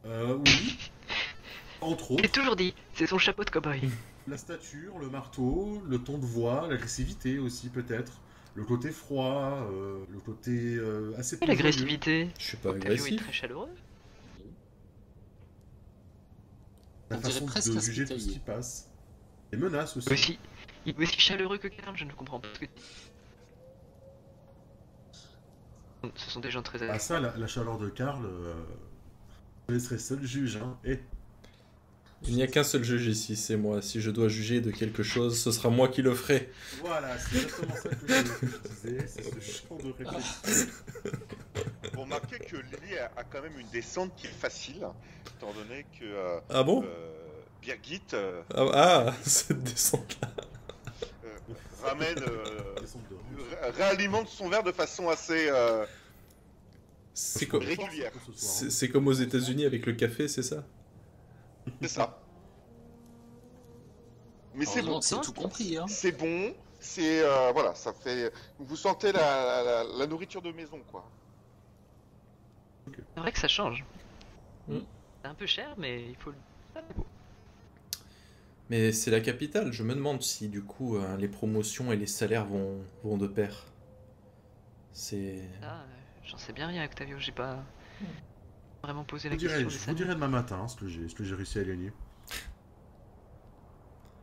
Euh, 0.06 0.38
oui. 0.46 0.78
Entre 1.82 2.08
J'ai 2.08 2.14
autres, 2.24 2.32
toujours 2.32 2.56
dit, 2.56 2.74
c'est 2.94 3.06
son 3.06 3.18
chapeau 3.18 3.44
de 3.44 3.50
cow-boy. 3.50 3.82
la 4.26 4.36
stature, 4.36 4.98
le 4.98 5.10
marteau, 5.10 5.82
le 5.86 6.02
ton 6.02 6.18
de 6.18 6.24
voix, 6.24 6.66
l'agressivité 6.68 7.38
aussi, 7.38 7.68
peut-être. 7.68 8.20
Le 8.54 8.64
côté 8.64 8.90
froid, 8.90 9.66
euh, 9.70 10.04
le 10.10 10.18
côté 10.20 10.76
euh, 10.76 11.12
assez 11.18 11.36
Et 11.42 11.46
l'agressivité 11.46 12.30
Je 12.38 12.44
suis 12.44 12.56
pas 12.56 12.70
Octavio 12.70 12.88
est 12.88 12.92
agressif. 12.98 13.22
très 13.22 13.32
chaleureux. 13.32 13.70
La 17.10 17.18
On 17.18 17.20
façon 17.20 17.46
de 17.74 17.80
juger 17.80 18.06
tout 18.06 18.18
ce 18.18 18.28
qui 18.28 18.38
passe. 18.38 18.88
Les 19.52 19.58
menaces 19.58 19.96
aussi. 19.96 20.12
Aussi, 20.12 20.38
il 20.86 20.94
est 20.94 20.98
aussi 21.02 21.20
chaleureux 21.20 21.58
que 21.58 21.68
Karl, 21.68 21.96
je 21.96 22.04
ne 22.04 22.12
comprends 22.12 22.40
pas 22.40 22.48
ce 22.54 22.60
que 22.60 22.64
tu 22.66 22.70
dis. 22.76 22.82
Ce 26.16 26.30
sont 26.30 26.40
des 26.40 26.50
gens 26.50 26.62
très 26.62 26.86
Ah 26.88 26.98
ça, 26.98 27.18
la, 27.18 27.36
la 27.36 27.46
chaleur 27.46 27.78
de 27.78 27.88
Karl, 27.88 28.24
euh, 28.26 28.54
je 29.68 29.74
laisserai 29.74 29.98
seul 29.98 30.22
juge. 30.24 30.56
Hein. 30.56 30.78
Et 30.84 31.00
Il 32.26 32.34
n'y 32.36 32.42
a 32.42 32.46
qu'un 32.46 32.64
seul 32.64 32.82
juge 32.84 33.06
ici, 33.06 33.36
c'est 33.36 33.56
moi. 33.56 33.82
Si 33.82 34.00
je 34.00 34.10
dois 34.10 34.28
juger 34.28 34.60
de 34.60 34.70
quelque 34.70 35.02
chose, 35.02 35.38
ce 35.38 35.52
sera 35.52 35.68
moi 35.68 35.88
qui 35.88 36.00
le 36.02 36.14
ferai. 36.14 36.50
voilà, 36.80 37.18
c'est 37.18 37.36
exactement 37.36 37.74
ça 37.76 37.88
que 37.90 37.96
je, 38.08 38.68
disais, 38.92 39.06
c'est 39.06 39.24
ce 39.24 39.40
champ 39.68 39.76
de 39.76 39.92
réflexion. 39.92 40.66
Bon, 41.94 42.02
remarquez 42.02 42.38
que 42.38 42.56
Lily 42.56 42.98
a, 42.98 43.10
a 43.16 43.24
quand 43.24 43.42
même 43.42 43.58
une 43.58 43.68
descente 43.68 44.14
qui 44.16 44.26
est 44.26 44.30
facile, 44.30 44.86
étant 45.36 45.52
donné 45.52 45.84
que 46.00 46.04
euh, 46.04 46.38
Ah 46.50 46.62
bon? 46.62 46.82
euh, 46.84 46.86
Birgit 47.60 48.00
euh, 48.14 48.42
ah, 48.54 48.64
ah, 48.72 49.14
cette 49.22 49.62
descente-là. 49.62 50.30
euh, 51.24 51.28
ramène, 51.82 52.18
euh, 52.26 53.70
réalimente 53.76 54.28
son 54.28 54.48
verre 54.48 54.62
de 54.62 54.72
façon 54.72 55.08
assez 55.10 55.48
euh, 55.50 55.84
C'est 57.12 57.46
comme, 57.46 57.62
hein? 57.62 58.10
c'est 58.34 58.88
comme 58.88 59.08
aux 59.08 59.12
États-Unis 59.12 59.66
avec 59.66 59.84
le 59.86 59.92
café, 59.92 60.26
c'est 60.26 60.42
ça? 60.42 60.66
C'est 61.82 61.88
ça. 61.88 62.18
Mais 64.54 64.66
c'est 64.66 64.82
bon, 64.82 65.00
c'est 65.00 65.20
tout 65.20 65.32
compris. 65.32 65.76
Hein. 65.76 65.86
c'est 65.88 66.12
bon, 66.12 66.54
c'est 66.78 67.22
euh, 67.24 67.50
voilà, 67.52 67.74
ça 67.74 67.92
fait. 67.92 68.32
Vous 68.58 68.76
sentez 68.76 69.10
la, 69.12 69.62
la- 69.64 69.84
la 69.84 70.06
nourriture 70.06 70.42
de 70.42 70.52
maison, 70.52 70.80
quoi. 70.92 71.04
C'est 72.86 73.20
vrai 73.20 73.32
que 73.32 73.38
ça 73.38 73.48
change. 73.48 73.84
Mm. 74.68 74.78
C'est 75.22 75.28
un 75.28 75.34
peu 75.34 75.46
cher, 75.46 75.74
mais 75.78 76.02
il 76.10 76.16
faut 76.16 76.30
le. 76.30 76.36
C'est 76.74 76.94
beau. 76.96 77.06
Mais 78.70 78.92
c'est 78.92 79.10
la 79.10 79.20
capitale, 79.20 79.72
je 79.72 79.82
me 79.82 79.94
demande 79.94 80.22
si 80.22 80.48
du 80.48 80.62
coup 80.62 80.96
euh, 80.96 81.16
les 81.16 81.28
promotions 81.28 81.92
et 81.92 81.96
les 81.96 82.06
salaires 82.06 82.46
vont, 82.46 82.78
vont 83.02 83.16
de 83.18 83.26
pair. 83.26 83.64
C'est. 84.92 85.42
Ah, 85.62 85.80
euh, 85.80 85.84
j'en 86.24 86.38
sais 86.38 86.52
bien 86.52 86.68
rien, 86.68 86.84
Octavio. 86.84 87.18
J'ai 87.18 87.32
pas 87.32 87.62
vraiment 88.84 89.04
posé 89.04 89.24
Je 89.24 89.28
la 89.30 89.34
vous 89.34 89.40
dirai, 89.40 89.52
question. 89.64 89.68
je 89.70 89.78
des 89.78 89.90
vous 89.90 89.94
dirai 89.96 90.14
demain 90.14 90.28
matin 90.28 90.60
hein, 90.62 90.68
ce 90.68 90.76
que 90.76 90.86
j'ai 91.24 91.34
réussi 91.34 91.58
à 91.58 91.64
gagner. 91.64 91.92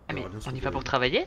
Ah, 0.08 0.14
mais 0.14 0.26
on 0.46 0.56
y 0.56 0.60
va 0.60 0.72
pour 0.72 0.84
travailler? 0.84 1.26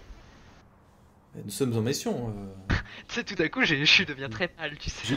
Nous 1.45 1.51
sommes 1.51 1.77
en 1.77 1.81
mission. 1.81 2.29
euh. 2.71 2.75
Tu 3.09 3.15
sais, 3.17 3.25
tout 3.25 3.41
à 3.43 3.49
coup, 3.49 3.63
j'ai- 3.65 3.85
je 3.85 4.05
deviens 4.05 4.29
très 4.29 4.47
pâle, 4.49 4.79
tu 4.79 4.89
sais. 4.89 5.17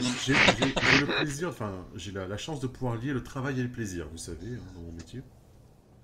le 1.00 1.06
plaisir, 1.06 1.48
enfin, 1.50 1.86
j'ai 1.94 2.10
la, 2.10 2.26
la 2.26 2.36
chance 2.36 2.60
de 2.60 2.66
pouvoir 2.66 2.96
lier 2.96 3.12
le 3.12 3.22
travail 3.22 3.60
et 3.60 3.62
le 3.62 3.70
plaisir, 3.70 4.08
vous 4.10 4.18
savez, 4.18 4.48
hein, 4.48 4.72
dans 4.74 4.80
mon 4.80 4.92
métier. 4.92 5.22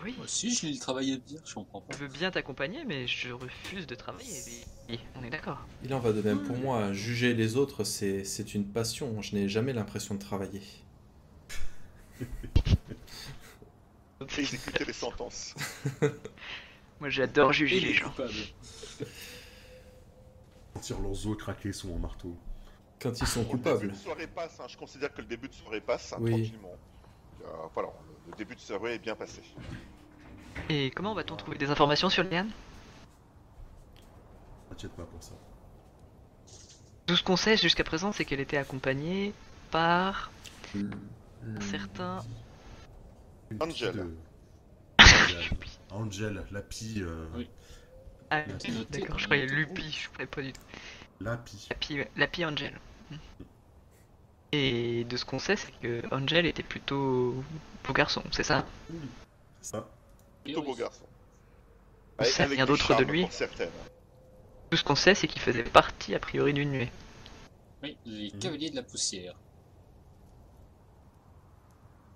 Oui, 0.04 0.14
Moi 0.16 0.24
aussi, 0.26 0.54
je 0.54 0.66
l'ai 0.66 0.78
travaillé 0.78 1.18
bien, 1.18 1.40
je 1.44 1.54
comprends 1.54 1.80
pas. 1.80 1.94
je 1.94 1.98
veux 1.98 2.08
bien 2.08 2.30
t'accompagner, 2.30 2.84
mais 2.84 3.06
je 3.08 3.32
refuse 3.32 3.86
de 3.86 3.94
travailler. 3.94 4.38
Oui, 4.88 5.00
On 5.16 5.24
est 5.24 5.30
d'accord. 5.30 5.66
Il 5.82 5.92
en 5.94 5.98
va 5.98 6.12
de 6.12 6.20
même 6.22 6.42
pour 6.42 6.56
moi. 6.58 6.92
Juger 6.92 7.34
les 7.34 7.56
autres, 7.56 7.82
c'est 7.84 8.54
une 8.54 8.66
passion. 8.66 9.20
Je 9.22 9.34
n'ai 9.34 9.48
jamais 9.48 9.72
l'impression 9.72 10.14
de 10.14 10.20
travailler. 10.20 10.62
Exécuter 14.38 14.84
les 14.84 14.92
sentences. 14.92 15.54
Moi, 17.00 17.10
j'adore 17.10 17.52
juger 17.52 17.80
les 17.80 17.92
gens. 17.92 18.08
coupables. 18.10 18.32
Sentir 20.74 21.00
leurs 21.00 21.26
os 21.26 21.36
craquer 21.36 21.72
sous 21.72 21.88
mon 21.88 21.98
marteau. 21.98 22.36
Quand 23.00 23.10
ils 23.20 23.26
sont 23.26 23.40
Le 23.40 23.46
début 23.46 23.58
coupables. 23.58 23.90
de 23.90 23.96
soirée 23.96 24.26
passe, 24.26 24.58
hein, 24.60 24.66
je 24.68 24.76
considère 24.76 25.12
que 25.12 25.20
le 25.20 25.26
début 25.26 25.48
de 25.48 25.54
soirée 25.54 25.80
passe 25.80 26.12
hein, 26.12 26.18
Oui. 26.20 26.30
tranquillement. 26.30 26.76
Euh, 27.44 27.48
voilà, 27.74 27.90
le 28.30 28.36
début 28.36 28.54
de 28.54 28.60
soirée 28.60 28.94
est 28.94 28.98
bien 28.98 29.14
passé. 29.14 29.42
Et 30.70 30.90
comment 30.92 31.14
va-t-on 31.14 31.36
trouver 31.36 31.58
des 31.58 31.68
informations 31.70 32.08
sur 32.08 32.22
Liane? 32.24 32.50
T'inquiète 34.70 34.92
pas 34.92 35.04
pour 35.04 35.22
ça. 35.22 35.34
Tout 37.06 37.16
ce 37.16 37.22
qu'on 37.22 37.36
sait 37.36 37.56
jusqu'à 37.58 37.84
présent, 37.84 38.12
c'est 38.12 38.24
qu'elle 38.24 38.40
était 38.40 38.56
accompagnée 38.56 39.34
par 39.70 40.30
Hmm. 40.74 40.90
Un 41.56 41.60
certain. 41.60 42.24
Une 43.50 43.62
Angel. 43.62 43.98
euh, 43.98 44.14
Angel, 45.90 46.44
la 46.50 46.62
pie, 46.62 47.02
euh, 47.02 47.26
Oui. 47.34 47.48
Ah, 48.30 48.42
d'accord, 48.90 49.18
je 49.18 49.24
croyais. 49.26 49.46
Lupi, 49.46 49.90
je 49.92 50.08
croyais 50.08 50.26
pas 50.26 50.42
du 50.42 50.52
tout. 50.52 50.60
la 51.20 51.36
pie. 51.36 51.66
La 51.70 51.76
Pi, 51.76 51.98
la 52.16 52.26
Pi 52.26 52.44
Angel. 52.44 52.78
Et 54.52 55.04
de 55.04 55.16
ce 55.16 55.24
qu'on 55.24 55.38
sait, 55.38 55.56
c'est 55.56 55.72
que 55.80 56.02
Angel 56.12 56.46
était 56.46 56.62
plutôt 56.62 57.42
beau 57.84 57.92
garçon, 57.92 58.22
c'est 58.30 58.44
ça? 58.44 58.64
C'est 59.60 59.70
ça. 59.72 59.88
Plutôt 60.44 60.62
beau 60.62 60.72
oui. 60.72 60.78
garçon. 60.78 61.06
Avec 62.18 62.34
rien 62.34 62.64
du 62.64 62.72
d'autre 62.72 62.94
de 62.96 63.04
lui. 63.04 63.26
Tout 64.70 64.76
ce 64.76 64.84
qu'on 64.84 64.94
sait, 64.94 65.14
c'est 65.14 65.26
qu'il 65.28 65.40
faisait 65.42 65.64
partie 65.64 66.14
a 66.14 66.18
priori 66.20 66.52
d'une 66.54 66.70
nuée. 66.70 66.90
Oui, 67.82 67.96
les 68.06 68.30
Mhm. 68.32 68.38
cavaliers 68.40 68.70
de 68.70 68.76
la 68.76 68.82
poussière. 68.82 69.34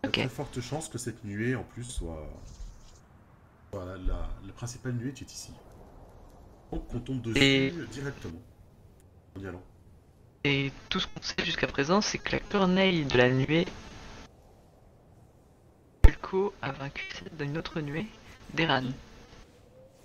Il 0.03 0.07
y 0.07 0.09
a 0.09 0.11
très 0.13 0.29
forte 0.29 0.61
chance 0.61 0.89
que 0.89 0.99
cette 0.99 1.25
nuée, 1.25 1.57
en 1.57 1.65
plus, 1.65 1.85
soit, 1.85 2.29
soit 3.73 3.85
la, 3.85 3.97
la- 4.47 4.53
principale 4.55 4.93
nuée 4.93 5.13
qui 5.13 5.25
est 5.25 5.33
ici. 5.33 5.53
Donc, 6.73 6.85
on 6.95 7.01
tombe 7.01 7.21
dessus 7.23 7.39
Et- 7.43 7.71
directement. 7.91 8.41
En 9.37 9.41
y 9.41 9.47
allant. 9.47 9.63
Et 10.45 10.73
tout 10.89 11.01
ce 11.01 11.07
qu'on 11.09 11.21
sait 11.23 11.45
jusqu'à 11.45 11.67
présent, 11.67 12.01
c'est 12.01 12.19
que 12.19 12.33
la 12.33 12.41
corneille 12.41 13.05
de 13.05 13.19
la 13.19 13.31
nuée. 13.31 13.67
Vulco 16.07 16.55
a 16.63 16.73
vaincu 16.73 17.05
celle 17.15 17.37
d'une 17.37 17.59
autre 17.59 17.81
nuée, 17.81 18.07
d'Eran. 18.55 18.85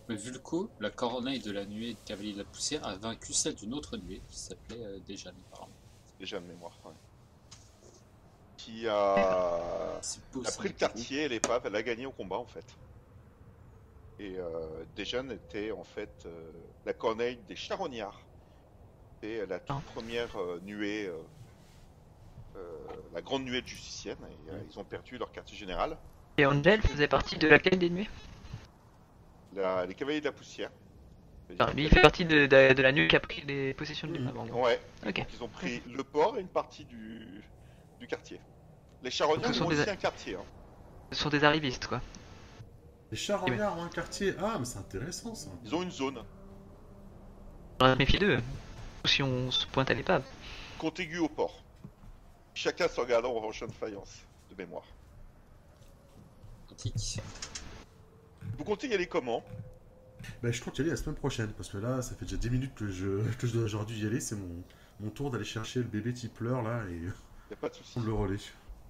Mais 0.10 0.16
Vulco, 0.16 0.70
la 0.80 0.90
corneille 0.90 1.40
de 1.40 1.52
la 1.52 1.66
nuée 1.66 1.94
de 1.94 2.00
cavalier 2.06 2.34
de 2.34 2.40
la 2.40 2.44
poussière, 2.46 2.86
a 2.86 2.96
vaincu 2.98 3.32
celle 3.34 3.56
d'une 3.56 3.74
autre 3.74 3.96
nuée 3.98 4.22
qui 4.28 4.38
s'appelait 4.38 4.84
euh, 4.84 5.00
Déjane, 5.08 5.36
apparemment. 5.52 5.72
Déjà 6.20 6.40
de 6.40 6.46
mémoire. 6.48 6.78
ouais. 6.86 6.92
Qui 8.64 8.88
a, 8.88 10.00
beau, 10.32 10.42
pris 10.58 10.70
le 10.70 10.74
quartier 10.74 11.24
et 11.24 11.28
l'épave, 11.28 11.64
elle 11.66 11.76
a 11.76 11.84
gagné 11.84 12.06
au 12.06 12.12
combat 12.12 12.38
en 12.38 12.46
fait. 12.46 12.66
Et 14.20 14.38
euh, 14.38 14.86
Dejan 14.96 15.30
était 15.32 15.72
en 15.72 15.84
fait 15.84 16.24
euh, 16.26 16.50
la 16.86 16.94
corneille 16.94 17.38
des 17.50 17.58
charognards. 17.58 18.22
C'était 19.22 19.46
la 19.48 19.60
toute 19.60 19.76
Ah. 19.86 19.92
première 19.94 20.34
euh, 20.40 20.62
nuée, 20.64 21.08
euh, 21.08 21.18
euh, 22.56 22.78
la 23.14 23.22
grande 23.22 23.44
nuée 23.44 23.62
de 23.62 23.68
justicienne. 23.68 24.18
Et, 24.48 24.52
euh, 24.52 24.60
ils 24.70 24.80
ont 24.80 24.86
perdu 24.86 25.18
leur 25.18 25.32
quartier 25.34 25.58
général. 25.58 25.98
Et 26.38 26.46
Angel 26.46 26.82
faisait 26.82 27.10
partie 27.10 27.38
de 27.38 27.50
laquelle 27.50 27.78
des 27.80 27.90
nuées? 27.90 28.10
La- 29.52 29.86
les 29.86 29.94
cavaliers 29.94 30.22
de 30.22 30.26
la 30.26 30.32
poussière. 30.32 30.72
Enfin, 31.60 31.74
lui, 31.74 31.84
il 31.84 31.90
fait 31.90 32.02
partie 32.02 32.24
de, 32.24 32.46
de- 32.46 32.74
de 32.74 32.82
la 32.82 32.94
nuée 32.94 33.10
qui 33.10 33.16
a 33.18 33.20
pris 33.20 33.42
les 33.42 33.74
possessions 33.74 34.08
de 34.08 34.14
l'épave. 34.14 34.40
en 34.40 34.46
gros. 34.46 34.64
Ouais. 34.64 34.80
Ils 35.06 35.44
ont 35.44 35.50
pris 35.50 35.82
le 35.86 36.04
port 36.06 36.38
et 36.38 36.42
une 36.42 36.48
partie 36.48 36.86
du, 36.86 37.44
du 38.00 38.08
quartier. 38.08 38.40
Les 39.04 39.12
charognards 39.12 39.52
Ce 39.54 39.60
sont 39.60 39.66
ont 39.66 39.70
des- 39.70 39.80
aussi 39.82 39.90
un 39.90 39.96
quartier. 39.96 40.36
hein. 40.36 40.44
Ce 41.12 41.20
sont 41.20 41.30
des 41.30 41.44
arrivistes, 41.44 41.88
quoi. 41.88 42.02
Les 43.12 43.18
charognards 43.18 43.78
ont 43.78 43.84
un 43.84 43.90
quartier. 43.90 44.34
Ah, 44.40 44.56
mais 44.58 44.66
c'est 44.66 44.80
intéressant 44.80 45.36
ça. 45.36 45.50
Ils 45.64 45.76
ont 45.76 45.84
une 45.84 45.92
zone 45.92 46.24
On 47.80 47.92
se 47.94 47.98
méfier 47.98 48.18
d'eux. 48.20 48.40
Si 49.06 49.22
on 49.22 49.52
se 49.52 49.68
pointe 49.68 49.92
à 49.92 49.94
l'épave. 49.94 50.24
contiguë 50.80 51.20
au 51.20 51.28
port. 51.30 51.64
Chacun 52.54 52.88
se 52.88 53.00
regardant 53.00 53.32
au 53.32 53.40
rochon 53.40 53.68
de 53.68 53.72
faïence, 53.72 54.20
de 54.50 54.56
mémoire. 54.56 54.86
Pratique. 56.68 57.20
Vous 58.58 58.64
comptez 58.64 58.88
y 58.88 58.94
aller 58.94 59.08
comment? 59.08 59.44
Bah, 60.42 60.52
je 60.52 60.62
compte 60.62 60.78
y 60.78 60.82
aller 60.82 60.92
la 60.92 60.96
semaine 60.96 61.16
prochaine, 61.16 61.52
parce 61.54 61.70
que 61.70 61.78
là, 61.78 62.02
ça 62.02 62.16
fait 62.16 62.26
déjà 62.26 62.38
10 62.38 62.50
minutes 62.50 62.76
que 62.76 62.88
je, 62.90 63.22
que 63.40 63.48
je 63.48 63.54
dois 63.54 63.64
aujourd'hui 63.64 64.00
y 64.02 64.06
aller. 64.08 64.20
C'est 64.22 64.36
mon, 64.36 64.64
mon 65.00 65.10
tour 65.10 65.30
d'aller 65.32 65.44
chercher 65.46 65.80
le 65.80 65.86
bébé 65.86 66.14
qui 66.14 66.28
pleure 66.30 66.62
là 66.62 66.84
et 66.90 66.94
Y 66.96 67.54
a 67.54 67.56
pas 67.58 67.70
de 67.70 67.76
souci. 67.76 67.92
prendre 67.92 68.08
le 68.08 68.14
relais. 68.14 68.38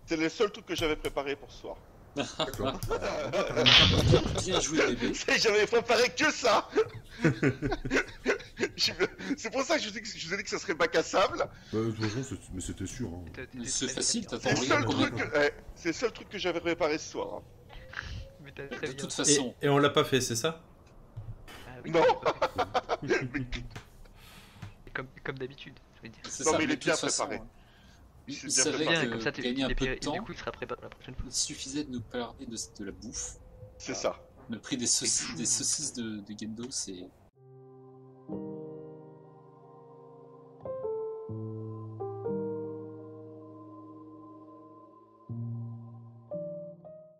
C'est 0.06 0.18
le 0.18 0.30
seul 0.30 0.52
truc 0.52 0.66
que 0.66 0.76
j'avais 0.76 0.96
préparé 0.96 1.36
pour 1.36 1.52
ce 1.52 1.62
soir. 1.62 1.78
D'accord. 2.16 2.80
Bien 4.46 4.60
joué, 4.60 4.86
bébé. 4.94 5.14
C'est- 5.16 5.40
J'avais 5.40 5.66
préparé 5.66 6.10
que 6.10 6.32
ça 6.32 6.70
C'est 9.38 9.50
pour 9.52 9.64
ça 9.64 9.78
que 9.78 9.84
je, 9.84 9.90
vous 9.90 9.98
ai 9.98 10.02
dit 10.02 10.12
que 10.12 10.18
je 10.20 10.28
vous 10.28 10.34
ai 10.34 10.38
dit 10.38 10.44
que 10.44 10.50
ça 10.50 10.60
serait 10.60 10.76
bac 10.76 10.96
à 10.96 11.02
sable. 11.02 11.40
Bah, 11.40 11.48
de 11.80 11.90
toute 11.92 12.06
façon, 12.06 12.24
c'est- 12.30 12.54
mais 12.54 12.62
c'était 12.62 12.86
sûr. 12.86 13.08
Hein. 13.08 13.24
C'est 13.66 13.88
facile, 13.90 14.28
t'attends 14.28 14.50
le 14.50 14.56
rien. 14.56 14.64
seul 14.68 14.86
regarde, 14.86 15.16
truc 15.16 15.32
que, 15.32 15.40
eh, 15.40 15.52
c'est 15.76 15.90
le 15.90 15.94
seul 15.94 16.12
truc 16.12 16.30
que 16.30 16.38
j'avais 16.38 16.60
préparé 16.62 16.98
ce 17.00 17.12
soir. 17.12 17.28
hein. 17.38 17.42
Mais 18.44 18.52
De 18.52 18.68
bien. 18.68 18.94
toute 18.94 19.12
Et, 19.12 19.16
façon, 19.16 19.56
et 19.62 19.70
on 19.70 19.78
l'a 19.80 19.90
pas 19.90 20.04
fait, 20.04 20.22
c'est 20.22 20.36
ça? 20.36 20.62
Ah 21.68 21.72
oui, 21.84 21.92
Non. 21.92 22.04
Comme, 24.94 25.08
comme 25.24 25.38
d'habitude, 25.40 25.74
je 25.98 26.02
veux 26.04 26.10
dire. 26.10 26.22
c'est 26.30 26.46
Non, 26.46 26.52
ça, 26.52 26.58
mais 26.60 26.66
il 26.66 26.72
est 26.72 26.76
bien 26.76 26.96
façon, 26.96 27.24
préparé 27.26 27.42
il, 28.28 28.36
suffisait 31.32 31.84
de 31.84 31.92
nous 31.92 32.02
parler 32.02 32.46
de, 32.46 32.86
la 32.86 32.92
bouffe. 32.92 33.38
C'est 33.78 33.94
ça. 33.94 34.18
Le 34.50 34.60
prix 34.60 34.78
des, 34.78 34.88
saucisses 34.88 35.94
de, 35.94 36.20
de 36.22 36.40
Gendo, 36.40 36.70
c'est. 36.70 37.10